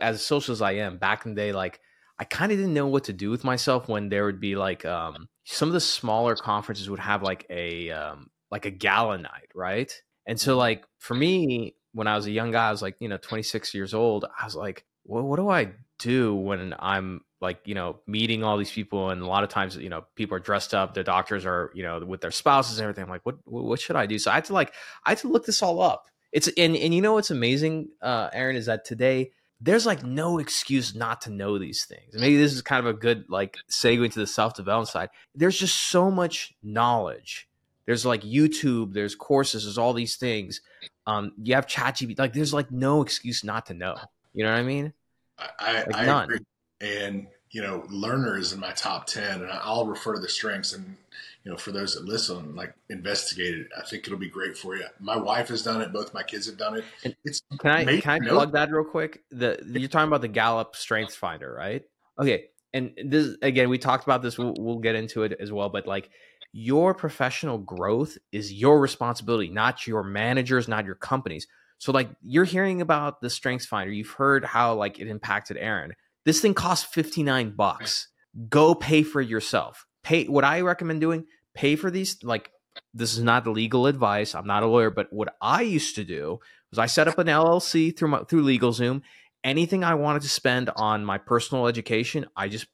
as 0.00 0.24
social 0.24 0.52
as 0.52 0.62
I 0.62 0.72
am 0.72 0.96
back 0.96 1.26
in 1.26 1.34
the 1.34 1.40
day 1.40 1.52
like 1.52 1.80
I 2.18 2.24
kind 2.24 2.52
of 2.52 2.58
didn't 2.58 2.72
know 2.72 2.86
what 2.86 3.04
to 3.04 3.12
do 3.12 3.30
with 3.30 3.44
myself 3.44 3.88
when 3.88 4.08
there 4.08 4.24
would 4.24 4.40
be 4.40 4.56
like 4.56 4.84
um 4.84 5.28
some 5.44 5.68
of 5.68 5.74
the 5.74 5.80
smaller 5.80 6.36
conferences 6.36 6.88
would 6.88 7.00
have 7.00 7.22
like 7.22 7.44
a 7.50 7.90
um 7.90 8.30
like 8.50 8.64
a 8.64 8.70
gala 8.70 9.18
night 9.18 9.50
right 9.54 9.92
and 10.26 10.40
so 10.40 10.56
like 10.56 10.84
for 10.98 11.14
me 11.14 11.74
when 11.94 12.08
I 12.08 12.16
was 12.16 12.26
a 12.26 12.30
young 12.30 12.50
guy, 12.50 12.68
I 12.68 12.70
was 12.70 12.82
like, 12.82 12.96
you 12.98 13.08
know, 13.08 13.16
26 13.16 13.72
years 13.72 13.94
old. 13.94 14.26
I 14.38 14.44
was 14.44 14.56
like, 14.56 14.84
well, 15.04 15.22
what 15.22 15.36
do 15.36 15.48
I 15.48 15.70
do 15.98 16.34
when 16.34 16.74
I'm 16.78 17.20
like, 17.40 17.60
you 17.66 17.74
know, 17.74 18.00
meeting 18.06 18.42
all 18.42 18.58
these 18.58 18.72
people? 18.72 19.10
And 19.10 19.22
a 19.22 19.26
lot 19.26 19.44
of 19.44 19.48
times, 19.48 19.76
you 19.76 19.88
know, 19.88 20.04
people 20.16 20.36
are 20.36 20.40
dressed 20.40 20.74
up, 20.74 20.94
their 20.94 21.04
doctors 21.04 21.46
are, 21.46 21.70
you 21.72 21.84
know, 21.84 22.04
with 22.04 22.20
their 22.20 22.32
spouses 22.32 22.78
and 22.78 22.84
everything. 22.84 23.04
I'm 23.04 23.10
like, 23.10 23.24
what, 23.24 23.36
what 23.44 23.80
should 23.80 23.96
I 23.96 24.06
do? 24.06 24.18
So 24.18 24.30
I 24.30 24.34
had 24.34 24.46
to 24.46 24.52
like, 24.52 24.74
I 25.04 25.10
had 25.10 25.18
to 25.18 25.28
look 25.28 25.46
this 25.46 25.62
all 25.62 25.80
up. 25.80 26.06
It's, 26.34 26.48
and, 26.58 26.76
and 26.76 26.92
you 26.92 27.00
know, 27.00 27.14
what's 27.14 27.30
amazing, 27.30 27.90
uh, 28.02 28.28
Aaron, 28.32 28.56
is 28.56 28.66
that 28.66 28.84
today 28.84 29.30
there's 29.60 29.86
like 29.86 30.02
no 30.02 30.38
excuse 30.38 30.94
not 30.94 31.22
to 31.22 31.30
know 31.30 31.58
these 31.58 31.84
things. 31.84 32.12
Maybe 32.12 32.36
this 32.36 32.52
is 32.52 32.60
kind 32.60 32.84
of 32.84 32.94
a 32.94 32.98
good 32.98 33.24
like 33.28 33.56
segue 33.70 34.12
to 34.12 34.18
the 34.18 34.26
self 34.26 34.54
development 34.54 34.88
side. 34.88 35.10
There's 35.34 35.56
just 35.56 35.76
so 35.76 36.10
much 36.10 36.52
knowledge. 36.62 37.48
There's 37.86 38.04
like 38.04 38.22
YouTube, 38.22 38.94
there's 38.94 39.14
courses, 39.14 39.64
there's 39.64 39.78
all 39.78 39.92
these 39.92 40.16
things. 40.16 40.60
Um, 41.06 41.32
you 41.40 41.54
have 41.54 41.66
ChatGPT. 41.66 42.18
Like, 42.18 42.32
there's 42.32 42.52
like 42.52 42.72
no 42.72 43.00
excuse 43.00 43.44
not 43.44 43.66
to 43.66 43.74
know. 43.74 43.96
You 44.32 44.44
know 44.44 44.50
what 44.50 44.58
I 44.58 44.64
mean? 44.64 44.92
I, 45.38 45.72
like 45.84 45.94
I 45.94 46.24
agree. 46.24 46.38
And 46.80 47.28
you 47.50 47.62
know, 47.62 47.84
learner 47.88 48.36
is 48.36 48.52
in 48.52 48.58
my 48.58 48.72
top 48.72 49.06
ten, 49.06 49.40
and 49.40 49.50
I'll 49.50 49.86
refer 49.86 50.14
to 50.14 50.20
the 50.20 50.28
strengths. 50.28 50.72
And 50.72 50.96
you 51.44 51.52
know, 51.52 51.58
for 51.58 51.72
those 51.72 51.94
that 51.94 52.04
listen, 52.04 52.54
like 52.56 52.74
investigate 52.88 53.54
it. 53.54 53.68
I 53.78 53.86
think 53.86 54.06
it'll 54.06 54.18
be 54.18 54.30
great 54.30 54.56
for 54.56 54.76
you. 54.76 54.86
My 54.98 55.16
wife 55.16 55.48
has 55.48 55.62
done 55.62 55.82
it. 55.82 55.92
Both 55.92 56.14
my 56.14 56.22
kids 56.22 56.46
have 56.46 56.56
done 56.56 56.76
it. 56.76 57.16
It's 57.24 57.42
can 57.60 57.70
I 57.70 58.00
can 58.00 58.22
I 58.22 58.28
plug 58.28 58.52
that 58.52 58.70
real 58.70 58.84
quick? 58.84 59.22
The 59.30 59.62
you're 59.66 59.88
talking 59.88 60.08
about 60.08 60.22
the 60.22 60.28
Gallup 60.28 60.74
Strengths 60.74 61.16
Finder, 61.16 61.52
right? 61.52 61.82
Okay, 62.18 62.46
and 62.72 62.92
this 63.04 63.36
again, 63.42 63.68
we 63.68 63.78
talked 63.78 64.04
about 64.04 64.22
this. 64.22 64.38
We'll, 64.38 64.54
we'll 64.58 64.78
get 64.78 64.94
into 64.94 65.22
it 65.22 65.36
as 65.38 65.52
well, 65.52 65.68
but 65.68 65.86
like 65.86 66.10
your 66.52 66.94
professional 66.94 67.58
growth 67.58 68.16
is 68.32 68.52
your 68.52 68.80
responsibility, 68.80 69.50
not 69.50 69.86
your 69.86 70.02
managers, 70.02 70.66
not 70.66 70.86
your 70.86 70.94
companies. 70.94 71.46
So 71.78 71.92
like 71.92 72.08
you're 72.22 72.44
hearing 72.44 72.80
about 72.80 73.20
the 73.20 73.28
Strengths 73.28 73.66
Finder, 73.66 73.92
you've 73.92 74.12
heard 74.12 74.44
how 74.44 74.74
like 74.74 74.98
it 74.98 75.08
impacted 75.08 75.58
Aaron. 75.58 75.92
This 76.24 76.40
thing 76.40 76.54
costs 76.54 76.86
59 76.92 77.54
bucks. 77.56 78.08
Go 78.48 78.74
pay 78.74 79.02
for 79.02 79.20
it 79.20 79.28
yourself. 79.28 79.84
Pay 80.02 80.26
what 80.26 80.44
I 80.44 80.60
recommend 80.60 81.00
doing, 81.00 81.26
pay 81.54 81.76
for 81.76 81.90
these 81.90 82.22
like 82.22 82.50
this 82.92 83.12
is 83.16 83.22
not 83.22 83.46
legal 83.46 83.86
advice. 83.86 84.34
I'm 84.34 84.46
not 84.46 84.62
a 84.62 84.66
lawyer, 84.66 84.90
but 84.90 85.12
what 85.12 85.34
I 85.40 85.62
used 85.62 85.94
to 85.96 86.04
do 86.04 86.40
was 86.70 86.78
I 86.78 86.86
set 86.86 87.08
up 87.08 87.18
an 87.18 87.28
LLC 87.28 87.96
through 87.96 88.08
my, 88.08 88.18
through 88.24 88.44
LegalZoom. 88.44 89.02
Anything 89.44 89.84
I 89.84 89.94
wanted 89.94 90.22
to 90.22 90.28
spend 90.28 90.70
on 90.74 91.04
my 91.04 91.18
personal 91.18 91.66
education, 91.66 92.26
I 92.36 92.48
just 92.48 92.66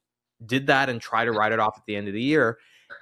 did 0.45 0.69
that 0.69 0.89
and 0.89 1.01
try 1.01 1.25
to 1.25 1.33
write 1.33 1.53
it 1.53 1.59
off 1.59 1.75
at 1.77 1.85
the 1.87 1.97
end 1.97 2.09
of 2.09 2.15
the 2.15 2.23
year. 2.23 2.59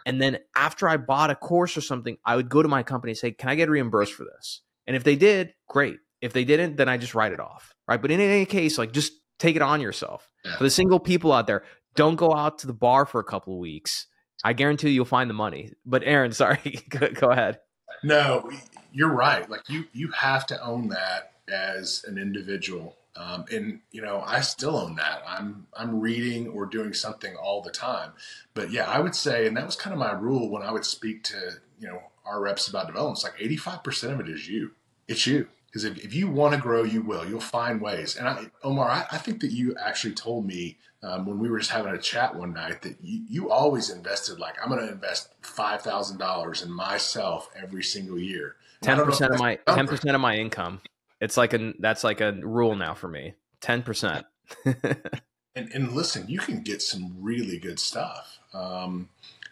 And 0.07 0.21
then 0.21 0.39
after 0.57 0.89
I 0.89 0.97
bought 0.97 1.31
a 1.31 1.35
course 1.35 1.77
or 1.77 1.81
something, 1.81 2.17
I 2.25 2.37
would 2.37 2.49
go 2.49 2.63
to 2.63 2.69
my 2.69 2.83
company 2.83 3.13
and 3.13 3.19
say, 3.19 3.31
"Can 3.31 3.49
I 3.49 3.55
get 3.55 3.71
reimbursed 3.71 4.13
for 4.13 4.25
this?" 4.25 4.63
And 4.87 4.97
if 4.97 5.05
they 5.05 5.17
did, 5.17 5.55
great. 5.69 5.99
If 6.21 6.33
they 6.33 6.45
didn't, 6.45 6.77
then 6.77 6.89
I 6.89 6.97
just 6.97 7.15
write 7.15 7.33
it 7.33 7.41
off. 7.41 7.75
Right. 7.87 8.01
But 8.01 8.11
in 8.11 8.21
any 8.21 8.45
case, 8.45 8.77
like 8.79 8.93
just 8.93 9.13
take 9.39 9.57
it 9.57 9.63
on 9.63 9.81
yourself. 9.81 10.29
For 10.57 10.65
the 10.65 10.71
single 10.71 10.99
people 10.99 11.33
out 11.33 11.47
there, 11.47 11.63
don't 11.95 12.17
go 12.17 12.35
out 12.35 12.59
to 12.61 12.67
the 12.67 12.73
bar 12.73 13.07
for 13.07 13.21
a 13.21 13.25
couple 13.25 13.55
of 13.55 13.61
weeks. 13.61 14.07
I 14.45 14.53
guarantee 14.53 14.91
you'll 14.91 15.05
find 15.05 15.29
the 15.29 15.35
money. 15.35 15.73
But 15.85 16.03
Aaron, 16.05 16.33
sorry, 16.33 16.85
go 16.89 17.31
ahead. 17.31 17.61
No, 18.03 18.51
you're 18.93 19.13
right. 19.13 19.49
Like 19.49 19.69
you, 19.69 19.87
you 19.93 20.09
have 20.13 20.47
to 20.49 20.63
own 20.63 20.89
that 20.89 21.33
as 21.49 22.05
an 22.07 22.19
individual. 22.19 22.97
Um, 23.17 23.47
and 23.53 23.81
you 23.91 24.01
know, 24.01 24.23
I 24.25 24.41
still 24.43 24.77
own 24.77 24.95
that. 24.97 25.23
I'm 25.27 25.67
I'm 25.75 26.01
reading 26.01 26.49
or 26.49 26.67
doing 26.67 26.93
something 26.93 27.35
all 27.35 27.63
the 27.63 27.71
time. 27.71 28.13
But 28.55 28.71
yeah, 28.71 28.89
I 28.89 29.01
would 29.01 29.17
say, 29.17 29.47
and 29.47 29.57
that 29.57 29.67
was 29.67 29.75
kind 29.75 29.93
of 29.93 29.99
my 29.99 30.13
rule 30.13 30.49
when 30.49 30.63
I 30.63 30.71
would 30.71 30.85
speak 30.85 31.25
to 31.25 31.55
you 31.81 31.89
know 31.89 32.01
our 32.25 32.41
reps 32.41 32.69
about 32.69 32.87
development. 32.87 33.19
It's 33.19 33.25
like 33.25 33.41
85 33.41 33.83
percent 33.83 34.13
of 34.13 34.21
it 34.21 34.29
is 34.29 34.49
you. 34.49 34.71
It's 35.09 35.27
you. 35.27 35.49
Because 35.67 35.85
if, 35.85 35.99
if 36.03 36.15
you 36.15 36.31
want 36.31 36.55
to 36.55 36.61
grow, 36.61 36.83
you 36.83 37.03
will. 37.03 37.29
You'll 37.29 37.41
find 37.41 37.81
ways. 37.81 38.17
And 38.17 38.27
I, 38.27 38.47
Omar, 38.63 38.89
I, 38.89 39.05
I 39.13 39.19
think 39.19 39.41
that 39.41 39.51
you 39.53 39.77
actually 39.77 40.15
told 40.15 40.47
me 40.47 40.79
um, 41.03 41.27
when 41.27 41.39
we 41.39 41.49
were 41.49 41.59
just 41.59 41.71
having 41.71 41.93
a 41.93 41.99
chat 41.99 42.35
one 42.35 42.53
night 42.53 42.83
that 42.83 42.97
you, 43.01 43.25
you 43.29 43.51
always 43.51 43.91
invested 43.91 44.39
like 44.39 44.57
I'm 44.63 44.69
going 44.69 44.87
to 44.87 44.93
invest 44.93 45.33
five 45.43 45.83
thousand 45.83 46.19
dollars 46.19 46.63
in 46.63 46.73
myself 46.73 47.49
every 47.61 47.83
single 47.83 48.19
year. 48.19 48.57
Ten 48.81 49.05
percent 49.05 49.33
of 49.33 49.39
my 49.39 49.57
ten 49.67 49.87
percent 49.87 50.15
of 50.15 50.21
my 50.21 50.37
income. 50.37 50.81
It's 51.21 51.37
like 51.37 51.53
a 51.53 51.73
that's 51.79 52.05
like 52.05 52.21
a 52.21 52.33
rule 52.33 52.77
now 52.77 52.95
for 52.95 53.09
me. 53.09 53.35
Ten 53.61 53.83
percent. 53.83 54.27
and 54.65 55.71
and 55.73 55.93
listen, 55.93 56.29
you 56.29 56.39
can 56.39 56.63
get 56.63 56.83
some 56.83 57.17
really 57.21 57.59
good 57.59 57.79
stuff. 57.79 58.39
Um, 58.53 59.09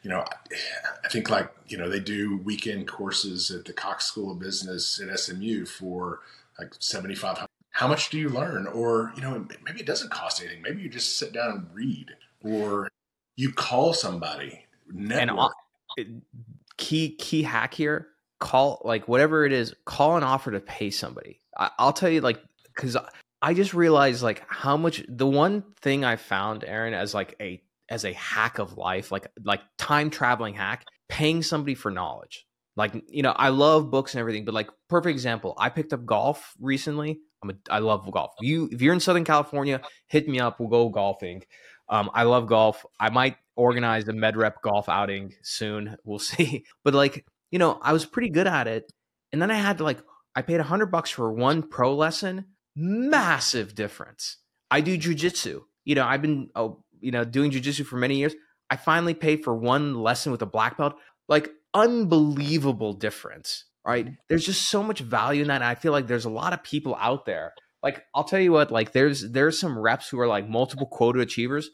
you 0.06 0.12
know, 0.12 0.24
I 1.04 1.08
think 1.08 1.30
like, 1.30 1.50
you 1.66 1.76
know, 1.76 1.88
they 1.88 1.98
do 1.98 2.36
weekend 2.44 2.86
courses 2.86 3.50
at 3.50 3.64
the 3.64 3.72
Cox 3.72 4.04
School 4.04 4.30
of 4.30 4.38
Business 4.38 5.00
at 5.00 5.18
SMU 5.18 5.64
for 5.66 6.20
like 6.60 6.74
7500 6.78 7.48
How 7.76 7.86
much 7.86 8.08
do 8.08 8.18
you 8.18 8.30
learn? 8.30 8.66
Or, 8.68 9.12
you 9.16 9.20
know, 9.20 9.46
maybe 9.62 9.80
it 9.80 9.86
doesn't 9.86 10.10
cost 10.10 10.40
anything. 10.40 10.62
Maybe 10.62 10.80
you 10.80 10.88
just 10.88 11.18
sit 11.18 11.34
down 11.34 11.50
and 11.50 11.66
read 11.74 12.06
or 12.42 12.88
you 13.36 13.52
call 13.52 13.92
somebody. 13.92 14.64
Network. 14.90 15.52
And 15.98 16.22
key, 16.78 17.16
key 17.16 17.42
hack 17.42 17.74
here, 17.74 18.08
call 18.40 18.80
like 18.82 19.08
whatever 19.08 19.44
it 19.44 19.52
is, 19.52 19.74
call 19.84 20.16
an 20.16 20.22
offer 20.22 20.52
to 20.52 20.60
pay 20.60 20.88
somebody. 20.88 21.42
I, 21.54 21.68
I'll 21.78 21.92
tell 21.92 22.08
you 22.08 22.22
like, 22.22 22.40
cause 22.76 22.96
I 23.42 23.52
just 23.52 23.74
realized 23.74 24.22
like 24.22 24.42
how 24.48 24.78
much 24.78 25.04
the 25.06 25.26
one 25.26 25.62
thing 25.82 26.02
I 26.02 26.16
found 26.16 26.64
Aaron 26.64 26.94
as 26.94 27.12
like 27.12 27.36
a 27.42 27.62
as 27.90 28.06
a 28.06 28.14
hack 28.14 28.58
of 28.58 28.78
life, 28.78 29.12
like 29.12 29.26
like 29.44 29.60
time 29.76 30.08
traveling 30.08 30.54
hack, 30.54 30.86
paying 31.10 31.42
somebody 31.42 31.74
for 31.74 31.90
knowledge. 31.90 32.46
Like 32.74 33.04
you 33.08 33.22
know, 33.22 33.32
I 33.32 33.50
love 33.50 33.90
books 33.90 34.14
and 34.14 34.20
everything, 34.20 34.46
but 34.46 34.54
like 34.54 34.70
perfect 34.88 35.12
example, 35.12 35.52
I 35.58 35.68
picked 35.68 35.92
up 35.92 36.06
golf 36.06 36.54
recently. 36.58 37.20
I'm 37.42 37.50
a, 37.50 37.54
I 37.70 37.78
love 37.78 38.10
golf. 38.10 38.32
You 38.40 38.68
if 38.72 38.80
you're 38.82 38.94
in 38.94 39.00
Southern 39.00 39.24
California, 39.24 39.80
hit 40.08 40.28
me 40.28 40.40
up. 40.40 40.58
We'll 40.58 40.68
go 40.68 40.88
golfing. 40.88 41.42
Um, 41.88 42.10
I 42.14 42.24
love 42.24 42.46
golf. 42.46 42.84
I 42.98 43.10
might 43.10 43.36
organize 43.54 44.08
a 44.08 44.12
MedRep 44.12 44.54
golf 44.62 44.88
outing 44.88 45.34
soon. 45.42 45.96
We'll 46.04 46.18
see. 46.30 46.64
But 46.84 46.94
like 46.94 47.24
you 47.50 47.58
know, 47.58 47.78
I 47.82 47.92
was 47.92 48.04
pretty 48.04 48.30
good 48.30 48.46
at 48.46 48.66
it, 48.66 48.92
and 49.32 49.40
then 49.40 49.50
I 49.50 49.54
had 49.54 49.78
to 49.78 49.84
like 49.84 49.98
I 50.34 50.42
paid 50.42 50.60
a 50.60 50.64
hundred 50.64 50.86
bucks 50.86 51.10
for 51.10 51.32
one 51.32 51.62
pro 51.62 51.94
lesson. 51.94 52.46
Massive 52.74 53.74
difference. 53.74 54.38
I 54.70 54.80
do 54.80 54.98
jujitsu. 54.98 55.62
You 55.84 55.94
know, 55.94 56.04
I've 56.04 56.22
been 56.22 56.50
oh, 56.54 56.82
you 57.00 57.10
know, 57.10 57.24
doing 57.24 57.50
jujitsu 57.50 57.86
for 57.86 57.96
many 57.96 58.16
years. 58.16 58.34
I 58.68 58.76
finally 58.76 59.14
paid 59.14 59.44
for 59.44 59.54
one 59.54 59.94
lesson 59.94 60.32
with 60.32 60.42
a 60.42 60.46
black 60.46 60.76
belt. 60.76 60.96
Like 61.28 61.50
unbelievable 61.72 62.94
difference, 62.94 63.65
right? 63.86 64.08
There's 64.28 64.44
just 64.44 64.68
so 64.68 64.82
much 64.82 65.00
value 65.00 65.42
in 65.42 65.48
that. 65.48 65.56
And 65.56 65.64
I 65.64 65.74
feel 65.74 65.92
like 65.92 66.06
there's 66.06 66.24
a 66.24 66.30
lot 66.30 66.52
of 66.52 66.62
people 66.62 66.96
out 67.00 67.24
there. 67.26 67.54
Like 67.82 68.04
I'll 68.14 68.24
tell 68.24 68.40
you 68.40 68.52
what, 68.52 68.70
like 68.70 68.92
there's 68.92 69.30
there's 69.30 69.60
some 69.60 69.78
reps 69.78 70.08
who 70.08 70.18
are 70.18 70.26
like 70.26 70.48
multiple 70.48 70.86
quota 70.86 71.20
achievers. 71.20 71.70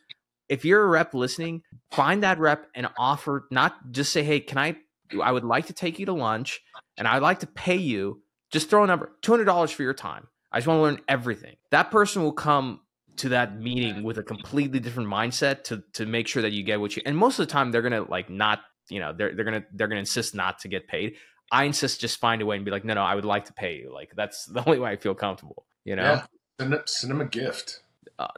If 0.48 0.64
you're 0.64 0.82
a 0.82 0.88
rep 0.88 1.14
listening, 1.14 1.62
find 1.90 2.22
that 2.22 2.38
rep 2.38 2.66
and 2.74 2.88
offer 2.98 3.46
not 3.50 3.92
just 3.92 4.12
say, 4.12 4.22
"Hey, 4.22 4.40
can 4.40 4.58
I 4.58 4.76
I 5.22 5.32
would 5.32 5.44
like 5.44 5.66
to 5.66 5.72
take 5.72 5.98
you 5.98 6.06
to 6.06 6.12
lunch 6.12 6.60
and 6.96 7.08
I'd 7.08 7.22
like 7.22 7.40
to 7.40 7.46
pay 7.46 7.76
you 7.76 8.22
just 8.52 8.68
throw 8.68 8.84
a 8.84 8.86
number, 8.86 9.12
$200 9.22 9.72
for 9.72 9.82
your 9.82 9.94
time. 9.94 10.28
I 10.52 10.58
just 10.58 10.68
want 10.68 10.78
to 10.78 10.82
learn 10.82 11.00
everything. 11.08 11.56
That 11.70 11.90
person 11.90 12.22
will 12.22 12.32
come 12.32 12.80
to 13.16 13.30
that 13.30 13.58
meeting 13.58 14.02
with 14.02 14.18
a 14.18 14.22
completely 14.22 14.80
different 14.80 15.08
mindset 15.08 15.64
to 15.64 15.82
to 15.94 16.06
make 16.06 16.26
sure 16.26 16.42
that 16.42 16.52
you 16.52 16.62
get 16.62 16.80
what 16.80 16.96
you 16.96 17.02
and 17.04 17.16
most 17.16 17.38
of 17.38 17.46
the 17.46 17.52
time 17.52 17.70
they're 17.70 17.82
gonna 17.82 18.02
like 18.02 18.30
not 18.30 18.60
you 18.88 19.00
know 19.00 19.12
they're 19.12 19.34
they're 19.34 19.44
gonna 19.44 19.64
they're 19.74 19.86
gonna 19.86 20.00
insist 20.00 20.34
not 20.34 20.58
to 20.60 20.68
get 20.68 20.88
paid 20.88 21.14
i 21.52 21.64
insist 21.64 22.00
just 22.00 22.18
find 22.18 22.42
a 22.42 22.46
way 22.46 22.56
and 22.56 22.64
be 22.64 22.70
like 22.70 22.84
no 22.84 22.94
no 22.94 23.02
i 23.02 23.14
would 23.14 23.24
like 23.24 23.44
to 23.44 23.52
pay 23.52 23.76
you. 23.76 23.92
Like 23.92 24.12
that's 24.16 24.46
the 24.54 24.64
only 24.66 24.78
way 24.78 24.90
i 24.90 24.96
feel 24.96 25.14
comfortable 25.14 25.66
you 25.84 25.94
know? 25.94 26.02
Yeah. 26.02 26.26
send, 26.60 26.82
send 26.86 27.10
them 27.10 27.20
a 27.20 27.26
gift. 27.26 27.80
Uh, 28.18 28.28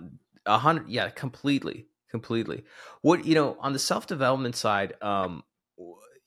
a 0.47 0.59
hundred 0.59 0.89
yeah 0.89 1.09
completely 1.09 1.87
completely. 2.11 2.63
What 3.03 3.25
you 3.25 3.35
know 3.35 3.57
on 3.59 3.73
the 3.73 3.79
self-development 3.79 4.55
side 4.55 4.95
um 5.03 5.43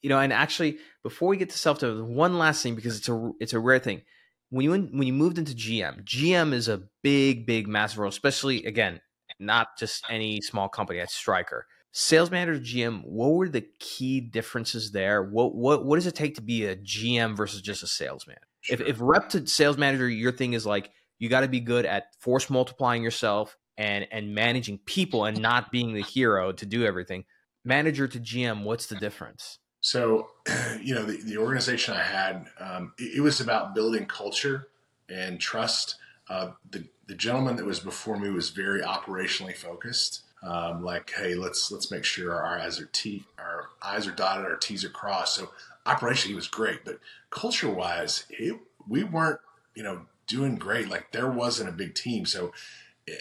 you 0.01 0.09
know 0.09 0.19
and 0.19 0.33
actually 0.33 0.79
before 1.01 1.29
we 1.29 1.38
get 1.38 1.49
to 1.51 1.57
self-development 1.57 2.09
one 2.09 2.38
last 2.38 2.61
thing 2.61 2.75
because 2.75 2.97
it's 2.97 3.07
a 3.09 3.31
it's 3.39 3.53
a 3.53 3.59
rare 3.59 3.79
thing. 3.79 4.01
When 4.49 4.63
you 4.65 4.71
when 4.71 5.07
you 5.07 5.13
moved 5.13 5.38
into 5.38 5.53
GM, 5.53 6.03
GM 6.03 6.53
is 6.53 6.67
a 6.67 6.83
big, 7.03 7.45
big, 7.45 7.67
massive 7.67 7.99
role, 7.99 8.09
especially 8.09 8.65
again, 8.65 9.01
not 9.39 9.77
just 9.77 10.05
any 10.09 10.41
small 10.41 10.69
company 10.69 10.99
at 10.99 11.09
Stryker. 11.09 11.67
Sales 11.91 12.29
manager 12.29 12.59
GM, 12.59 13.03
what 13.05 13.33
were 13.33 13.49
the 13.49 13.65
key 13.79 14.19
differences 14.19 14.91
there? 14.91 15.23
What 15.23 15.55
what 15.55 15.85
what 15.85 15.95
does 15.95 16.05
it 16.07 16.15
take 16.15 16.35
to 16.35 16.41
be 16.41 16.65
a 16.65 16.75
GM 16.75 17.35
versus 17.35 17.61
just 17.61 17.83
a 17.83 17.88
salesman? 17.88 18.38
Sure. 18.61 18.75
If 18.75 18.81
if 18.81 18.97
rep 18.99 19.29
to 19.29 19.47
sales 19.47 19.77
manager, 19.77 20.07
your 20.07 20.31
thing 20.31 20.53
is 20.53 20.65
like 20.65 20.91
you 21.19 21.29
got 21.29 21.41
to 21.41 21.47
be 21.47 21.59
good 21.59 21.85
at 21.85 22.13
force 22.19 22.49
multiplying 22.49 23.03
yourself 23.03 23.57
and 23.77 24.07
and 24.11 24.35
managing 24.35 24.79
people 24.79 25.25
and 25.25 25.39
not 25.39 25.71
being 25.71 25.93
the 25.93 26.01
hero 26.01 26.51
to 26.51 26.65
do 26.65 26.85
everything. 26.85 27.25
Manager 27.63 28.07
to 28.07 28.19
GM, 28.19 28.63
what's 28.63 28.85
the 28.85 28.95
difference? 28.95 29.59
So, 29.81 30.29
you 30.81 30.95
know, 30.95 31.03
the, 31.03 31.17
the 31.17 31.38
organization 31.38 31.93
I 31.93 32.03
had, 32.03 32.45
um, 32.59 32.93
it, 32.97 33.17
it, 33.17 33.21
was 33.21 33.39
about 33.39 33.75
building 33.75 34.05
culture 34.05 34.67
and 35.09 35.39
trust. 35.39 35.95
Uh, 36.29 36.51
the, 36.69 36.85
the 37.07 37.15
gentleman 37.15 37.55
that 37.57 37.65
was 37.65 37.79
before 37.79 38.17
me 38.17 38.29
was 38.29 38.49
very 38.49 38.81
operationally 38.81 39.55
focused. 39.55 40.23
Um, 40.47 40.81
like, 40.81 41.11
hey, 41.11 41.35
let's 41.35 41.71
let's 41.71 41.91
make 41.91 42.05
sure 42.05 42.33
our 42.33 42.57
eyes 42.57 42.79
are 42.79 42.89
t 42.93 43.25
our 43.37 43.65
eyes 43.83 44.07
are 44.07 44.11
dotted, 44.11 44.45
our 44.45 44.55
T's 44.55 44.85
are 44.85 44.89
crossed. 44.89 45.35
So 45.35 45.49
operationally, 45.85 46.27
he 46.27 46.35
was 46.35 46.47
great, 46.47 46.85
but 46.85 46.99
culture 47.29 47.69
wise, 47.69 48.23
it, 48.29 48.57
we 48.87 49.03
weren't, 49.03 49.41
you 49.75 49.83
know, 49.83 50.01
doing 50.25 50.55
great. 50.55 50.87
Like 50.87 51.11
there 51.11 51.29
wasn't 51.29 51.69
a 51.69 51.73
big 51.73 51.95
team. 51.95 52.25
So 52.25 52.53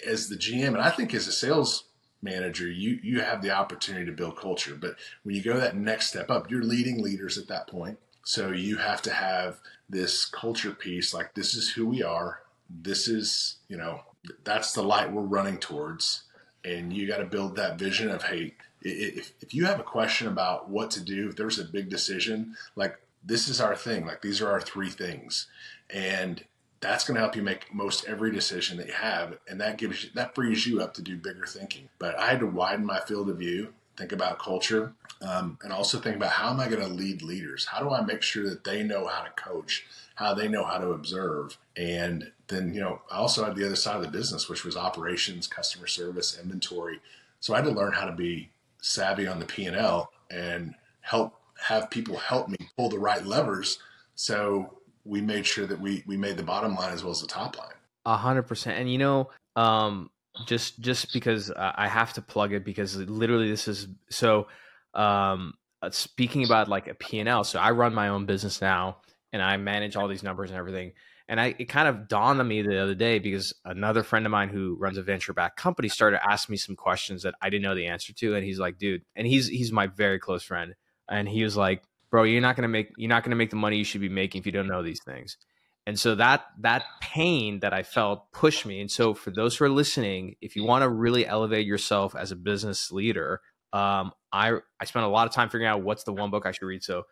as 0.05 0.29
the 0.29 0.37
GM, 0.37 0.67
and 0.67 0.81
I 0.81 0.89
think 0.89 1.13
as 1.13 1.27
a 1.27 1.33
sales 1.33 1.83
manager, 2.21 2.69
you 2.69 2.99
you 3.03 3.19
have 3.19 3.41
the 3.41 3.51
opportunity 3.51 4.05
to 4.05 4.11
build 4.13 4.37
culture. 4.37 4.77
But 4.79 4.95
when 5.23 5.35
you 5.35 5.43
go 5.43 5.59
that 5.59 5.75
next 5.75 6.07
step 6.07 6.29
up, 6.29 6.49
you're 6.49 6.63
leading 6.63 7.03
leaders 7.03 7.37
at 7.37 7.49
that 7.49 7.67
point. 7.67 7.99
So 8.23 8.51
you 8.51 8.77
have 8.77 9.01
to 9.03 9.11
have 9.11 9.59
this 9.89 10.25
culture 10.25 10.71
piece 10.71 11.13
like 11.13 11.33
this 11.33 11.55
is 11.55 11.71
who 11.71 11.87
we 11.87 12.03
are. 12.03 12.41
This 12.69 13.07
is, 13.07 13.57
you 13.69 13.77
know, 13.77 14.01
that's 14.43 14.73
the 14.73 14.83
light 14.83 15.11
we're 15.11 15.21
running 15.21 15.57
towards. 15.57 16.23
And 16.67 16.91
you 16.91 17.07
got 17.07 17.17
to 17.17 17.25
build 17.25 17.55
that 17.55 17.79
vision 17.79 18.09
of, 18.09 18.23
hey, 18.23 18.53
if, 18.81 19.31
if 19.41 19.53
you 19.53 19.65
have 19.65 19.79
a 19.79 19.83
question 19.83 20.27
about 20.27 20.69
what 20.69 20.91
to 20.91 21.01
do, 21.01 21.29
if 21.29 21.35
there's 21.35 21.59
a 21.59 21.63
big 21.63 21.89
decision, 21.89 22.55
like 22.75 22.99
this 23.23 23.47
is 23.47 23.61
our 23.61 23.75
thing, 23.75 24.05
like 24.05 24.21
these 24.21 24.41
are 24.41 24.51
our 24.51 24.61
three 24.61 24.89
things. 24.89 25.47
And 25.89 26.43
that's 26.79 27.05
going 27.05 27.15
to 27.15 27.21
help 27.21 27.35
you 27.35 27.41
make 27.41 27.73
most 27.73 28.05
every 28.05 28.31
decision 28.31 28.77
that 28.77 28.87
you 28.87 28.93
have. 28.93 29.37
And 29.47 29.59
that 29.61 29.77
gives 29.77 30.03
you, 30.03 30.09
that 30.15 30.35
frees 30.35 30.67
you 30.67 30.81
up 30.81 30.93
to 30.95 31.01
do 31.01 31.15
bigger 31.15 31.45
thinking. 31.45 31.89
But 31.99 32.19
I 32.19 32.29
had 32.29 32.39
to 32.41 32.47
widen 32.47 32.85
my 32.85 32.99
field 32.99 33.29
of 33.29 33.37
view, 33.37 33.73
think 33.97 34.11
about 34.11 34.39
culture, 34.39 34.93
um, 35.21 35.57
and 35.63 35.73
also 35.73 35.99
think 35.99 36.17
about 36.17 36.31
how 36.31 36.51
am 36.51 36.59
I 36.59 36.67
going 36.67 36.81
to 36.81 36.93
lead 36.93 37.21
leaders? 37.21 37.65
How 37.65 37.79
do 37.79 37.89
I 37.89 38.01
make 38.01 38.21
sure 38.21 38.47
that 38.49 38.63
they 38.63 38.83
know 38.83 39.07
how 39.07 39.23
to 39.23 39.31
coach, 39.31 39.85
how 40.15 40.33
they 40.33 40.47
know 40.47 40.63
how 40.63 40.77
to 40.77 40.91
observe? 40.91 41.57
And 41.75 42.31
then, 42.47 42.73
you 42.73 42.81
know, 42.81 43.01
I 43.11 43.17
also 43.17 43.43
had 43.43 43.55
the 43.55 43.65
other 43.65 43.75
side 43.75 43.97
of 43.97 44.01
the 44.01 44.07
business, 44.09 44.47
which 44.47 44.63
was 44.63 44.77
operations, 44.77 45.47
customer 45.47 45.87
service, 45.87 46.39
inventory. 46.41 46.99
So 47.39 47.53
I 47.53 47.57
had 47.57 47.65
to 47.65 47.71
learn 47.71 47.93
how 47.93 48.05
to 48.05 48.13
be 48.13 48.49
savvy 48.81 49.27
on 49.27 49.39
the 49.39 49.45
P&L 49.45 50.11
and 50.31 50.73
help 51.01 51.33
have 51.59 51.89
people 51.89 52.17
help 52.17 52.49
me 52.49 52.57
pull 52.77 52.89
the 52.89 52.99
right 52.99 53.25
levers. 53.25 53.79
So 54.15 54.77
we 55.03 55.21
made 55.21 55.45
sure 55.45 55.65
that 55.65 55.79
we, 55.79 56.03
we 56.05 56.17
made 56.17 56.37
the 56.37 56.43
bottom 56.43 56.75
line 56.75 56.93
as 56.93 57.03
well 57.03 57.11
as 57.11 57.21
the 57.21 57.27
top 57.27 57.57
line. 57.57 57.73
A 58.05 58.15
hundred 58.15 58.43
percent. 58.43 58.79
And 58.79 58.91
you 58.91 58.97
know, 58.97 59.29
um, 59.55 60.09
just, 60.45 60.79
just 60.79 61.11
because 61.13 61.51
I 61.57 61.87
have 61.87 62.13
to 62.13 62.21
plug 62.21 62.53
it 62.53 62.63
because 62.63 62.95
literally 62.95 63.49
this 63.49 63.67
is 63.67 63.87
so, 64.09 64.47
um, 64.93 65.55
uh, 65.81 65.89
speaking 65.91 66.45
about 66.45 66.69
like 66.69 66.87
a 66.87 66.93
P&L. 66.93 67.43
So 67.43 67.59
I 67.59 67.71
run 67.71 67.93
my 67.93 68.09
own 68.09 68.25
business 68.25 68.61
now 68.61 68.97
and 69.33 69.41
I 69.41 69.57
manage 69.57 69.95
all 69.95 70.07
these 70.07 70.23
numbers 70.23 70.49
and 70.49 70.57
everything. 70.57 70.93
And 71.29 71.41
I, 71.41 71.55
it 71.59 71.65
kind 71.65 71.87
of 71.87 72.07
dawned 72.07 72.39
on 72.39 72.47
me 72.47 72.61
the 72.61 72.81
other 72.81 72.95
day 72.95 73.19
because 73.19 73.53
another 73.65 74.01
friend 74.01 74.25
of 74.25 74.31
mine 74.31 74.49
who 74.49 74.77
runs 74.79 74.97
a 74.97 75.03
venture 75.03 75.33
backed 75.33 75.57
company 75.57 75.89
started 75.89 76.21
asking 76.25 76.53
me 76.53 76.57
some 76.57 76.75
questions 76.75 77.23
that 77.23 77.35
I 77.41 77.49
didn't 77.49 77.63
know 77.63 77.75
the 77.75 77.87
answer 77.87 78.13
to. 78.13 78.35
And 78.35 78.45
he's 78.45 78.59
like, 78.59 78.77
dude, 78.77 79.01
and 79.15 79.27
he's, 79.27 79.47
he's 79.47 79.71
my 79.71 79.87
very 79.87 80.19
close 80.19 80.43
friend. 80.43 80.73
And 81.09 81.27
he 81.27 81.43
was 81.43 81.57
like, 81.57 81.83
bro, 82.09 82.23
you're 82.23 82.41
not 82.41 82.55
to 82.55 82.67
make, 82.67 82.91
you're 82.97 83.09
not 83.09 83.25
to 83.25 83.35
make 83.35 83.49
the 83.49 83.57
money 83.57 83.77
you 83.77 83.83
should 83.83 84.01
be 84.01 84.09
making 84.09 84.39
if 84.39 84.45
you 84.45 84.53
don't 84.53 84.67
know 84.67 84.83
these 84.83 85.03
things. 85.03 85.37
And 85.85 85.99
so 85.99 86.15
that, 86.15 86.45
that 86.61 86.83
pain 87.01 87.59
that 87.59 87.73
I 87.73 87.83
felt 87.83 88.31
pushed 88.31 88.65
me. 88.65 88.79
And 88.79 88.91
so 88.91 89.13
for 89.13 89.31
those 89.31 89.57
who 89.57 89.65
are 89.65 89.69
listening, 89.69 90.35
if 90.41 90.55
you 90.55 90.63
want 90.63 90.83
to 90.83 90.89
really 90.89 91.25
elevate 91.25 91.65
yourself 91.65 92.15
as 92.15 92.31
a 92.31 92.35
business 92.35 92.91
leader, 92.91 93.41
um, 93.73 94.11
I, 94.31 94.53
I 94.79 94.85
spent 94.85 95.05
a 95.05 95.09
lot 95.09 95.27
of 95.27 95.33
time 95.33 95.49
figuring 95.49 95.67
out 95.67 95.83
what's 95.83 96.03
the 96.03 96.13
one 96.13 96.29
book 96.29 96.45
I 96.45 96.51
should 96.51 96.65
read. 96.65 96.83
So 96.83 97.03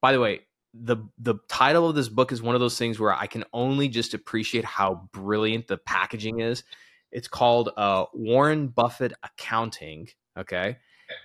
by 0.00 0.12
the 0.12 0.20
way, 0.20 0.40
the 0.74 0.96
the 1.18 1.34
title 1.48 1.88
of 1.88 1.94
this 1.94 2.08
book 2.08 2.32
is 2.32 2.42
one 2.42 2.54
of 2.54 2.60
those 2.60 2.78
things 2.78 2.98
where 2.98 3.12
I 3.12 3.26
can 3.26 3.44
only 3.52 3.88
just 3.88 4.14
appreciate 4.14 4.64
how 4.64 5.08
brilliant 5.12 5.66
the 5.66 5.76
packaging 5.76 6.40
is. 6.40 6.64
It's 7.10 7.28
called 7.28 7.70
uh, 7.76 8.06
Warren 8.14 8.68
Buffett 8.68 9.12
Accounting. 9.22 10.08
Okay. 10.38 10.78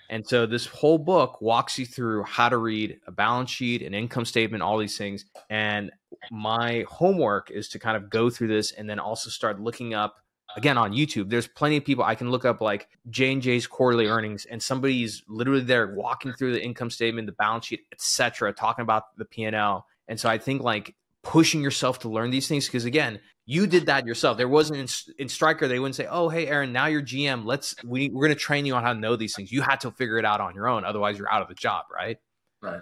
And 0.10 0.28
so 0.28 0.46
this 0.46 0.66
whole 0.66 0.98
book 0.98 1.42
walks 1.42 1.80
you 1.80 1.86
through 1.86 2.24
how 2.24 2.50
to 2.50 2.58
read 2.58 3.00
a 3.08 3.12
balance 3.12 3.50
sheet, 3.50 3.82
an 3.82 3.94
income 3.94 4.26
statement, 4.26 4.62
all 4.62 4.78
these 4.78 4.98
things. 4.98 5.26
And 5.50 5.92
my 6.30 6.86
homework 6.90 7.52
is 7.52 7.70
to 7.70 7.80
kind 7.80 7.96
of 7.96 8.10
go 8.10 8.30
through 8.30 8.50
this 8.50 8.74
and 8.74 8.90
then 8.90 9.00
also 9.00 9.30
start 9.30 9.62
looking 9.62 9.94
up 9.94 10.18
again 10.56 10.78
on 10.78 10.94
YouTube, 10.94 11.30
there's 11.30 11.48
plenty 11.48 11.78
of 11.78 11.86
people 11.86 12.04
I 12.04 12.16
can 12.16 12.32
look 12.32 12.46
up 12.46 12.62
like 12.62 12.88
J 13.10 13.34
and 13.34 13.42
J's 13.42 13.68
quarterly 13.68 14.08
earnings, 14.08 14.46
and 14.46 14.62
somebody's 14.62 15.24
literally 15.28 15.64
there 15.64 15.94
walking 15.96 16.34
through 16.34 16.54
the 16.54 16.64
income 16.64 16.90
statement, 16.90 17.26
the 17.26 17.34
balance 17.34 17.66
sheet, 17.66 17.82
etc., 17.92 18.54
talking 18.54 18.84
about 18.84 19.18
the 19.18 19.26
P 19.26 19.44
and 19.44 19.56
L. 19.56 19.86
And 20.08 20.20
so 20.20 20.30
I 20.30 20.38
think 20.38 20.62
like 20.62 20.96
pushing 21.24 21.62
yourself 21.62 22.00
to 22.00 22.10
learn 22.10 22.30
these 22.30 22.48
things 22.48 22.66
because 22.66 22.86
again, 22.86 23.20
you 23.46 23.66
did 23.66 23.86
that 23.86 24.06
yourself. 24.06 24.38
There 24.38 24.48
wasn't 24.48 24.80
in, 24.80 25.14
in 25.20 25.30
Stryker 25.30 25.68
they 25.68 25.80
wouldn't 25.80 25.96
say, 25.96 26.08
"Oh, 26.10 26.30
hey, 26.30 26.48
Aaron, 26.48 26.74
now 26.74 26.88
you're 26.88 27.02
GM. 27.02 27.46
Let's 27.46 27.76
we 27.84 28.10
we're 28.10 28.28
going 28.28 28.36
to 28.36 28.40
train 28.40 28.66
you 28.66 28.76
on 28.76 28.84
how 28.84 28.94
to 28.94 29.00
know 29.00 29.16
these 29.16 29.36
things." 29.36 29.52
You 29.52 29.62
had 29.62 29.80
to 29.82 29.92
figure 29.92 30.18
it 30.18 30.26
out 30.26 30.42
on 30.42 30.54
your 30.54 30.68
own, 30.68 30.84
otherwise 30.84 31.18
you're 31.18 31.32
out 31.32 31.42
of 31.42 31.48
the 31.48 31.56
job, 31.56 31.86
right? 31.94 32.18
Right. 32.62 32.82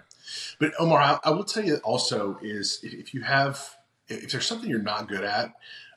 But 0.58 0.72
Omar, 0.78 1.00
I, 1.00 1.18
I 1.24 1.30
will 1.30 1.44
tell 1.44 1.64
you 1.64 1.76
also 1.84 2.38
is 2.42 2.80
if, 2.82 2.94
if, 2.94 3.14
you 3.14 3.22
have 3.22 3.76
if 4.08 4.32
there's 4.32 4.46
something 4.46 4.70
you're 4.70 4.80
not 4.80 5.08
good 5.08 5.22
at, 5.22 5.52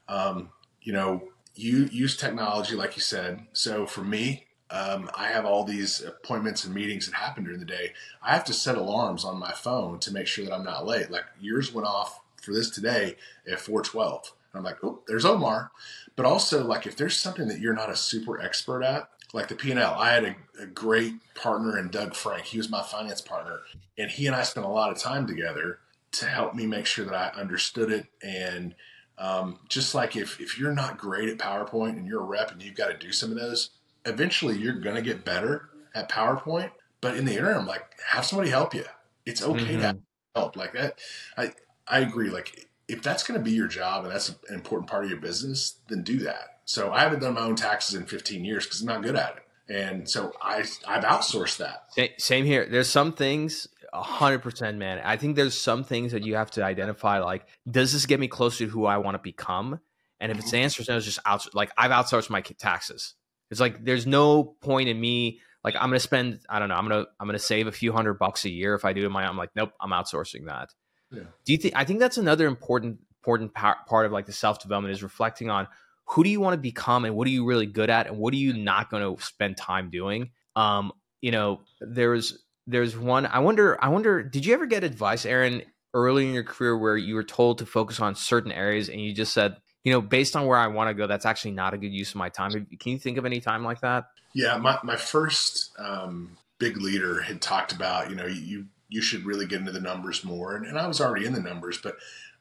um, 0.07 0.49
you 0.81 0.93
know, 0.93 1.29
you 1.59 1.89
use 1.91 2.15
technology, 2.15 2.73
like 2.73 2.95
you 2.95 3.01
said. 3.01 3.41
So 3.51 3.85
for 3.85 4.01
me, 4.01 4.45
um, 4.71 5.09
I 5.13 5.27
have 5.27 5.45
all 5.45 5.65
these 5.65 6.01
appointments 6.01 6.63
and 6.63 6.73
meetings 6.73 7.05
that 7.05 7.15
happen 7.15 7.43
during 7.43 7.59
the 7.59 7.65
day. 7.65 7.93
I 8.21 8.33
have 8.33 8.45
to 8.45 8.53
set 8.53 8.77
alarms 8.77 9.25
on 9.25 9.37
my 9.37 9.51
phone 9.51 9.99
to 9.99 10.13
make 10.13 10.27
sure 10.27 10.45
that 10.45 10.53
I'm 10.53 10.63
not 10.63 10.85
late. 10.85 11.11
Like 11.11 11.25
yours 11.39 11.73
went 11.73 11.87
off 11.87 12.21
for 12.41 12.53
this 12.53 12.69
today 12.69 13.15
at 13.51 13.59
412. 13.59 14.31
I'm 14.53 14.63
like, 14.63 14.77
oh, 14.83 15.01
there's 15.07 15.25
Omar. 15.25 15.71
But 16.15 16.25
also, 16.25 16.63
like, 16.63 16.87
if 16.87 16.95
there's 16.95 17.17
something 17.17 17.47
that 17.49 17.59
you're 17.59 17.73
not 17.73 17.91
a 17.91 17.95
super 17.95 18.41
expert 18.41 18.81
at, 18.81 19.09
like 19.33 19.47
the 19.47 19.55
P&L, 19.55 19.95
I 19.95 20.11
had 20.11 20.23
a, 20.23 20.35
a 20.61 20.65
great 20.65 21.13
partner 21.35 21.77
in 21.77 21.89
Doug 21.89 22.15
Frank. 22.15 22.45
He 22.45 22.57
was 22.57 22.69
my 22.69 22.81
finance 22.81 23.21
partner, 23.21 23.59
and 23.97 24.09
he 24.09 24.25
and 24.25 24.35
I 24.35 24.41
spent 24.41 24.65
a 24.65 24.69
lot 24.69 24.91
of 24.91 24.97
time 24.97 25.27
together 25.27 25.79
to 26.13 26.25
help 26.25 26.55
me 26.55 26.65
make 26.65 26.87
sure 26.87 27.05
that 27.05 27.13
I 27.13 27.39
understood 27.39 27.91
it 27.91 28.07
and– 28.23 28.75
um, 29.19 29.59
just 29.67 29.93
like 29.93 30.15
if, 30.15 30.39
if 30.39 30.57
you're 30.57 30.73
not 30.73 30.97
great 30.97 31.29
at 31.29 31.37
PowerPoint 31.37 31.97
and 31.97 32.07
you're 32.07 32.21
a 32.21 32.25
rep 32.25 32.51
and 32.51 32.61
you've 32.61 32.75
got 32.75 32.87
to 32.87 32.97
do 32.97 33.11
some 33.11 33.31
of 33.31 33.37
those, 33.37 33.71
eventually 34.05 34.57
you're 34.57 34.79
going 34.79 34.95
to 34.95 35.01
get 35.01 35.25
better 35.25 35.69
at 35.93 36.09
PowerPoint. 36.09 36.71
But 37.01 37.17
in 37.17 37.25
the 37.25 37.33
interim, 37.33 37.65
like 37.65 37.85
have 38.07 38.25
somebody 38.25 38.49
help 38.49 38.73
you. 38.73 38.85
It's 39.25 39.43
okay 39.43 39.59
mm-hmm. 39.59 39.79
to 39.79 39.87
have 39.87 39.97
help 40.35 40.55
like 40.55 40.73
that. 40.73 40.99
I, 41.37 41.53
I 41.87 41.99
agree. 41.99 42.29
Like 42.29 42.69
if 42.87 43.01
that's 43.01 43.23
going 43.23 43.39
to 43.39 43.43
be 43.43 43.51
your 43.51 43.67
job 43.67 44.05
and 44.05 44.13
that's 44.13 44.29
an 44.29 44.35
important 44.49 44.89
part 44.89 45.03
of 45.03 45.09
your 45.09 45.19
business, 45.19 45.75
then 45.89 46.03
do 46.03 46.19
that. 46.19 46.59
So 46.65 46.91
I 46.91 47.01
haven't 47.01 47.19
done 47.19 47.33
my 47.33 47.41
own 47.41 47.55
taxes 47.55 47.95
in 47.95 48.05
15 48.05 48.45
years 48.45 48.65
because 48.65 48.81
I'm 48.81 48.87
not 48.87 49.03
good 49.03 49.15
at 49.15 49.37
it. 49.37 49.73
And 49.73 50.09
so 50.09 50.33
I, 50.41 50.63
I've 50.87 51.03
outsourced 51.03 51.57
that. 51.57 51.85
Same 52.19 52.45
here. 52.45 52.67
There's 52.69 52.89
some 52.89 53.13
things 53.13 53.67
hundred 53.93 54.39
percent, 54.39 54.77
man. 54.77 55.01
I 55.03 55.17
think 55.17 55.35
there's 55.35 55.59
some 55.59 55.83
things 55.83 56.11
that 56.11 56.23
you 56.23 56.35
have 56.35 56.51
to 56.51 56.63
identify. 56.63 57.19
Like, 57.19 57.47
does 57.69 57.93
this 57.93 58.05
get 58.05 58.19
me 58.19 58.27
closer 58.27 58.65
to 58.65 58.69
who 58.69 58.85
I 58.85 58.97
want 58.97 59.15
to 59.15 59.19
become? 59.19 59.79
And 60.19 60.31
if 60.31 60.39
it's 60.39 60.51
the 60.51 60.57
mm-hmm. 60.57 60.63
answer 60.63 60.81
is 60.81 60.89
no, 60.89 60.97
it's 60.97 61.05
just 61.05 61.19
out. 61.25 61.53
Like, 61.53 61.71
I've 61.77 61.91
outsourced 61.91 62.29
my 62.29 62.41
taxes. 62.41 63.15
It's 63.51 63.59
like 63.59 63.83
there's 63.83 64.05
no 64.05 64.43
point 64.43 64.89
in 64.89 64.99
me. 64.99 65.39
Like, 65.63 65.75
I'm 65.75 65.89
gonna 65.89 65.99
spend. 65.99 66.39
I 66.49 66.59
don't 66.59 66.69
know. 66.69 66.75
I'm 66.75 66.87
gonna 66.87 67.05
I'm 67.19 67.27
gonna 67.27 67.39
save 67.39 67.67
a 67.67 67.71
few 67.71 67.91
hundred 67.91 68.15
bucks 68.15 68.45
a 68.45 68.49
year 68.49 68.75
if 68.75 68.85
I 68.85 68.93
do 68.93 69.05
it 69.05 69.09
my. 69.09 69.25
I'm 69.25 69.37
like, 69.37 69.51
nope. 69.55 69.71
I'm 69.79 69.91
outsourcing 69.91 70.45
that. 70.45 70.73
Yeah. 71.11 71.23
Do 71.45 71.51
you 71.51 71.57
think? 71.57 71.75
I 71.75 71.85
think 71.85 71.99
that's 71.99 72.17
another 72.17 72.47
important 72.47 72.99
important 73.21 73.53
part 73.53 74.05
of 74.05 74.11
like 74.11 74.25
the 74.25 74.33
self 74.33 74.61
development 74.61 74.93
is 74.93 75.03
reflecting 75.03 75.49
on 75.49 75.67
who 76.05 76.23
do 76.23 76.29
you 76.29 76.39
want 76.39 76.53
to 76.53 76.57
become 76.57 77.05
and 77.05 77.15
what 77.15 77.27
are 77.27 77.31
you 77.31 77.45
really 77.45 77.67
good 77.67 77.89
at 77.89 78.07
and 78.07 78.17
what 78.17 78.33
are 78.33 78.37
you 78.37 78.53
not 78.53 78.89
going 78.89 79.03
to 79.03 79.23
spend 79.23 79.55
time 79.55 79.89
doing. 79.89 80.31
Um, 80.55 80.91
you 81.21 81.31
know, 81.31 81.61
there's 81.79 82.39
there's 82.69 82.97
one 82.97 83.25
i 83.25 83.39
wonder 83.39 83.77
i 83.83 83.89
wonder 83.89 84.21
did 84.21 84.45
you 84.45 84.53
ever 84.53 84.65
get 84.65 84.83
advice 84.83 85.25
aaron 85.25 85.61
early 85.93 86.27
in 86.27 86.33
your 86.33 86.43
career 86.43 86.77
where 86.77 86.97
you 86.97 87.15
were 87.15 87.23
told 87.23 87.57
to 87.57 87.65
focus 87.65 87.99
on 87.99 88.13
certain 88.15 88.51
areas 88.51 88.89
and 88.89 89.01
you 89.01 89.13
just 89.13 89.33
said 89.33 89.57
you 89.83 89.91
know 89.91 90.01
based 90.01 90.35
on 90.35 90.45
where 90.45 90.57
i 90.57 90.67
want 90.67 90.87
to 90.87 90.93
go 90.93 91.07
that's 91.07 91.25
actually 91.25 91.51
not 91.51 91.73
a 91.73 91.77
good 91.77 91.91
use 91.91 92.09
of 92.11 92.15
my 92.15 92.29
time. 92.29 92.51
Can 92.51 92.91
you 92.91 92.99
think 92.99 93.17
of 93.17 93.25
any 93.25 93.39
time 93.39 93.63
like 93.63 93.81
that? 93.81 94.05
Yeah 94.33 94.57
my, 94.57 94.77
my 94.83 94.95
first 94.95 95.71
um, 95.79 96.37
big 96.59 96.77
leader 96.77 97.21
had 97.21 97.41
talked 97.41 97.71
about 97.71 98.09
you 98.09 98.15
know 98.15 98.27
you 98.27 98.65
you 98.87 99.01
should 99.01 99.25
really 99.25 99.47
get 99.47 99.59
into 99.59 99.71
the 99.71 99.81
numbers 99.81 100.23
more 100.23 100.55
and, 100.55 100.65
and 100.65 100.77
i 100.77 100.87
was 100.87 101.01
already 101.01 101.25
in 101.25 101.33
the 101.33 101.41
numbers 101.41 101.79
but 101.81 101.95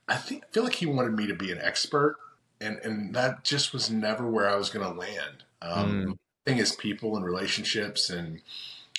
i 0.08 0.16
think 0.16 0.44
I 0.44 0.52
feel 0.52 0.64
like 0.64 0.74
he 0.74 0.86
wanted 0.86 1.14
me 1.14 1.26
to 1.26 1.34
be 1.34 1.50
an 1.50 1.58
expert 1.58 2.16
and 2.60 2.78
and 2.84 3.14
that 3.14 3.44
just 3.44 3.72
was 3.72 3.90
never 3.90 4.28
where 4.28 4.48
i 4.48 4.56
was 4.56 4.68
going 4.68 4.86
to 4.86 4.98
land. 4.98 5.44
Um, 5.60 6.06
mm. 6.06 6.18
thing 6.44 6.58
is 6.58 6.72
people 6.76 7.16
and 7.16 7.24
relationships 7.24 8.10
and 8.10 8.42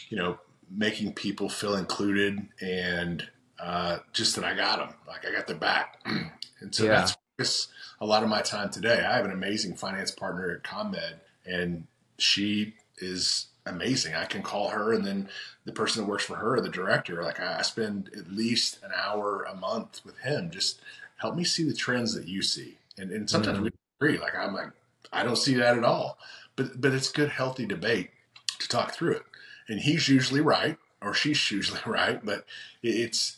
you 0.09 0.17
know 0.17 0.39
making 0.69 1.13
people 1.13 1.49
feel 1.49 1.75
included 1.75 2.47
and 2.61 3.27
uh, 3.59 3.99
just 4.13 4.35
that 4.35 4.45
I 4.45 4.55
got 4.55 4.79
them, 4.79 4.95
like 5.07 5.25
I 5.25 5.31
got 5.31 5.47
their 5.47 5.57
back. 5.57 5.99
and 6.05 6.73
so 6.73 6.85
yeah. 6.85 7.07
that's 7.37 7.67
a 7.99 8.05
lot 8.05 8.23
of 8.23 8.29
my 8.29 8.41
time 8.41 8.69
today. 8.69 9.05
I 9.05 9.15
have 9.15 9.25
an 9.25 9.31
amazing 9.31 9.75
finance 9.75 10.11
partner 10.11 10.51
at 10.51 10.63
ConMed, 10.63 11.15
and 11.45 11.85
she 12.17 12.75
is 12.97 13.47
amazing. 13.65 14.15
I 14.15 14.25
can 14.25 14.41
call 14.41 14.69
her, 14.69 14.93
and 14.93 15.05
then 15.05 15.29
the 15.65 15.71
person 15.71 16.03
that 16.03 16.09
works 16.09 16.25
for 16.25 16.35
her, 16.35 16.61
the 16.61 16.69
director, 16.69 17.21
like 17.23 17.39
I 17.39 17.61
spend 17.61 18.09
at 18.17 18.31
least 18.31 18.79
an 18.83 18.91
hour 18.95 19.43
a 19.43 19.55
month 19.55 20.01
with 20.05 20.17
him. 20.19 20.51
Just 20.51 20.79
help 21.17 21.35
me 21.35 21.43
see 21.43 21.63
the 21.63 21.73
trends 21.73 22.13
that 22.15 22.27
you 22.27 22.41
see, 22.41 22.77
and 22.97 23.11
and 23.11 23.29
sometimes 23.29 23.57
mm-hmm. 23.57 23.65
we 23.65 23.71
agree. 23.99 24.17
Like 24.17 24.35
I'm 24.35 24.53
like 24.53 24.71
I 25.11 25.23
don't 25.23 25.37
see 25.37 25.55
that 25.55 25.77
at 25.77 25.83
all, 25.83 26.17
but 26.55 26.79
but 26.79 26.93
it's 26.93 27.11
good, 27.11 27.29
healthy 27.29 27.65
debate 27.65 28.11
to 28.59 28.67
talk 28.67 28.93
through 28.93 29.13
it 29.13 29.23
and 29.69 29.79
he's 29.79 30.09
usually 30.09 30.41
right 30.41 30.77
or 31.01 31.13
she's 31.13 31.49
usually 31.51 31.79
right. 31.85 32.23
But 32.23 32.45
it's 32.83 33.37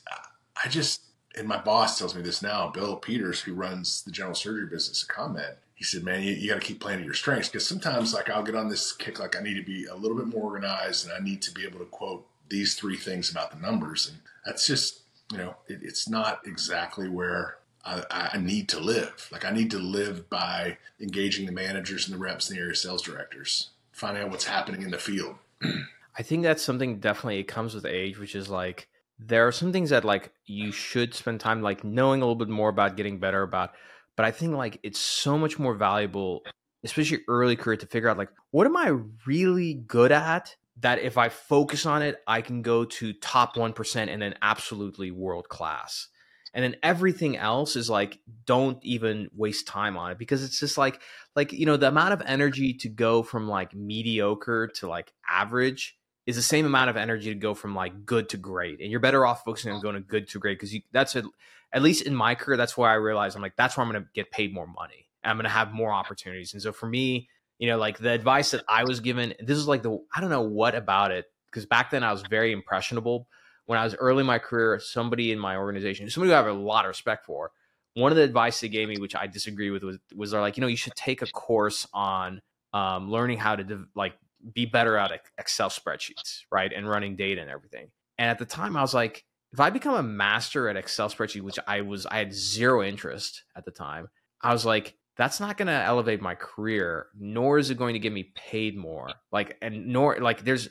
I 0.63 0.69
just 0.69 1.03
and 1.35 1.47
my 1.47 1.57
boss 1.61 1.97
tells 1.97 2.15
me 2.15 2.21
this 2.21 2.41
now. 2.41 2.69
Bill 2.69 2.95
Peters, 2.95 3.41
who 3.41 3.53
runs 3.53 4.03
the 4.03 4.11
general 4.11 4.35
surgery 4.35 4.67
business 4.67 5.05
at 5.07 5.15
ConMed, 5.15 5.55
he 5.75 5.83
said, 5.83 6.03
"Man, 6.03 6.23
you, 6.23 6.33
you 6.33 6.49
got 6.49 6.59
to 6.59 6.65
keep 6.65 6.79
playing 6.79 6.99
to 6.99 7.05
your 7.05 7.13
strengths 7.13 7.49
because 7.49 7.67
sometimes 7.67 8.13
like 8.13 8.29
I'll 8.29 8.43
get 8.43 8.55
on 8.55 8.69
this 8.69 8.91
kick 8.91 9.19
like 9.19 9.35
I 9.35 9.41
need 9.41 9.55
to 9.55 9.63
be 9.63 9.85
a 9.85 9.95
little 9.95 10.17
bit 10.17 10.27
more 10.27 10.43
organized 10.43 11.05
and 11.05 11.13
I 11.13 11.23
need 11.23 11.41
to 11.43 11.51
be 11.51 11.65
able 11.65 11.79
to 11.79 11.85
quote 11.85 12.25
these 12.49 12.75
three 12.75 12.97
things 12.97 13.29
about 13.29 13.51
the 13.51 13.59
numbers, 13.59 14.07
and 14.09 14.19
that's 14.45 14.65
just." 14.65 14.99
You 15.31 15.37
know, 15.37 15.55
it, 15.69 15.79
it's 15.81 16.09
not 16.09 16.41
exactly 16.45 17.07
where 17.07 17.55
I, 17.85 18.29
I, 18.33 18.37
need 18.37 18.67
to 18.69 18.81
live. 18.81 19.29
Like 19.31 19.45
I 19.45 19.51
need 19.51 19.71
to 19.71 19.79
live 19.79 20.29
by 20.29 20.77
engaging 20.99 21.45
the 21.45 21.51
managers 21.51 22.05
and 22.05 22.13
the 22.13 22.21
reps 22.21 22.49
and 22.49 22.57
the 22.57 22.61
area 22.61 22.75
sales 22.75 23.01
directors, 23.01 23.69
finding 23.91 24.23
out 24.23 24.29
what's 24.29 24.45
happening 24.45 24.81
in 24.81 24.91
the 24.91 24.97
field. 24.97 25.35
I 26.17 26.23
think 26.23 26.43
that's 26.43 26.63
something 26.63 26.99
definitely 26.99 27.39
it 27.39 27.47
comes 27.47 27.73
with 27.73 27.85
age, 27.85 28.19
which 28.19 28.35
is 28.35 28.49
like 28.49 28.87
there 29.19 29.47
are 29.47 29.51
some 29.51 29.71
things 29.71 29.91
that 29.91 30.03
like 30.03 30.31
you 30.45 30.71
should 30.71 31.13
spend 31.13 31.39
time 31.39 31.61
like 31.61 31.83
knowing 31.83 32.21
a 32.21 32.25
little 32.25 32.35
bit 32.35 32.49
more 32.49 32.69
about 32.69 32.97
getting 32.97 33.19
better 33.19 33.43
about. 33.43 33.71
But 34.17 34.25
I 34.25 34.31
think 34.31 34.55
like 34.55 34.79
it's 34.83 34.99
so 34.99 35.37
much 35.37 35.57
more 35.57 35.75
valuable, 35.75 36.43
especially 36.83 37.19
early 37.27 37.55
career, 37.55 37.77
to 37.77 37.85
figure 37.85 38.09
out 38.09 38.17
like 38.17 38.29
what 38.51 38.67
am 38.67 38.75
I 38.75 38.93
really 39.25 39.73
good 39.73 40.11
at 40.11 40.55
that 40.81 40.99
if 40.99 41.17
I 41.17 41.29
focus 41.29 41.85
on 41.85 42.01
it, 42.01 42.17
I 42.27 42.41
can 42.41 42.61
go 42.61 42.85
to 42.85 43.13
top 43.13 43.55
1% 43.55 44.07
and 44.07 44.21
then 44.21 44.35
absolutely 44.41 45.11
world 45.11 45.47
class. 45.47 46.07
And 46.53 46.63
then 46.63 46.75
everything 46.83 47.37
else 47.37 47.75
is 47.75 47.89
like, 47.89 48.19
don't 48.45 48.83
even 48.83 49.29
waste 49.33 49.67
time 49.67 49.95
on 49.95 50.11
it 50.11 50.17
because 50.17 50.43
it's 50.43 50.59
just 50.59 50.77
like, 50.77 50.99
like, 51.35 51.53
you 51.53 51.65
know, 51.65 51.77
the 51.77 51.87
amount 51.87 52.13
of 52.13 52.21
energy 52.25 52.73
to 52.79 52.89
go 52.89 53.23
from 53.23 53.47
like 53.47 53.73
mediocre 53.73 54.67
to 54.75 54.87
like 54.87 55.13
average 55.29 55.97
is 56.31 56.37
the 56.37 56.41
same 56.41 56.65
amount 56.65 56.89
of 56.89 56.97
energy 56.97 57.29
to 57.29 57.39
go 57.39 57.53
from 57.53 57.75
like 57.75 58.05
good 58.05 58.29
to 58.29 58.37
great. 58.37 58.81
And 58.81 58.89
you're 58.89 58.99
better 58.99 59.25
off 59.25 59.43
focusing 59.43 59.71
on 59.71 59.81
going 59.81 59.95
to 59.95 60.01
good 60.01 60.27
to 60.29 60.39
great 60.39 60.57
because 60.57 60.73
you 60.73 60.81
that's 60.91 61.15
a, 61.15 61.23
at 61.71 61.81
least 61.81 62.05
in 62.05 62.15
my 62.15 62.35
career, 62.35 62.57
that's 62.57 62.75
where 62.75 62.89
I 62.89 62.95
realized 62.95 63.35
I'm 63.35 63.41
like, 63.41 63.55
that's 63.55 63.77
where 63.77 63.85
I'm 63.85 63.91
going 63.91 64.03
to 64.03 64.09
get 64.13 64.31
paid 64.31 64.53
more 64.53 64.67
money. 64.67 65.07
I'm 65.23 65.37
going 65.37 65.43
to 65.43 65.49
have 65.49 65.71
more 65.71 65.91
opportunities. 65.91 66.53
And 66.53 66.61
so 66.61 66.71
for 66.71 66.87
me, 66.87 67.29
you 67.59 67.67
know, 67.67 67.77
like 67.77 67.99
the 67.99 68.11
advice 68.11 68.51
that 68.51 68.63
I 68.67 68.83
was 68.83 68.99
given, 68.99 69.35
this 69.39 69.57
is 69.57 69.67
like 69.67 69.83
the, 69.83 69.99
I 70.13 70.19
don't 70.19 70.31
know 70.31 70.41
what 70.41 70.73
about 70.73 71.11
it, 71.11 71.25
because 71.49 71.65
back 71.65 71.91
then 71.91 72.03
I 72.03 72.11
was 72.11 72.23
very 72.23 72.51
impressionable. 72.51 73.27
When 73.67 73.77
I 73.77 73.83
was 73.83 73.95
early 73.95 74.21
in 74.21 74.27
my 74.27 74.39
career, 74.39 74.79
somebody 74.79 75.31
in 75.31 75.39
my 75.39 75.55
organization, 75.55 76.09
somebody 76.09 76.31
who 76.31 76.33
I 76.33 76.37
have 76.37 76.47
a 76.47 76.53
lot 76.53 76.85
of 76.85 76.89
respect 76.89 77.25
for, 77.25 77.51
one 77.93 78.11
of 78.11 78.15
the 78.15 78.23
advice 78.23 78.59
they 78.59 78.69
gave 78.69 78.87
me, 78.89 78.97
which 78.97 79.15
I 79.15 79.27
disagree 79.27 79.69
with, 79.69 79.83
was, 79.83 79.97
was 80.15 80.31
they're 80.31 80.41
like, 80.41 80.57
you 80.57 80.61
know, 80.61 80.67
you 80.67 80.77
should 80.77 80.95
take 80.95 81.21
a 81.21 81.27
course 81.27 81.87
on 81.93 82.41
um, 82.73 83.11
learning 83.11 83.37
how 83.37 83.55
to 83.55 83.85
like 83.95 84.13
be 84.53 84.65
better 84.65 84.97
at 84.97 85.11
Excel 85.37 85.69
spreadsheets, 85.69 86.41
right, 86.51 86.71
and 86.71 86.87
running 86.87 87.15
data 87.15 87.41
and 87.41 87.49
everything. 87.49 87.87
And 88.17 88.29
at 88.29 88.39
the 88.39 88.45
time, 88.45 88.75
I 88.75 88.81
was 88.81 88.93
like, 88.93 89.23
if 89.53 89.59
I 89.59 89.69
become 89.69 89.95
a 89.95 90.03
master 90.03 90.69
at 90.69 90.77
Excel 90.77 91.09
spreadsheet, 91.09 91.41
which 91.41 91.59
I 91.67 91.81
was, 91.81 92.05
I 92.05 92.17
had 92.17 92.33
zero 92.33 92.83
interest 92.83 93.43
at 93.55 93.65
the 93.65 93.71
time. 93.71 94.07
I 94.41 94.53
was 94.53 94.65
like, 94.65 94.95
that's 95.17 95.39
not 95.39 95.57
going 95.57 95.67
to 95.67 95.73
elevate 95.73 96.21
my 96.21 96.35
career 96.35 97.07
nor 97.17 97.57
is 97.57 97.69
it 97.69 97.77
going 97.77 97.93
to 97.93 97.99
get 97.99 98.11
me 98.11 98.31
paid 98.35 98.77
more 98.77 99.09
like 99.31 99.57
and 99.61 99.87
nor 99.87 100.17
like 100.19 100.43
there's 100.43 100.69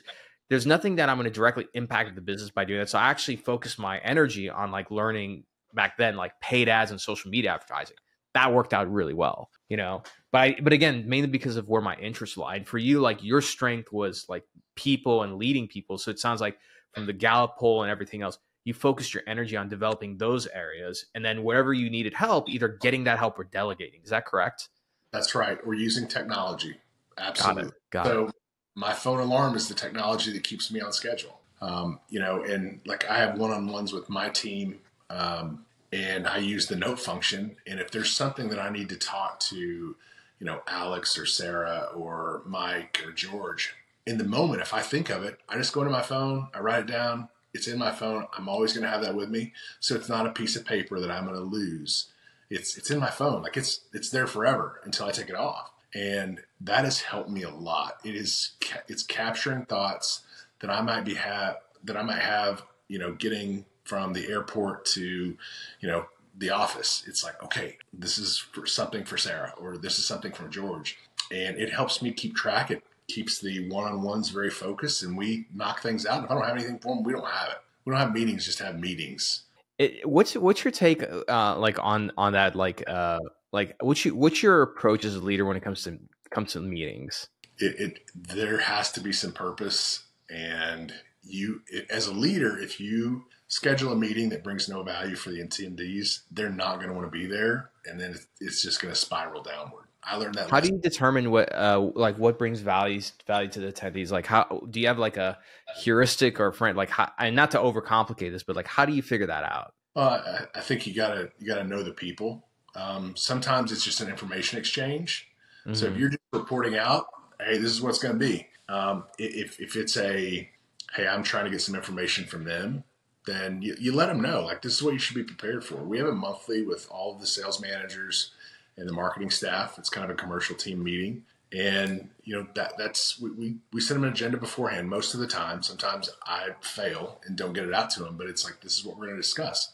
there's 0.49 0.65
nothing 0.65 0.95
that 0.95 1.09
i'm 1.09 1.17
going 1.17 1.25
to 1.25 1.31
directly 1.31 1.67
impact 1.73 2.15
the 2.15 2.21
business 2.21 2.49
by 2.49 2.65
doing 2.65 2.79
that 2.79 2.89
so 2.89 2.99
i 2.99 3.09
actually 3.09 3.35
focus 3.35 3.77
my 3.77 3.99
energy 3.99 4.49
on 4.49 4.71
like 4.71 4.91
learning 4.91 5.43
back 5.73 5.97
then 5.97 6.15
like 6.15 6.33
paid 6.41 6.67
ads 6.67 6.91
and 6.91 6.99
social 6.99 7.29
media 7.29 7.53
advertising 7.53 7.95
that 8.33 8.53
worked 8.53 8.73
out 8.73 8.91
really 8.91 9.13
well 9.13 9.49
you 9.69 9.77
know 9.77 10.01
but 10.31 10.37
I, 10.39 10.55
but 10.61 10.73
again 10.73 11.03
mainly 11.07 11.29
because 11.29 11.57
of 11.57 11.69
where 11.69 11.81
my 11.81 11.95
interest 11.95 12.37
lied. 12.37 12.67
For 12.67 12.77
you 12.77 12.99
like 12.99 13.23
your 13.23 13.41
strength 13.41 13.91
was 13.91 14.25
like 14.29 14.43
people 14.75 15.23
and 15.23 15.37
leading 15.37 15.67
people. 15.67 15.97
So 15.97 16.11
it 16.11 16.19
sounds 16.19 16.41
like 16.41 16.57
from 16.93 17.05
the 17.05 17.13
gallup 17.13 17.57
poll 17.57 17.83
and 17.83 17.91
everything 17.91 18.21
else 18.21 18.37
you 18.63 18.73
focused 18.73 19.13
your 19.13 19.23
energy 19.25 19.57
on 19.57 19.69
developing 19.69 20.17
those 20.17 20.47
areas. 20.47 21.05
And 21.15 21.25
then 21.25 21.43
wherever 21.43 21.73
you 21.73 21.89
needed 21.89 22.13
help 22.13 22.47
either 22.49 22.67
getting 22.67 23.05
that 23.05 23.17
help 23.17 23.39
or 23.39 23.43
delegating. 23.43 24.01
Is 24.03 24.11
that 24.11 24.25
correct? 24.25 24.69
That's 25.11 25.33
right. 25.33 25.57
Or 25.65 25.73
using 25.73 26.07
technology. 26.07 26.77
Absolutely 27.17 27.63
Got 27.63 27.71
it. 27.71 27.75
Got 27.91 28.05
so 28.05 28.27
it. 28.27 28.35
my 28.75 28.93
phone 28.93 29.19
alarm 29.19 29.55
is 29.55 29.67
the 29.67 29.73
technology 29.73 30.31
that 30.33 30.43
keeps 30.43 30.71
me 30.71 30.79
on 30.79 30.93
schedule. 30.93 31.39
Um, 31.61 31.99
you 32.09 32.19
know 32.19 32.43
and 32.43 32.81
like 32.87 33.07
i 33.07 33.17
have 33.17 33.37
one-on-ones 33.37 33.93
with 33.93 34.09
my 34.09 34.29
team 34.29 34.79
um, 35.11 35.63
and 35.93 36.25
i 36.25 36.37
use 36.37 36.65
the 36.65 36.75
note 36.75 36.99
function. 36.99 37.57
And 37.67 37.79
if 37.79 37.91
there's 37.91 38.11
something 38.11 38.49
that 38.49 38.59
i 38.59 38.69
need 38.69 38.89
to 38.89 38.97
talk 38.97 39.39
to 39.51 39.95
you 40.41 40.45
know 40.45 40.61
alex 40.67 41.17
or 41.17 41.25
sarah 41.25 41.87
or 41.95 42.41
mike 42.45 43.01
or 43.05 43.13
george 43.13 43.73
in 44.05 44.17
the 44.17 44.25
moment 44.25 44.61
if 44.61 44.73
i 44.73 44.81
think 44.81 45.09
of 45.09 45.23
it 45.23 45.39
i 45.47 45.55
just 45.55 45.71
go 45.71 45.81
into 45.81 45.93
my 45.93 46.01
phone 46.01 46.49
i 46.53 46.59
write 46.59 46.81
it 46.81 46.87
down 46.87 47.29
it's 47.53 47.67
in 47.67 47.77
my 47.77 47.91
phone. 47.91 48.27
I'm 48.37 48.47
always 48.47 48.73
going 48.73 48.83
to 48.83 48.89
have 48.89 49.01
that 49.01 49.15
with 49.15 49.29
me. 49.29 49.53
So 49.79 49.95
it's 49.95 50.09
not 50.09 50.25
a 50.25 50.31
piece 50.31 50.55
of 50.55 50.65
paper 50.65 50.99
that 50.99 51.11
I'm 51.11 51.25
going 51.25 51.35
to 51.35 51.41
lose. 51.41 52.07
It's 52.49 52.77
it's 52.77 52.91
in 52.91 52.99
my 52.99 53.09
phone. 53.09 53.41
Like 53.41 53.57
it's 53.57 53.81
it's 53.93 54.09
there 54.09 54.27
forever 54.27 54.81
until 54.83 55.07
I 55.07 55.11
take 55.11 55.29
it 55.29 55.35
off. 55.35 55.71
And 55.93 56.39
that 56.61 56.85
has 56.85 57.01
helped 57.01 57.29
me 57.29 57.43
a 57.43 57.49
lot. 57.49 57.99
It 58.03 58.15
is 58.15 58.53
it's 58.87 59.03
capturing 59.03 59.65
thoughts 59.65 60.21
that 60.59 60.69
I 60.69 60.81
might 60.81 61.05
be 61.05 61.15
have 61.15 61.57
that 61.83 61.97
I 61.97 62.03
might 62.03 62.19
have, 62.19 62.63
you 62.87 62.99
know, 62.99 63.13
getting 63.13 63.65
from 63.83 64.13
the 64.13 64.27
airport 64.29 64.85
to, 64.85 65.01
you 65.01 65.87
know, 65.87 66.05
the 66.37 66.49
office. 66.49 67.03
It's 67.07 67.23
like, 67.23 67.41
okay, 67.43 67.77
this 67.93 68.17
is 68.17 68.37
for 68.37 68.65
something 68.65 69.03
for 69.03 69.17
Sarah 69.17 69.53
or 69.57 69.77
this 69.77 69.99
is 69.99 70.05
something 70.05 70.31
from 70.31 70.51
George. 70.51 70.97
And 71.31 71.57
it 71.57 71.71
helps 71.71 72.01
me 72.01 72.11
keep 72.11 72.35
track. 72.35 72.71
It 72.71 72.83
keeps 73.07 73.39
the 73.39 73.69
one-on-ones 73.69 74.29
very 74.29 74.49
focused 74.49 75.03
and 75.03 75.17
we 75.17 75.47
knock 75.53 75.81
things 75.81 76.05
out. 76.05 76.17
And 76.17 76.25
if 76.25 76.31
I 76.31 76.33
don't 76.35 76.45
have 76.45 76.57
anything 76.57 76.79
for 76.79 76.95
them, 76.95 77.03
we 77.03 77.13
don't 77.13 77.27
have 77.27 77.49
it. 77.49 77.57
We 77.85 77.91
don't 77.91 77.99
have 77.99 78.13
meetings, 78.13 78.45
just 78.45 78.59
have 78.59 78.79
meetings. 78.79 79.43
It, 79.77 80.07
what's 80.07 80.35
what's 80.35 80.63
your 80.63 80.71
take 80.71 81.03
uh, 81.27 81.57
like 81.57 81.77
on 81.79 82.11
on 82.15 82.33
that 82.33 82.55
like 82.55 82.83
uh 82.87 83.17
like 83.51 83.75
what's 83.79 84.05
you 84.05 84.15
what's 84.15 84.43
your 84.43 84.61
approach 84.61 85.05
as 85.05 85.15
a 85.15 85.19
leader 85.19 85.43
when 85.45 85.57
it 85.57 85.63
comes 85.63 85.83
to 85.85 85.97
comes 86.29 86.53
to 86.53 86.59
meetings? 86.59 87.27
It, 87.57 87.79
it 87.79 87.99
there 88.15 88.59
has 88.59 88.91
to 88.93 89.01
be 89.01 89.11
some 89.11 89.31
purpose 89.31 90.03
and 90.29 90.93
you 91.23 91.61
it, 91.67 91.89
as 91.89 92.07
a 92.07 92.13
leader 92.13 92.57
if 92.57 92.79
you 92.79 93.25
schedule 93.51 93.91
a 93.91 93.95
meeting 93.97 94.29
that 94.29 94.45
brings 94.45 94.69
no 94.69 94.81
value 94.81 95.13
for 95.13 95.29
the 95.29 95.41
attendees, 95.41 96.21
they're 96.31 96.49
not 96.49 96.77
going 96.77 96.87
to 96.87 96.93
want 96.93 97.05
to 97.05 97.11
be 97.11 97.25
there 97.25 97.69
and 97.85 97.99
then 97.99 98.15
it's 98.39 98.61
just 98.61 98.81
going 98.81 98.93
to 98.93 98.99
spiral 98.99 99.43
downward. 99.43 99.85
I 100.03 100.15
learned 100.15 100.35
that. 100.35 100.49
How 100.49 100.57
lesson. 100.57 100.71
do 100.71 100.75
you 100.77 100.81
determine 100.81 101.31
what, 101.31 101.53
uh, 101.53 101.91
like 101.93 102.17
what 102.17 102.39
brings 102.39 102.61
values 102.61 103.11
value 103.27 103.49
to 103.49 103.59
the 103.59 103.73
attendees? 103.73 104.09
Like, 104.09 104.25
how 104.25 104.63
do 104.69 104.79
you 104.79 104.87
have 104.87 104.97
like 104.97 105.17
a 105.17 105.37
heuristic 105.81 106.39
or 106.39 106.53
friend? 106.53 106.77
Like, 106.77 106.89
how, 106.89 107.11
and 107.19 107.35
not 107.35 107.51
to 107.51 107.57
overcomplicate 107.57 108.31
this, 108.31 108.41
but 108.41 108.55
like, 108.55 108.67
how 108.67 108.85
do 108.85 108.93
you 108.93 109.01
figure 109.01 109.27
that 109.27 109.43
out? 109.43 109.73
Uh, 109.97 110.45
I 110.55 110.61
think 110.61 110.87
you 110.87 110.93
gotta 110.95 111.29
you 111.37 111.45
gotta 111.45 111.65
know 111.65 111.83
the 111.83 111.91
people. 111.91 112.47
Um, 112.75 113.15
sometimes 113.17 113.73
it's 113.73 113.83
just 113.83 113.99
an 113.99 114.07
information 114.07 114.57
exchange. 114.57 115.27
Mm-hmm. 115.65 115.73
So 115.73 115.85
if 115.85 115.91
mm-hmm. 115.91 115.99
you're 115.99 116.09
just 116.09 116.21
reporting 116.31 116.77
out, 116.77 117.07
hey, 117.41 117.57
this 117.57 117.71
is 117.71 117.81
what's 117.81 117.99
going 117.99 118.13
to 118.13 118.19
be. 118.19 118.47
Um, 118.69 119.03
if 119.19 119.59
if 119.59 119.75
it's 119.75 119.97
a 119.97 120.49
hey, 120.93 121.07
I'm 121.07 121.23
trying 121.23 121.45
to 121.45 121.51
get 121.51 121.61
some 121.61 121.75
information 121.75 122.25
from 122.25 122.45
them, 122.45 122.85
then 123.25 123.61
you, 123.61 123.75
you 123.79 123.93
let 123.93 124.07
them 124.07 124.21
know 124.21 124.43
like 124.43 124.61
this 124.61 124.73
is 124.73 124.83
what 124.83 124.93
you 124.93 124.99
should 124.99 125.15
be 125.15 125.23
prepared 125.23 125.63
for. 125.63 125.75
We 125.77 125.97
have 125.97 126.07
a 126.07 126.13
monthly 126.13 126.63
with 126.63 126.87
all 126.89 127.13
of 127.13 127.21
the 127.21 127.27
sales 127.27 127.61
managers 127.61 128.31
and 128.77 128.87
the 128.87 128.93
marketing 128.93 129.29
staff. 129.29 129.77
It's 129.77 129.89
kind 129.89 130.03
of 130.03 130.11
a 130.11 130.19
commercial 130.19 130.55
team 130.55 130.83
meeting. 130.83 131.23
And 131.53 132.09
you 132.23 132.35
know 132.35 132.47
that 132.55 132.77
that's 132.77 133.19
we, 133.19 133.31
we, 133.31 133.55
we 133.73 133.81
send 133.81 133.97
them 133.97 134.05
an 134.05 134.13
agenda 134.13 134.37
beforehand 134.37 134.89
most 134.89 135.13
of 135.13 135.19
the 135.19 135.27
time. 135.27 135.61
Sometimes 135.61 136.09
I 136.25 136.49
fail 136.61 137.19
and 137.25 137.35
don't 137.35 137.53
get 137.53 137.65
it 137.65 137.73
out 137.73 137.89
to 137.91 138.03
them, 138.03 138.15
but 138.17 138.27
it's 138.27 138.45
like 138.45 138.61
this 138.61 138.77
is 138.77 138.85
what 138.85 138.97
we're 138.97 139.07
going 139.07 139.17
to 139.17 139.21
discuss. 139.21 139.73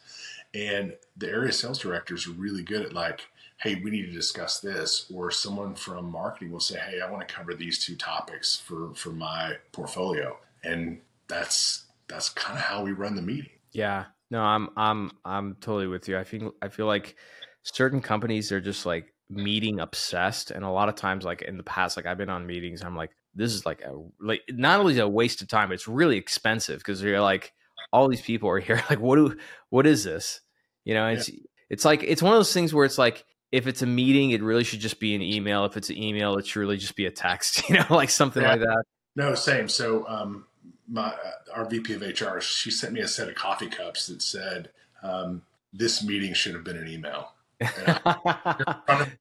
And 0.56 0.96
the 1.16 1.30
area 1.30 1.52
sales 1.52 1.78
directors 1.78 2.28
are 2.28 2.32
really 2.32 2.64
good 2.64 2.82
at 2.82 2.94
like, 2.94 3.28
hey, 3.58 3.76
we 3.76 3.92
need 3.92 4.08
to 4.08 4.12
discuss 4.12 4.60
this, 4.60 5.12
or 5.14 5.30
someone 5.30 5.76
from 5.76 6.12
marketing 6.12 6.52
will 6.52 6.60
say, 6.60 6.80
hey, 6.80 7.00
I 7.00 7.12
want 7.12 7.28
to 7.28 7.34
cover 7.34 7.54
these 7.54 7.78
two 7.78 7.96
topics 7.96 8.56
for 8.56 8.94
for 8.96 9.12
my 9.12 9.58
portfolio, 9.72 10.38
and 10.64 11.00
that's 11.28 11.84
that's 12.08 12.30
kind 12.30 12.58
of 12.58 12.64
how 12.64 12.84
we 12.84 12.92
run 12.92 13.16
the 13.16 13.22
meeting. 13.22 13.50
Yeah, 13.72 14.06
no, 14.32 14.42
I'm 14.42 14.70
I'm 14.76 15.12
I'm 15.26 15.56
totally 15.62 15.88
with 15.88 16.08
you. 16.08 16.18
I 16.18 16.24
feel 16.24 16.54
I 16.62 16.70
feel 16.70 16.86
like 16.86 17.16
certain 17.64 18.02
companies 18.02 18.52
are 18.52 18.62
just 18.62 18.86
like 18.86 19.14
meeting 19.30 19.80
obsessed 19.80 20.52
and 20.52 20.64
a 20.64 20.70
lot 20.70 20.88
of 20.88 20.96
times 20.96 21.26
like 21.26 21.42
in 21.42 21.58
the 21.58 21.64
past 21.64 21.98
like 21.98 22.06
i've 22.06 22.18
been 22.18 22.30
on 22.30 22.48
meetings 22.48 22.82
i'm 22.82 22.96
like 22.96 23.12
this 23.36 23.54
is 23.54 23.66
like 23.66 23.82
a 23.82 23.94
like 24.22 24.42
not 24.50 24.80
only 24.80 24.98
a 25.00 25.08
waste 25.08 25.42
of 25.42 25.50
time 25.50 25.74
it's 25.74 25.88
really 25.88 26.16
expensive 26.16 26.78
because 26.78 27.02
you're 27.04 27.20
like 27.20 27.54
all 27.92 28.08
these 28.08 28.22
people 28.22 28.50
are 28.50 28.60
here 28.60 28.82
like 28.90 29.00
what 29.00 29.18
do 29.18 29.36
what 29.70 29.86
is 29.86 30.06
this 30.06 30.40
you 30.86 30.94
know 30.94 31.08
it's 31.08 31.28
yeah. 31.28 31.40
it's 31.70 31.84
like 31.84 32.04
it's 32.04 32.22
one 32.22 32.32
of 32.32 32.40
those 32.40 32.54
things 32.54 32.74
where 32.74 32.86
it's 32.86 32.98
like 32.98 33.26
if 33.52 33.68
it's 33.68 33.82
a 33.82 33.86
meeting 33.86 34.32
it 34.32 34.42
really 34.42 34.64
should 34.64 34.80
just 34.80 35.00
be 35.00 35.14
an 35.14 35.22
email 35.22 35.66
if 35.66 35.76
it's 35.76 35.90
an 35.90 35.98
email 35.98 36.38
it 36.38 36.48
should 36.48 36.62
really 36.62 36.78
just 36.78 36.96
be 36.96 37.06
a 37.06 37.12
text 37.12 37.70
you 37.70 37.76
know 37.76 37.86
like 37.90 38.10
something 38.10 38.44
yeah. 38.44 38.52
like 38.52 38.62
that 38.62 38.84
no 39.18 39.36
same 39.36 39.68
so 39.68 40.08
um 40.08 40.46
my 40.90 41.08
uh, 41.08 41.32
our 41.54 41.66
vp 41.66 41.94
of 41.94 42.02
hr 42.02 42.40
she 42.40 42.72
sent 42.72 42.94
me 42.94 43.02
a 43.02 43.08
set 43.08 43.28
of 43.28 43.36
coffee 43.36 43.68
cups 43.68 44.08
that 44.08 44.22
said 44.22 44.70
um, 45.04 45.42
this 45.74 46.04
meeting 46.04 46.34
should 46.34 46.54
have 46.54 46.64
been 46.64 46.78
an 46.78 46.88
email 46.88 47.34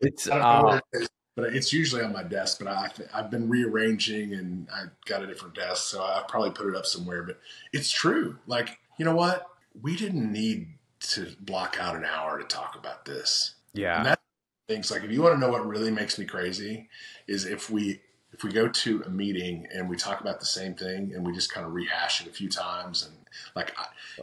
it's 0.01 0.29
uh, 0.29 0.81
but 1.37 1.55
it's 1.55 1.73
usually 1.73 2.03
on 2.03 2.13
my 2.13 2.23
desk. 2.23 2.59
But 2.59 2.69
I, 2.69 2.91
I've 3.15 3.31
been 3.31 3.49
rearranging 3.49 4.33
and 4.33 4.67
I 4.75 4.85
got 5.05 5.23
a 5.23 5.27
different 5.27 5.55
desk, 5.55 5.85
so 5.85 6.03
I 6.03 6.25
probably 6.27 6.51
put 6.51 6.67
it 6.67 6.75
up 6.75 6.87
somewhere. 6.87 7.23
But 7.23 7.39
it's 7.73 7.91
true. 7.91 8.39
Like 8.47 8.79
you 8.99 9.05
know 9.05 9.15
what? 9.15 9.47
We 9.81 9.97
didn't 9.97 10.33
need 10.33 10.69
to 11.01 11.29
block 11.41 11.77
out 11.79 11.95
an 11.95 12.05
hour 12.05 12.39
to 12.39 12.45
talk 12.45 12.75
about 12.77 13.05
this. 13.05 13.55
Yeah. 13.75 13.99
And 13.99 14.07
that 14.07 14.21
things 14.67 14.91
like 14.91 15.05
if 15.05 15.11
you 15.13 15.23
want 15.23 15.35
to 15.35 15.41
know 15.41 15.51
what 15.51 15.67
really 15.67 15.91
makes 15.91 16.19
me 16.19 16.25
crazy 16.25 16.89
is 17.29 17.45
if 17.45 17.71
we 17.71 18.01
if 18.37 18.45
we 18.45 18.53
go 18.53 18.69
to 18.69 19.03
a 19.07 19.11
meeting 19.11 19.67
and 19.73 19.89
we 19.89 19.97
talk 19.97 20.21
about 20.21 20.41
the 20.41 20.47
same 20.47 20.75
thing 20.75 21.13
and 21.15 21.27
we 21.27 21.33
just 21.33 21.53
kind 21.53 21.67
of 21.67 21.73
rehash 21.73 22.21
it 22.21 22.27
a 22.27 22.33
few 22.33 22.51
times 22.51 23.07
and 23.07 23.17
like 23.55 23.75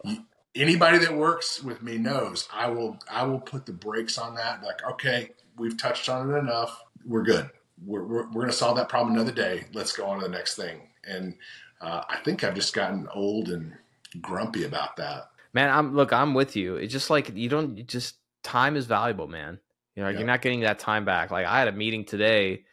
I, 0.05 0.19
anybody 0.53 0.99
that 0.99 1.15
works 1.15 1.63
with 1.63 1.81
me 1.81 1.97
knows 1.97 2.47
I 2.53 2.67
will 2.67 2.99
I 3.09 3.23
will 3.23 3.39
put 3.39 3.65
the 3.65 3.73
brakes 3.73 4.19
on 4.19 4.35
that. 4.35 4.63
Like, 4.63 4.85
okay, 4.91 5.31
we've 5.57 5.77
touched 5.77 6.09
on 6.09 6.29
it 6.29 6.37
enough. 6.37 6.83
We're 7.05 7.23
good. 7.23 7.49
We're, 7.83 8.03
we're, 8.03 8.25
we're 8.27 8.41
going 8.41 8.47
to 8.47 8.53
solve 8.53 8.77
that 8.77 8.87
problem 8.87 9.15
another 9.15 9.31
day. 9.31 9.65
Let's 9.73 9.91
go 9.91 10.05
on 10.05 10.19
to 10.19 10.25
the 10.25 10.31
next 10.31 10.55
thing. 10.55 10.81
And 11.05 11.35
uh, 11.81 12.03
I 12.07 12.17
think 12.17 12.43
I've 12.43 12.55
just 12.55 12.73
gotten 12.73 13.07
old 13.13 13.49
and 13.49 13.73
grumpy 14.21 14.63
about 14.63 14.95
that. 14.97 15.31
Man, 15.53 15.69
I'm 15.69 15.95
look, 15.95 16.13
I'm 16.13 16.35
with 16.35 16.55
you. 16.55 16.75
It's 16.75 16.93
just 16.93 17.09
like 17.09 17.35
you 17.35 17.49
don't 17.49 17.77
you 17.77 17.83
just 17.83 18.17
time 18.43 18.75
is 18.75 18.85
valuable, 18.85 19.27
man. 19.27 19.59
You 19.95 20.03
know, 20.03 20.09
like, 20.09 20.17
you're 20.17 20.27
not 20.27 20.41
getting 20.41 20.61
that 20.61 20.77
time 20.77 21.03
back. 21.03 21.31
Like 21.31 21.47
I 21.47 21.57
had 21.57 21.67
a 21.67 21.71
meeting 21.71 22.05
today 22.05 22.63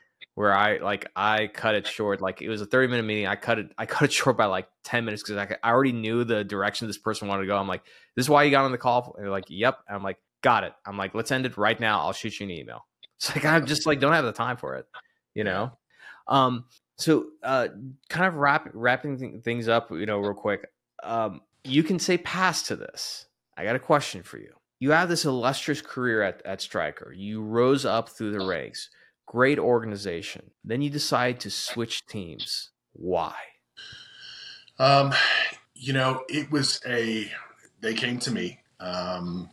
where 0.40 0.54
I 0.54 0.78
like 0.78 1.06
I 1.14 1.48
cut 1.48 1.74
it 1.74 1.86
short. 1.86 2.22
Like 2.22 2.40
it 2.40 2.48
was 2.48 2.62
a 2.62 2.66
30 2.66 2.88
minute 2.88 3.02
meeting. 3.02 3.26
I 3.26 3.36
cut 3.36 3.58
it 3.58 3.72
I 3.76 3.84
cut 3.84 4.04
it 4.04 4.12
short 4.20 4.38
by 4.38 4.46
like 4.46 4.68
10 4.84 5.04
minutes 5.04 5.22
because 5.22 5.36
I, 5.36 5.56
I 5.62 5.70
already 5.70 5.92
knew 5.92 6.24
the 6.24 6.44
direction 6.44 6.86
this 6.86 6.96
person 6.96 7.28
wanted 7.28 7.42
to 7.42 7.46
go. 7.46 7.58
I'm 7.58 7.68
like, 7.68 7.84
this 8.16 8.24
is 8.24 8.30
why 8.30 8.44
you 8.44 8.50
got 8.50 8.64
on 8.64 8.72
the 8.72 8.78
call. 8.78 9.12
And 9.16 9.22
they're 9.22 9.30
like, 9.30 9.44
yep. 9.48 9.80
And 9.86 9.94
I'm 9.94 10.02
like, 10.02 10.16
got 10.42 10.64
it. 10.64 10.72
I'm 10.86 10.96
like, 10.96 11.14
let's 11.14 11.30
end 11.30 11.44
it 11.44 11.58
right 11.58 11.78
now. 11.78 12.00
I'll 12.00 12.14
shoot 12.14 12.40
you 12.40 12.44
an 12.44 12.52
email. 12.52 12.86
It's 13.16 13.36
like 13.36 13.44
I'm 13.44 13.66
just 13.66 13.86
like 13.86 14.00
don't 14.00 14.14
have 14.14 14.24
the 14.24 14.32
time 14.32 14.56
for 14.56 14.76
it, 14.76 14.86
you 15.34 15.44
know. 15.44 15.72
Um, 16.26 16.64
so 16.96 17.26
uh, 17.42 17.68
kind 18.08 18.26
of 18.26 18.36
wrap 18.36 18.70
wrapping 18.72 19.18
th- 19.18 19.42
things 19.42 19.68
up, 19.68 19.90
you 19.90 20.06
know, 20.06 20.20
real 20.20 20.32
quick. 20.32 20.70
Um, 21.02 21.42
you 21.62 21.82
can 21.82 21.98
say 21.98 22.16
pass 22.16 22.62
to 22.68 22.76
this. 22.76 23.26
I 23.58 23.64
got 23.64 23.76
a 23.76 23.78
question 23.78 24.22
for 24.22 24.38
you. 24.38 24.54
You 24.78 24.92
have 24.92 25.10
this 25.10 25.26
illustrious 25.26 25.82
career 25.82 26.22
at, 26.22 26.40
at 26.46 26.62
Stryker. 26.62 27.12
You 27.14 27.42
rose 27.42 27.84
up 27.84 28.08
through 28.08 28.32
the 28.32 28.46
ranks. 28.46 28.88
Great 29.30 29.60
organization. 29.60 30.50
Then 30.64 30.82
you 30.82 30.90
decide 30.90 31.38
to 31.38 31.50
switch 31.50 32.04
teams. 32.04 32.70
Why? 32.94 33.32
Um, 34.76 35.14
you 35.72 35.92
know, 35.92 36.24
it 36.28 36.50
was 36.50 36.80
a. 36.84 37.30
They 37.80 37.94
came 37.94 38.18
to 38.18 38.32
me. 38.32 38.58
Um, 38.80 39.50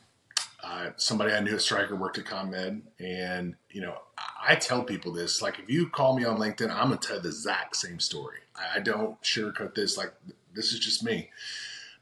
uh, 0.64 0.90
somebody 0.96 1.32
I 1.32 1.42
knew 1.42 1.54
at 1.54 1.62
Stryker 1.62 1.96
worked 1.96 2.18
at 2.18 2.26
ConMed, 2.26 2.82
and 3.00 3.54
you 3.70 3.82
know, 3.82 4.00
I, 4.18 4.54
I 4.54 4.56
tell 4.56 4.84
people 4.84 5.14
this: 5.14 5.44
like, 5.44 5.60
if 5.60 5.70
you 5.70 5.88
call 5.90 6.18
me 6.18 6.26
on 6.26 6.40
LinkedIn, 6.40 6.72
I'm 6.72 6.90
gonna 6.90 6.98
tell 6.98 7.20
the 7.20 7.28
exact 7.28 7.76
same 7.76 8.00
story. 8.00 8.40
I, 8.56 8.78
I 8.78 8.80
don't 8.80 9.22
sugarcoat 9.22 9.76
this. 9.76 9.96
Like, 9.96 10.12
this 10.56 10.74
is 10.74 10.80
just 10.80 11.04
me. 11.04 11.30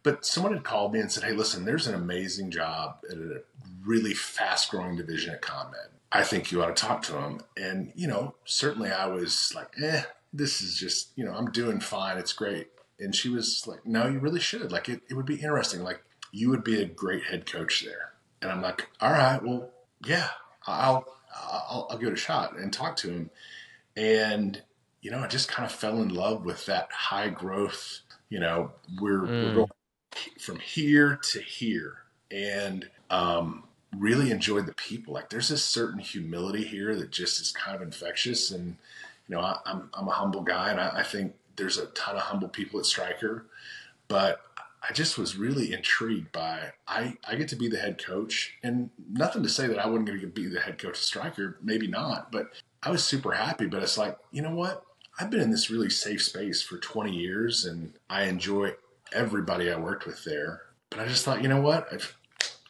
But 0.02 0.26
someone 0.26 0.54
had 0.54 0.64
called 0.64 0.94
me 0.94 1.02
and 1.02 1.12
said, 1.12 1.26
"Hey, 1.26 1.34
listen, 1.34 1.66
there's 1.66 1.88
an 1.88 1.96
amazing 1.96 2.52
job 2.52 3.00
at 3.12 3.18
a 3.18 3.42
really 3.84 4.14
fast-growing 4.14 4.96
division 4.96 5.34
at 5.34 5.42
ConMed. 5.42 5.95
I 6.20 6.24
think 6.24 6.52
you 6.52 6.62
ought 6.62 6.76
to 6.76 6.86
talk 6.86 7.02
to 7.04 7.14
them." 7.14 7.42
And 7.58 7.92
you 7.96 8.08
know, 8.08 8.36
certainly 8.46 8.92
I 8.92 9.08
was 9.08 9.54
like, 9.56 9.74
"Eh, 9.82 10.04
this 10.34 10.62
is 10.62 10.78
just 10.78 11.12
you 11.16 11.26
know, 11.26 11.34
I'm 11.34 11.52
doing 11.52 11.80
fine. 11.80 12.18
It's 12.18 12.34
great." 12.34 12.70
And 13.00 13.16
she 13.16 13.30
was 13.30 13.66
like, 13.68 13.86
"No, 13.86 14.08
you 14.08 14.20
really 14.20 14.40
should. 14.40 14.72
Like, 14.72 14.90
it, 14.90 15.02
it 15.10 15.16
would 15.16 15.26
be 15.26 15.36
interesting. 15.36 15.84
Like, 15.84 16.04
you 16.32 16.50
would 16.50 16.64
be 16.64 16.82
a 16.82 16.86
great 16.86 17.26
head 17.26 17.46
coach 17.46 17.84
there." 17.84 18.14
And 18.42 18.52
I'm 18.52 18.62
like, 18.62 18.90
"All 19.02 19.12
right, 19.12 19.42
well, 19.44 19.72
yeah, 20.06 20.30
I'll 20.68 21.06
I'll, 21.36 21.88
I'll 21.90 21.98
give 21.98 22.10
it 22.10 22.14
a 22.14 22.18
shot 22.18 22.58
and 22.58 22.72
talk 22.72 22.96
to 22.98 23.10
him." 23.10 23.30
And 23.98 24.62
you 25.02 25.12
know, 25.12 25.20
I 25.20 25.28
just 25.28 25.50
kind 25.50 25.66
of 25.66 25.72
fell 25.72 26.02
in 26.02 26.10
love 26.10 26.46
with 26.46 26.66
that 26.66 26.92
high 26.92 27.30
growth. 27.30 28.02
You 28.30 28.40
know, 28.40 28.72
we're, 29.00 29.22
mm. 29.22 29.46
we're 29.46 29.54
going 29.54 29.70
from 30.40 30.60
here 30.60 31.20
to 31.32 31.40
here 31.40 31.98
and 32.32 32.90
um, 33.10 33.66
really 34.00 34.32
enjoyed 34.32 34.66
the 34.66 34.74
people. 34.74 35.14
Like 35.14 35.30
there's 35.30 35.50
this 35.50 35.64
certain 35.64 36.00
humility 36.00 36.64
here 36.64 36.96
that 36.96 37.12
just 37.12 37.42
is 37.42 37.52
kind 37.52 37.76
of 37.76 37.82
infectious. 37.82 38.52
And, 38.52 38.78
you 39.28 39.36
know, 39.36 39.42
I, 39.42 39.52
am 39.52 39.58
I'm, 39.66 39.90
I'm 39.94 40.08
a 40.08 40.12
humble 40.12 40.42
guy 40.42 40.72
and 40.72 40.80
I, 40.80 41.00
I, 41.00 41.04
think 41.04 41.34
there's 41.56 41.78
a 41.78 41.88
ton 41.88 42.16
of 42.16 42.22
humble 42.22 42.48
people 42.48 42.80
at 42.80 42.86
Stryker. 42.86 43.46
but 44.08 44.42
I 44.88 44.94
just 44.94 45.18
was 45.18 45.36
really 45.36 45.74
intrigued 45.74 46.32
by, 46.32 46.72
I, 46.88 47.18
I 47.28 47.36
get 47.36 47.48
to 47.50 47.56
be 47.56 47.68
the 47.68 47.80
head 47.80 48.04
coach 48.04 48.54
and 48.62 48.92
nothing 49.12 49.42
to 49.42 49.50
say 49.50 49.66
that 49.66 49.80
I 49.80 49.88
wasn't 49.88 50.06
going 50.06 50.22
to 50.22 50.28
be 50.28 50.48
the 50.48 50.60
head 50.60 50.78
coach 50.78 50.98
of 50.98 51.04
Stryker. 51.04 51.58
maybe 51.62 51.88
not, 51.88 52.32
but 52.32 52.52
I 52.84 52.92
was 52.92 53.04
super 53.04 53.32
happy, 53.32 53.66
but 53.66 53.82
it's 53.82 53.98
like, 53.98 54.18
you 54.32 54.44
know 54.44 54.54
what? 54.54 54.86
I've 55.20 55.32
been 55.32 55.42
in 55.42 55.50
this 55.50 55.72
really 55.72 55.90
safe 55.90 56.22
space 56.22 56.62
for 56.62 56.78
20 56.78 57.12
years 57.12 57.66
and 57.66 57.94
I 58.10 58.24
enjoy 58.24 58.74
everybody 59.12 59.72
I 59.72 59.78
worked 59.78 60.06
with 60.06 60.24
there. 60.24 60.62
But 60.92 61.00
I 61.00 61.08
just 61.08 61.26
thought, 61.26 61.42
you 61.42 61.50
know 61.50 61.62
what? 61.62 61.88
If 61.92 62.16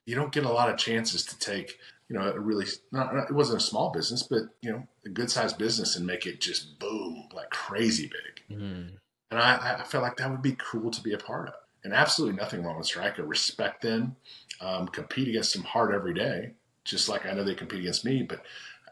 you 0.06 0.16
don't 0.16 0.32
get 0.32 0.46
a 0.46 0.52
lot 0.52 0.70
of 0.70 0.78
chances 0.78 1.26
to 1.26 1.40
take, 1.40 1.80
you 2.10 2.18
know, 2.18 2.32
a 2.32 2.40
really 2.40 2.66
not, 2.92 3.14
not 3.14 3.30
it 3.30 3.34
wasn't 3.34 3.62
a 3.62 3.66
small 3.66 3.92
business, 3.92 4.24
but 4.24 4.44
you 4.62 4.72
know, 4.72 4.88
a 5.06 5.10
good 5.10 5.30
sized 5.32 5.58
business 5.58 5.96
and 5.96 6.06
make 6.06 6.26
it 6.26 6.40
just 6.40 6.80
boom 6.80 7.28
like 7.34 7.50
crazy 7.50 8.08
big. 8.10 8.58
Mm. 8.60 8.92
And 9.32 9.40
I, 9.40 9.78
I 9.80 9.84
felt 9.84 10.04
like 10.04 10.18
that 10.18 10.30
would 10.30 10.42
be 10.42 10.58
cool 10.58 10.92
to 10.92 11.02
be 11.02 11.14
a 11.14 11.18
part 11.18 11.50
of. 11.50 11.56
And 11.84 11.94
absolutely 11.94 12.38
nothing 12.38 12.64
wrong 12.64 12.78
with 12.78 12.88
Stryker. 12.88 13.24
Respect 13.24 13.82
them, 13.82 14.16
um, 14.62 14.88
compete 14.88 15.28
against 15.28 15.54
them 15.54 15.64
hard 15.64 15.94
every 15.94 16.14
day, 16.14 16.54
just 16.84 17.10
like 17.10 17.26
I 17.26 17.34
know 17.34 17.44
they 17.44 17.54
compete 17.54 17.82
against 17.82 18.06
me. 18.06 18.24
But 18.24 18.42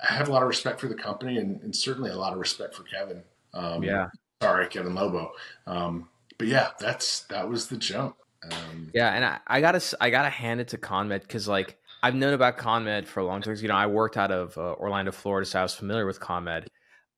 I 0.02 0.14
have 0.14 0.28
a 0.28 0.32
lot 0.32 0.42
of 0.42 0.48
respect 0.48 0.80
for 0.80 0.88
the 0.88 0.96
company 0.96 1.38
and, 1.38 1.62
and 1.62 1.76
certainly 1.76 2.12
a 2.12 2.18
lot 2.18 2.34
of 2.34 2.40
respect 2.40 2.76
for 2.76 2.84
Kevin. 2.84 3.24
Um, 3.54 3.84
yeah. 3.84 4.10
Sorry, 4.42 4.68
Kevin 4.68 4.96
Lobo. 4.96 5.32
Um, 5.66 6.10
but 6.38 6.48
yeah, 6.48 6.70
that's 6.80 7.22
that 7.26 7.50
was 7.50 7.68
the 7.68 7.78
jump. 7.78 8.16
Um, 8.52 8.92
yeah, 8.94 9.14
and 9.14 9.26
I, 9.26 9.40
I, 9.48 9.62
gotta 9.62 9.82
I 10.02 10.10
gotta 10.10 10.30
hand 10.30 10.60
it 10.60 10.70
to 10.70 10.78
ConMed 10.78 11.22
because 11.22 11.48
like 11.48 11.78
I've 12.02 12.16
known 12.16 12.34
about 12.34 12.58
ConMed 12.58 13.08
for 13.08 13.22
a 13.22 13.26
long 13.26 13.42
time. 13.42 13.56
You 13.56 13.68
know, 13.70 13.76
I 13.76 13.88
worked 13.88 14.18
out 14.18 14.32
of 14.32 14.58
uh, 14.58 14.74
Orlando, 14.74 15.12
Florida, 15.12 15.46
so 15.46 15.60
I 15.60 15.64
was 15.64 15.74
familiar 15.74 16.06
with 16.06 16.20
ConMed. 16.20 16.68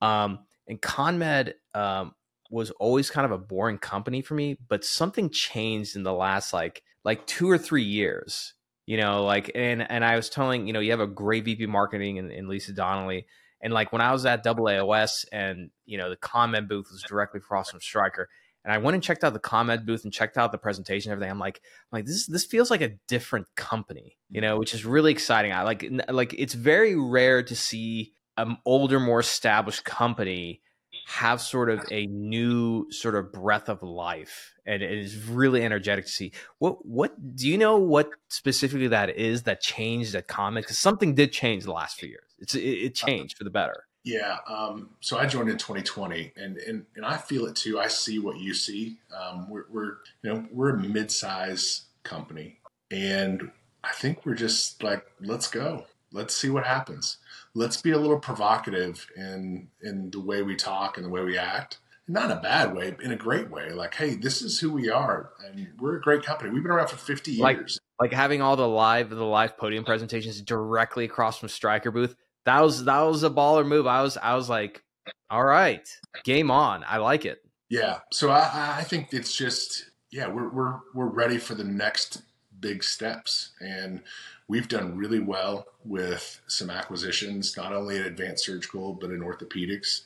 Um, 0.01 0.39
and 0.67 0.81
ConMed 0.81 1.53
um, 1.73 2.13
was 2.51 2.71
always 2.71 3.09
kind 3.09 3.25
of 3.25 3.31
a 3.31 3.37
boring 3.37 3.77
company 3.77 4.21
for 4.21 4.35
me, 4.35 4.57
but 4.67 4.85
something 4.85 5.29
changed 5.29 5.95
in 5.95 6.03
the 6.03 6.13
last 6.13 6.53
like 6.53 6.83
like 7.03 7.25
two 7.25 7.49
or 7.49 7.57
three 7.57 7.83
years. 7.83 8.53
You 8.85 8.97
know, 8.97 9.23
like 9.23 9.51
and 9.55 9.89
and 9.89 10.05
I 10.05 10.15
was 10.15 10.29
telling 10.29 10.67
you 10.67 10.73
know 10.73 10.79
you 10.79 10.91
have 10.91 10.99
a 10.99 11.07
great 11.07 11.45
VP 11.45 11.65
marketing 11.65 12.17
in, 12.17 12.29
in 12.31 12.47
Lisa 12.47 12.73
Donnelly. 12.73 13.25
And 13.61 13.73
like 13.73 13.91
when 13.91 14.01
I 14.01 14.11
was 14.11 14.27
at 14.27 14.45
AAOS 14.45 15.25
and 15.31 15.71
you 15.85 15.97
know 15.97 16.11
the 16.11 16.17
ConMed 16.17 16.67
booth 16.67 16.87
was 16.91 17.01
directly 17.01 17.39
across 17.39 17.71
from 17.71 17.81
Stryker, 17.81 18.29
and 18.65 18.73
I 18.73 18.79
went 18.79 18.95
and 18.95 19.03
checked 19.03 19.23
out 19.23 19.33
the 19.33 19.39
ConMed 19.39 19.85
booth 19.85 20.03
and 20.03 20.11
checked 20.11 20.37
out 20.37 20.51
the 20.51 20.57
presentation 20.57 21.11
and 21.11 21.17
everything. 21.17 21.31
I'm 21.31 21.39
like, 21.39 21.61
I'm 21.91 21.99
like 21.99 22.05
this 22.05 22.25
this 22.25 22.45
feels 22.45 22.71
like 22.71 22.81
a 22.81 22.95
different 23.07 23.45
company, 23.55 24.17
you 24.29 24.41
know, 24.41 24.57
which 24.57 24.73
is 24.73 24.83
really 24.83 25.11
exciting. 25.11 25.53
I 25.53 25.61
like 25.61 25.85
like 26.09 26.33
it's 26.35 26.55
very 26.55 26.95
rare 26.95 27.43
to 27.43 27.55
see 27.55 28.13
an 28.37 28.57
older, 28.65 28.99
more 28.99 29.19
established 29.19 29.85
company 29.85 30.61
have 31.07 31.39
sort 31.39 31.69
of 31.69 31.85
a 31.91 32.07
new 32.07 32.91
sort 32.91 33.13
of 33.13 33.31
breath 33.31 33.69
of 33.69 33.83
life. 33.83 34.55
And 34.65 34.81
it 34.81 34.97
is 34.97 35.27
really 35.27 35.63
energetic 35.63 36.05
to 36.05 36.11
see. 36.11 36.31
What 36.57 36.83
what 36.83 37.35
do 37.35 37.47
you 37.47 37.59
know 37.59 37.77
what 37.77 38.09
specifically 38.29 38.87
that 38.87 39.11
is 39.11 39.43
that 39.43 39.61
changed 39.61 40.15
at 40.15 40.27
ConMed 40.27 40.61
because 40.61 40.79
something 40.79 41.13
did 41.13 41.31
change 41.31 41.65
the 41.65 41.71
last 41.71 41.99
few 41.99 42.09
years. 42.09 42.33
It's 42.39 42.55
it, 42.55 42.61
it 42.61 42.99
uh, 43.03 43.05
changed 43.05 43.37
for 43.37 43.43
the 43.43 43.51
better 43.51 43.83
yeah. 44.05 44.37
Um, 44.47 44.91
so 45.01 45.17
I 45.17 45.25
joined 45.25 45.49
in 45.49 45.57
2020, 45.57 46.33
and, 46.37 46.57
and 46.57 46.85
and 46.95 47.03
I 47.03 47.17
feel 47.17 47.47
it 47.47 47.55
too. 47.55 47.79
I 47.79 47.87
see 47.87 48.19
what 48.19 48.37
you 48.37 48.53
see. 48.53 48.97
Um, 49.13 49.49
we're, 49.49 49.65
we're 49.69 49.97
you 50.21 50.33
know 50.33 50.45
we're 50.51 50.69
a 50.69 50.77
mid-size 50.77 51.81
company, 52.03 52.59
and 52.91 53.51
I 53.83 53.91
think 53.93 54.25
we're 54.25 54.35
just 54.35 54.83
like 54.83 55.05
let's 55.19 55.49
go. 55.49 55.87
Let's 56.13 56.37
see 56.37 56.49
what 56.49 56.65
happens. 56.65 57.17
Let's 57.55 57.81
be 57.81 57.91
a 57.91 57.97
little 57.97 58.19
provocative 58.19 59.07
in 59.17 59.69
in 59.81 60.11
the 60.11 60.21
way 60.21 60.43
we 60.43 60.55
talk 60.55 60.97
and 60.97 61.05
the 61.05 61.09
way 61.09 61.23
we 61.23 61.37
act. 61.37 61.79
Not 62.07 62.25
in 62.25 62.37
a 62.37 62.41
bad 62.41 62.75
way, 62.75 62.95
in 63.01 63.11
a 63.11 63.15
great 63.15 63.49
way. 63.49 63.71
Like, 63.71 63.95
hey, 63.95 64.13
this 64.13 64.43
is 64.43 64.59
who 64.59 64.71
we 64.71 64.91
are, 64.91 65.31
and 65.43 65.67
we're 65.79 65.95
a 65.95 66.01
great 66.01 66.21
company. 66.21 66.51
We've 66.51 66.61
been 66.61 66.71
around 66.71 66.89
for 66.89 66.97
50 66.97 67.31
years. 67.31 67.41
Like, 67.41 67.59
like 67.99 68.13
having 68.13 68.43
all 68.43 68.55
the 68.55 68.67
live 68.67 69.09
the 69.09 69.25
live 69.25 69.57
podium 69.57 69.83
presentations 69.83 70.39
directly 70.41 71.05
across 71.05 71.39
from 71.39 71.49
Stryker 71.49 71.89
booth 71.89 72.15
that 72.45 72.61
was 72.61 72.85
that 72.85 73.01
was 73.01 73.23
a 73.23 73.29
baller 73.29 73.65
move. 73.65 73.87
I 73.87 74.01
was 74.01 74.17
I 74.17 74.35
was 74.35 74.49
like, 74.49 74.83
all 75.29 75.43
right, 75.43 75.87
game 76.23 76.51
on. 76.51 76.83
I 76.87 76.97
like 76.97 77.25
it. 77.25 77.39
Yeah. 77.69 77.99
So 78.11 78.29
I, 78.29 78.77
I 78.79 78.83
think 78.83 79.09
it's 79.11 79.35
just 79.35 79.89
yeah, 80.11 80.27
we're 80.27 80.49
we're 80.49 80.79
we're 80.93 81.07
ready 81.07 81.37
for 81.37 81.55
the 81.55 81.63
next 81.63 82.21
big 82.59 82.83
steps. 82.83 83.51
And 83.59 84.01
we've 84.47 84.67
done 84.67 84.97
really 84.97 85.19
well 85.19 85.67
with 85.83 86.41
some 86.47 86.69
acquisitions, 86.69 87.57
not 87.57 87.73
only 87.73 87.97
in 87.97 88.03
advanced 88.03 88.45
surgical, 88.45 88.93
but 88.93 89.11
in 89.11 89.19
orthopedics. 89.19 90.01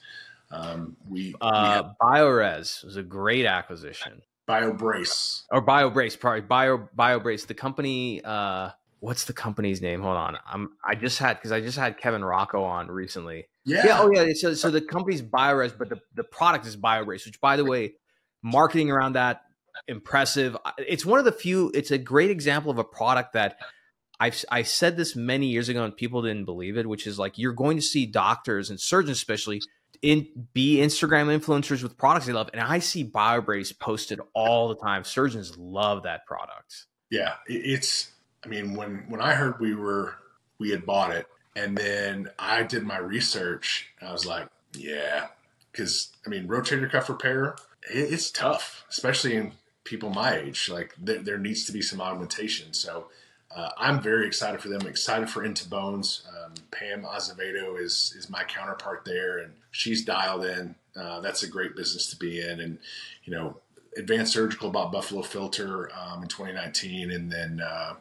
Um, 0.51 0.97
we, 1.07 1.35
uh, 1.41 1.83
we 1.85 2.07
Biorez 2.07 2.83
was 2.83 2.97
a 2.97 3.03
great 3.03 3.45
acquisition. 3.45 4.21
BioBrace 4.47 5.43
or 5.51 5.63
BioBrace, 5.63 6.19
probably 6.19 6.41
Bio 6.41 6.89
BioBrace. 6.97 7.45
The 7.45 7.53
company, 7.53 8.21
uh, 8.23 8.71
what's 8.99 9.25
the 9.25 9.33
company's 9.33 9.81
name? 9.81 10.01
Hold 10.01 10.17
on. 10.17 10.37
I'm 10.45 10.71
I 10.83 10.95
just 10.95 11.19
had 11.19 11.37
because 11.37 11.51
I 11.51 11.61
just 11.61 11.77
had 11.77 11.97
Kevin 11.97 12.23
Rocco 12.23 12.63
on 12.63 12.89
recently. 12.89 13.47
Yeah. 13.65 13.85
yeah. 13.85 13.99
Oh 14.01 14.11
yeah. 14.11 14.31
So 14.33 14.53
so 14.53 14.67
uh 14.67 14.71
the 14.71 14.81
company's 14.81 15.21
BioRez, 15.21 15.77
but 15.77 15.89
the, 15.89 15.99
the 16.15 16.23
product 16.23 16.65
is 16.65 16.75
BioBrace, 16.75 17.25
which 17.25 17.39
by 17.41 17.55
the 17.55 17.65
way, 17.65 17.93
marketing 18.43 18.91
around 18.91 19.13
that 19.13 19.41
impressive. 19.87 20.57
It's 20.77 21.05
one 21.05 21.19
of 21.19 21.25
the 21.25 21.31
few. 21.31 21.71
It's 21.73 21.91
a 21.91 21.97
great 21.97 22.29
example 22.29 22.71
of 22.71 22.77
a 22.77 22.83
product 22.83 23.33
that. 23.33 23.57
I've 24.21 24.43
I 24.51 24.63
said 24.63 24.97
this 24.97 25.15
many 25.15 25.47
years 25.47 25.69
ago 25.69 25.85
and 25.85 25.95
people 25.95 26.21
didn't 26.21 26.43
believe 26.43 26.77
it, 26.77 26.85
which 26.85 27.07
is 27.07 27.17
like 27.17 27.37
you're 27.37 27.53
going 27.53 27.77
to 27.77 27.81
see 27.81 28.05
doctors 28.05 28.69
and 28.69 28.77
surgeons 28.77 29.15
especially 29.15 29.61
in 30.01 30.27
be 30.53 30.77
Instagram 30.77 31.27
influencers 31.27 31.83
with 31.83 31.97
products 31.97 32.25
they 32.25 32.33
love. 32.33 32.49
And 32.53 32.61
I 32.61 32.79
see 32.79 33.09
BioBrace 33.09 33.77
posted 33.79 34.19
all 34.33 34.67
the 34.67 34.75
time. 34.75 35.03
Surgeons 35.03 35.57
love 35.57 36.03
that 36.03 36.25
product. 36.25 36.85
Yeah, 37.09 37.35
it's. 37.47 38.11
I 38.43 38.47
mean, 38.47 38.73
when 38.75 39.05
when 39.07 39.21
I 39.21 39.33
heard 39.33 39.59
we 39.59 39.75
were 39.75 40.15
we 40.57 40.71
had 40.71 40.85
bought 40.85 41.11
it, 41.11 41.27
and 41.55 41.77
then 41.77 42.29
I 42.37 42.63
did 42.63 42.83
my 42.83 42.97
research, 42.97 43.89
I 44.01 44.11
was 44.11 44.25
like, 44.25 44.47
yeah, 44.73 45.27
because 45.71 46.11
I 46.25 46.29
mean, 46.29 46.47
rotator 46.47 46.89
cuff 46.89 47.09
repair, 47.09 47.55
it, 47.89 48.13
it's 48.13 48.31
tough, 48.31 48.85
especially 48.89 49.35
in 49.35 49.53
people 49.83 50.09
my 50.09 50.37
age. 50.37 50.69
Like 50.69 50.93
there, 50.97 51.19
there 51.19 51.37
needs 51.37 51.65
to 51.65 51.71
be 51.71 51.81
some 51.81 52.01
augmentation. 52.01 52.73
So 52.73 53.07
uh, 53.55 53.69
I'm 53.77 54.01
very 54.01 54.27
excited 54.27 54.61
for 54.61 54.69
them. 54.69 54.81
excited 54.87 55.29
for 55.29 55.43
Into 55.43 55.67
Bones. 55.67 56.23
Um, 56.29 56.53
Pam 56.71 57.03
Azevedo 57.03 57.75
is 57.77 58.13
is 58.17 58.29
my 58.29 58.43
counterpart 58.43 59.03
there, 59.05 59.39
and 59.39 59.53
she's 59.71 60.05
dialed 60.05 60.45
in. 60.45 60.75
Uh, 60.95 61.19
that's 61.21 61.43
a 61.43 61.47
great 61.47 61.75
business 61.75 62.09
to 62.11 62.15
be 62.15 62.41
in, 62.41 62.59
and 62.59 62.77
you 63.23 63.33
know, 63.33 63.57
Advanced 63.97 64.33
Surgical 64.33 64.69
bought 64.69 64.91
Buffalo 64.91 65.23
Filter 65.23 65.89
um, 65.95 66.23
in 66.23 66.29
2019, 66.29 67.11
and 67.11 67.31
then 67.31 67.61
uh, 67.61 67.95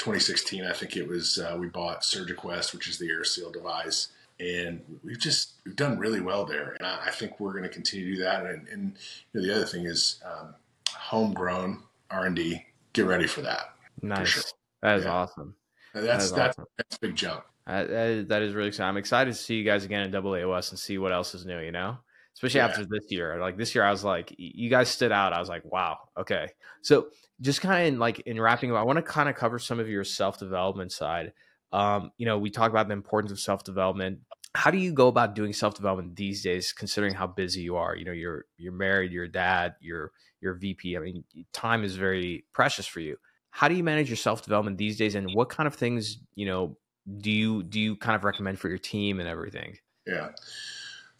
2016, 0.00 0.64
I 0.64 0.72
think 0.72 0.96
it 0.96 1.06
was 1.06 1.38
uh, 1.38 1.56
we 1.58 1.68
bought 1.68 2.00
SurgiQuest, 2.00 2.72
which 2.72 2.88
is 2.88 2.98
the 2.98 3.08
AirSeal 3.08 3.52
device, 3.52 4.08
and 4.40 4.80
we've 5.04 5.18
just 5.18 5.52
we've 5.66 5.76
done 5.76 5.98
really 5.98 6.22
well 6.22 6.46
there, 6.46 6.74
and 6.78 6.86
I, 6.86 7.08
I 7.08 7.10
think 7.10 7.38
we're 7.38 7.52
going 7.52 7.64
to 7.64 7.68
continue 7.68 8.06
to 8.06 8.16
do 8.16 8.22
that. 8.22 8.46
And, 8.46 8.66
and 8.68 8.96
you 9.32 9.40
know, 9.40 9.46
the 9.46 9.54
other 9.54 9.66
thing 9.66 9.84
is 9.84 10.22
um, 10.24 10.54
homegrown 10.90 11.82
R 12.10 12.24
and 12.24 12.34
D. 12.34 12.64
Get 12.94 13.04
ready 13.04 13.26
for 13.26 13.42
that. 13.42 13.74
Nice. 14.00 14.20
For 14.20 14.26
sure. 14.26 14.42
That 14.82 14.98
is 14.98 15.04
yeah. 15.04 15.12
awesome. 15.12 15.54
That's 15.92 16.30
that 16.30 16.36
that's 16.36 16.58
awesome. 16.58 16.64
that's 16.78 16.96
a 16.96 17.00
big 17.00 17.14
jump. 17.14 17.44
Uh, 17.66 17.84
that, 17.84 18.08
is, 18.08 18.26
that 18.28 18.42
is 18.42 18.54
really 18.54 18.68
exciting. 18.68 18.88
I'm 18.88 18.96
excited 18.96 19.34
to 19.34 19.38
see 19.38 19.56
you 19.56 19.64
guys 19.64 19.84
again 19.84 20.02
in 20.02 20.10
AAOS 20.10 20.70
and 20.70 20.78
see 20.78 20.96
what 20.96 21.12
else 21.12 21.34
is 21.34 21.44
new. 21.44 21.60
You 21.60 21.72
know, 21.72 21.98
especially 22.34 22.60
yeah. 22.60 22.68
after 22.68 22.86
this 22.86 23.04
year. 23.10 23.38
Like 23.38 23.58
this 23.58 23.74
year, 23.74 23.84
I 23.84 23.90
was 23.90 24.02
like, 24.02 24.34
you 24.38 24.70
guys 24.70 24.88
stood 24.88 25.12
out. 25.12 25.34
I 25.34 25.40
was 25.40 25.50
like, 25.50 25.64
wow, 25.70 25.98
okay. 26.16 26.48
So 26.80 27.08
just 27.40 27.60
kind 27.60 27.94
of 27.94 27.98
like 27.98 28.20
in 28.20 28.40
wrapping 28.40 28.70
up, 28.70 28.78
I 28.78 28.82
want 28.82 28.98
to 28.98 29.02
kind 29.02 29.28
of 29.28 29.34
cover 29.34 29.58
some 29.58 29.80
of 29.80 29.88
your 29.88 30.04
self 30.04 30.38
development 30.38 30.92
side. 30.92 31.32
Um, 31.72 32.10
you 32.18 32.26
know, 32.26 32.38
we 32.38 32.50
talk 32.50 32.70
about 32.70 32.88
the 32.88 32.94
importance 32.94 33.32
of 33.32 33.40
self 33.40 33.64
development. 33.64 34.20
How 34.54 34.70
do 34.70 34.78
you 34.78 34.92
go 34.92 35.08
about 35.08 35.34
doing 35.34 35.52
self 35.52 35.74
development 35.74 36.16
these 36.16 36.42
days, 36.42 36.72
considering 36.72 37.14
how 37.14 37.26
busy 37.26 37.62
you 37.62 37.76
are? 37.76 37.96
You 37.96 38.04
know, 38.04 38.12
you're 38.12 38.44
you're 38.58 38.72
married, 38.72 39.12
you're 39.12 39.24
a 39.24 39.32
dad, 39.32 39.74
you're 39.80 40.12
you're 40.40 40.54
VP. 40.54 40.96
I 40.96 41.00
mean, 41.00 41.24
time 41.52 41.84
is 41.84 41.96
very 41.96 42.44
precious 42.52 42.86
for 42.86 43.00
you. 43.00 43.16
How 43.50 43.68
do 43.68 43.74
you 43.74 43.84
manage 43.84 44.08
your 44.08 44.16
self 44.16 44.42
development 44.42 44.78
these 44.78 44.96
days, 44.96 45.14
and 45.14 45.34
what 45.34 45.48
kind 45.48 45.66
of 45.66 45.74
things 45.74 46.18
you 46.34 46.46
know 46.46 46.76
do 47.18 47.30
you 47.30 47.62
do 47.62 47.80
you 47.80 47.96
kind 47.96 48.16
of 48.16 48.24
recommend 48.24 48.58
for 48.58 48.68
your 48.68 48.78
team 48.78 49.20
and 49.20 49.28
everything? 49.28 49.76
Yeah. 50.06 50.30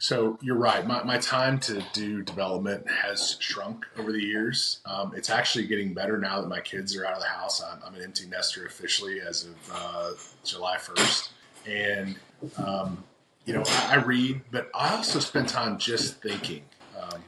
So 0.01 0.39
you're 0.41 0.57
right. 0.57 0.87
My, 0.87 1.03
my 1.03 1.19
time 1.19 1.61
to 1.61 1.85
do 1.93 2.23
development 2.23 2.91
has 2.91 3.37
shrunk 3.39 3.85
over 3.99 4.13
the 4.13 4.23
years. 4.23 4.81
Um, 4.87 5.13
it's 5.15 5.29
actually 5.29 5.67
getting 5.67 5.93
better 5.93 6.17
now 6.17 6.41
that 6.41 6.49
my 6.49 6.61
kids 6.61 6.97
are 6.97 7.05
out 7.05 7.13
of 7.13 7.21
the 7.21 7.29
house. 7.29 7.63
I'm, 7.63 7.81
I'm 7.87 7.95
an 7.95 8.03
empty 8.03 8.27
nester 8.27 8.65
officially 8.65 9.21
as 9.21 9.45
of 9.45 9.71
uh, 9.71 10.11
July 10.43 10.79
1st. 10.79 11.29
And, 11.69 12.17
um, 12.57 13.05
you 13.45 13.53
know, 13.53 13.63
I, 13.67 13.89
I, 13.91 13.95
read, 13.97 14.41
but 14.51 14.71
I 14.75 14.97
also 14.97 15.21
spend 15.21 15.51
time 15.51 15.77
just 15.77 16.23
thinking. 16.23 16.63
Um, 16.99 17.23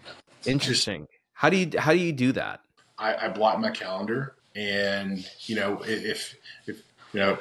Interesting. 0.47 1.09
How 1.35 1.51
do 1.51 1.59
you 1.59 1.71
how 1.79 1.93
do 1.93 1.99
you 1.99 2.13
do 2.13 2.33
that? 2.33 2.61
I, 2.99 3.27
I 3.27 3.29
block 3.29 3.59
my 3.59 3.71
calendar, 3.71 4.35
and 4.55 5.27
you 5.41 5.57
know, 5.57 5.83
if 5.85 6.37
if 6.67 6.83
you 7.13 7.21
know, 7.21 7.39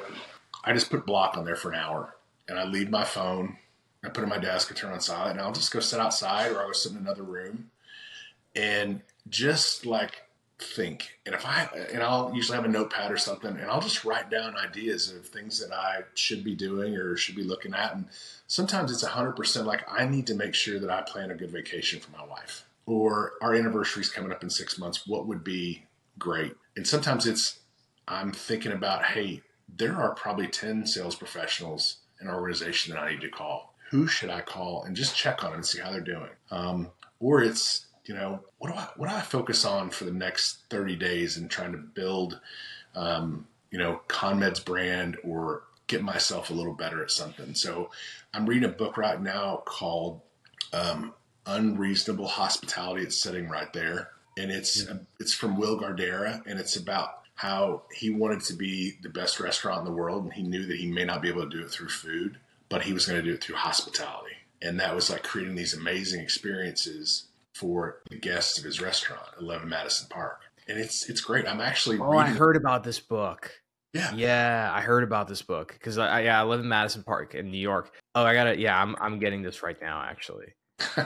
I 0.64 0.72
just 0.72 0.90
put 0.90 1.06
block 1.06 1.36
on 1.36 1.44
there 1.44 1.56
for 1.56 1.70
an 1.70 1.78
hour, 1.78 2.14
and 2.48 2.58
I 2.58 2.64
leave 2.64 2.90
my 2.90 3.04
phone 3.04 3.56
I 4.04 4.08
put 4.08 4.24
in 4.24 4.28
my 4.28 4.38
desk, 4.38 4.70
I 4.70 4.74
turn 4.74 4.92
on 4.92 5.00
silent, 5.00 5.32
and 5.32 5.40
I'll 5.40 5.52
just 5.52 5.72
go 5.72 5.80
sit 5.80 6.00
outside 6.00 6.50
or 6.50 6.60
I'll 6.60 6.68
go 6.68 6.72
sit 6.72 6.92
in 6.92 6.98
another 6.98 7.22
room 7.22 7.70
and 8.56 9.00
just 9.28 9.86
like 9.86 10.22
think. 10.58 11.18
And 11.24 11.34
if 11.34 11.46
I, 11.46 11.68
and 11.92 12.02
I'll 12.02 12.32
usually 12.34 12.56
have 12.56 12.64
a 12.64 12.68
notepad 12.68 13.12
or 13.12 13.16
something, 13.16 13.50
and 13.50 13.70
I'll 13.70 13.80
just 13.80 14.04
write 14.04 14.30
down 14.30 14.56
ideas 14.56 15.12
of 15.12 15.26
things 15.26 15.60
that 15.60 15.74
I 15.74 16.02
should 16.14 16.42
be 16.42 16.54
doing 16.54 16.96
or 16.96 17.16
should 17.16 17.36
be 17.36 17.44
looking 17.44 17.74
at. 17.74 17.94
And 17.94 18.06
sometimes 18.46 18.90
it's 18.90 19.04
100% 19.04 19.64
like 19.64 19.84
I 19.90 20.04
need 20.06 20.26
to 20.28 20.34
make 20.34 20.54
sure 20.54 20.80
that 20.80 20.90
I 20.90 21.02
plan 21.02 21.30
a 21.30 21.36
good 21.36 21.50
vacation 21.50 22.00
for 22.00 22.10
my 22.10 22.24
wife 22.24 22.64
or 22.86 23.34
our 23.40 23.54
anniversary 23.54 24.02
is 24.02 24.10
coming 24.10 24.32
up 24.32 24.42
in 24.42 24.50
six 24.50 24.78
months. 24.78 25.06
What 25.06 25.26
would 25.26 25.44
be 25.44 25.84
great? 26.18 26.54
And 26.76 26.86
sometimes 26.86 27.26
it's, 27.26 27.60
I'm 28.08 28.32
thinking 28.32 28.72
about, 28.72 29.04
hey, 29.04 29.42
there 29.76 29.94
are 29.94 30.14
probably 30.14 30.48
10 30.48 30.86
sales 30.86 31.14
professionals 31.14 31.98
in 32.20 32.26
our 32.26 32.40
organization 32.40 32.94
that 32.94 33.00
I 33.00 33.12
need 33.12 33.20
to 33.20 33.28
call 33.28 33.71
who 33.92 34.06
should 34.06 34.30
I 34.30 34.40
call 34.40 34.84
and 34.84 34.96
just 34.96 35.14
check 35.14 35.44
on 35.44 35.50
them 35.50 35.58
and 35.58 35.66
see 35.66 35.78
how 35.78 35.92
they're 35.92 36.00
doing. 36.00 36.30
Um, 36.50 36.90
or 37.20 37.42
it's 37.42 37.86
you 38.06 38.14
know 38.14 38.40
what 38.58 38.72
do 38.72 38.74
I 38.76 38.88
what 38.96 39.10
do 39.10 39.14
I 39.14 39.20
focus 39.20 39.64
on 39.66 39.90
for 39.90 40.04
the 40.04 40.12
next 40.12 40.62
30 40.70 40.96
days 40.96 41.36
and 41.36 41.48
trying 41.48 41.72
to 41.72 41.78
build 41.78 42.40
um, 42.96 43.46
you 43.70 43.78
know 43.78 44.00
ConMed's 44.08 44.60
brand 44.60 45.18
or 45.22 45.64
get 45.88 46.02
myself 46.02 46.48
a 46.48 46.54
little 46.54 46.72
better 46.72 47.02
at 47.02 47.10
something. 47.10 47.54
So 47.54 47.90
I'm 48.32 48.46
reading 48.46 48.68
a 48.68 48.72
book 48.72 48.96
right 48.96 49.20
now 49.20 49.62
called 49.66 50.22
um, 50.72 51.12
Unreasonable 51.44 52.28
Hospitality. 52.28 53.02
It's 53.02 53.22
sitting 53.22 53.46
right 53.46 53.70
there, 53.74 54.08
and 54.38 54.50
it's 54.50 54.84
mm-hmm. 54.84 55.04
it's 55.20 55.34
from 55.34 55.58
Will 55.58 55.78
Guidara, 55.78 56.40
and 56.46 56.58
it's 56.58 56.76
about 56.76 57.18
how 57.34 57.82
he 57.92 58.08
wanted 58.08 58.40
to 58.44 58.54
be 58.54 58.94
the 59.02 59.10
best 59.10 59.38
restaurant 59.38 59.80
in 59.80 59.84
the 59.84 59.92
world, 59.92 60.24
and 60.24 60.32
he 60.32 60.42
knew 60.42 60.64
that 60.64 60.78
he 60.78 60.90
may 60.90 61.04
not 61.04 61.20
be 61.20 61.28
able 61.28 61.42
to 61.42 61.50
do 61.50 61.62
it 61.62 61.70
through 61.70 61.90
food 61.90 62.38
but 62.72 62.82
he 62.82 62.94
was 62.94 63.04
going 63.04 63.20
to 63.20 63.22
do 63.22 63.34
it 63.34 63.44
through 63.44 63.56
hospitality. 63.56 64.34
And 64.62 64.80
that 64.80 64.94
was 64.94 65.10
like 65.10 65.22
creating 65.22 65.56
these 65.56 65.74
amazing 65.74 66.22
experiences 66.22 67.26
for 67.52 67.98
the 68.08 68.16
guests 68.16 68.58
of 68.58 68.64
his 68.64 68.80
restaurant, 68.80 69.26
11 69.38 69.68
Madison 69.68 70.08
Park. 70.08 70.40
And 70.68 70.78
it's 70.78 71.08
it's 71.10 71.20
great. 71.20 71.46
I'm 71.46 71.60
actually 71.60 71.98
Oh, 71.98 72.16
I 72.16 72.28
heard 72.28 72.56
about 72.56 72.82
this 72.82 72.98
book. 72.98 73.50
Yeah. 73.92 74.14
Yeah, 74.14 74.70
I 74.72 74.80
heard 74.80 75.02
about 75.02 75.28
this 75.28 75.42
book 75.42 75.78
cuz 75.82 75.98
I 75.98 76.22
yeah, 76.22 76.40
I 76.40 76.44
live 76.44 76.60
in 76.60 76.68
Madison 76.68 77.02
Park 77.02 77.34
in 77.34 77.50
New 77.50 77.58
York. 77.58 77.92
Oh, 78.14 78.22
I 78.22 78.32
got 78.32 78.44
to 78.44 78.58
yeah, 78.58 78.80
I'm 78.80 78.96
I'm 79.00 79.18
getting 79.18 79.42
this 79.42 79.62
right 79.62 79.78
now 79.82 80.00
actually. 80.00 80.54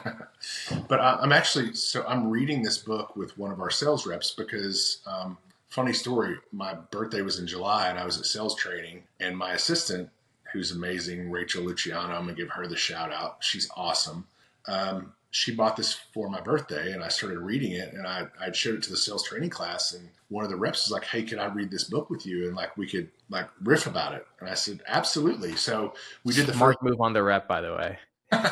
but 0.89 1.01
I'm 1.01 1.33
actually 1.33 1.75
so 1.75 2.05
I'm 2.07 2.31
reading 2.31 2.63
this 2.63 2.79
book 2.79 3.17
with 3.17 3.37
one 3.37 3.51
of 3.51 3.61
our 3.61 3.71
sales 3.71 4.07
reps 4.07 4.31
because 4.31 5.01
um, 5.07 5.37
funny 5.69 5.95
story, 5.95 6.37
my 6.53 6.75
birthday 6.75 7.23
was 7.23 7.41
in 7.41 7.47
July 7.47 7.89
and 7.89 7.99
I 7.99 8.05
was 8.05 8.19
at 8.19 8.27
sales 8.27 8.55
training 8.55 9.03
and 9.19 9.37
my 9.37 9.53
assistant 9.53 10.11
who's 10.57 10.73
amazing, 10.73 11.31
Rachel 11.31 11.65
Luciano. 11.65 12.15
I'm 12.15 12.23
gonna 12.23 12.33
give 12.33 12.51
her 12.51 12.67
the 12.67 12.77
shout 12.77 13.13
out. 13.13 13.37
She's 13.41 13.69
awesome. 13.77 14.27
Um, 14.67 15.13
she 15.31 15.55
bought 15.55 15.77
this 15.77 15.93
for 16.15 16.31
my 16.31 16.41
birthday, 16.41 16.93
and 16.93 17.05
I 17.05 17.09
started 17.09 17.39
reading 17.41 17.73
it, 17.73 17.93
and 17.93 18.07
I 18.07 18.27
I 18.41 18.51
showed 18.53 18.77
it 18.77 18.83
to 18.85 18.91
the 18.91 18.97
sales 18.97 19.23
training 19.23 19.51
class, 19.51 19.93
and 19.93 20.09
one 20.29 20.45
of 20.45 20.51
the 20.51 20.57
reps 20.57 20.87
was 20.87 20.93
like, 20.93 21.05
"Hey, 21.05 21.25
could 21.25 21.39
I 21.39 21.47
read 21.47 21.71
this 21.71 21.85
book 21.85 22.09
with 22.09 22.25
you?" 22.27 22.47
And 22.47 22.57
like 22.57 22.75
we 22.77 22.89
could 22.89 23.11
like 23.29 23.49
riff 23.63 23.87
about 23.87 24.15
it, 24.15 24.27
and 24.41 24.49
I 24.49 24.55
said, 24.55 24.81
"Absolutely." 24.87 25.55
So 25.57 25.93
we 26.25 26.33
did 26.33 26.47
the 26.47 26.55
Smart 26.55 26.77
first 26.77 26.83
move 26.83 27.01
on 27.03 27.13
the 27.13 27.23
rep, 27.23 27.47
by 27.47 27.61
the 27.61 27.75
way. 27.75 27.99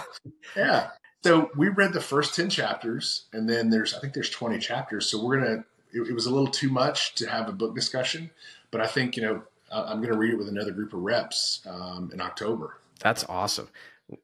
yeah. 0.57 0.91
So 1.23 1.51
we 1.57 1.71
read 1.71 1.95
the 1.95 2.03
first 2.03 2.35
ten 2.35 2.51
chapters, 2.51 3.25
and 3.33 3.49
then 3.49 3.71
there's 3.71 3.95
I 3.95 4.01
think 4.01 4.13
there's 4.13 4.31
20 4.31 4.59
chapters. 4.59 5.07
So 5.07 5.25
we're 5.25 5.39
gonna. 5.41 5.65
It, 5.95 6.09
it 6.11 6.13
was 6.13 6.27
a 6.27 6.31
little 6.31 6.49
too 6.49 6.69
much 6.69 7.15
to 7.15 7.31
have 7.31 7.49
a 7.49 7.53
book 7.53 7.75
discussion, 7.75 8.31
but 8.71 8.83
I 8.83 8.87
think 8.87 9.17
you 9.17 9.23
know 9.23 9.43
I'm 9.75 9.99
going 9.99 10.13
to 10.13 10.19
read 10.19 10.33
it 10.33 10.39
with 10.39 10.49
another 10.49 10.71
group 10.71 10.93
of 10.93 11.01
reps 11.01 11.63
um, 11.69 12.11
in 12.13 12.21
October. 12.21 12.81
That's 13.01 13.25
awesome. 13.29 13.69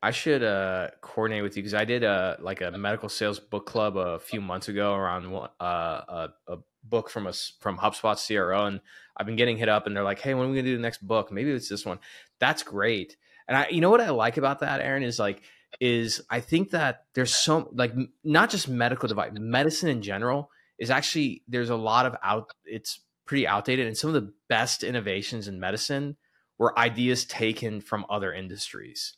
I 0.03 0.11
should 0.11 0.43
uh, 0.43 0.89
coordinate 1.01 1.43
with 1.43 1.57
you 1.57 1.63
because 1.63 1.75
I 1.75 1.85
did 1.85 2.05
a 2.05 2.37
like 2.41 2.61
a 2.61 2.71
medical 2.73 3.09
sales 3.09 3.41
book 3.41 3.67
club 3.67 3.97
a 3.97 4.19
few 4.19 4.41
months 4.41 4.69
ago 4.69 4.95
around 4.95 5.35
uh, 5.35 5.65
a, 5.65 6.29
a, 6.49 6.59
book 6.85 7.11
from 7.11 7.27
us 7.27 7.53
from 7.61 7.79
HubSpot 7.79 8.17
CRO, 8.27 8.67
and 8.67 8.81
I've 9.17 9.27
been 9.27 9.37
getting 9.37 9.57
hit 9.57 9.69
up, 9.69 9.87
and 9.87 9.97
they're 9.97 10.05
like, 10.05 10.19
"Hey, 10.19 10.35
when 10.35 10.47
are 10.47 10.51
we 10.51 10.57
gonna 10.57 10.69
do 10.69 10.77
the 10.77 10.83
next 10.83 11.07
book? 11.07 11.33
Maybe 11.33 11.51
it's 11.51 11.69
this 11.69 11.87
one." 11.87 11.99
That's 12.39 12.63
great. 12.63 13.17
And 13.49 13.57
I, 13.57 13.69
you 13.69 13.81
know 13.81 13.91
what 13.91 14.01
I 14.01 14.11
like 14.11 14.37
about 14.37 14.61
that, 14.61 14.81
Aaron, 14.81 15.03
is 15.03 15.19
like, 15.19 15.43
is 15.81 16.23
I 16.31 16.41
think 16.41 16.71
that 16.71 17.05
there's 17.15 17.35
so 17.35 17.69
like 17.73 17.93
not 18.23 18.51
just 18.51 18.69
medical 18.69 19.09
device, 19.09 19.33
medicine 19.35 19.89
in 19.89 20.03
general 20.03 20.51
is 20.79 20.91
actually 20.91 21.43
there's 21.49 21.71
a 21.71 21.77
lot 21.77 22.07
of 22.07 22.17
out. 22.23 22.51
It's 22.65 23.01
pretty 23.31 23.47
outdated 23.47 23.87
and 23.87 23.97
some 23.97 24.13
of 24.13 24.15
the 24.15 24.33
best 24.49 24.83
innovations 24.83 25.47
in 25.47 25.61
medicine 25.61 26.17
were 26.59 26.77
ideas 26.77 27.25
taken 27.25 27.81
from 27.81 28.05
other 28.11 28.33
industries 28.33 29.15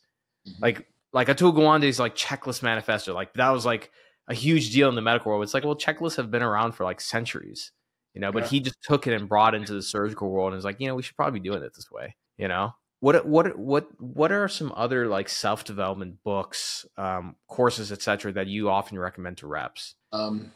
mm-hmm. 0.47 0.61
like 0.61 0.87
like 1.13 1.29
atul 1.29 1.51
gawande's 1.51 1.99
like 1.99 2.15
checklist 2.15 2.61
manifesto 2.61 3.11
like 3.15 3.33
that 3.33 3.49
was 3.49 3.65
like 3.65 3.89
a 4.27 4.35
huge 4.35 4.71
deal 4.71 4.87
in 4.87 4.93
the 4.93 5.01
medical 5.01 5.31
world 5.31 5.41
it's 5.41 5.55
like 5.55 5.63
well 5.63 5.75
checklists 5.75 6.15
have 6.15 6.29
been 6.29 6.43
around 6.43 6.73
for 6.73 6.83
like 6.83 7.01
centuries 7.01 7.71
you 8.13 8.21
know 8.21 8.31
but 8.31 8.43
yeah. 8.43 8.49
he 8.49 8.59
just 8.59 8.77
took 8.83 9.07
it 9.07 9.15
and 9.15 9.27
brought 9.27 9.55
it 9.55 9.61
into 9.61 9.73
the 9.73 9.81
surgical 9.81 10.29
world 10.29 10.49
and 10.49 10.57
was 10.57 10.63
like 10.63 10.79
you 10.79 10.87
know 10.87 10.93
we 10.93 11.01
should 11.01 11.15
probably 11.15 11.39
be 11.39 11.49
doing 11.49 11.63
it 11.63 11.73
this 11.73 11.89
way 11.89 12.15
you 12.37 12.47
know 12.47 12.71
what 12.99 13.25
what 13.25 13.57
what 13.57 13.87
what 13.99 14.31
are 14.31 14.47
some 14.47 14.71
other 14.75 15.07
like 15.07 15.27
self 15.27 15.63
development 15.63 16.17
books 16.23 16.85
um, 16.99 17.35
courses 17.47 17.91
etc 17.91 18.31
that 18.31 18.45
you 18.45 18.69
often 18.69 18.99
recommend 18.99 19.37
to 19.37 19.47
reps 19.47 19.95
um, 20.11 20.51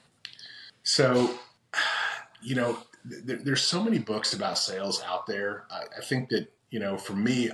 so 0.83 1.31
you 2.43 2.53
know 2.53 2.77
there, 3.07 3.37
there's 3.37 3.63
so 3.63 3.83
many 3.83 3.99
books 3.99 4.33
about 4.33 4.57
sales 4.57 5.01
out 5.05 5.27
there. 5.27 5.65
I, 5.71 5.83
I 5.97 6.01
think 6.01 6.29
that 6.29 6.51
you 6.69 6.79
know, 6.79 6.97
for 6.97 7.13
me, 7.13 7.51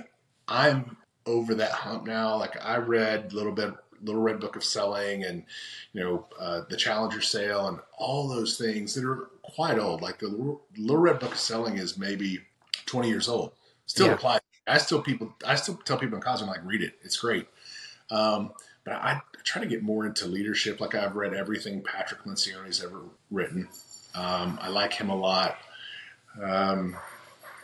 I'm 0.48 0.96
over 1.26 1.54
that 1.54 1.70
hump 1.70 2.06
now. 2.06 2.36
Like 2.36 2.62
I 2.62 2.76
read 2.76 3.32
a 3.32 3.36
little 3.36 3.52
bit 3.52 3.72
Little 4.02 4.20
Red 4.20 4.40
Book 4.40 4.56
of 4.56 4.64
Selling 4.64 5.24
and 5.24 5.44
you 5.92 6.02
know 6.02 6.26
uh, 6.38 6.62
the 6.68 6.76
Challenger 6.76 7.20
Sale 7.20 7.68
and 7.68 7.78
all 7.96 8.28
those 8.28 8.58
things 8.58 8.94
that 8.94 9.04
are 9.04 9.30
quite 9.42 9.78
old. 9.78 10.02
Like 10.02 10.18
the 10.18 10.28
Little 10.76 10.98
Red 10.98 11.20
Book 11.20 11.32
of 11.32 11.38
Selling 11.38 11.78
is 11.78 11.96
maybe 11.96 12.40
20 12.86 13.08
years 13.08 13.28
old. 13.28 13.52
Still 13.86 14.06
yeah. 14.06 14.14
applies. 14.14 14.40
I 14.66 14.78
still 14.78 15.02
people. 15.02 15.34
I 15.46 15.56
still 15.56 15.76
tell 15.84 15.98
people 15.98 16.16
in 16.16 16.22
college, 16.22 16.42
I'm 16.42 16.48
like, 16.48 16.64
read 16.64 16.82
it. 16.82 16.94
It's 17.02 17.18
great. 17.18 17.46
Um, 18.10 18.52
but 18.84 18.94
I, 18.94 19.12
I, 19.12 19.20
try 19.44 19.62
to 19.62 19.68
get 19.68 19.82
more 19.82 20.06
into 20.06 20.26
leadership. 20.26 20.80
Like 20.80 20.94
I've 20.94 21.16
read 21.16 21.34
everything 21.34 21.82
Patrick 21.82 22.22
Lencioni's 22.24 22.82
ever 22.82 23.00
written. 23.30 23.68
Um, 24.14 24.58
I 24.62 24.68
like 24.68 24.92
him 24.92 25.10
a 25.10 25.16
lot. 25.16 25.58
Um, 26.42 26.96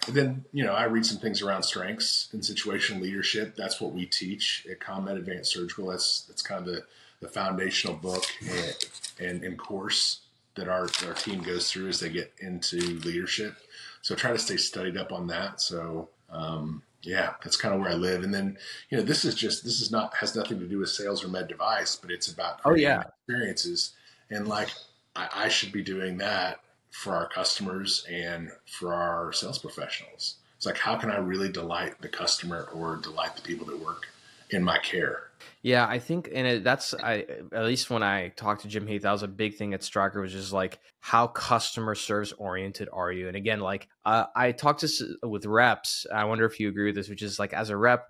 then 0.09 0.45
you 0.53 0.65
know 0.65 0.73
I 0.73 0.85
read 0.85 1.05
some 1.05 1.19
things 1.19 1.43
around 1.43 1.63
strengths 1.63 2.29
and 2.33 2.43
situational 2.43 3.01
leadership. 3.01 3.55
That's 3.57 3.81
what 3.81 3.93
we 3.93 4.07
teach 4.07 4.67
at 4.71 4.81
ConMed 4.81 5.17
Advanced 5.17 5.53
Surgical. 5.53 5.89
That's 5.89 6.23
that's 6.23 6.43
kind 6.43 6.67
of 6.67 6.75
the, 6.75 6.85
the 7.21 7.29
foundational 7.29 7.97
book 7.97 8.25
and, 8.41 8.77
and, 9.19 9.45
and 9.45 9.59
course 9.59 10.21
that 10.55 10.69
our 10.69 10.89
our 11.07 11.15
team 11.15 11.43
goes 11.43 11.71
through 11.71 11.89
as 11.89 12.01
they 12.01 12.09
get 12.09 12.33
into 12.39 12.79
leadership. 13.01 13.57
So 14.03 14.15
try 14.15 14.33
to 14.33 14.39
stay 14.39 14.57
studied 14.57 14.97
up 14.97 15.13
on 15.13 15.27
that. 15.29 15.61
So 15.61 16.09
um, 16.31 16.83
yeah, 17.03 17.35
that's 17.43 17.57
kind 17.57 17.75
of 17.75 17.81
where 17.81 17.91
I 17.91 17.95
live. 17.95 18.23
And 18.23 18.33
then 18.33 18.57
you 18.89 18.99
know 18.99 19.05
this 19.05 19.25
is 19.25 19.35
just 19.35 19.65
this 19.65 19.81
is 19.81 19.91
not 19.91 20.15
has 20.17 20.35
nothing 20.35 20.59
to 20.61 20.67
do 20.67 20.79
with 20.79 20.91
sales 20.91 21.25
or 21.25 21.29
med 21.29 21.49
device, 21.49 21.97
but 21.97 22.11
it's 22.11 22.33
about 22.33 22.61
oh 22.65 22.75
yeah 22.75 23.03
experiences 23.03 23.93
and 24.31 24.49
like 24.49 24.71
I, 25.17 25.29
I 25.35 25.49
should 25.49 25.73
be 25.73 25.83
doing 25.83 26.19
that 26.19 26.61
for 26.91 27.15
our 27.15 27.29
customers 27.29 28.05
and 28.11 28.51
for 28.67 28.95
our 28.95 29.33
sales 29.33 29.59
professionals. 29.59 30.37
It's 30.57 30.67
like, 30.67 30.79
how 30.79 30.97
can 30.97 31.11
I 31.11 31.19
really 31.19 31.51
delight 31.51 32.01
the 32.01 32.09
customer 32.09 32.69
or 32.75 32.97
delight 32.97 33.37
the 33.37 33.43
people 33.43 33.67
that 33.67 33.79
work 33.79 34.09
in 34.51 34.63
my 34.63 34.79
care? 34.79 35.31
Yeah, 35.63 35.87
I 35.87 35.99
think, 35.99 36.29
and 36.33 36.65
that's 36.65 36.95
I 36.95 37.27
at 37.53 37.65
least 37.65 37.91
when 37.91 38.03
I 38.03 38.29
talked 38.29 38.63
to 38.63 38.69
Jim 38.69 38.87
Heath, 38.87 39.03
that 39.03 39.13
was 39.13 39.23
a 39.23 39.29
big 39.29 39.57
thing 39.57 39.75
at 39.75 39.83
Stryker 39.83 40.21
was 40.21 40.33
just 40.33 40.53
like 40.53 40.79
how 41.01 41.27
customer 41.27 41.95
service 41.95 42.33
oriented 42.33 42.89
are 42.93 43.13
you? 43.13 43.29
And 43.29 43.37
again, 43.37 43.61
like 43.61 43.89
uh, 44.05 44.27
I 44.35 44.53
talked 44.53 44.81
to 44.81 45.17
with 45.23 45.47
reps. 45.47 46.07
I 46.13 46.25
wonder 46.25 46.45
if 46.45 46.61
you 46.61 46.69
agree 46.69 46.87
with 46.87 46.95
this, 46.95 47.09
which 47.09 47.23
is 47.23 47.39
like 47.39 47.53
as 47.53 47.71
a 47.71 47.77
rep, 47.77 48.09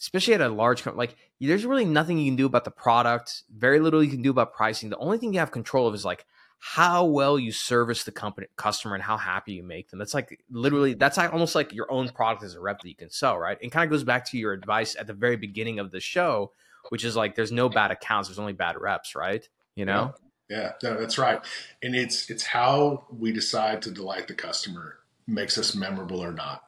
especially 0.00 0.34
at 0.34 0.40
a 0.40 0.48
large 0.48 0.82
company, 0.82 0.98
like 0.98 1.16
there's 1.40 1.66
really 1.66 1.84
nothing 1.84 2.18
you 2.18 2.30
can 2.30 2.36
do 2.36 2.46
about 2.46 2.64
the 2.64 2.70
product. 2.70 3.44
Very 3.54 3.80
little 3.80 4.02
you 4.02 4.10
can 4.10 4.22
do 4.22 4.30
about 4.30 4.54
pricing. 4.54 4.90
The 4.90 4.98
only 4.98 5.18
thing 5.18 5.32
you 5.32 5.40
have 5.40 5.50
control 5.50 5.86
of 5.86 5.94
is 5.94 6.04
like 6.04 6.24
how 6.62 7.06
well 7.06 7.38
you 7.38 7.50
service 7.50 8.04
the 8.04 8.12
company 8.12 8.46
customer 8.56 8.94
and 8.94 9.02
how 9.02 9.16
happy 9.16 9.54
you 9.54 9.62
make 9.62 9.88
them. 9.88 9.98
That's 9.98 10.12
like 10.12 10.44
literally 10.50 10.92
that's 10.92 11.16
like 11.16 11.32
almost 11.32 11.54
like 11.54 11.72
your 11.72 11.90
own 11.90 12.10
product 12.10 12.44
as 12.44 12.54
a 12.54 12.60
rep 12.60 12.80
that 12.80 12.88
you 12.88 12.94
can 12.94 13.08
sell, 13.10 13.38
right? 13.38 13.58
And 13.62 13.72
kind 13.72 13.84
of 13.84 13.90
goes 13.90 14.04
back 14.04 14.26
to 14.26 14.38
your 14.38 14.52
advice 14.52 14.94
at 14.94 15.06
the 15.06 15.14
very 15.14 15.36
beginning 15.36 15.78
of 15.78 15.90
the 15.90 16.00
show, 16.00 16.52
which 16.90 17.02
is 17.02 17.16
like 17.16 17.34
there's 17.34 17.50
no 17.50 17.70
bad 17.70 17.90
accounts, 17.90 18.28
there's 18.28 18.38
only 18.38 18.52
bad 18.52 18.78
reps, 18.78 19.14
right? 19.14 19.48
You 19.74 19.86
know? 19.86 20.14
Yeah, 20.50 20.72
yeah 20.82 20.90
no, 20.90 21.00
that's 21.00 21.16
right. 21.16 21.40
And 21.82 21.96
it's 21.96 22.28
it's 22.28 22.44
how 22.44 23.06
we 23.10 23.32
decide 23.32 23.80
to 23.82 23.90
delight 23.90 24.28
the 24.28 24.34
customer 24.34 24.98
makes 25.26 25.56
us 25.56 25.74
memorable 25.74 26.20
or 26.20 26.32
not. 26.32 26.64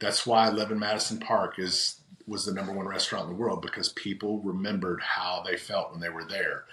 That's 0.00 0.26
why 0.26 0.48
Eleven 0.48 0.78
Madison 0.78 1.18
Park 1.18 1.58
is 1.58 2.00
was 2.26 2.44
the 2.44 2.52
number 2.52 2.72
one 2.72 2.86
restaurant 2.86 3.24
in 3.24 3.34
the 3.34 3.40
world 3.40 3.62
because 3.62 3.88
people 3.88 4.40
remembered 4.40 5.00
how 5.00 5.42
they 5.46 5.56
felt 5.56 5.92
when 5.92 6.00
they 6.00 6.10
were 6.10 6.24
there. 6.24 6.64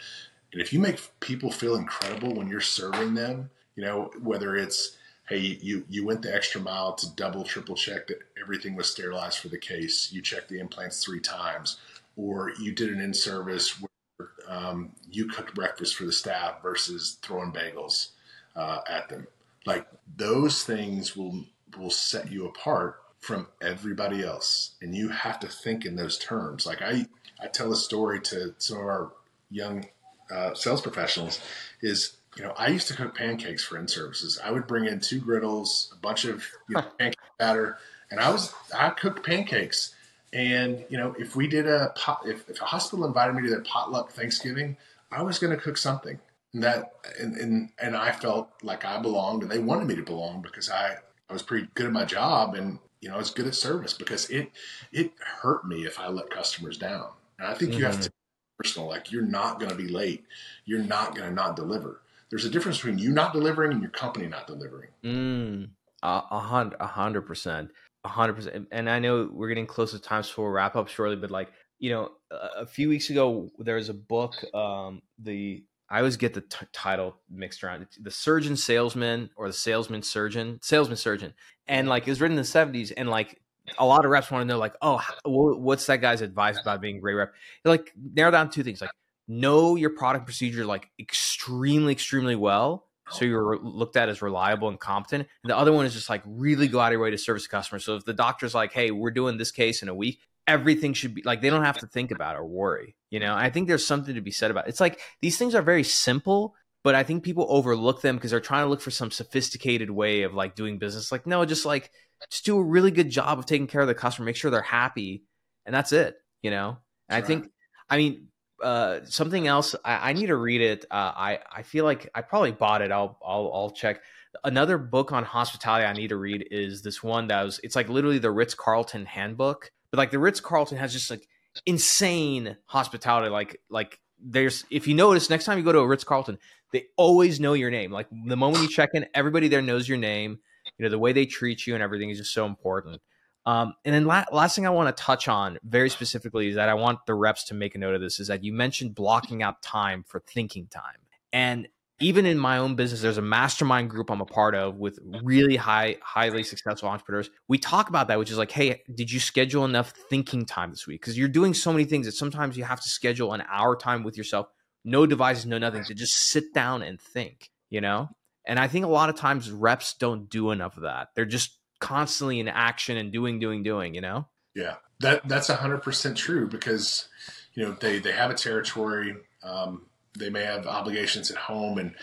And 0.58 0.66
if 0.66 0.74
you 0.74 0.80
make 0.80 1.00
people 1.20 1.52
feel 1.52 1.76
incredible 1.76 2.34
when 2.34 2.48
you're 2.48 2.62
serving 2.62 3.14
them, 3.14 3.52
you 3.76 3.84
know, 3.84 4.10
whether 4.20 4.56
it's, 4.56 4.98
hey, 5.30 5.38
you, 5.38 5.86
you 5.88 6.04
went 6.04 6.24
the 6.24 6.34
extra 6.34 6.60
mile 6.60 6.96
to 6.96 7.16
double, 7.16 7.44
triple 7.44 7.76
check 7.76 8.08
that 8.08 8.22
everything 8.42 8.76
was 8.76 8.92
sterilized 8.92 9.38
for 9.38 9.50
the 9.50 9.60
case, 9.60 10.12
you 10.12 10.20
checked 10.20 10.50
the 10.50 10.60
implants 10.60 11.06
three 11.06 11.20
times, 11.20 11.78
or 12.16 12.54
you 12.60 12.72
did 12.72 12.90
an 12.90 13.00
in 13.00 13.14
service 13.14 13.80
where 13.80 14.30
um, 14.48 14.94
you 15.12 15.28
cooked 15.28 15.54
breakfast 15.54 15.96
for 15.96 16.06
the 16.06 16.12
staff 16.12 16.64
versus 16.64 17.20
throwing 17.22 17.52
bagels 17.52 18.08
uh, 18.56 18.80
at 18.90 19.10
them. 19.10 19.28
Like 19.68 19.86
those 20.16 20.64
things 20.64 21.16
will 21.16 21.46
will 21.78 21.92
set 21.92 22.32
you 22.32 22.48
apart 22.48 23.00
from 23.20 23.46
everybody 23.62 24.24
else, 24.24 24.72
and 24.82 24.96
you 24.96 25.10
have 25.10 25.40
to 25.42 25.48
think 25.48 25.86
in 25.86 25.98
those 25.98 26.18
terms. 26.18 26.66
Like 26.66 26.82
I, 26.82 27.06
I 27.40 27.46
tell 27.46 27.72
a 27.72 27.76
story 27.76 28.20
to 28.22 28.56
some 28.58 28.78
of 28.78 28.86
our 28.86 29.12
young 29.52 29.86
uh, 30.32 30.54
sales 30.54 30.82
professionals 30.82 31.40
is 31.82 32.18
you 32.36 32.44
know 32.44 32.54
I 32.58 32.68
used 32.68 32.88
to 32.90 32.94
cook 32.96 33.16
pancakes 33.16 33.64
for 33.64 33.78
in 33.78 33.88
services. 33.88 34.40
I 34.44 34.52
would 34.52 34.68
bring 34.68 34.86
in 34.86 35.00
two 35.00 35.20
griddles, 35.20 35.92
a 35.94 36.00
bunch 36.00 36.26
of 36.26 36.46
you 36.70 36.76
know, 36.76 36.82
pancake 37.00 37.20
batter, 37.38 37.78
and 38.12 38.20
I 38.20 38.30
was 38.30 38.54
I 38.76 38.90
cooked 38.90 39.26
pancakes. 39.26 39.94
And 40.34 40.86
you 40.90 40.98
know, 40.98 41.16
if 41.18 41.36
we 41.36 41.48
did 41.48 41.68
a 41.68 41.94
pot, 41.96 42.24
if, 42.26 42.50
if 42.50 42.62
a 42.62 42.66
hospital 42.66 43.06
invited 43.06 43.36
me 43.36 43.44
to 43.44 43.50
their 43.50 43.62
potluck 43.62 44.12
Thanksgiving, 44.12 44.78
I 45.12 45.22
was 45.22 45.40
going 45.40 45.56
to 45.56 45.62
cook 45.62 45.78
something. 45.78 46.20
And 46.54 46.64
that 46.64 46.94
and, 47.20 47.36
and 47.38 47.70
and 47.80 47.96
I 47.96 48.12
felt 48.12 48.50
like 48.62 48.86
I 48.86 49.02
belonged, 49.02 49.44
and 49.44 49.52
they 49.52 49.60
wanted 49.60 49.88
me 49.88 49.96
to 49.96 50.04
belong 50.04 50.42
because 50.42 50.70
I 50.70 50.98
I 51.30 51.34
was 51.34 51.44
pretty 51.44 51.68
good 51.76 51.88
at 51.88 51.92
my 51.92 52.06
job, 52.06 52.56
and 52.56 52.80
you 53.02 53.10
know 53.10 53.16
I 53.16 53.18
was 53.18 53.32
good 53.32 53.48
at 53.48 53.56
service 53.56 53.94
because 53.94 54.30
it 54.30 54.52
it 54.92 55.12
hurt 55.42 55.66
me 55.66 55.86
if 55.86 56.00
I 56.00 56.08
let 56.08 56.30
customers 56.30 56.78
down. 56.78 57.10
And 57.40 57.48
I 57.48 57.54
think 57.54 57.72
mm-hmm. 57.72 57.80
you 57.80 57.86
have 57.86 57.96
mm-hmm. 57.96 58.04
to 58.04 58.12
personal. 58.58 58.88
Like 58.88 59.12
you're 59.12 59.22
not 59.22 59.60
going 59.60 59.70
to 59.70 59.78
be 59.78 59.88
late. 59.88 60.26
You're 60.66 60.84
not 60.84 61.16
going 61.16 61.30
to 61.30 61.36
not 61.36 61.56
deliver. 61.56 62.02
There's 62.30 62.46
a 62.46 62.50
difference 62.50 62.78
between 62.78 62.98
you 62.98 63.12
not 63.12 63.34
delivering 63.34 63.72
and 63.72 63.82
your 63.82 63.92
company 63.92 64.28
not 64.28 64.48
delivering. 64.48 64.90
Mm, 65.04 65.70
a 66.04 66.40
hundred, 66.40 66.78
a 66.80 66.88
hundred 66.88 67.22
percent, 67.22 67.72
a 68.04 68.10
hundred 68.10 68.34
percent. 68.34 68.68
And 68.72 68.90
I 68.90 69.00
know 69.00 69.30
we're 69.32 69.48
getting 69.48 69.68
close 69.68 69.92
to 69.92 70.00
times 70.00 70.30
for 70.30 70.52
wrap 70.52 70.76
up 70.76 70.90
shortly, 70.90 71.16
but 71.16 71.32
like 71.32 71.50
you 71.80 71.92
know, 71.92 72.12
a, 72.32 72.66
few 72.66 72.90
weeks 72.90 73.10
ago 73.10 73.50
there 73.60 73.76
was 73.76 73.90
a 73.90 73.94
book. 73.94 74.34
Um, 74.54 75.02
the 75.20 75.64
I 75.90 76.00
always 76.00 76.18
get 76.18 76.34
the 76.34 76.42
t- 76.42 76.66
title 76.74 77.16
mixed 77.30 77.64
around. 77.64 77.88
The 78.02 78.12
surgeon 78.12 78.58
salesman 78.58 79.30
or 79.38 79.48
the 79.48 79.54
salesman 79.54 80.04
surgeon, 80.04 80.60
salesman 80.62 80.98
surgeon, 80.98 81.34
and 81.68 81.88
like 81.88 82.08
it 82.08 82.12
was 82.12 82.20
written 82.20 82.36
in 82.36 82.42
the 82.42 82.48
seventies, 82.48 82.92
and 82.92 83.10
like 83.10 83.40
a 83.78 83.86
lot 83.86 84.06
of 84.06 84.12
reps 84.12 84.32
want 84.32 84.42
to 84.42 84.46
know 84.46 84.58
like, 84.58 84.76
oh, 84.82 85.02
what's 85.26 85.86
that 85.88 86.02
guy's 86.02 86.22
advice 86.22 86.60
about 86.60 86.82
being 86.82 87.00
great 87.00 87.14
rep? 87.14 87.34
like 87.66 87.92
narrow 88.14 88.32
down 88.32 88.50
two 88.50 88.64
things, 88.64 88.82
like 88.82 88.92
know 89.28 89.76
your 89.76 89.90
product 89.90 90.26
procedure 90.26 90.66
like 90.66 90.90
extremely, 91.00 91.94
extremely 91.94 92.36
well. 92.36 92.86
So 93.10 93.24
you're 93.24 93.58
looked 93.60 93.96
at 93.96 94.10
as 94.10 94.22
reliable 94.22 94.68
and 94.68 94.80
competent. 94.80 95.28
And 95.44 95.50
the 95.50 95.58
other 95.58 95.72
one 95.72 95.86
is 95.86 95.94
just 95.94 96.10
like 96.10 96.24
really 96.26 96.68
go 96.68 96.80
out 96.80 96.88
of 96.88 96.94
your 96.94 97.02
way 97.02 97.12
to 97.12 97.18
service 97.18 97.44
the 97.44 97.50
customer. 97.50 97.80
So 97.80 97.96
if 97.96 98.06
the 98.06 98.14
doctor's 98.14 98.54
like, 98.54 98.74
hey, 98.74 98.92
we're 98.92 99.12
doing 99.12 99.38
this 99.38 99.52
case 99.52 99.82
in 99.82 99.88
a 99.88 99.96
week, 99.96 100.20
everything 100.46 100.94
should 100.94 101.14
be 101.14 101.22
like 101.24 101.42
they 101.42 101.50
don't 101.50 101.64
have 101.64 101.78
to 101.80 101.88
think 101.88 102.12
about 102.12 102.36
or 102.36 102.46
worry. 102.46 102.96
You 103.10 103.20
know, 103.20 103.34
I 103.34 103.50
think 103.50 103.68
there's 103.68 103.86
something 103.86 104.16
to 104.16 104.22
be 104.22 104.32
said 104.32 104.52
about 104.52 104.66
it. 104.66 104.70
It's 104.70 104.82
like 104.82 105.00
these 105.22 105.38
things 105.38 105.56
are 105.56 105.62
very 105.62 105.84
simple, 105.84 106.56
but 106.88 106.96
I 106.96 107.04
think 107.04 107.22
people 107.22 107.46
overlook 107.50 108.00
them 108.00 108.16
because 108.16 108.32
they're 108.32 108.40
trying 108.40 108.64
to 108.64 108.70
look 108.70 108.80
for 108.80 108.92
some 108.92 109.12
sophisticated 109.12 109.92
way 109.92 110.22
of 110.22 110.34
like 110.34 110.56
doing 110.56 110.78
business. 110.78 111.12
Like, 111.12 111.28
no, 111.28 111.44
just 111.44 111.66
like 111.66 111.92
just 112.32 112.46
do 112.46 112.58
a 112.58 112.64
really 112.64 112.92
good 112.92 113.10
job 113.10 113.40
of 113.40 113.46
taking 113.46 113.68
care 113.68 113.82
of 113.82 113.90
the 113.90 113.94
customer, 113.94 114.26
make 114.26 114.38
sure 114.38 114.50
they're 114.50 114.62
happy, 114.62 115.26
and 115.66 115.76
that's 115.76 115.92
it. 115.92 116.16
You 116.42 116.50
know, 116.50 116.78
and 117.10 117.22
I 117.22 117.28
think, 117.28 117.52
I 117.90 117.98
mean, 117.98 118.28
uh, 118.64 119.02
something 119.04 119.48
else. 119.48 119.76
I, 119.84 120.12
I, 120.12 120.14
need 120.14 120.28
to 120.28 120.38
read 120.38 120.62
it. 120.62 120.86
Uh, 120.90 121.12
I 121.14 121.40
I 121.52 121.64
feel 121.64 121.84
like 121.84 122.10
I 122.16 122.22
probably 122.22 122.54
bought 122.54 122.82
it. 122.82 122.90
I'll 122.90 123.20
I'll 123.22 123.52
I'll 123.54 123.72
check. 123.72 124.00
Another 124.46 124.78
book 124.78 125.12
on 125.12 125.26
hospitality 125.26 125.86
I 125.86 125.92
need 125.92 126.08
to 126.08 126.16
read 126.16 126.48
is 126.52 126.84
this 126.84 127.04
one 127.04 127.28
that 127.28 127.44
was. 127.44 127.60
It's 127.64 127.76
like 127.76 127.90
literally 127.90 128.20
the 128.20 128.32
Ritz 128.32 128.54
Carlton 128.54 129.06
handbook, 129.06 129.72
but 129.92 129.98
like 129.98 130.12
the 130.12 130.20
Ritz 130.20 130.40
Carlton 130.40 130.78
has 130.78 130.94
just 130.94 131.12
like 131.12 131.28
insane 131.66 132.56
hospitality. 132.68 133.30
Like 133.30 133.60
like 133.70 134.00
there's 134.20 134.66
if 134.70 134.88
you 134.88 134.94
notice 134.94 135.30
next 135.30 135.46
time 135.46 135.58
you 135.58 135.64
go 135.64 135.72
to 135.72 135.80
a 135.80 135.88
Ritz 135.88 136.04
Carlton, 136.04 136.38
they 136.72 136.86
always 136.96 137.40
know 137.40 137.54
your 137.54 137.70
name. 137.70 137.92
Like 137.92 138.08
the 138.10 138.38
moment 138.38 138.64
you 138.64 138.70
check 138.70 138.92
in, 138.94 139.06
everybody 139.14 139.48
there 139.48 139.62
knows 139.62 139.88
your 139.88 139.98
name. 139.98 140.40
You 140.78 140.84
know 140.84 140.90
the 140.90 141.00
way 141.00 141.14
they 141.14 141.26
treat 141.26 141.66
you 141.66 141.74
and 141.74 141.84
everything 141.84 142.10
is 142.10 142.18
just 142.18 142.34
so 142.34 142.46
important. 142.46 143.02
Um, 143.46 143.76
and 143.86 143.96
then 143.96 144.06
la- 144.06 144.26
last 144.34 144.58
thing 144.58 144.68
i 144.68 144.70
want 144.70 144.94
to 144.94 145.02
touch 145.02 145.30
on 145.30 145.58
very 145.64 145.90
specifically 145.90 146.50
is 146.50 146.56
that 146.56 146.68
i 146.68 146.74
want 146.74 147.00
the 147.06 147.14
reps 147.14 147.46
to 147.46 147.54
make 147.54 147.76
a 147.76 147.78
note 147.78 147.96
of 147.96 148.02
this 148.02 148.20
is 148.20 148.28
that 148.28 148.44
you 148.44 148.52
mentioned 148.52 148.94
blocking 148.94 149.42
out 149.42 149.62
time 149.62 150.04
for 150.06 150.20
thinking 150.20 150.68
time. 150.68 150.98
And 151.32 151.70
even 152.00 152.26
in 152.26 152.38
my 152.38 152.58
own 152.58 152.76
business 152.76 153.02
there's 153.02 153.18
a 153.18 153.22
mastermind 153.22 153.90
group 153.90 154.12
i'm 154.12 154.22
a 154.22 154.26
part 154.26 154.54
of 154.54 154.76
with 154.76 155.00
really 155.24 155.56
high 155.56 155.98
highly 156.02 156.44
successful 156.44 156.90
entrepreneurs. 156.90 157.30
We 157.48 157.58
talk 157.58 157.90
about 157.90 158.08
that 158.10 158.20
which 158.20 158.32
is 158.32 158.38
like 158.38 158.52
hey 158.52 158.82
did 158.94 159.12
you 159.12 159.20
schedule 159.20 159.66
enough 159.66 159.94
thinking 160.10 160.46
time 160.46 160.72
this 160.72 160.88
week? 160.88 161.02
Because 161.02 161.18
you're 161.18 161.28
doing 161.28 161.54
so 161.54 161.72
many 161.72 161.86
things 161.86 162.06
that 162.06 162.14
sometimes 162.14 162.58
you 162.58 162.64
have 162.64 162.82
to 162.82 162.90
schedule 162.90 163.34
an 163.34 163.44
hour 163.50 163.76
time 163.76 164.04
with 164.04 164.18
yourself. 164.18 164.48
No 164.86 165.06
devices 165.06 165.46
no 165.46 165.58
nothing. 165.58 165.84
To 165.86 165.94
just 165.94 166.30
sit 166.30 166.54
down 166.54 166.82
and 166.82 167.00
think 167.02 167.50
you 167.70 167.82
know? 167.82 168.10
And 168.46 168.60
I 168.60 168.68
think 168.68 168.86
a 168.86 168.90
lot 168.90 169.10
of 169.10 169.16
times 169.16 169.52
reps 169.52 169.94
don't 169.94 170.30
do 170.30 170.52
enough 170.52 170.78
of 170.78 170.84
that. 170.84 171.10
They're 171.16 171.26
just 171.26 171.58
constantly 171.80 172.40
in 172.40 172.48
action 172.48 172.98
and 172.98 173.12
doing, 173.12 173.40
doing, 173.40 173.62
doing, 173.64 173.94
you 173.94 174.02
know? 174.02 174.28
Yeah, 174.56 174.76
that 175.02 175.28
that's 175.28 175.50
hundred 175.50 175.84
percent 175.84 176.18
true 176.18 176.48
because, 176.48 177.10
you 177.54 177.64
know, 177.64 177.74
they, 177.74 178.00
they 178.00 178.14
have 178.14 178.32
a 178.32 178.36
territory, 178.36 179.16
um, 179.44 179.87
they 180.18 180.30
may 180.30 180.44
have 180.44 180.68
obligations 180.68 181.32
at 181.32 181.38
home 181.38 181.78
and, 181.78 181.96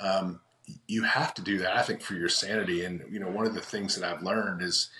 um, 0.00 0.40
you 0.86 1.02
have 1.02 1.32
to 1.34 1.42
do 1.42 1.58
that, 1.58 1.76
I 1.76 1.82
think, 1.82 2.02
for 2.02 2.14
your 2.14 2.28
sanity. 2.28 2.84
And, 2.84 3.02
you 3.10 3.18
know, 3.18 3.30
one 3.30 3.46
of 3.46 3.54
the 3.54 3.60
things 3.60 3.96
that 3.96 4.04
I've 4.04 4.22
learned 4.22 4.60
is, 4.60 4.90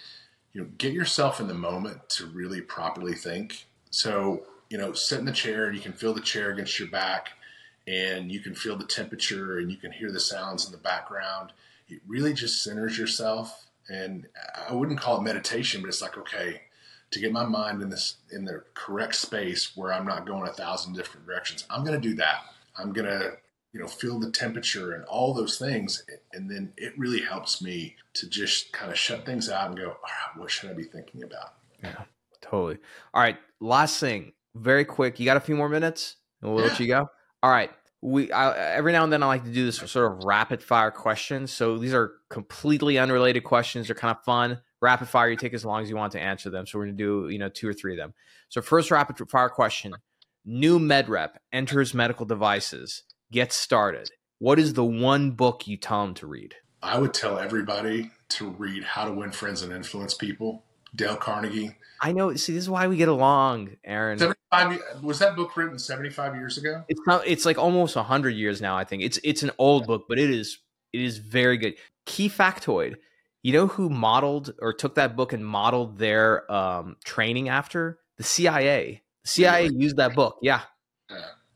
you 0.53 0.63
know, 0.63 0.69
get 0.79 0.95
yourself 0.95 1.41
in 1.41 1.47
the 1.47 1.55
moment 1.55 2.09
to 2.11 2.27
really 2.27 2.63
properly 2.63 3.15
think. 3.15 3.67
So 3.91 4.45
you 4.71 4.79
know, 4.79 4.93
sit 4.93 5.19
in 5.19 5.25
the 5.25 5.33
chair 5.33 5.67
and 5.67 5.75
you 5.75 5.81
can 5.81 5.93
feel 5.93 6.15
the 6.15 6.21
chair 6.21 6.51
against 6.51 6.79
your 6.79 6.89
back 6.89 7.31
and 7.87 8.31
you 8.31 8.41
can 8.41 8.55
feel 8.55 8.77
the 8.77 8.85
temperature 8.85 9.59
and 9.59 9.71
you 9.71 9.77
can 9.77 9.93
hear 9.93 10.13
the 10.13 10.21
sounds 10.21 10.67
in 10.67 10.73
the 10.73 10.79
background. 10.79 11.53
It 11.89 12.01
really 12.07 12.35
just 12.35 12.63
centers 12.63 12.99
yourself. 12.99 13.67
And 13.89 14.27
I 14.69 14.75
wouldn't 14.75 15.01
call 15.01 15.19
it 15.19 15.23
meditation, 15.23 15.81
but 15.81 15.89
it's 15.89 16.03
like, 16.03 16.19
okay, 16.19 16.63
to 17.11 17.21
get 17.21 17.33
my 17.33 17.47
mind 17.47 17.81
in 17.81 17.89
this 17.89 18.17
in 18.31 18.45
the 18.45 18.63
correct 18.75 19.15
space 19.15 19.75
where 19.75 19.93
I'm 19.93 20.05
not 20.05 20.27
going 20.27 20.47
a 20.47 20.53
thousand 20.53 20.95
different 20.95 21.27
directions, 21.27 21.65
I'm 21.71 21.83
going 21.83 21.99
to 21.99 22.09
do 22.09 22.15
that. 22.17 22.43
I'm 22.79 22.93
going 22.93 23.09
to 23.09 23.33
you 23.73 23.81
know 23.81 23.87
feel 23.87 24.19
the 24.19 24.31
temperature 24.31 24.93
and 24.93 25.05
all 25.05 25.35
those 25.35 25.59
things 25.59 26.05
and 26.33 26.51
then 26.51 26.73
it 26.77 26.99
really 26.99 27.21
helps 27.21 27.61
me 27.61 27.97
to 28.15 28.29
just 28.29 28.73
kind 28.73 28.91
of 28.91 28.99
shut 28.99 29.27
things 29.27 29.51
out 29.51 29.69
and 29.69 29.77
go 29.77 29.89
all 29.89 29.91
right 29.91 30.39
what 30.39 30.51
should 30.51 30.71
i 30.71 30.73
be 30.73 30.85
thinking 30.85 31.23
about 31.23 31.55
yeah 31.85 32.05
totally 32.41 32.79
all 33.13 33.21
right 33.21 33.37
last 33.61 34.01
thing 34.01 34.33
very 34.55 34.87
quick 34.87 35.21
you 35.21 35.27
got 35.27 35.37
a 35.37 35.41
few 35.41 35.55
more 35.55 35.69
minutes 35.69 36.17
and 36.41 36.51
we'll 36.51 36.65
yeah. 36.65 36.71
let 36.71 36.81
you 36.81 36.87
go 36.87 37.07
all 37.43 37.51
right 37.51 37.71
we 38.01 38.31
I, 38.31 38.75
every 38.75 38.93
now 38.93 39.05
and 39.05 39.13
then 39.13 39.23
I 39.23 39.27
like 39.27 39.45
to 39.45 39.53
do 39.53 39.65
this 39.65 39.77
sort 39.77 40.13
of 40.13 40.25
rapid 40.25 40.63
fire 40.63 40.91
questions. 40.91 41.51
So 41.51 41.79
these 41.79 41.95
are 41.95 42.13
completely 42.31 42.99
unrelated 42.99 43.45
questions. 43.45 43.89
They're 43.89 43.97
kind 43.97 44.17
of 44.17 44.23
fun. 44.25 44.61
Rapid 44.81 45.09
fire, 45.09 45.29
you 45.29 45.37
take 45.37 45.55
as 45.55 45.65
long 45.65 45.83
as 45.83 45.91
you 45.91 45.97
want 45.97 46.13
to 46.13 46.21
answer 46.21 46.51
them. 46.51 46.67
So 46.67 46.79
we're 46.79 46.87
gonna 46.87 46.97
do 46.97 47.29
you 47.29 47.39
know 47.39 47.49
two 47.49 47.69
or 47.69 47.73
three 47.73 47.95
of 47.95 47.99
them. 47.99 48.15
So 48.49 48.63
first 48.63 48.91
rapid 48.93 49.29
fire 49.29 49.49
question: 49.49 49.95
New 50.51 50.79
med 50.79 51.11
rep 51.11 51.43
enters 51.53 51.93
medical 51.93 52.25
devices, 52.25 53.03
gets 53.31 53.55
started. 53.55 54.11
What 54.39 54.59
is 54.59 54.73
the 54.73 54.83
one 54.83 55.33
book 55.33 55.67
you 55.67 55.77
tell 55.77 56.07
them 56.07 56.15
to 56.15 56.27
read? 56.27 56.55
I 56.83 56.99
would 56.99 57.13
tell 57.13 57.39
everybody 57.39 58.13
to 58.31 58.49
read 58.49 58.83
How 58.83 59.05
to 59.05 59.13
Win 59.13 59.31
Friends 59.31 59.61
and 59.61 59.75
Influence 59.75 60.15
People. 60.15 60.65
Dale 60.97 61.17
Carnegie. 61.17 61.77
I 62.01 62.13
know. 62.13 62.35
See, 62.37 62.55
this 62.55 62.63
is 62.63 62.71
why 62.71 62.87
we 62.87 62.97
get 62.97 63.11
along, 63.11 63.77
Aaron. 63.85 64.19
Seventy-five 64.19 65.03
was 65.03 65.19
that 65.19 65.37
book 65.37 65.55
written 65.55 65.79
seventy-five 65.79 66.35
years 66.35 66.57
ago? 66.57 66.83
It's 66.89 67.03
not. 67.07 67.27
It's 67.27 67.45
like 67.45 67.59
almost 67.59 67.95
hundred 67.95 68.31
years 68.31 68.63
now. 68.63 68.75
I 68.75 68.85
think 68.85 69.03
it's 69.03 69.21
it's 69.23 69.43
an 69.43 69.51
old 69.59 69.87
book, 69.87 70.07
but 70.09 70.19
it 70.19 70.31
is 70.31 70.61
it 70.95 71.03
is 71.03 71.19
very 71.19 71.59
good. 71.59 71.75
Key 72.07 72.31
factoid: 72.31 72.95
You 73.43 73.53
know 73.53 73.67
who 73.67 73.91
modeled 73.91 74.55
or 74.63 74.73
took 74.73 74.95
that 74.95 75.15
book 75.15 75.35
and 75.35 75.45
modeled 75.45 75.99
their 75.99 76.51
um, 76.51 76.97
training 77.05 77.51
after 77.51 77.99
the 78.17 78.25
CIA? 78.25 79.03
CIA 79.29 79.69
used 79.69 79.97
that 79.97 80.15
book. 80.15 80.39
Yeah. 80.43 80.63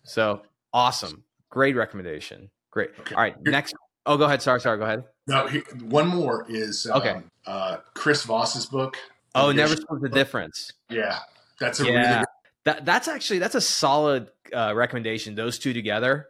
So 0.04 0.42
awesome. 0.72 1.24
Great 1.50 1.76
recommendation. 1.76 2.50
Great. 2.70 2.90
Okay. 3.00 3.14
All 3.14 3.22
right. 3.22 3.40
Next. 3.42 3.74
Oh, 4.06 4.16
go 4.16 4.24
ahead. 4.24 4.42
Sorry. 4.42 4.60
Sorry. 4.60 4.78
Go 4.78 4.84
ahead. 4.84 5.04
No. 5.26 5.48
one 5.82 6.08
more 6.08 6.46
is 6.48 6.86
um, 6.86 7.00
okay. 7.00 7.20
Uh, 7.46 7.76
Chris 7.94 8.24
Voss's 8.24 8.66
book 8.66 8.96
Oh, 9.34 9.52
never 9.52 9.76
split 9.76 10.02
the 10.02 10.08
difference. 10.08 10.72
Yeah, 10.90 11.18
that's 11.58 11.80
a 11.80 11.86
yeah. 11.86 12.14
Really 12.14 12.24
that 12.64 12.84
that's 12.84 13.08
actually 13.08 13.38
that's 13.38 13.54
a 13.54 13.60
solid 13.60 14.30
uh, 14.52 14.72
recommendation. 14.74 15.34
Those 15.34 15.58
two 15.58 15.72
together, 15.72 16.28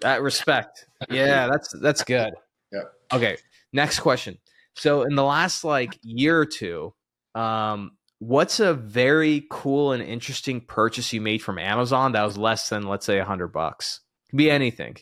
that 0.00 0.22
respect. 0.22 0.86
Yeah, 1.10 1.48
that's 1.48 1.72
that's 1.80 2.04
good. 2.04 2.32
Yeah. 2.74 2.84
Okay. 3.12 3.36
Next 3.74 4.00
question. 4.00 4.38
So 4.76 5.02
in 5.02 5.14
the 5.14 5.22
last 5.22 5.62
like 5.62 5.98
year 6.02 6.38
or 6.38 6.46
two, 6.46 6.94
um, 7.34 7.98
what's 8.22 8.60
a 8.60 8.72
very 8.72 9.46
cool 9.50 9.90
and 9.90 10.00
interesting 10.00 10.60
purchase 10.60 11.12
you 11.12 11.20
made 11.20 11.42
from 11.42 11.58
Amazon 11.58 12.12
that 12.12 12.22
was 12.22 12.38
less 12.38 12.68
than 12.68 12.84
let's 12.84 13.04
say 13.04 13.18
a 13.18 13.24
hundred 13.24 13.48
bucks? 13.48 14.00
Could 14.30 14.36
be 14.36 14.50
anything. 14.50 14.96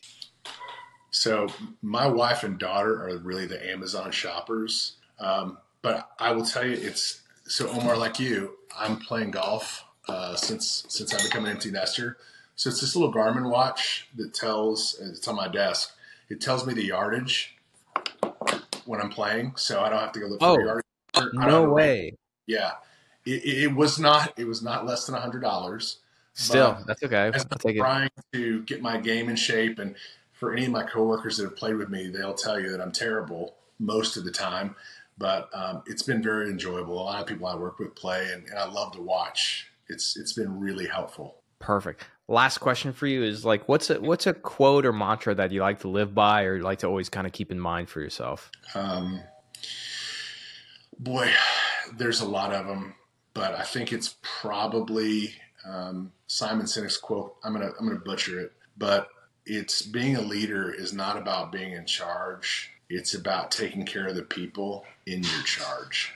So 1.11 1.49
my 1.83 2.07
wife 2.07 2.45
and 2.45 2.59
daughter 2.59 3.07
are 3.07 3.19
really 3.19 3.47
the 3.47 3.71
Amazon 3.71 4.11
shoppers. 4.11 4.97
Um, 5.19 5.59
but 5.83 6.09
I 6.19 6.33
will 6.33 6.47
tell 6.47 6.65
you, 6.65 6.73
it's 6.73 7.21
so 7.47 7.69
Omar, 7.69 7.97
like 7.97 8.19
you, 8.19 8.57
I'm 8.79 8.97
playing 8.97 9.33
golf 9.33 9.85
uh, 10.09 10.35
since 10.37 10.87
since 10.89 11.13
I 11.13 11.23
become 11.23 11.45
an 11.45 11.51
empty 11.51 11.71
nester. 11.71 12.17
So 12.57 12.71
it's 12.71 12.81
this 12.81 12.97
little 12.97 13.13
Garmin 13.13 13.51
watch 13.51 14.09
that 14.17 14.33
tells. 14.33 14.99
It's 14.99 15.29
on 15.29 15.37
my 15.37 15.49
desk. 15.49 15.93
It 16.31 16.41
tells 16.41 16.67
me 16.67 16.73
the 16.73 16.85
yardage 16.85 17.57
when 18.87 19.01
I'm 19.01 19.11
playing, 19.11 19.55
so 19.57 19.83
I 19.83 19.91
don't 19.91 20.01
have 20.01 20.13
to 20.13 20.21
go 20.21 20.27
look 20.27 20.39
oh, 20.41 20.55
for 20.55 20.65
yardage. 20.65 20.85
No 21.35 21.71
way. 21.71 22.17
Yeah, 22.47 22.73
it, 23.27 23.45
it, 23.45 23.75
was 23.75 23.99
not. 23.99 24.33
It 24.39 24.47
was 24.47 24.63
not 24.63 24.87
less 24.87 25.07
than 25.07 25.15
a 25.15 25.21
hundred 25.21 25.41
dollars. 25.41 25.99
Still, 26.35 26.79
that's 26.87 27.03
okay. 27.03 27.31
As 27.35 27.47
I'm 27.65 27.77
trying 27.77 28.11
to 28.33 28.63
get 28.63 28.81
my 28.81 28.99
game 28.99 29.29
in 29.29 29.37
shape, 29.37 29.79
and 29.79 29.95
for 30.33 30.53
any 30.53 30.67
of 30.67 30.73
my 30.73 30.85
coworkers 30.85 31.37
that 31.37 31.45
have 31.45 31.57
played 31.57 31.77
with 31.77 31.91
me, 31.91 32.09
they'll 32.09 32.35
tell 32.35 32.59
you 32.59 32.71
that 32.71 32.81
I'm 32.81 32.93
terrible 32.93 33.55
most 33.79 34.17
of 34.17 34.25
the 34.25 34.31
time 34.31 34.77
but 35.21 35.51
um, 35.53 35.83
it's 35.87 36.03
been 36.03 36.23
very 36.23 36.49
enjoyable. 36.49 36.95
A 36.95 37.05
lot 37.05 37.21
of 37.21 37.29
people 37.29 37.47
I 37.47 37.55
work 37.55 37.79
with 37.79 37.95
play, 37.95 38.33
and, 38.33 38.49
and 38.49 38.59
I 38.59 38.65
love 38.65 38.93
to 38.93 39.03
watch. 39.03 39.71
It's 39.89 40.17
it's 40.17 40.33
been 40.33 40.59
really 40.59 40.87
helpful. 40.87 41.37
Perfect. 41.61 42.07
Last 42.27 42.59
question 42.59 42.93
for 42.93 43.07
you 43.07 43.23
is 43.23 43.45
like, 43.45 43.69
what's 43.69 43.91
a 43.91 44.01
what's 44.01 44.27
a 44.27 44.33
quote 44.33 44.87
or 44.87 44.93
mantra 44.93 45.35
that 45.35 45.53
you 45.53 45.61
like 45.61 45.81
to 45.81 45.89
live 45.89 46.15
by, 46.15 46.45
or 46.45 46.57
you 46.57 46.63
like 46.63 46.79
to 46.81 46.87
always 46.87 47.11
kind 47.11 47.27
of 47.27 47.35
keep 47.35 47.53
in 47.53 47.61
mind 47.61 47.91
for 47.91 48.01
yourself? 48.01 48.51
Um, 48.75 49.21
boy, 50.99 51.31
there's 51.99 52.23
a 52.23 52.27
lot 52.27 52.55
of 52.55 52.67
them, 52.67 52.95
but 53.35 53.55
I 53.55 53.63
think 53.63 53.93
it's 53.93 54.17
probably 54.23 55.35
um, 55.65 56.13
Simon 56.27 56.67
Sinek's 56.67 56.97
quote. 56.97 57.37
I'm 57.45 57.53
gonna 57.53 57.71
I'm 57.79 57.87
gonna 57.87 58.01
butcher 58.01 58.41
it, 58.41 58.53
but 58.77 59.09
it's 59.47 59.83
being 59.83 60.17
a 60.17 60.21
leader 60.21 60.73
is 60.73 60.93
not 60.93 61.17
about 61.17 61.53
being 61.53 61.73
in 61.73 61.87
charge. 61.87 62.71
It's 62.89 63.15
about 63.15 63.51
taking 63.51 63.85
care 63.87 64.09
of 64.09 64.17
the 64.17 64.23
people 64.23 64.85
in 65.07 65.23
your 65.23 65.43
charge. 65.45 66.13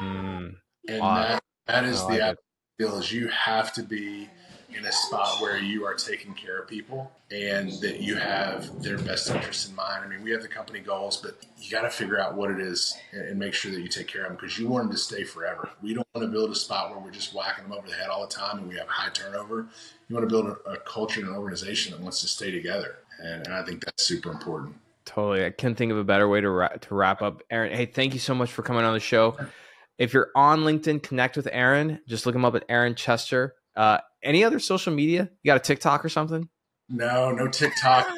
Mm. 0.00 0.56
And 0.88 1.00
wow. 1.00 1.22
that, 1.22 1.42
that 1.66 1.84
is 1.84 2.02
like 2.04 2.18
the 2.18 2.36
deal 2.78 2.98
is 2.98 3.12
you 3.12 3.28
have 3.28 3.72
to 3.74 3.82
be 3.82 4.28
in 4.76 4.84
a 4.84 4.92
spot 4.92 5.40
where 5.40 5.58
you 5.58 5.84
are 5.84 5.94
taking 5.94 6.34
care 6.34 6.58
of 6.58 6.68
people 6.68 7.10
and 7.30 7.72
that 7.80 8.00
you 8.00 8.16
have 8.16 8.82
their 8.82 8.98
best 8.98 9.30
interests 9.30 9.68
in 9.68 9.74
mind. 9.74 10.04
I 10.04 10.08
mean, 10.08 10.22
we 10.22 10.30
have 10.30 10.42
the 10.42 10.48
company 10.48 10.80
goals, 10.80 11.16
but 11.16 11.36
you 11.58 11.70
got 11.70 11.82
to 11.82 11.90
figure 11.90 12.18
out 12.18 12.34
what 12.34 12.50
it 12.50 12.60
is 12.60 12.96
and, 13.12 13.38
make 13.38 13.54
sure 13.54 13.72
that 13.72 13.80
you 13.80 13.88
take 13.88 14.06
care 14.06 14.22
of 14.22 14.28
them 14.28 14.36
because 14.36 14.58
you 14.58 14.68
want 14.68 14.84
them 14.84 14.92
to 14.92 14.98
stay 14.98 15.24
forever. 15.24 15.68
We 15.82 15.94
don't 15.94 16.06
want 16.14 16.26
to 16.26 16.30
build 16.30 16.50
a 16.50 16.54
spot 16.54 16.90
where 16.90 16.98
we're 17.00 17.10
just 17.10 17.34
whacking 17.34 17.64
them 17.64 17.72
over 17.72 17.88
the 17.88 17.94
head 17.94 18.08
all 18.08 18.26
the 18.26 18.32
time 18.32 18.58
and 18.58 18.68
we 18.68 18.76
have 18.76 18.88
high 18.88 19.10
turnover. 19.10 19.66
You 20.08 20.14
want 20.14 20.28
to 20.28 20.32
build 20.32 20.46
a, 20.46 20.70
a 20.70 20.76
culture 20.78 21.20
and 21.20 21.30
an 21.30 21.36
organization 21.36 21.92
that 21.92 22.00
wants 22.00 22.20
to 22.20 22.28
stay 22.28 22.50
together. 22.50 22.96
And, 23.20 23.46
and 23.46 23.54
I 23.54 23.64
think 23.64 23.84
that's 23.84 24.04
super 24.04 24.30
important. 24.30 24.76
Totally. 25.04 25.44
I 25.44 25.50
can't 25.50 25.76
think 25.76 25.90
of 25.90 25.98
a 25.98 26.04
better 26.04 26.28
way 26.28 26.40
to 26.40 26.50
ra- 26.50 26.68
to 26.68 26.94
wrap 26.94 27.22
up. 27.22 27.42
Aaron, 27.50 27.74
hey, 27.74 27.86
thank 27.86 28.14
you 28.14 28.20
so 28.20 28.34
much 28.34 28.52
for 28.52 28.62
coming 28.62 28.84
on 28.84 28.94
the 28.94 29.00
show. 29.00 29.36
If 29.98 30.12
you're 30.12 30.30
on 30.34 30.60
LinkedIn, 30.60 31.02
connect 31.02 31.36
with 31.36 31.48
Aaron. 31.50 32.00
Just 32.06 32.26
look 32.26 32.34
him 32.34 32.44
up 32.44 32.54
at 32.54 32.64
Aaron 32.68 32.94
Chester. 32.94 33.54
Uh, 33.76 33.98
any 34.22 34.44
other 34.44 34.58
social 34.58 34.92
media? 34.92 35.30
You 35.42 35.48
got 35.48 35.56
a 35.56 35.60
TikTok 35.60 36.04
or 36.04 36.08
something? 36.08 36.48
No, 36.88 37.30
no 37.30 37.48
TikTok. 37.48 38.08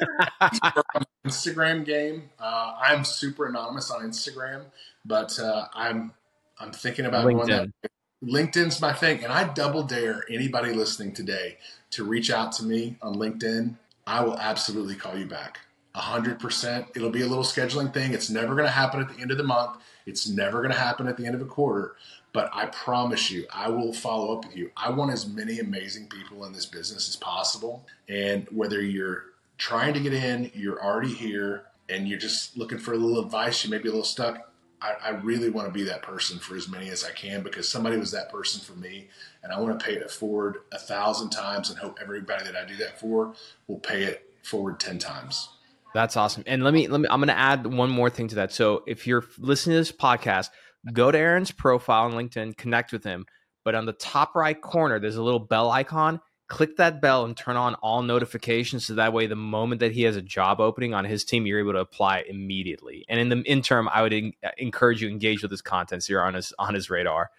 Instagram 1.25 1.85
game. 1.85 2.29
Uh, 2.39 2.73
I'm 2.79 3.03
super 3.03 3.45
anonymous 3.45 3.89
on 3.89 4.01
Instagram, 4.01 4.65
but 5.05 5.39
uh, 5.39 5.67
I'm 5.73 6.11
I'm 6.59 6.71
thinking 6.71 7.05
about 7.05 7.25
LinkedIn. 7.25 7.47
going 7.47 7.73
that. 7.81 7.91
LinkedIn's 8.23 8.81
my 8.81 8.93
thing, 8.93 9.23
and 9.23 9.31
I 9.31 9.51
double 9.53 9.83
dare 9.83 10.23
anybody 10.29 10.73
listening 10.73 11.13
today 11.13 11.57
to 11.91 12.03
reach 12.03 12.31
out 12.31 12.51
to 12.53 12.63
me 12.63 12.97
on 13.01 13.15
LinkedIn. 13.15 13.75
I 14.07 14.23
will 14.23 14.37
absolutely 14.37 14.95
call 14.95 15.17
you 15.17 15.25
back. 15.25 15.59
A 15.93 15.99
100%. 15.99 16.87
It'll 16.95 17.09
be 17.09 17.21
a 17.21 17.27
little 17.27 17.43
scheduling 17.43 17.93
thing. 17.93 18.13
It's 18.13 18.29
never 18.29 18.55
going 18.55 18.65
to 18.65 18.71
happen 18.71 18.99
at 18.99 19.15
the 19.15 19.21
end 19.21 19.31
of 19.31 19.37
the 19.37 19.43
month. 19.43 19.77
It's 20.05 20.27
never 20.27 20.61
going 20.61 20.73
to 20.73 20.79
happen 20.79 21.07
at 21.07 21.17
the 21.17 21.25
end 21.25 21.35
of 21.35 21.41
a 21.41 21.45
quarter. 21.45 21.95
But 22.35 22.49
I 22.51 22.65
promise 22.65 23.31
you, 23.31 23.45
I 23.49 23.69
will 23.69 23.93
follow 23.93 24.37
up 24.37 24.45
with 24.45 24.57
you. 24.57 24.69
I 24.75 24.89
want 24.89 25.13
as 25.13 25.25
many 25.25 25.59
amazing 25.59 26.07
people 26.07 26.43
in 26.43 26.51
this 26.51 26.65
business 26.65 27.07
as 27.07 27.15
possible. 27.15 27.87
And 28.09 28.45
whether 28.51 28.81
you're 28.81 29.27
trying 29.57 29.93
to 29.93 30.01
get 30.01 30.13
in, 30.13 30.51
you're 30.53 30.83
already 30.83 31.13
here, 31.13 31.67
and 31.87 32.09
you're 32.09 32.19
just 32.19 32.57
looking 32.57 32.77
for 32.77 32.91
a 32.91 32.97
little 32.97 33.23
advice, 33.23 33.63
you 33.63 33.71
may 33.71 33.77
be 33.77 33.87
a 33.87 33.91
little 33.91 34.03
stuck. 34.03 34.51
I, 34.81 34.95
I 35.01 35.09
really 35.11 35.49
want 35.49 35.69
to 35.69 35.73
be 35.73 35.85
that 35.85 36.01
person 36.01 36.37
for 36.37 36.57
as 36.57 36.67
many 36.67 36.89
as 36.89 37.05
I 37.05 37.11
can 37.11 37.41
because 37.41 37.69
somebody 37.69 37.95
was 37.95 38.11
that 38.11 38.29
person 38.29 38.59
for 38.59 38.77
me. 38.77 39.07
And 39.41 39.53
I 39.53 39.61
want 39.61 39.79
to 39.79 39.85
pay 39.85 39.93
it 39.93 40.11
forward 40.11 40.57
a 40.73 40.77
thousand 40.77 41.29
times 41.29 41.69
and 41.69 41.79
hope 41.79 41.99
everybody 42.01 42.43
that 42.43 42.57
I 42.57 42.65
do 42.65 42.75
that 42.75 42.99
for 42.99 43.33
will 43.67 43.79
pay 43.79 44.03
it 44.03 44.29
forward 44.43 44.81
10 44.81 44.99
times. 44.99 45.47
That's 45.93 46.17
awesome. 46.17 46.43
And 46.45 46.65
let 46.65 46.73
me 46.73 46.89
let 46.89 46.99
me 46.99 47.07
I'm 47.09 47.21
going 47.21 47.29
to 47.29 47.37
add 47.37 47.65
one 47.65 47.89
more 47.89 48.09
thing 48.09 48.27
to 48.27 48.35
that. 48.35 48.51
So 48.51 48.83
if 48.85 49.07
you're 49.07 49.23
listening 49.37 49.75
to 49.75 49.79
this 49.79 49.93
podcast, 49.93 50.49
go 50.93 51.11
to 51.11 51.17
Aaron's 51.17 51.51
profile 51.51 52.05
on 52.05 52.13
LinkedIn, 52.13 52.57
connect 52.57 52.91
with 52.91 53.03
him. 53.03 53.25
But 53.63 53.75
on 53.75 53.85
the 53.85 53.93
top 53.93 54.35
right 54.35 54.59
corner, 54.59 54.99
there's 54.99 55.15
a 55.15 55.23
little 55.23 55.39
bell 55.39 55.71
icon. 55.71 56.21
Click 56.47 56.77
that 56.77 57.01
bell 57.01 57.25
and 57.25 57.35
turn 57.35 57.57
on 57.57 57.73
all 57.75 58.03
notifications 58.03 58.85
so 58.85 58.93
that 58.93 59.13
way 59.13 59.25
the 59.25 59.35
moment 59.35 59.79
that 59.79 59.93
he 59.93 60.03
has 60.03 60.15
a 60.15 60.21
job 60.21 60.59
opening 60.59 60.93
on 60.93 61.03
his 61.03 61.25
team, 61.25 61.47
you're 61.47 61.57
able 61.57 61.73
to 61.73 61.79
apply 61.79 62.23
immediately. 62.29 63.03
And 63.09 63.19
in 63.19 63.29
the 63.29 63.41
interim, 63.49 63.89
I 63.91 64.03
would 64.03 64.13
in- 64.13 64.33
uh, 64.43 64.49
encourage 64.59 65.01
you 65.01 65.09
engage 65.09 65.41
with 65.41 65.49
his 65.49 65.63
content 65.63 66.03
so 66.03 66.13
you're 66.13 66.23
on 66.23 66.35
his 66.35 66.53
on 66.59 66.75
his 66.75 66.91
radar. 66.91 67.31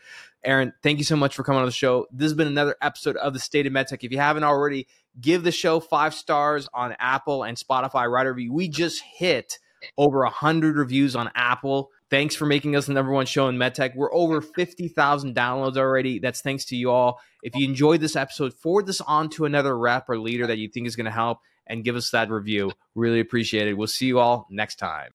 Aaron, 0.43 0.73
thank 0.83 0.99
you 0.99 1.05
so 1.05 1.15
much 1.15 1.37
for 1.37 1.45
coming 1.45 1.61
on 1.61 1.67
the 1.67 1.71
show. 1.73 2.09
This 2.11 2.27
has 2.27 2.35
been 2.35 2.49
another 2.49 2.75
episode 2.83 3.17
of 3.19 3.33
the 3.33 3.39
State 3.39 3.69
of 3.69 3.73
MedTech. 3.73 4.03
If 4.03 4.11
you 4.11 4.19
haven't 4.19 4.43
already, 4.43 4.89
give 5.21 5.45
the 5.45 5.53
show 5.53 5.79
five 5.79 6.13
stars 6.13 6.69
on 6.75 6.97
Apple 6.99 7.45
and 7.45 7.57
Spotify. 7.57 8.07
A 8.07 8.33
review. 8.33 8.53
We 8.53 8.69
just 8.69 9.01
hit 9.03 9.61
over 9.97 10.25
hundred 10.25 10.77
reviews 10.77 11.15
on 11.15 11.31
Apple. 11.37 11.91
Thanks 12.09 12.37
for 12.37 12.47
making 12.47 12.77
us 12.77 12.87
the 12.87 12.93
number 12.93 13.11
one 13.11 13.27
show 13.27 13.49
in 13.49 13.57
MedTech. 13.57 13.97
We're 13.97 14.15
over 14.15 14.41
50,000 14.41 15.35
downloads 15.35 15.77
already. 15.77 16.21
That's 16.21 16.41
thanks 16.41 16.65
to 16.67 16.77
you 16.77 16.91
all. 16.91 17.21
If 17.43 17.57
you 17.57 17.67
enjoyed 17.67 18.01
this 18.01 18.15
episode, 18.15 18.55
forward 18.55 18.87
this 18.87 19.01
on 19.01 19.29
to 19.31 19.45
another 19.45 19.77
rep 19.77 20.09
or 20.09 20.19
leader 20.19 20.47
that 20.47 20.59
you 20.59 20.69
think 20.69 20.87
is 20.87 20.95
going 20.95 21.07
to 21.07 21.11
help 21.11 21.39
and 21.67 21.83
give 21.83 21.97
us 21.97 22.11
that 22.11 22.31
review. 22.31 22.71
Really 22.95 23.21
appreciate 23.21 23.67
it. 23.67 23.75
We'll 23.75 23.89
see 23.89 24.07
you 24.07 24.21
all 24.21 24.47
next 24.51 24.77
time. 24.77 25.11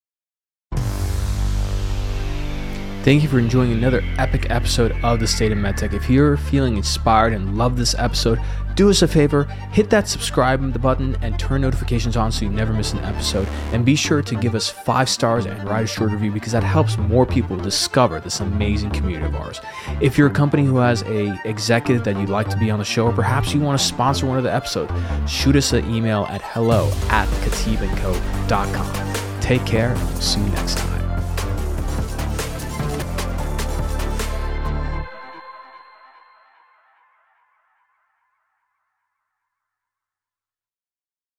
Thank 3.04 3.24
you 3.24 3.30
for 3.30 3.40
enjoying 3.40 3.72
another 3.72 4.04
epic 4.20 4.52
episode 4.52 4.96
of 5.04 5.20
the 5.20 5.26
State 5.26 5.52
of 5.52 5.58
MedTech. 5.58 5.94
If 5.94 6.08
you're 6.08 6.38
feeling 6.38 6.78
inspired 6.78 7.34
and 7.34 7.58
love 7.58 7.76
this 7.76 7.96
episode, 7.96 8.40
do 8.76 8.92
us 8.92 9.02
a 9.02 9.08
favor, 9.08 9.46
hit 9.72 9.90
that 9.90 10.08
subscribe 10.08 10.80
button 10.80 11.18
and 11.24 11.40
turn 11.40 11.62
notifications 11.62 12.16
on 12.16 12.32
so 12.32 12.46
you 12.46 12.52
never 12.52 12.74
miss 12.74 12.94
an 12.94 13.00
episode. 13.00 13.48
And 13.74 13.84
be 13.84 13.96
sure 13.96 14.22
to 14.22 14.36
give 14.36 14.54
us 14.54 14.70
five 14.70 15.10
stars 15.10 15.48
and 15.48 15.68
write 15.68 15.86
a 15.86 15.88
short 15.88 16.12
review 16.12 16.32
because 16.32 16.52
that 16.52 16.62
helps 16.62 16.96
more 17.00 17.26
people 17.26 17.58
discover 17.58 18.20
this 18.20 18.40
amazing 18.40 18.92
community 18.92 19.26
of 19.26 19.36
ours. 19.36 19.60
If 20.00 20.16
you're 20.16 20.28
a 20.28 20.32
company 20.32 20.64
who 20.64 20.78
has 20.78 21.02
a 21.04 21.36
executive 21.44 22.04
that 22.04 22.18
you'd 22.18 22.30
like 22.30 22.50
to 22.50 22.58
be 22.58 22.70
on 22.70 22.78
the 22.78 22.86
show, 22.86 23.08
or 23.08 23.14
perhaps 23.14 23.52
you 23.52 23.62
want 23.62 23.80
to 23.80 23.86
sponsor 23.86 24.28
one 24.28 24.38
of 24.38 24.44
the 24.44 24.54
episodes, 24.54 24.94
shoot 25.28 25.56
us 25.56 25.74
an 25.74 25.90
email 25.90 26.28
at 26.30 26.44
hello 26.44 26.92
at 27.10 27.28
khateebandco.com. 27.44 29.42
Take 29.42 29.66
care 29.66 29.90
and 29.90 30.00
we'll 30.00 30.22
see 30.22 30.40
you 30.40 30.50
next 30.50 30.78
time. 30.78 30.91